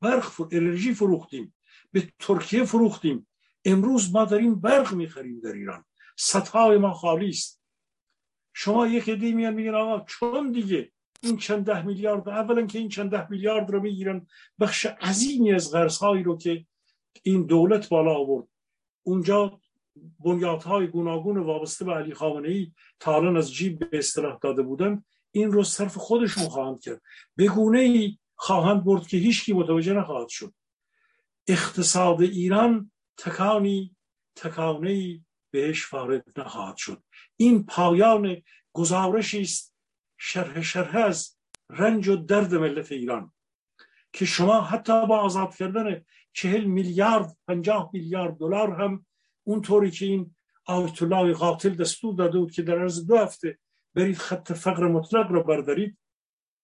برق 0.00 0.22
فر... 0.22 0.44
انرژی 0.52 0.94
فروختیم. 0.94 1.54
به 1.92 2.12
ترکیه 2.18 2.64
فروختیم. 2.64 3.28
امروز 3.64 4.12
ما 4.12 4.24
داریم 4.24 4.60
برق 4.60 4.94
می‌خریم 4.94 5.40
در 5.40 5.52
ایران. 5.52 5.84
سطح 6.22 6.58
ما 6.58 6.92
خالی 6.92 7.28
است. 7.28 7.62
شما 8.54 8.86
یک 8.86 9.08
عده 9.08 9.32
میان 9.32 9.54
میگن 9.54 9.74
آقا 9.74 10.04
چون 10.04 10.52
دیگه 10.52 10.92
این 11.22 11.36
چند 11.36 11.64
ده 11.64 11.86
میلیارد 11.86 12.28
اولا 12.28 12.66
که 12.66 12.78
این 12.78 12.88
چند 12.88 13.10
ده 13.10 13.30
میلیارد 13.30 13.70
رو 13.70 13.80
می‌گیرن 13.80 14.26
بخش 14.60 14.86
عظیمی 14.86 15.52
از 15.52 15.70
قرضهایی 15.70 16.22
رو 16.22 16.38
که 16.38 16.66
این 17.22 17.46
دولت 17.46 17.88
بالا 17.88 18.14
آورد. 18.14 18.48
اونجا 19.02 19.60
بنیادهای 20.20 20.86
گوناگون 20.86 21.38
وابسته 21.38 21.84
به 21.84 21.92
علی 21.92 22.14
خامنه 22.14 22.48
ای 22.48 22.72
تا 23.00 23.36
از 23.36 23.52
جیب 23.52 23.90
به 23.90 23.98
اصطلاح 23.98 24.38
داده 24.42 24.62
بودن 24.62 25.04
این 25.30 25.52
رو 25.52 25.64
صرف 25.64 25.96
خودشون 25.96 26.44
خواهند 26.44 26.80
کرد. 26.80 27.02
به 27.36 27.46
گونه 27.46 27.80
ای 27.80 28.18
خواهند 28.34 28.84
برد 28.84 29.06
که 29.06 29.16
هیچکی 29.16 29.52
متوجه 29.52 29.92
نخواهد 29.92 30.28
شد. 30.28 30.54
اقتصاد 31.46 32.22
ایران 32.22 32.90
تکانی 33.16 33.96
تکانه 34.36 35.20
بهش 35.52 35.92
وارد 35.92 36.24
نخواهد 36.36 36.76
شد. 36.76 37.02
این 37.36 37.66
پایان 37.66 38.42
گزارشی 38.72 39.40
است 39.40 39.74
شرح 40.18 40.62
شرح 40.62 40.96
از 40.96 41.36
رنج 41.70 42.08
و 42.08 42.16
درد 42.16 42.54
ملت 42.54 42.92
ایران 42.92 43.32
که 44.12 44.24
شما 44.24 44.60
حتی 44.60 45.06
با 45.06 45.18
آزاد 45.18 45.56
کردن 45.56 46.04
چهل 46.32 46.64
میلیارد 46.64 47.36
پنجاه 47.48 47.90
میلیارد 47.92 48.36
دلار 48.36 48.82
هم 48.82 49.06
اونطوری 49.44 49.90
که 49.90 50.06
این 50.06 50.34
آیت 50.66 51.02
الله 51.02 51.32
قاتل 51.32 51.74
دستور 51.74 52.14
داده 52.14 52.38
بود 52.38 52.52
که 52.52 52.62
در 52.62 52.78
عرض 52.78 53.06
دو 53.06 53.16
هفته 53.16 53.58
برید 53.94 54.16
خط 54.16 54.52
فقر 54.52 54.88
مطلق 54.88 55.30
رو 55.30 55.42
بردارید 55.42 55.98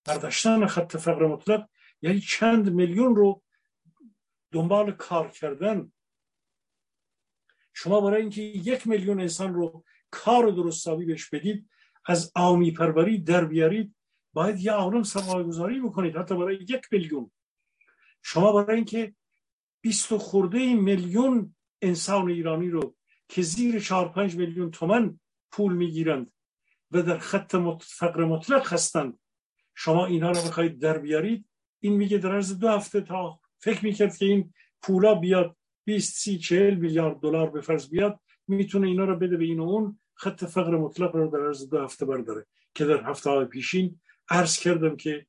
برداشتن 0.05 0.67
خط 0.67 0.97
فقر 0.97 1.27
مطلق 1.27 1.69
یعنی 2.03 2.21
چند 2.21 2.73
میلیون 2.73 3.17
رو 3.17 3.43
دنبال 4.53 4.93
کار 4.93 5.29
کردن 5.29 5.93
شما 7.81 8.01
برای 8.01 8.21
اینکه 8.21 8.43
یک 8.43 8.87
میلیون 8.87 9.21
انسان 9.21 9.55
رو 9.55 9.85
کار 10.11 10.51
درستابی 10.51 11.05
بهش 11.05 11.31
بدید 11.31 11.69
از 12.07 12.33
آمی 12.35 12.71
پروری 12.71 13.19
در 13.19 13.45
بیارید 13.45 13.95
باید 14.33 14.61
یه 14.61 14.73
عالم 14.73 15.03
سرمایه 15.03 15.47
گذاری 15.47 15.81
بکنید 15.81 16.17
حتی 16.17 16.37
برای 16.37 16.55
یک 16.55 16.83
میلیون. 16.93 17.31
شما 18.23 18.53
برای 18.53 18.77
اینکه 18.77 19.15
بیست 19.81 20.13
و 20.13 20.19
خورده 20.19 20.75
میلیون 20.75 21.55
انسان 21.83 22.31
ایرانی 22.31 22.71
رو 22.71 22.97
که 23.29 23.43
زیر 23.43 23.81
چهار 23.81 24.09
پنج 24.09 24.37
میلیون 24.37 24.71
تومن 24.71 25.21
پول 25.51 25.73
می‌گیرند 25.73 26.31
و 26.91 27.03
در 27.03 27.19
خط 27.19 27.57
فقر 27.81 28.25
مطلق 28.25 28.73
هستند 28.73 29.19
شما 29.75 30.07
اینها 30.07 30.31
رو 30.31 30.41
بخواید 30.41 30.79
در 30.79 30.99
بیارید. 30.99 31.49
این 31.81 31.93
میگه 31.93 32.19
در 32.19 32.35
عرض 32.35 32.59
دو 32.59 32.69
هفته 32.69 33.01
تا 33.01 33.41
فکر 33.59 33.85
می‌کرد 33.85 34.17
که 34.17 34.27
این 34.27 34.55
پولا 34.83 35.15
بیاد 35.15 35.58
20 35.89 36.15
30 36.15 36.39
40 36.39 36.75
میلیارد 36.75 37.21
دلار 37.21 37.51
به 37.51 37.61
فرض 37.61 37.91
بیاد 37.91 38.21
می‌تونه 38.49 38.87
اینا 38.87 39.05
رو 39.05 39.17
بده 39.17 39.37
به 39.37 39.45
این 39.45 39.61
و 39.61 39.63
اون 39.63 40.01
خط 40.15 40.45
فقر 40.45 40.77
مطلق 40.77 41.17
رو 41.17 41.31
در 41.31 41.47
عرض 41.47 41.69
دو 41.69 41.79
هفته 41.81 42.07
برداره 42.07 42.47
که 42.75 42.85
در 42.85 43.11
هفته 43.11 43.31
های 43.31 43.45
پیشین 43.45 44.01
عرض 44.31 44.59
کردم 44.59 44.97
که 44.97 45.27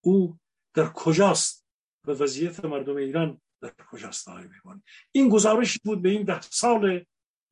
او 0.00 0.38
در 0.74 0.88
کجاست 0.94 1.66
و 2.06 2.10
وضعیت 2.10 2.64
مردم 2.64 2.96
ایران 2.96 3.40
در 3.60 3.72
کجاست 3.90 4.28
آقای 4.28 4.44
این 5.12 5.28
گزارش 5.28 5.78
بود 5.84 6.02
به 6.02 6.08
این 6.08 6.22
ده 6.22 6.40
سال 6.40 7.04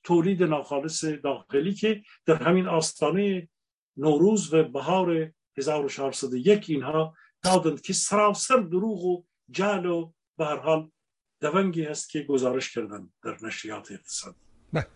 تولید 0.05 0.43
ناخالص 0.43 1.05
داخلی 1.05 1.75
که 1.75 2.03
در 2.27 2.43
همین 2.43 2.67
آستانه 2.67 3.49
نوروز 3.97 4.55
و 4.55 4.65
بهار 4.65 5.33
1401 5.57 6.71
اینها 6.71 7.15
دادند 7.43 7.81
که 7.81 7.93
سراسر 7.93 8.57
دروغ 8.57 9.05
و 9.05 9.25
جل 9.51 9.87
و 9.87 10.13
به 10.39 10.45
هر 10.45 10.57
حال 10.57 10.91
دونگی 11.41 11.85
هست 11.85 12.11
که 12.11 12.23
گزارش 12.23 12.75
کردن 12.75 13.09
در 13.25 13.37
نشریات 13.43 13.93
اقتصاد 13.93 14.37
بله. 14.73 14.87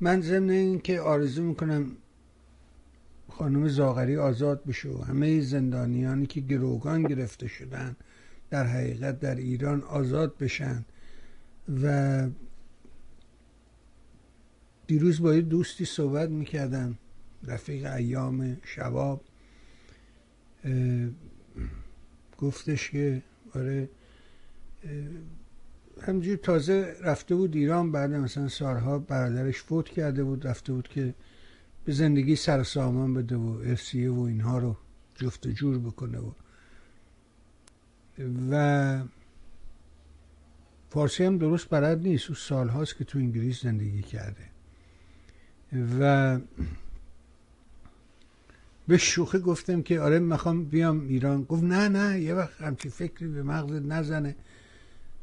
من 0.00 0.20
ضمن 0.20 0.50
این 0.50 0.80
که 0.80 1.00
آرزو 1.00 1.42
می‌کنم 1.42 1.96
خانم 3.28 3.68
زاغری 3.68 4.16
آزاد 4.16 4.64
بشه 4.64 4.88
و 4.88 5.02
همه 5.02 5.40
زندانیانی 5.40 6.26
که 6.26 6.40
گروگان 6.40 7.02
گرفته 7.02 7.48
شدن 7.48 7.96
در 8.50 8.64
حقیقت 8.64 9.20
در 9.20 9.34
ایران 9.34 9.82
آزاد 9.82 10.38
بشن 10.38 10.84
و 11.82 12.28
دیروز 14.86 15.22
با 15.22 15.34
یه 15.34 15.40
دوستی 15.40 15.84
صحبت 15.84 16.28
می‌کردم 16.28 16.98
رفیق 17.46 17.92
ایام 17.92 18.56
شباب 18.64 19.24
گفتش 22.38 22.90
که 22.90 23.22
آره 23.54 23.88
همجور 26.06 26.36
تازه 26.36 26.96
رفته 27.00 27.34
بود 27.34 27.56
ایران 27.56 27.92
بعد 27.92 28.12
مثلا 28.12 28.48
سالها 28.48 28.98
برادرش 28.98 29.62
فوت 29.62 29.88
کرده 29.88 30.24
بود 30.24 30.46
رفته 30.46 30.72
بود 30.72 30.88
که 30.88 31.14
به 31.84 31.92
زندگی 31.92 32.36
سر 32.36 32.62
سامان 32.62 33.14
بده 33.14 33.36
و 33.36 33.60
ارسیه 33.64 34.10
و 34.10 34.20
اینها 34.20 34.58
رو 34.58 34.76
جفت 35.14 35.48
جور 35.48 35.78
بکنه 35.78 36.18
و 36.18 36.30
و 38.50 39.02
فارسی 40.90 41.24
هم 41.24 41.38
درست 41.38 41.70
بلد 41.70 41.98
نیست. 41.98 42.28
او 42.28 42.34
سالهاست 42.34 42.96
که 42.96 43.04
تو 43.04 43.18
انگلیس 43.18 43.62
زندگی 43.62 44.02
کرده. 44.02 44.50
و 46.00 46.38
به 48.88 48.96
شوخی 48.96 49.38
گفتم 49.38 49.82
که 49.82 50.00
آره 50.00 50.18
می‌خوام 50.18 50.64
بیام 50.64 51.06
ایران. 51.08 51.44
گفت 51.44 51.62
نه 51.62 51.88
نه 51.88 52.20
یه 52.20 52.34
وقت 52.34 52.60
همچی 52.60 52.88
فکری 52.88 53.28
به 53.28 53.42
مغزت 53.42 53.82
نزنه. 53.82 54.36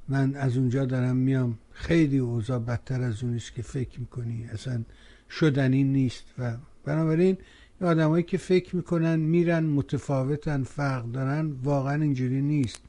من 0.08 0.36
از 0.36 0.58
اونجا 0.58 0.86
دارم 0.86 1.18
میام. 1.18 1.58
خیلی 1.72 2.18
اوضاع 2.18 2.60
بدتر 2.60 3.02
از 3.02 3.24
اونیست 3.24 3.54
که 3.54 3.62
فکر 3.62 4.00
می‌کنی. 4.00 4.46
اصلا 4.46 4.84
شدنی 5.30 5.84
نیست 5.84 6.26
و 6.38 6.58
بنابراین 6.86 7.38
آدمایی 7.82 8.24
که 8.24 8.38
فکر 8.38 8.76
می‌کنن 8.76 9.16
میرن 9.16 9.64
متفاوتن 9.64 10.64
فرق 10.64 11.12
دارن 11.12 11.52
واقعا 11.52 12.02
اینجوری 12.02 12.42
نیست. 12.42 12.82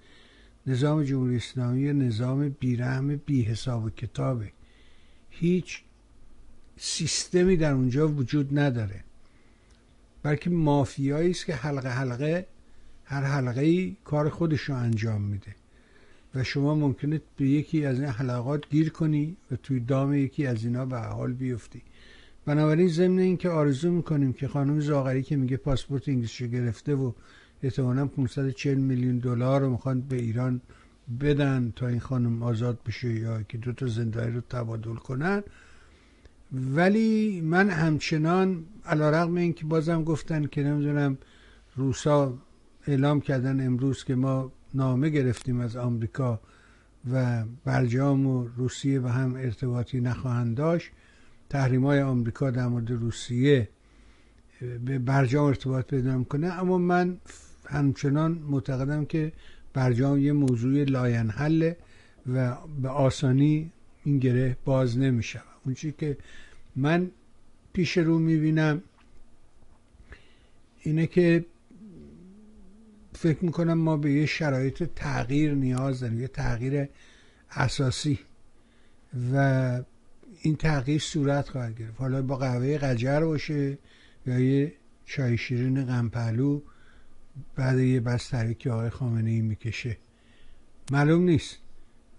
نظام 0.66 1.02
جمهوری 1.02 1.36
اسلامی 1.36 1.92
نظام 1.92 2.48
بیرحم 2.48 3.16
بی 3.16 3.42
حساب 3.42 3.84
و 3.84 3.90
کتابه. 3.90 4.52
هیچ 5.30 5.82
سیستمی 6.76 7.56
در 7.56 7.72
اونجا 7.72 8.08
وجود 8.08 8.58
نداره. 8.58 9.04
بلکه 10.22 10.50
مافیایی 10.50 11.30
است 11.30 11.46
که 11.46 11.54
حلقه 11.54 11.88
حلقه 11.88 12.46
هر 13.04 13.22
حلقه 13.22 13.60
ای 13.60 13.96
کار 14.04 14.28
خودش 14.28 14.60
رو 14.60 14.74
انجام 14.74 15.22
میده. 15.22 15.54
و 16.34 16.44
شما 16.44 16.74
ممکنه 16.74 17.20
به 17.36 17.48
یکی 17.48 17.84
از 17.84 18.00
این 18.00 18.08
حلقات 18.08 18.68
گیر 18.70 18.90
کنی 18.90 19.36
و 19.50 19.56
توی 19.56 19.80
دام 19.80 20.14
یکی 20.14 20.46
از 20.46 20.64
اینا 20.64 20.86
به 20.86 20.98
حال 20.98 21.32
بیفتی. 21.32 21.82
بنابراین 22.46 22.88
ضمن 22.88 23.18
اینکه 23.18 23.48
آرزو 23.48 23.90
می‌کنیم 23.90 24.32
که 24.32 24.48
خانم 24.48 24.80
زاغری 24.80 25.22
که 25.22 25.36
میگه 25.36 25.56
پاسپورت 25.56 26.08
انگلیسیشو 26.08 26.46
گرفته 26.46 26.94
و 26.94 27.12
احتمالا 27.62 28.06
540 28.06 28.78
میلیون 28.78 29.18
دلار 29.18 29.60
رو 29.60 29.70
می‌خوان 29.70 30.00
به 30.00 30.16
ایران 30.16 30.60
بدن 31.20 31.72
تا 31.76 31.86
این 31.86 32.00
خانم 32.00 32.42
آزاد 32.42 32.78
بشه 32.86 33.12
یا 33.12 33.42
که 33.42 33.58
دو 33.58 33.72
تا 33.72 33.86
زندانی 33.86 34.32
رو 34.32 34.40
تبادل 34.40 34.94
کنن. 34.94 35.42
ولی 36.52 37.40
من 37.40 37.70
همچنان 37.70 38.64
علا 38.86 39.10
رقم 39.10 39.36
این 39.36 39.52
که 39.52 39.64
بازم 39.64 40.04
گفتن 40.04 40.46
که 40.46 40.62
نمی‌دونم 40.62 41.18
روسا 41.76 42.34
اعلام 42.86 43.20
کردن 43.20 43.66
امروز 43.66 44.04
که 44.04 44.14
ما 44.14 44.52
نامه 44.74 45.08
گرفتیم 45.10 45.60
از 45.60 45.76
آمریکا 45.76 46.40
و 47.12 47.44
برجام 47.64 48.26
و 48.26 48.48
روسیه 48.56 49.00
به 49.00 49.10
هم 49.10 49.34
ارتباطی 49.34 50.00
نخواهند 50.00 50.56
داشت. 50.56 50.90
تحریم 51.50 51.86
های 51.86 52.00
آمریکا 52.02 52.50
در 52.50 52.66
مورد 52.66 52.90
روسیه 52.90 53.68
به 54.84 54.98
برجام 54.98 55.46
ارتباط 55.46 55.86
پیدا 55.86 56.24
کنه 56.24 56.46
اما 56.46 56.78
من 56.78 57.18
همچنان 57.66 58.32
معتقدم 58.32 59.04
که 59.04 59.32
برجام 59.72 60.18
یه 60.18 60.32
موضوع 60.32 60.84
لاینحله 60.84 61.76
و 62.32 62.56
به 62.82 62.88
آسانی 62.88 63.72
این 64.04 64.18
گره 64.18 64.56
باز 64.64 64.98
نمیشه 64.98 65.42
اون 65.64 65.74
که 65.74 66.16
من 66.76 67.10
پیش 67.72 67.98
رو 67.98 68.18
می‌بینم 68.18 68.82
اینه 70.82 71.06
که 71.06 71.44
فکر 73.12 73.44
می‌کنم 73.44 73.78
ما 73.78 73.96
به 73.96 74.12
یه 74.12 74.26
شرایط 74.26 74.82
تغییر 74.96 75.54
نیاز 75.54 76.00
داریم 76.00 76.20
یه 76.20 76.28
تغییر 76.28 76.88
اساسی. 77.50 78.18
و 79.34 79.80
این 80.42 80.56
تغییر 80.56 81.00
صورت 81.00 81.48
خواهد 81.48 81.78
گرفت. 81.78 82.00
حالا 82.00 82.22
با 82.22 82.36
قهوه 82.36 82.78
قجر 82.78 83.20
باشه 83.20 83.78
یا 84.26 84.38
یه 84.38 84.72
چای 85.06 85.38
شیرین 85.38 85.84
غمپلو 85.84 86.60
بعد 87.56 87.78
یه 87.78 88.00
بستری 88.00 88.54
که 88.54 88.70
آقای 88.70 88.90
خامنه 88.90 89.30
ای 89.30 89.40
می‌کشه. 89.40 89.96
معلوم 90.92 91.22
نیست. 91.22 91.58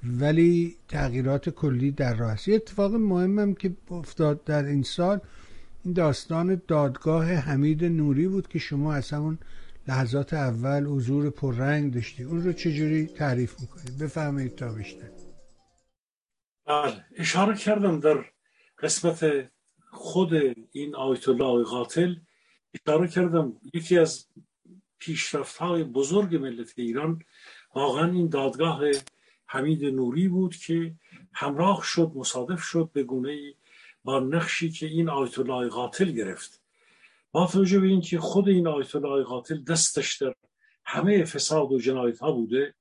ولی 0.03 0.75
تغییرات 0.87 1.49
کلی 1.49 1.91
در 1.91 2.13
راه 2.13 2.31
است. 2.31 2.47
یه 2.47 2.55
اتفاق 2.55 2.95
مهمم 2.95 3.53
که 3.53 3.73
افتاد 3.91 4.43
در 4.43 4.65
این 4.65 4.83
سال 4.83 5.19
این 5.83 5.93
داستان 5.93 6.61
دادگاه 6.67 7.33
حمید 7.33 7.85
نوری 7.85 8.27
بود 8.27 8.47
که 8.47 8.59
شما 8.59 8.93
از 8.93 9.09
همون 9.11 9.37
لحظات 9.87 10.33
اول 10.33 10.85
حضور 10.85 11.29
پررنگ 11.29 11.93
داشتی. 11.93 12.23
اون 12.23 12.43
رو 12.43 12.53
چجوری 12.53 13.07
تعریف 13.07 13.59
می‌کنید 13.61 13.97
بفهمید 13.97 14.55
تا 14.55 14.73
بیشتر 14.73 15.09
بله 16.65 17.05
اشاره 17.15 17.55
کردم 17.57 17.99
در 17.99 18.25
قسمت 18.79 19.49
خود 19.91 20.33
این 20.71 20.95
آیت 20.95 21.29
الله 21.29 21.63
قاتل. 21.63 22.15
اشاره 22.73 23.07
کردم 23.07 23.53
یکی 23.73 23.97
از 23.97 24.27
پیشرفت 24.99 25.57
های 25.57 25.83
بزرگ 25.83 26.35
ملت 26.35 26.73
ایران 26.75 27.21
واقعا 27.75 28.11
این 28.11 28.29
دادگاه 28.29 28.81
حمید 29.45 29.85
نوری 29.85 30.27
بود 30.27 30.55
که 30.55 30.95
همراه 31.33 31.81
شد 31.83 32.11
مصادف 32.15 32.63
شد 32.63 32.89
به 32.93 33.03
گونه 33.03 33.53
با 34.03 34.19
نقشی 34.19 34.69
که 34.71 34.85
این 34.85 35.09
آیت 35.09 35.39
الله 35.39 35.69
قاتل 35.69 36.11
گرفت. 36.11 36.62
با 37.33 37.47
توجه 37.47 37.79
به 37.79 37.87
اینکه 37.87 38.19
خود 38.19 38.49
این 38.49 38.67
آیت 38.67 38.95
الله 38.95 39.23
قاتل 39.23 39.63
دستش 39.63 40.17
در 40.17 40.35
همه 40.85 41.23
فساد 41.23 41.71
و 41.71 41.79
جنایت 41.79 42.19
ها 42.19 42.31
بوده 42.31 42.75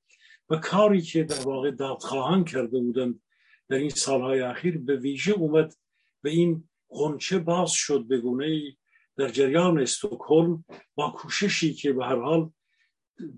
و 0.50 0.56
کاری 0.56 1.02
که 1.02 1.24
در 1.24 1.40
واقع 1.40 1.70
دادخواهان 1.70 2.44
کرده 2.44 2.78
بودند 2.78 3.22
در 3.68 3.76
این 3.76 3.90
سالهای 3.90 4.40
اخیر 4.40 4.78
به 4.78 4.96
ویژه 4.96 5.32
اومد 5.32 5.74
به 6.22 6.30
این 6.30 6.68
غنچه 6.90 7.38
باز 7.38 7.70
شد 7.70 8.04
به 8.08 8.18
گونه 8.18 8.76
در 9.16 9.28
جریان 9.28 9.80
استکهلم 9.80 10.64
با 10.94 11.10
کوششی 11.10 11.74
که 11.74 11.92
به 11.92 12.04
هر 12.04 12.20
حال 12.20 12.50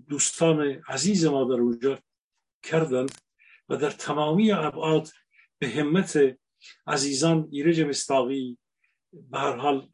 دوستان 0.07 0.81
عزیز 0.87 1.25
ما 1.25 1.43
در 1.43 1.61
اونجا 1.61 1.99
کردند 2.63 3.11
و 3.69 3.77
در 3.77 3.89
تمامی 3.89 4.51
ابعاد 4.51 5.09
به 5.59 5.69
همت 5.69 6.37
عزیزان 6.87 7.47
ایرج 7.51 7.81
مستاقی 7.81 8.57
به 9.13 9.39
هر 9.39 9.55
حال 9.55 9.89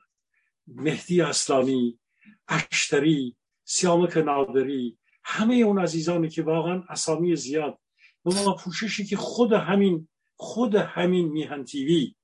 مهدی 0.75 1.21
اسلامی 1.21 1.99
اشتری 2.47 3.35
سیامک 3.65 4.17
نادری 4.17 4.97
همه 5.23 5.55
اون 5.55 5.79
عزیزانی 5.79 6.29
که 6.29 6.43
واقعا 6.43 6.83
اسامی 6.89 7.35
زیاد. 7.35 7.77
و 8.25 8.29
ما 8.29 8.55
پوششی 8.55 9.05
که 9.05 9.17
خود 9.17 9.53
همین 9.53 10.07
خود 10.35 10.75
همین 10.75 11.27
میهن 11.27 11.63
تیوی 11.63 12.15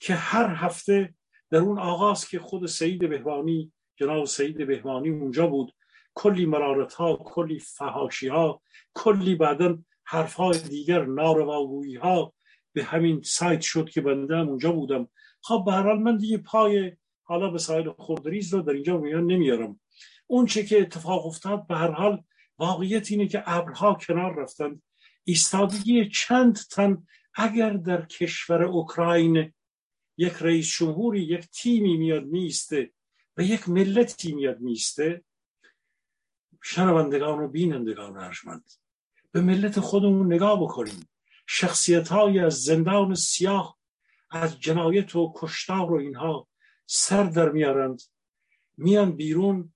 که 0.00 0.14
هر 0.14 0.54
هفته 0.54 1.14
در 1.50 1.58
اون 1.58 1.78
آغاز 1.78 2.28
که 2.28 2.38
خود 2.38 2.66
سعید 2.66 3.10
بهوانی 3.10 3.72
جناب 3.96 4.24
سعید 4.24 4.66
بهوانی 4.66 5.08
اونجا 5.08 5.46
بود 5.46 5.74
کلی 6.14 6.46
مرارت 6.46 6.94
ها 6.94 7.16
کلی 7.16 7.58
فهاشی 7.58 8.28
ها 8.28 8.62
کلی 8.94 9.34
بعدا 9.34 9.78
حرف 10.04 10.34
های 10.34 10.58
دیگر 10.58 11.04
نارواگویی 11.04 11.94
ها 11.94 12.34
به 12.72 12.84
همین 12.84 13.22
سایت 13.22 13.60
شد 13.60 13.88
که 13.88 14.00
بنده 14.00 14.38
اونجا 14.38 14.72
بودم. 14.72 15.08
خب 15.42 15.62
به 15.66 15.94
من 15.94 16.16
دیگه 16.16 16.38
پای 16.38 16.92
حالا 17.26 17.50
به 17.50 17.58
سایل 17.58 17.90
خوردریز 17.90 18.54
رو 18.54 18.62
در 18.62 18.72
اینجا 18.72 18.98
میان 18.98 19.26
نمیارم. 19.26 19.80
اون 20.26 20.46
چه 20.46 20.64
که 20.64 20.80
اتفاق 20.80 21.26
افتاد 21.26 21.66
به 21.66 21.76
هر 21.76 21.90
حال 21.90 22.24
واقعیت 22.58 23.10
اینه 23.10 23.28
که 23.28 23.42
ابرها 23.46 23.94
کنار 23.94 24.34
رفتن. 24.34 24.82
ایستادگی 25.24 26.08
چند 26.08 26.58
تن 26.70 27.06
اگر 27.34 27.70
در 27.70 28.06
کشور 28.06 28.62
اوکراین 28.62 29.52
یک 30.16 30.32
رئیس 30.32 30.76
جمهوری 30.76 31.20
یک 31.20 31.48
تیمی 31.50 31.96
میاد 31.96 32.24
میسته 32.24 32.92
و 33.36 33.42
یک 33.42 33.68
ملتی 33.68 34.34
میاد 34.34 34.60
میسته 34.60 35.24
شنوندگان 36.62 37.38
و 37.38 37.48
بینندگان 37.48 38.16
ارجمند 38.16 38.70
به 39.32 39.40
ملت 39.40 39.80
خودمون 39.80 40.32
نگاه 40.32 40.60
بکنیم. 40.62 41.08
شخصیت 41.46 42.08
های 42.08 42.38
از 42.38 42.62
زندان 42.62 43.14
سیاه 43.14 43.78
از 44.30 44.60
جنایت 44.60 45.16
و 45.16 45.32
کشتار 45.36 45.92
و 45.92 45.96
اینها 45.96 46.48
سر 46.86 47.24
در 47.24 47.48
میارند. 47.48 48.02
میان 48.76 49.12
بیرون. 49.12 49.74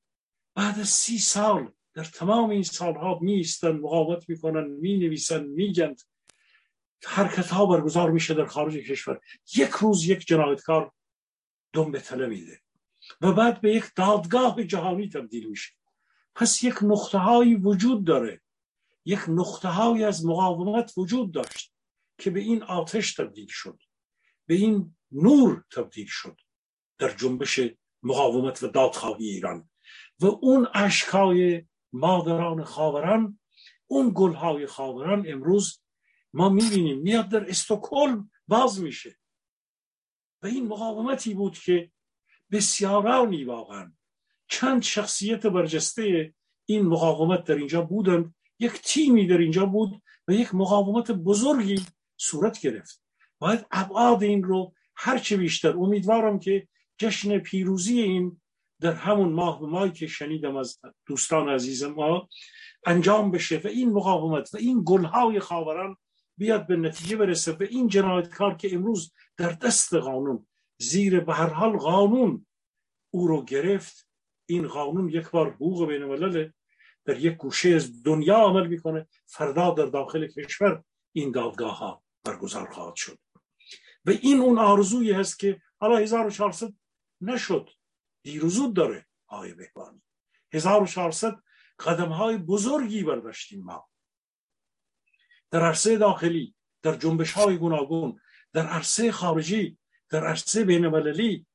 بعد 0.54 0.78
از 0.78 0.88
سی 0.88 1.18
سال 1.18 1.72
در 1.94 2.04
تمام 2.04 2.50
این 2.50 2.62
سالها 2.62 3.18
میستن 3.18 3.72
مقاومت 3.72 4.28
می‌کنن 4.28 4.66
می‌نویسن 4.70 5.44
میگند 5.44 6.02
حرکت 7.04 7.46
ها 7.46 7.66
برگزار 7.66 8.10
میشه 8.10 8.34
در 8.34 8.46
خارج 8.46 8.76
کشور. 8.76 9.20
یک 9.56 9.70
روز 9.70 10.04
یک 10.04 10.26
جنایتکار 10.26 10.92
دم 11.72 11.90
به 11.90 12.00
تله 12.00 12.26
میده. 12.26 12.60
و 13.20 13.32
بعد 13.32 13.60
به 13.60 13.74
یک 13.74 13.84
دادگاه 13.96 14.64
جهانی 14.64 15.08
تبدیل 15.08 15.48
میشه. 15.48 15.72
پس 16.34 16.64
یک 16.64 16.74
نقطه 16.82 17.18
هایی 17.18 17.54
وجود 17.54 18.04
داره. 18.04 18.40
یک 19.04 19.20
نقطه 19.28 19.68
های 19.68 20.04
از 20.04 20.26
مقاومت 20.26 20.92
وجود 20.96 21.32
داشت 21.32 21.72
که 22.18 22.30
به 22.30 22.40
این 22.40 22.62
آتش 22.62 23.14
تبدیل 23.14 23.48
شد. 23.48 23.82
به 24.46 24.54
این 24.54 24.96
نور 25.12 25.64
تبدیل 25.70 26.06
شد. 26.08 26.36
در 27.01 27.10
جنبش 27.10 27.60
مقاومت 28.02 28.62
و 28.62 28.68
دادخواهی 28.68 29.28
ایران. 29.28 29.70
و 30.20 30.27
اون 30.27 30.68
اشکای 30.74 31.64
مادران 31.93 32.64
خاوران 32.64 33.39
اون 33.86 34.12
گلهای 34.14 34.66
خاوران 34.66 35.24
امروز 35.28 35.81
ما 36.32 36.48
می‌بینیم 36.48 36.98
میاد 36.98 37.28
در 37.28 37.51
استکهلم 37.51 38.31
باز 38.48 38.81
میشه. 38.82 39.16
و 40.43 40.47
این 40.47 40.66
مقاومتی 40.66 41.35
بود 41.35 41.59
که 41.59 41.90
بسیارانی 42.51 43.44
واقعا 43.44 43.93
چند 44.48 44.82
شخصیت 44.82 45.47
برجسته 45.47 46.35
این 46.66 46.82
مقاومت 46.86 47.44
در 47.44 47.55
اینجا 47.55 47.82
بودند. 47.82 48.35
یک 48.59 48.72
تیمی 48.72 49.27
در 49.27 49.39
اینجا 49.39 49.66
بود 49.66 50.02
و 50.28 50.32
یک 50.32 50.55
مقاومت 50.55 51.10
بزرگی 51.10 51.85
صورت 52.16 52.60
گرفت. 52.60 53.02
باید 53.39 53.66
ابعاد 53.70 54.22
این 54.22 54.43
رو 54.43 54.74
هرچه 54.97 55.36
بیشتر 55.36 55.77
امیدوارم 55.77 56.39
که 56.39 56.68
جشن 57.01 57.39
پیروزی 57.39 58.01
این 58.01 58.40
در 58.81 58.93
همون 58.93 59.32
ماه 59.32 59.60
به 59.60 59.66
ماهی 59.66 59.93
که 59.93 60.06
شنیدم 60.06 60.56
از 60.56 60.78
دوستان 61.06 61.48
عزیز 61.48 61.82
ما 61.82 62.28
انجام 62.86 63.31
بشه 63.31 63.60
و 63.64 63.66
این 63.66 63.93
مقاومت 63.93 64.55
و 64.55 64.56
این 64.56 64.82
گلهای 64.86 65.40
خاوران 65.40 65.97
بیاد 66.39 66.66
به 66.66 66.77
نتیجه 66.77 67.16
برسه 67.16 67.52
به 67.52 67.64
این 67.64 67.89
جنایتکار 67.89 68.55
که 68.55 68.74
امروز 68.74 69.12
در 69.36 69.52
دست 69.52 69.94
قانون 69.94 70.47
زیر 70.78 71.20
به 71.20 71.35
هر 71.35 71.48
حال 71.48 71.77
قانون 71.77 72.47
او 73.10 73.28
رو 73.28 73.44
گرفت 73.44 74.09
این 74.47 74.68
قانون 74.68 75.09
یک 75.09 75.31
بار 75.31 75.51
حقوق 75.52 75.89
بین 75.89 76.02
الملل 76.02 76.51
در 77.05 77.18
یک 77.18 77.36
گوشه 77.36 77.68
از 77.68 78.02
دنیا 78.02 78.36
عمل 78.36 78.66
می‌کنه 78.66 79.09
فردا 79.27 79.70
در 79.70 79.86
داخل 79.86 80.27
کشور 80.27 80.82
این 81.12 81.31
دادگاه 81.31 81.78
ها 81.78 82.02
برگزار 82.24 82.70
خواهد 82.70 82.97
شد. 82.97 83.18
و 84.05 84.10
این 84.10 84.40
اون 84.40 84.59
آرزویی 84.59 85.12
هست 85.12 85.39
که 85.39 85.60
حالا 85.81 85.98
1400 85.98 86.72
نشد. 87.20 87.70
دیروزود 88.22 88.74
داره. 88.74 89.06
آقای 89.26 89.55
بهبانی. 89.55 90.02
1400 90.52 91.42
قدم 91.78 92.09
های 92.09 92.36
بزرگی 92.36 93.02
برداشتیم 93.02 93.64
ما. 93.64 93.88
در 95.51 95.62
عرصه 95.62 95.98
داخلی 95.98 96.55
در 96.82 96.97
جنبش 96.97 97.32
های 97.32 97.56
گوناگون 97.56 98.20
در 98.52 98.66
عرصه 98.66 99.12
خارجی 99.12 99.78
در 100.09 100.26
عرصه 100.26 100.64
بین 100.64 100.84
المللی 100.84 101.47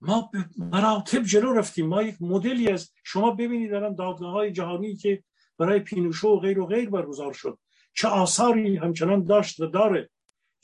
ما 0.00 0.30
به 0.32 0.48
مراتب 0.56 1.22
جلو 1.22 1.52
رفتیم. 1.52 1.86
ما 1.86 2.02
یک 2.02 2.16
مدلی 2.20 2.68
از 2.68 2.92
شما 3.04 3.30
ببینید 3.30 3.74
الان 3.74 3.94
دادگاه 3.94 4.32
های 4.32 4.52
جهانی 4.52 4.96
که 4.96 5.24
برای 5.58 5.80
پینوشو 5.80 6.28
و 6.28 6.40
غیر 6.40 6.60
و 6.60 6.66
غیر 6.66 6.90
برگزار 6.90 7.32
شد. 7.32 7.58
چه 7.94 8.08
آثاری 8.08 8.76
همچنان 8.76 9.24
داشت 9.24 9.60
و 9.60 9.66
داره. 9.66 10.10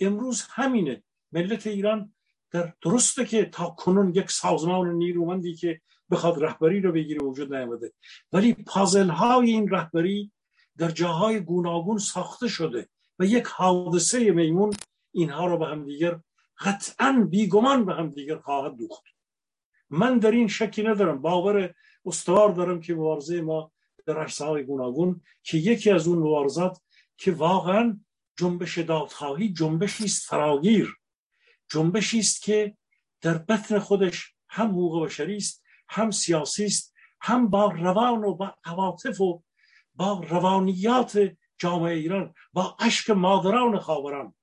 امروز 0.00 0.46
همینه. 0.50 1.02
ملت 1.32 1.66
ایران 1.66 2.14
در 2.50 2.72
درسته 2.82 3.24
که 3.24 3.44
تا 3.44 3.70
کنون 3.70 4.14
یک 4.14 4.30
سازمان 4.30 4.92
نیرومندی 4.92 5.54
که 5.54 5.80
بخواد 6.10 6.44
رهبری 6.44 6.80
رو 6.80 6.92
بگیره 6.92 7.22
وجود 7.22 7.54
نیامده. 7.54 7.92
ولی 8.32 8.54
پازل 8.54 9.08
های 9.08 9.50
این 9.50 9.68
رهبری 9.68 10.32
در 10.76 10.90
جاهای 10.90 11.40
گوناگون 11.40 11.98
ساخته 11.98 12.48
شده 12.48 12.88
و 13.18 13.24
یک 13.24 13.46
حادثه 13.46 14.30
میمون 14.30 14.70
اینها 15.12 15.46
رو 15.46 15.58
به 15.58 15.66
هم 15.66 15.84
دیگر 15.84 16.20
قطعا 16.58 17.26
بیگمان 17.30 17.84
به 17.84 17.94
هم 17.94 18.10
دیگر 18.10 18.38
خواهد 18.38 18.76
دوخت. 18.76 19.04
من 19.90 20.18
در 20.18 20.30
این 20.30 20.48
شکی 20.48 20.82
ندارم. 20.82 21.22
باور 21.22 21.74
استوار 22.06 22.52
دارم 22.52 22.80
که 22.80 22.94
مبارزه 22.94 23.40
ما 23.40 23.72
در 24.06 24.18
عرصه 24.18 24.62
گوناگون 24.62 25.20
که 25.42 25.58
یکی 25.58 25.90
از 25.90 26.08
اون 26.08 26.18
مبارزات 26.18 26.80
که 27.16 27.32
واقعا 27.32 28.00
جنبش 28.36 28.78
دادخواهی 28.78 29.52
جنبشی 29.52 30.04
است 30.04 30.26
فراگیر. 30.26 30.99
جنبشی 31.70 32.18
است 32.18 32.42
که 32.42 32.76
در 33.20 33.38
بطن 33.38 33.78
خودش 33.78 34.34
هم 34.48 34.68
حقوق 34.70 35.04
بشری 35.04 35.36
است 35.36 35.62
هم 35.88 36.10
سیاسی 36.10 36.64
است 36.64 36.94
هم 37.20 37.50
با 37.50 37.70
روان 37.70 38.24
و 38.24 38.34
با 38.34 38.54
عواطف 38.64 39.20
و 39.20 39.42
با 39.94 40.24
روانیات 40.28 41.30
جامعه 41.58 41.94
ایران 41.94 42.34
با 42.52 42.76
اشک 42.80 43.10
مادران 43.10 43.78
خاوران 43.78 44.34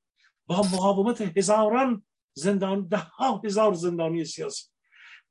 با 0.48 0.58
مقاومت 0.58 1.22
هزاران 1.22 2.06
زندان 2.34 2.88
ده 2.88 2.98
ها 2.98 3.42
هزار 3.46 3.74
زندانی 3.74 4.26
سیاسی 4.26 4.66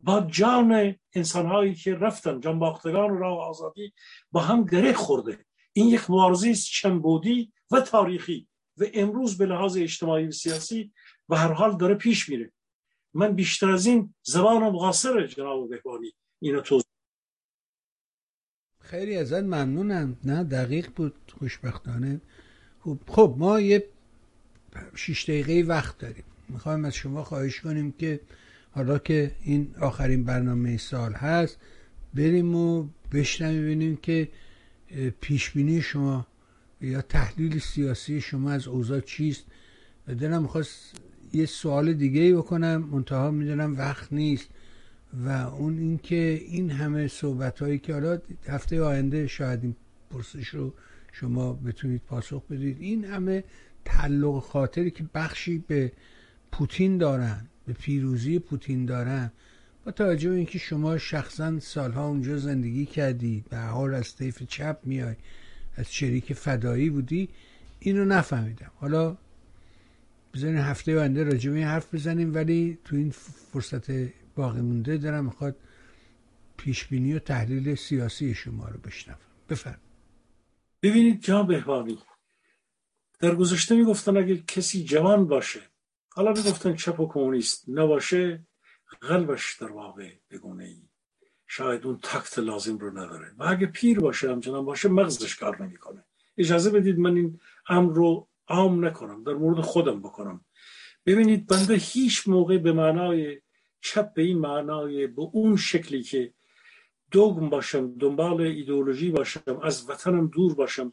با 0.01 0.21
جان 0.21 0.97
انسانهایی 1.15 1.75
که 1.75 1.95
رفتن 1.95 2.41
جان 2.41 2.59
باختگان 2.59 3.19
راه 3.19 3.49
آزادی 3.49 3.93
با 4.33 4.41
هم 4.41 4.65
گره 4.65 4.93
خورده. 4.93 5.45
این 5.73 5.89
یک 5.89 6.11
مبارزه 6.11 6.51
است 6.51 6.67
چنبودی 6.71 7.53
و 7.71 7.81
تاریخی. 7.81 8.49
و 8.79 8.85
امروز 8.95 9.39
به 9.39 9.47
لحاظ 9.47 9.77
اجتماعی 9.77 10.27
و 10.27 10.31
سیاسی 10.31 10.93
و 11.29 11.37
هر 11.37 11.53
حال 11.53 11.77
داره 11.77 11.95
پیش 11.95 12.29
میره. 12.29 12.53
من 13.15 13.33
بیشتر 13.33 13.71
از 13.71 13.87
این 13.87 14.15
زبانم 14.23 14.71
قاصره 14.71 15.29
جناب 15.29 15.71
بهبانی 15.71 16.13
اینو 16.39 16.61
توضیح 16.61 16.87
خیلی 18.81 19.17
ازت 19.17 19.43
ممنونم. 19.43 20.17
نه 20.25 20.45
دقیق 20.45 20.91
بود 20.97 21.15
خوشبختانه. 21.39 22.21
خب, 22.81 22.99
خب 23.09 23.35
ما 23.39 23.61
یه 23.61 23.89
شیش 24.95 25.25
دقیقه 25.25 25.69
وقت 25.69 25.99
داریم. 25.99 26.25
می‌خوایم 26.49 26.85
از 26.85 26.95
شما 26.95 27.25
خواهش 27.25 27.61
کنیم 27.61 27.93
که 27.93 28.21
حالا 28.71 28.99
که 28.99 29.33
این 29.43 29.75
آخرین 29.81 30.25
برنامه 30.25 30.77
سال 30.77 31.13
هست 31.13 31.59
بریم 32.15 32.55
و 32.55 32.89
بشنویم 33.13 33.63
ببینیم 33.63 33.97
که 33.97 34.29
پیشبینی 35.21 35.83
شما 35.83 36.27
یا 36.81 37.03
تحلیل 37.03 37.59
سیاسی 37.59 38.21
شما 38.21 38.51
از 38.51 38.69
اوضاع 38.69 39.01
چیست؟ 39.01 39.45
و 40.09 40.15
دلم 40.15 40.43
می‌خواست 40.43 41.01
یه 41.33 41.47
سوال 41.47 41.93
دیگه 41.93 42.21
ای 42.21 42.33
بکنم 42.33 42.77
منتها 42.77 43.31
می‌دونم 43.31 43.77
وقت 43.77 44.13
نیست. 44.13 44.49
و 45.25 45.29
اون 45.29 45.79
اینکه 45.79 46.43
این 46.47 46.71
همه 46.71 47.09
صحبت 47.09 47.59
هایی 47.59 47.79
که 47.79 47.93
حالا 47.93 48.19
هفته 48.49 48.83
آینده 48.83 49.27
شاید 49.27 49.63
این 49.63 49.77
پرسش 50.11 50.49
رو 50.49 50.75
شما 51.13 51.53
بتونید 51.53 52.03
پاسخ 52.07 52.43
بدید. 52.47 52.77
این 52.81 53.05
همه 53.05 53.45
تعلق 53.85 54.43
خاطری 54.43 54.91
که 54.91 55.05
بخشی 55.15 55.59
به 55.59 55.93
پوتین 56.53 56.99
دارن 56.99 57.47
به 57.67 57.73
پیروزی 57.73 58.39
پوتین 58.39 58.87
دارن 58.87 59.33
با 59.85 59.93
توجه 59.93 60.31
به 60.31 60.37
اینکه 60.37 60.59
شما 60.59 60.99
شخصا 60.99 61.61
سالها 61.61 62.09
اونجا 62.09 62.39
زندگی 62.39 62.87
کردید 62.87 63.49
به 63.49 63.59
حال 63.59 63.95
از 63.95 64.17
طیف 64.17 64.43
چپ 64.43 64.79
میای. 64.85 65.17
از 65.77 65.95
شریک 65.95 66.33
فدایی 66.33 66.91
بودی 66.91 67.29
اینو 67.81 68.05
نفهمیدم. 68.05 68.71
حالا 68.77 69.17
بزنین 70.35 70.57
هفته 70.57 71.01
آینده 71.01 71.25
راجع 71.25 71.51
به 71.51 71.65
حرف 71.65 71.95
بزنیم 71.95 72.35
ولی 72.35 72.79
تو 72.85 72.97
این 72.97 73.11
فرصت 73.53 73.91
باقی 74.35 74.61
مونده 74.61 74.97
دارم 74.97 75.25
می‌خواد 75.25 75.57
پیشبینی 76.57 77.15
و 77.15 77.19
تحلیل 77.19 77.75
سیاسی 77.75 78.35
شما 78.35 78.69
رو 78.69 78.79
بشنوم. 78.79 79.19
بفرم 79.51 79.81
ببینید 80.83 81.21
جناب 81.21 81.49
بهبانی 81.49 81.99
در 83.21 83.35
گذشته 83.35 83.75
می‌گفتن 83.77 84.17
اگه 84.17 84.37
کسی 84.37 84.85
جوان 84.85 85.27
باشه 85.27 85.61
حالا 86.09 86.33
می‌گفتن 86.33 86.75
چپ 86.75 87.01
و 87.01 87.09
کمونیست 87.09 87.65
نباشه 87.69 88.47
قلبش 89.01 89.57
در 89.61 89.73
واقع 89.73 90.13
بگونه 90.31 90.65
ای 90.65 90.86
شاید 91.47 91.87
اون 91.87 91.99
تکت 92.03 92.39
لازم 92.39 92.79
رو 92.79 92.91
نداره. 92.91 93.35
و 93.39 93.45
اگه 93.49 93.67
پیر 93.67 94.01
باشه 94.01 94.31
همچنان 94.31 94.65
باشه 94.65 94.89
مغزش 94.89 95.37
کار 95.37 95.63
نمی‌کنه. 95.63 96.05
اجازه 96.39 96.71
بدید 96.71 96.99
من 96.99 97.17
این 97.17 97.41
امر 97.69 97.95
رو 97.95 98.29
عام 98.49 98.85
نکنم. 98.85 99.25
در 99.25 99.35
مورد 99.35 99.61
خودم 99.61 100.01
بکنم. 100.01 100.45
ببینید 101.07 101.47
بنده 101.47 101.75
هیچ 101.75 102.29
موقع 102.29 102.59
به 102.59 102.73
معنای 102.73 103.41
چپ 103.81 104.15
به 104.15 104.23
این 104.23 104.39
معنای 104.39 105.07
به 105.07 105.23
اون 105.23 105.57
شکلی 105.57 106.03
که 106.03 106.33
دوگم 107.11 107.51
باشم 107.51 107.99
دنبال 107.99 108.41
ایدئولوژی 108.41 109.11
باشم 109.11 109.61
از 109.63 109.91
وطنم 109.91 110.27
دور 110.27 110.55
باشم 110.55 110.93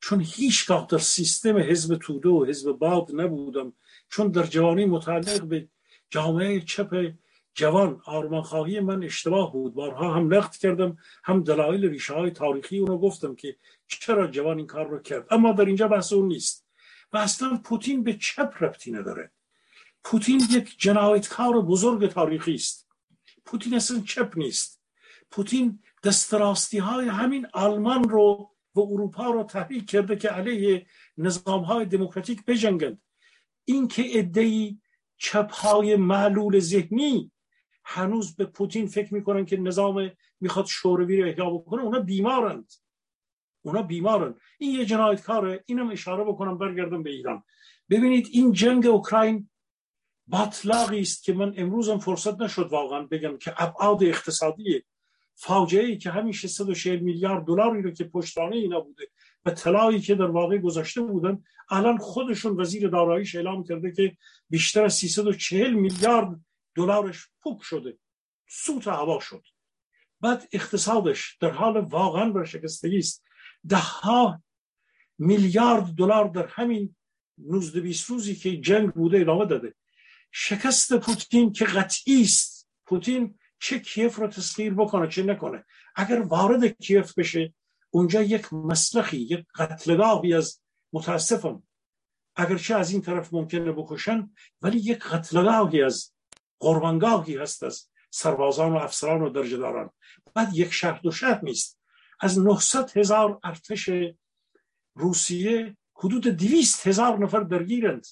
چون 0.00 0.20
هیچگاه 0.20 0.86
در 0.90 0.98
سیستم 0.98 1.56
حزب 1.58 1.96
توده 1.96 2.28
و 2.28 2.44
حزب 2.44 2.72
باد 2.72 3.20
نبودم 3.20 3.72
چون 4.08 4.30
در 4.30 4.42
جوانی 4.42 4.84
متعلق 4.84 5.44
به 5.44 5.68
جامعه 6.10 6.60
چپ 6.60 7.12
جوان 7.54 8.00
آرمانخواهی 8.04 8.80
من 8.80 9.04
اشتباه 9.04 9.52
بود. 9.52 9.74
بارها 9.74 10.14
هم 10.14 10.34
نقد 10.34 10.56
کردم 10.56 10.96
هم 11.24 11.42
دلایل 11.42 11.84
ریشه 11.84 12.14
های 12.14 12.30
تاریخی 12.30 12.78
اونو 12.78 12.98
گفتم 12.98 13.34
که 13.34 13.56
چرا 13.86 14.26
جوان 14.26 14.56
این 14.56 14.66
کار 14.66 14.88
رو 14.88 14.98
کرد. 14.98 15.26
اما 15.30 15.52
در 15.52 15.64
اینجا 15.64 15.88
بحث 15.88 16.12
اون 16.12 16.28
نیست. 16.28 16.66
و 17.12 17.18
اصلا 17.18 17.60
پوتین 17.64 18.02
به 18.02 18.14
چپ 18.14 18.54
ربطی 18.60 18.92
نداره. 18.92 19.32
پوتین 20.04 20.42
یک 20.50 20.78
جنایتکار 20.78 21.60
بزرگ 21.60 22.06
تاریخی 22.06 22.54
است. 22.54 22.88
پوتین 23.44 23.74
اصلا 23.74 24.00
چپ 24.00 24.32
نیست. 24.36 24.80
پوتین 25.30 25.82
دستراستی 26.04 26.78
های 26.78 27.08
همین 27.08 27.46
آلمان 27.52 28.08
رو 28.08 28.50
و 28.74 28.80
اروپا 28.80 29.30
رو 29.30 29.44
تحریک 29.44 29.90
کرده 29.90 30.16
که 30.16 30.28
علیه 30.28 30.86
نظام 31.18 31.62
های 31.62 31.86
دموکراتیک 31.86 32.44
بجنگند. 32.44 33.02
این 33.64 33.88
که 33.88 34.04
ادهی 34.18 34.80
چپ 35.18 35.52
های 35.52 35.96
معلول 35.96 36.58
ذهنی 36.58 37.30
هنوز 37.84 38.36
به 38.36 38.44
پوتین 38.44 38.86
فکر 38.86 39.14
می‌کنن 39.14 39.44
که 39.44 39.56
نظام 39.56 40.10
می‌خواد 40.40 40.66
شوروی 40.66 41.22
رو 41.22 41.28
احیا 41.28 41.50
بکنه 41.50 41.82
اونا 41.82 42.00
بیمارند. 42.00 42.72
اونا 43.62 43.82
بیمارن 43.82 44.34
این 44.58 44.74
یه 44.74 44.84
جنایتکاره 44.84 45.64
اینم 45.66 45.90
اشاره 45.90 46.24
بکنم 46.24 46.58
برگردم 46.58 47.02
به 47.02 47.10
ایران. 47.10 47.42
ببینید 47.90 48.28
این 48.32 48.52
جنگ 48.52 48.86
اوکراین 48.86 49.50
باطلاقی 50.26 51.00
است 51.00 51.24
که 51.24 51.32
من 51.32 51.54
امروزم 51.56 51.98
فرصت 51.98 52.40
نشد 52.40 52.68
واقعا 52.70 53.02
بگم 53.02 53.38
که 53.38 53.54
ابعاد 53.56 54.04
اقتصادی 54.04 54.82
فاجعه 55.34 55.84
ای 55.84 55.98
که 55.98 56.10
همین 56.10 56.32
640 56.32 56.98
میلیارد 56.98 57.44
دلاری 57.44 57.82
رو 57.82 57.90
که 57.90 58.04
پشتانه 58.04 58.56
اینا 58.56 58.80
بوده 58.80 59.08
و 59.44 59.50
طلایی 59.50 60.00
که 60.00 60.14
در 60.14 60.30
واقع 60.30 60.58
گذاشته 60.58 61.00
بودن 61.00 61.44
الان 61.70 61.98
خودشون 61.98 62.60
وزیر 62.60 62.88
داراییش 62.88 63.34
اعلام 63.34 63.64
کرده 63.64 63.92
که 63.92 64.16
بیشتر 64.50 64.84
از 64.84 64.94
340 64.94 65.72
میلیارد 65.74 66.40
دلارش 66.74 67.28
پوک 67.42 67.62
شده. 67.62 67.98
سوت 68.48 68.88
هوا 68.88 69.20
شد. 69.20 69.46
بعد 70.20 70.48
اقتصادش 70.52 71.36
در 71.40 71.50
حال 71.50 71.76
واقعا 71.76 72.30
برشکستگی 72.30 72.98
است. 72.98 73.24
ده 73.68 73.76
ها 73.76 74.42
میلیارد 75.18 75.84
دلار 75.84 76.28
در 76.28 76.46
همین 76.46 76.96
19 77.38 77.80
20 77.80 78.10
روزی 78.10 78.34
که 78.34 78.60
جنگ 78.60 78.92
بوده 78.92 79.20
ادامه 79.20 79.46
داده. 79.46 79.74
شکست 80.32 80.98
پوتین 80.98 81.52
که 81.52 81.64
قطعی 81.64 82.22
است. 82.22 82.68
پوتین 82.86 83.38
چه 83.58 83.78
کیف 83.78 84.16
رو 84.16 84.28
تسخیر 84.28 84.74
بکنه 84.74 85.08
چه 85.08 85.22
نکنه؟ 85.22 85.64
اگر 85.94 86.20
وارد 86.20 86.64
کیف 86.64 87.18
بشه 87.18 87.54
اونجا 87.90 88.22
یک 88.22 88.52
مسلخی 88.52 89.16
یک 89.16 89.46
قتلگاهی 89.54 90.34
از 90.34 90.60
متاسفم. 90.92 91.62
اگرچه 92.36 92.74
از 92.74 92.90
این 92.90 93.02
طرف 93.02 93.34
ممکنه 93.34 93.72
بکشن 93.72 94.30
ولی 94.62 94.78
یک 94.78 94.98
قتلگاهی 94.98 95.82
از 95.82 96.12
قربانگاهی 96.60 97.36
هست 97.36 97.62
از 97.62 97.88
سربازان 98.10 98.72
و 98.72 98.76
افسران 98.76 99.22
و 99.22 99.30
درجه 99.30 99.56
داران 99.56 99.90
بعد 100.34 100.54
یک 100.54 100.72
شهر 100.72 101.00
دو 101.00 101.10
شهر 101.10 101.44
نیست. 101.44 101.80
از 102.20 102.38
900 102.38 102.96
هزار 102.96 103.40
ارتش 103.44 103.90
روسیه 104.94 105.76
حدود 105.94 106.26
200 106.26 106.86
هزار 106.86 107.18
نفر 107.18 107.40
درگیرند. 107.40 108.06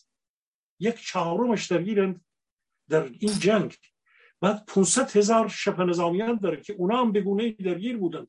یک 0.80 1.00
چهارمش 1.00 1.66
درگیرند 1.66 2.24
در 2.88 3.02
این 3.02 3.38
جنگ. 3.38 3.76
بعد 4.40 4.64
500 4.66 5.16
هزار 5.16 5.48
شبه 5.48 5.84
نظامیان 5.84 6.38
داره 6.42 6.60
که 6.60 6.72
اونا 6.72 7.00
هم 7.00 7.12
بگونه 7.12 7.50
درگیر 7.52 7.96
بودند. 7.96 8.28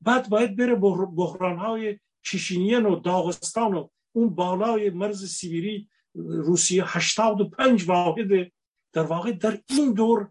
بعد 0.00 0.28
باید 0.28 0.56
بره 0.56 0.74
بحران 1.16 1.58
های 1.58 1.98
چیشینیان 2.22 2.86
و 2.86 3.00
داغستان 3.00 3.74
و 3.74 3.88
اون 4.12 4.34
بالای 4.34 4.90
مرز 4.90 5.24
سیبیری 5.24 5.88
روسیه 6.14 6.96
85 6.96 7.88
واحد 7.88 8.52
در 8.96 9.02
واقع 9.02 9.32
در 9.32 9.60
این 9.68 9.92
دور 9.92 10.30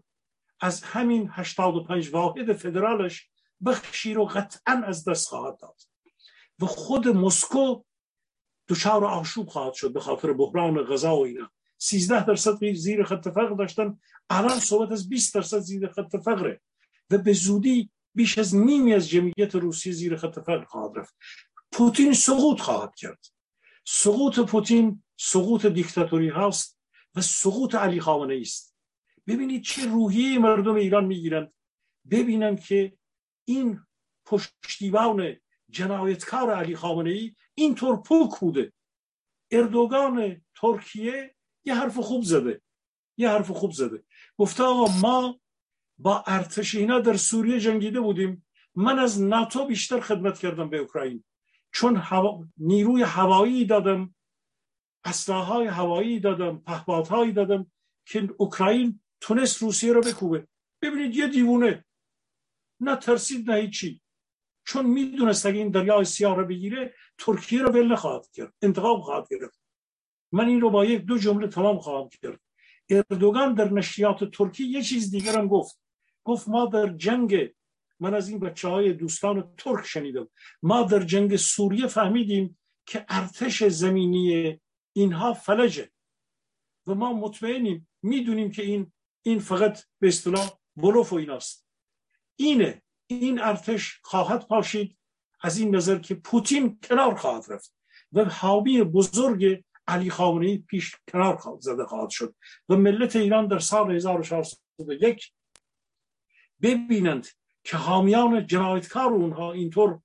از 0.60 0.82
همین 0.82 1.28
85 1.32 2.14
واحد 2.14 2.52
فدرالش 2.52 3.28
بخشی 3.64 4.14
رو 4.14 4.24
قطعا 4.24 4.82
از 4.86 5.08
دست 5.08 5.28
خواهد 5.28 5.58
داد. 5.60 5.80
و 6.60 6.66
خود 6.66 7.08
مسکو 7.08 7.82
دچار 8.68 9.04
آشوب 9.04 9.48
خواهد 9.48 9.72
شد 9.72 9.92
به 9.92 10.00
خاطر 10.00 10.32
بحران 10.32 10.84
غذا 10.84 11.16
و 11.16 11.24
اینا. 11.24 11.50
13 11.78 12.26
درصد 12.26 12.72
زیر 12.72 13.04
خط 13.04 13.28
فقر 13.28 13.54
داشتن 13.54 13.98
الان 14.30 14.58
صحبت 14.58 14.92
از 14.92 15.08
20 15.08 15.34
درصد 15.34 15.58
زیر 15.58 15.88
خط 15.88 16.16
فقره 16.16 16.60
و 17.10 17.18
به 17.18 17.32
زودی 17.32 17.90
بیش 18.14 18.38
از 18.38 18.56
نیمی 18.56 18.94
از 18.94 19.08
جمعیت 19.08 19.54
روسیه 19.54 19.92
زیر 19.92 20.16
خط 20.16 20.38
فقر 20.38 20.64
خواهد 20.64 20.98
رفت. 20.98 21.14
پوتین 21.72 22.12
سقوط 22.12 22.60
خواهد 22.60 22.94
کرد. 22.94 23.26
سقوط 23.84 24.40
پوتین 24.40 25.02
سقوط 25.16 25.66
دیکتاتوری 25.66 26.28
هست 26.28 26.75
و 27.16 27.20
سقوط 27.20 27.74
علی 27.74 28.00
خامنه 28.00 28.38
است. 28.40 28.76
ببینید 29.26 29.62
چه 29.62 29.86
روحیه 29.86 30.38
مردم 30.38 30.74
ایران 30.74 31.04
می‌گیرند. 31.04 31.52
ببینند 32.10 32.60
که 32.60 32.98
این 33.44 33.80
پشتیبان 34.26 35.36
جنایتکار 35.70 36.54
علی 36.54 36.76
خامنه 36.76 37.10
ای 37.10 37.34
اینطور 37.54 37.96
پوک 37.96 38.40
بوده. 38.40 38.72
اردوگان 39.50 40.44
ترکیه 40.54 41.34
یه 41.64 41.74
حرف 41.74 41.98
خوب 41.98 42.22
زده. 42.22 42.62
یه 43.16 43.30
حرف 43.30 43.50
خوب 43.50 43.72
زده. 43.72 44.04
گفته 44.38 44.62
آقا 44.62 44.92
ما 44.92 45.40
با 45.98 46.24
ارتش 46.26 46.74
اینا 46.74 47.00
در 47.00 47.16
سوریه 47.16 47.60
جنگیده 47.60 48.00
بودیم. 48.00 48.46
من 48.74 48.98
از 48.98 49.22
ناتو 49.22 49.66
بیشتر 49.66 50.00
خدمت 50.00 50.38
کردم 50.38 50.70
به 50.70 50.78
اوکراین. 50.78 51.24
چون 51.72 52.02
نیروی 52.56 53.02
هوایی 53.02 53.64
دادم. 53.64 54.14
اسلحه 55.06 55.70
هوایی 55.70 56.20
دادم 56.20 56.58
پهپادهایی 56.58 57.32
دادم 57.32 57.70
که 58.06 58.28
اوکراین 58.38 59.00
تونست 59.20 59.62
روسیه 59.62 59.92
رو 59.92 60.00
بکوبه. 60.00 60.46
ببینید 60.82 61.14
یه 61.14 61.26
دیوونه. 61.26 61.84
نه 62.80 62.96
ترسید 62.96 63.50
نه 63.50 63.56
هیچی. 63.56 64.00
چون 64.64 64.86
می‌دونست 64.86 65.46
اگه 65.46 65.58
این 65.58 65.70
دریای 65.70 66.04
سیاه 66.04 66.36
رو 66.36 66.44
بگیره 66.46 66.94
ترکیه 67.18 67.62
رو 67.62 67.72
ول 67.72 67.92
نخواهد 67.92 68.30
کرد 68.32 68.54
انتخاب 68.62 69.00
خواهد 69.00 69.28
گرفت. 69.30 69.60
من 70.32 70.48
این 70.48 70.60
رو 70.60 70.70
با 70.70 70.84
یک 70.84 71.02
دو 71.02 71.18
جمله 71.18 71.48
تمام 71.48 71.78
خواهم 71.78 72.08
کرد. 72.22 72.40
اردوگان 72.90 73.54
در 73.54 73.72
نشریات 73.72 74.24
ترکی 74.24 74.64
یه 74.64 74.82
چیز 74.82 75.10
دیگر 75.10 75.38
هم 75.38 75.48
گفت. 75.48 75.80
گفت 76.24 76.48
ما 76.48 76.66
در 76.66 76.88
جنگ 76.88 77.54
من 78.00 78.14
از 78.14 78.28
این 78.28 78.38
بچه 78.38 78.68
های 78.68 78.92
دوستان 78.92 79.54
ترک 79.56 79.86
شنیدم. 79.86 80.28
ما 80.62 80.82
در 80.82 81.00
جنگ 81.00 81.36
سوریه 81.36 81.86
فهمیدیم 81.86 82.58
که 82.86 83.06
ارتش 83.08 83.64
زمینی 83.64 84.60
اینها 84.96 85.34
فلجه. 85.34 85.90
و 86.86 86.94
ما 86.94 87.12
مطمئنیم 87.12 87.88
می‌دونیم 88.02 88.50
که 88.50 88.62
این 88.62 88.92
این 89.22 89.38
فقط 89.38 89.84
به 90.00 90.08
اصطلاح 90.08 90.50
بلوف 90.76 91.12
و 91.12 91.16
ایناست. 91.16 91.66
اینه. 92.36 92.82
این 93.06 93.40
ارتش 93.40 94.00
خواهد 94.02 94.46
پاشید 94.46 94.98
از 95.40 95.58
این 95.58 95.76
نظر 95.76 95.98
که 95.98 96.14
پوتین 96.14 96.78
کنار 96.82 97.14
خواهد 97.14 97.44
رفت 97.48 97.74
و 98.12 98.24
حامی 98.24 98.82
بزرگ 98.82 99.64
علی 99.86 100.10
خامنه‌ای 100.10 100.58
پیش 100.58 100.96
کنار 101.08 101.38
زده 101.60 101.84
خواهد 101.84 102.10
شد. 102.10 102.34
و 102.68 102.76
ملت 102.76 103.16
ایران 103.16 103.46
در 103.46 103.58
سال 103.58 103.94
1401 103.94 105.32
ببینند 106.62 107.26
که 107.64 107.76
حامیان 107.76 108.46
جنایتکار 108.46 109.12
اونها 109.12 109.52
اینطور 109.52 110.00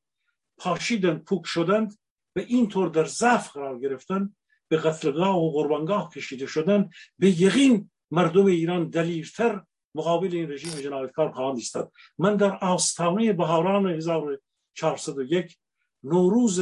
پاشیدن 0.57 1.17
پوک 1.17 1.45
شدند 1.45 1.97
و 2.35 2.39
اینطور 2.39 2.89
در 2.89 3.05
ضعف 3.05 3.51
قرار 3.51 3.79
گرفتن 3.79 4.35
به 4.71 4.77
قتلگاه 4.77 5.37
و 5.37 5.51
قربانگاه 5.51 6.09
کشیده 6.09 6.47
شدن 6.47 6.89
به 7.19 7.41
یقین 7.41 7.91
مردم 8.11 8.45
ایران 8.45 8.89
دلیرتر 8.89 9.63
مقابل 9.95 10.35
این 10.35 10.51
رژیم 10.51 10.71
جنایتکار 10.71 11.31
خواهند 11.31 11.57
ایستاد. 11.57 11.91
من 12.17 12.35
در 12.35 12.57
آستانه 12.61 13.33
بهاران 13.33 13.87
1401 13.87 15.57
نوروز 16.03 16.61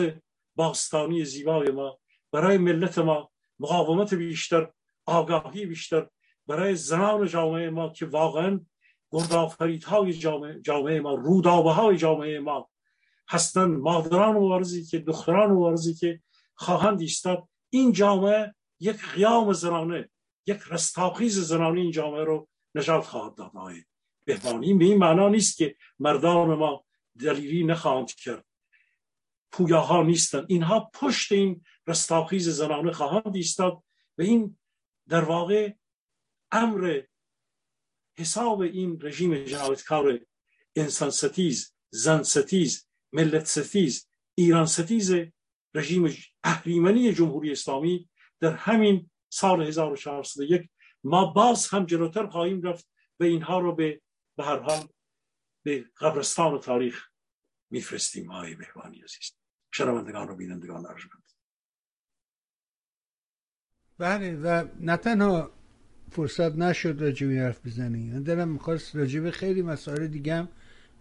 باستانی 0.55 1.25
زیبای 1.25 1.71
ما 1.71 1.99
برای 2.31 2.57
ملت 2.57 2.97
ما 2.97 3.31
مقاومت 3.59 4.13
بیشتر 4.13 4.71
آگاهی 5.05 5.65
بیشتر 5.65 6.07
برای 6.47 6.75
زنان 6.75 7.27
جامعه 7.27 7.69
ما 7.69 7.89
که 7.89 8.05
واقعا 8.05 8.59
گردآفرید 9.11 9.83
های 9.83 10.13
جامعه, 10.13 10.61
جامعه 10.61 10.99
ما 10.99 11.13
رودابه 11.13 11.71
های 11.71 11.97
جامعه 11.97 12.39
ما 12.39 12.69
هستند. 13.27 13.77
مادران 13.77 14.35
مبارزی 14.35 14.83
که 14.85 14.99
دختران 14.99 15.51
مبارزی 15.51 15.93
که 15.93 16.21
خواهند 16.55 17.01
ایستاد. 17.01 17.48
این 17.69 17.91
جامعه 17.91 18.55
یک 18.79 19.05
قیام 19.05 19.53
زنانه 19.53 20.09
یک 20.45 20.59
رستاخیز 20.69 21.39
زنانه 21.39 21.81
این 21.81 21.91
جامعه 21.91 22.23
رو 22.23 22.47
نجات 22.75 23.03
خواهد 23.03 23.35
داد. 23.35 23.51
آقای 23.55 23.83
بهبانی 24.25 24.73
به 24.73 24.85
این 24.85 24.97
معنا 24.97 25.29
نیست 25.29 25.57
که 25.57 25.75
مردان 25.99 26.53
ما 26.53 26.85
دلیری 27.19 27.63
نخواهند 27.63 28.11
کرد. 28.15 28.45
پویاها 29.51 30.03
نیستند. 30.03 30.45
اینها 30.47 30.91
پشت 30.93 31.31
این 31.31 31.63
رستاخیز 31.87 32.49
زنانه 32.49 32.91
خواهند 32.91 33.35
ایستاد 33.35 33.83
و 34.17 34.21
این 34.21 34.57
در 35.07 35.23
واقع 35.23 35.73
امر 36.51 37.01
حساب 38.17 38.61
این 38.61 38.99
رژیم 39.01 39.43
جنایتکار 39.43 40.19
انسان 40.75 41.09
ستیز 41.09 41.73
زن 41.89 42.23
ستیز 42.23 42.87
ملت 43.13 43.45
ستیز 43.45 44.09
ایران 44.35 44.65
ستیز 44.65 45.13
رژیم 45.73 46.17
اهریمنی 46.43 47.13
جمهوری 47.13 47.51
اسلامی 47.51 48.09
در 48.39 48.53
همین 48.53 49.09
سال 49.29 49.61
1401 49.63 50.69
ما 51.03 51.25
باز 51.25 51.67
هم 51.67 51.85
جلوتر 51.85 52.27
خواهیم 52.27 52.61
رفت 52.61 52.87
و 53.19 53.23
اینها 53.23 53.59
رو 53.59 53.75
به 53.75 54.01
به 54.37 54.43
هر 54.43 54.59
حال 54.59 54.87
به 55.63 55.85
قبرستان 55.97 56.59
تاریخ 56.59 57.07
میفرستیم 57.71 58.31
های 58.31 58.55
بهبانی 58.55 59.01
عزیز. 59.01 59.31
شنوندگان 59.71 60.29
و 60.29 60.35
بینندگان 60.35 60.85
ارجمند. 60.85 61.23
بله 63.97 64.35
و 64.35 64.67
نه 64.79 64.97
تنها 64.97 65.51
فرصت 66.11 66.55
نشد 66.55 67.01
راجبی 67.01 67.37
حرف 67.37 67.65
بزنی. 67.65 68.11
من 68.11 68.23
دلم 68.23 68.47
می‌خواست 68.47 68.95
راجب 68.95 69.29
خیلی 69.29 69.61
مسائل 69.61 70.07
دیگه 70.07 70.35
هم 70.35 70.49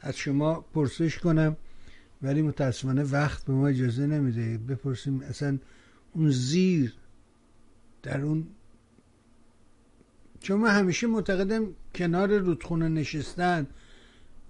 از 0.00 0.16
شما 0.16 0.60
پرسش 0.60 1.18
کنم. 1.18 1.56
ولی 2.22 2.42
متاسفانه 2.42 3.02
وقت 3.02 3.44
به 3.44 3.52
ما 3.52 3.68
اجازه 3.68 4.06
نمیده. 4.06 4.58
بپرسیم 4.58 5.20
اصلا 5.20 5.58
اون 6.12 6.30
زیر 6.30 6.94
در 8.02 8.20
اون 8.20 8.46
چون 10.40 10.60
من 10.60 10.70
همیشه 10.70 11.06
معتقدم 11.06 11.66
کنار 11.94 12.38
رودخونه 12.38 12.88
نشستن 12.88 13.66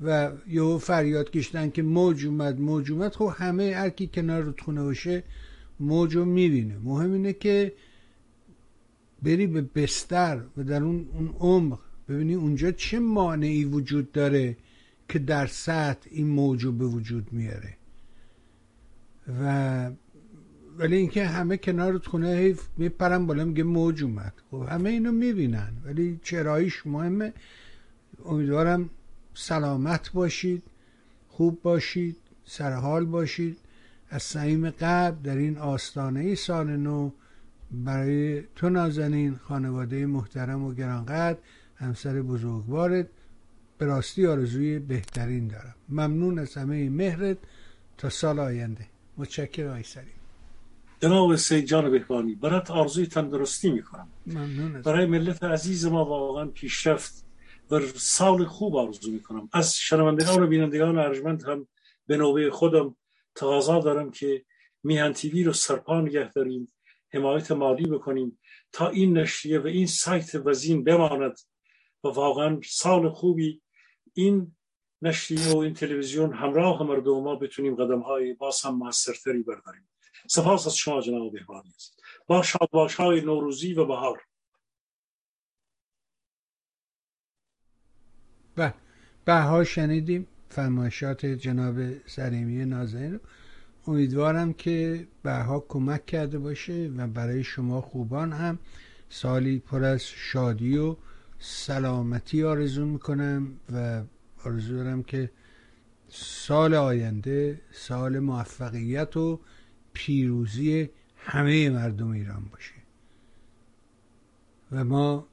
و 0.01 0.31
یه 0.49 0.79
فریاد 0.79 1.31
کشتن 1.31 1.71
که 1.71 1.83
موج 1.83 2.27
اومد 2.27 2.61
موج 2.61 2.93
اومد 2.93 3.15
خب 3.15 3.33
همه 3.37 3.75
هر 3.77 3.91
کی 3.91 4.07
کنار 4.07 4.43
رودخونه 4.43 4.83
باشه 4.83 5.23
موج 5.81 6.17
رو 6.17 6.25
می‌بینه. 6.25 6.79
مهم 6.85 7.13
اینه 7.13 7.33
که 7.33 7.73
بری 9.23 9.47
به 9.47 9.61
بستر 9.61 10.41
و 10.57 10.63
در 10.63 10.83
اون 10.83 11.09
اون 11.13 11.35
عمق 11.41 11.79
ببینی 12.09 12.35
اونجا 12.35 12.71
چه 12.71 12.99
مانعی 12.99 13.65
وجود 13.65 14.13
داره. 14.13 14.57
که 15.09 15.19
در 15.19 15.47
سطح 15.47 16.09
این 16.11 16.27
موج 16.27 16.67
به 16.67 16.87
وجود 16.87 17.33
میاره. 17.33 17.77
و 19.43 19.91
ولی 20.79 20.97
اینکه 20.97 21.27
همه 21.27 21.57
کنار 21.57 21.99
خونه 21.99 22.29
حیف 22.29 22.69
میپرن 22.77 23.27
بالا 23.27 23.45
میگه 23.45 23.63
موج 23.63 24.05
اومد. 24.05 24.33
خب 24.51 24.67
همه 24.69 24.91
اینو 24.91 25.13
می‌بینن. 25.13 25.73
ولی 25.85 26.21
چراییش 26.23 26.87
مهمه. 26.87 27.33
امیدوارم 28.25 28.91
سلامت 29.35 30.13
باشید 30.13 30.63
خوب 31.29 31.63
باشید 31.63 32.17
سرحال 32.45 33.05
باشید. 33.05 33.57
از 34.11 34.23
سعیم 34.23 34.71
قبل 34.71 35.23
در 35.23 35.37
این 35.37 35.59
آستانه 35.59 36.35
سال 36.35 36.77
نو 36.77 37.11
برای 37.71 38.43
تو 38.57 38.69
نازنین 38.69 39.37
خانواده 39.37 40.07
محترم 40.07 40.65
و 40.65 40.75
گرانقدر 40.75 41.39
همسر 41.77 42.23
بزرگوارت. 42.23 43.07
به 43.79 43.87
راستی 43.87 44.27
آرزوی 44.27 44.79
بهترین 44.79 45.49
دارم. 45.49 45.75
ممنون 45.89 46.39
از 46.39 46.55
همه 46.55 46.91
مهرت 46.91 47.39
تا 47.99 48.09
سال 48.09 48.39
آینده. 48.39 48.87
متشکر 49.17 49.67
آی 49.67 49.83
سریم 49.83 50.19
جناب 51.01 51.37
سید 51.37 51.65
جان 51.65 51.91
بهبانی 51.91 52.35
برات 52.35 52.71
آرزوی 52.71 53.07
تندرستی 53.07 53.71
می‌کنم. 53.71 54.09
ممنون 54.27 54.83
برای 54.83 55.07
ملت 55.07 55.45
عزیز 55.45 55.87
ما 55.87 56.05
واقعا 56.05 56.47
پیشرفت 56.47 57.25
و 57.71 57.81
سال 57.97 58.45
خوب 58.45 58.77
آرزو 58.77 59.13
می‌کنم. 59.13 59.49
از 59.53 59.75
شنوندگان 59.75 60.43
و 60.43 60.47
بینندگان 60.47 60.99
ارجمند 60.99 61.43
هم 61.43 61.69
به 62.07 62.17
نوبه 62.17 62.51
خودم 62.51 62.97
تقاضا 63.35 63.81
دارم 63.81 64.11
که 64.11 64.45
میهن 64.83 65.13
تیوی 65.13 65.45
رو 65.45 65.53
سرپا 65.53 66.01
نگه 66.01 66.31
داریم 66.31 66.73
حمایت 67.15 67.53
مالی 67.53 67.87
بکنیم 67.87 68.39
تا 68.73 68.89
این 68.89 69.19
نشریه 69.19 69.59
و 69.59 69.67
این 69.67 69.87
سایت 69.87 70.35
وزین 70.35 70.85
بماند 70.85 71.39
و 72.05 72.09
واقعا 72.09 72.61
سال 72.65 73.09
خوبی 73.09 73.61
این 74.19 74.57
نشریه 75.03 75.53
و 75.55 75.57
این 75.57 75.75
تلویزیون 75.75 76.33
همراه 76.33 76.83
مردم 76.83 77.23
ما 77.23 77.35
بتونیم 77.35 77.75
قدم 77.75 78.01
های 78.01 78.35
باز 78.35 78.63
هم 78.63 78.75
موثرتری 78.75 79.43
برداریم. 79.43 79.89
سپاس 80.27 80.67
از 80.67 80.77
شما 80.77 81.01
جناب 81.01 81.33
بهبانی 81.33 81.73
است 81.77 82.03
با 82.27 82.43
شادباش 82.43 82.95
های 82.95 83.21
نوروزی 83.21 83.75
و 83.75 83.85
بهار. 83.85 84.23
به 88.55 88.75
بها 89.25 89.65
شنیدیم 89.65 90.27
فرمایشات 90.49 91.27
جناب 91.27 92.07
سریمی 92.07 92.65
نازنین 92.65 93.21
امیدوارم 93.87 94.53
که 94.53 95.09
بها 95.23 95.65
کمک 95.69 96.07
کرده 96.07 96.39
باشه 96.39 96.91
و 96.97 97.07
برای 97.07 97.45
شما 97.45 97.81
خوبان 97.81 98.33
هم. 98.33 98.59
سالی 99.09 99.59
پر 99.59 99.85
از 99.85 100.03
شادی 100.03 100.77
و 100.77 100.97
سلامتی 101.39 102.45
آرزو 102.45 102.87
می‌کنم 102.87 103.61
و 103.73 104.03
آرزو 104.45 104.77
دارم 104.77 105.03
که 105.03 105.31
سال 106.09 106.75
آینده 106.75 107.61
سال 107.73 108.19
موفقیت 108.19 109.17
و 109.17 109.41
پیروزی 109.93 110.91
همه 111.17 111.71
مردم 111.71 112.11
ایران 112.11 112.45
باشه. 112.53 112.75
و 114.73 114.85
ما 114.85 115.27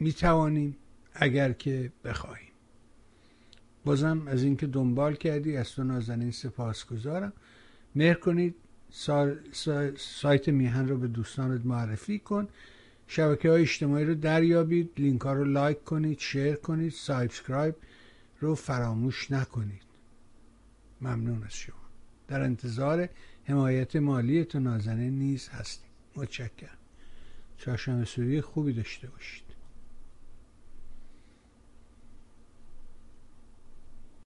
می 0.00 0.12
توانیم 0.12 0.76
اگر 1.14 1.52
که 1.52 1.92
بخواهیم. 2.04 2.48
بازم 3.84 4.28
از 4.28 4.42
اینکه 4.42 4.66
دنبال 4.66 5.14
کردی 5.14 5.56
از 5.56 5.70
تو 5.72 5.84
نازنین 5.84 6.30
سپاس 6.30 6.86
گذارم 6.86 7.32
مهر 7.94 8.14
کنید 8.14 8.54
سایت 9.96 10.48
میهن 10.48 10.88
رو 10.88 10.98
به 10.98 11.06
دوستانت 11.06 11.66
معرفی 11.66 12.18
کن. 12.18 12.48
شبکه 13.06 13.50
های 13.50 13.62
اجتماعی 13.62 14.04
رو 14.04 14.14
دریابید 14.14 14.90
لینک 14.98 15.20
ها 15.20 15.32
رو 15.32 15.44
like 15.44 15.84
کنید 15.84 16.18
share 16.18 16.54
کنید 16.54 16.92
subscribe 16.92 17.74
رو 18.40 18.54
فراموش 18.54 19.30
نکنید. 19.30 19.82
ممنون 21.00 21.42
از 21.42 21.54
شما. 21.54 21.76
در 22.28 22.42
انتظار 22.42 23.08
حمایت 23.44 23.96
مالی 23.96 24.44
تو 24.44 24.60
نازنین 24.60 25.18
نیز 25.18 25.48
هستیم. 25.48 25.90
متشکرم. 26.16 26.78
چهارشنبه 27.58 28.04
سوری 28.04 28.40
خوبی 28.40 28.72
داشته 28.72 29.08
باشید. 29.08 29.43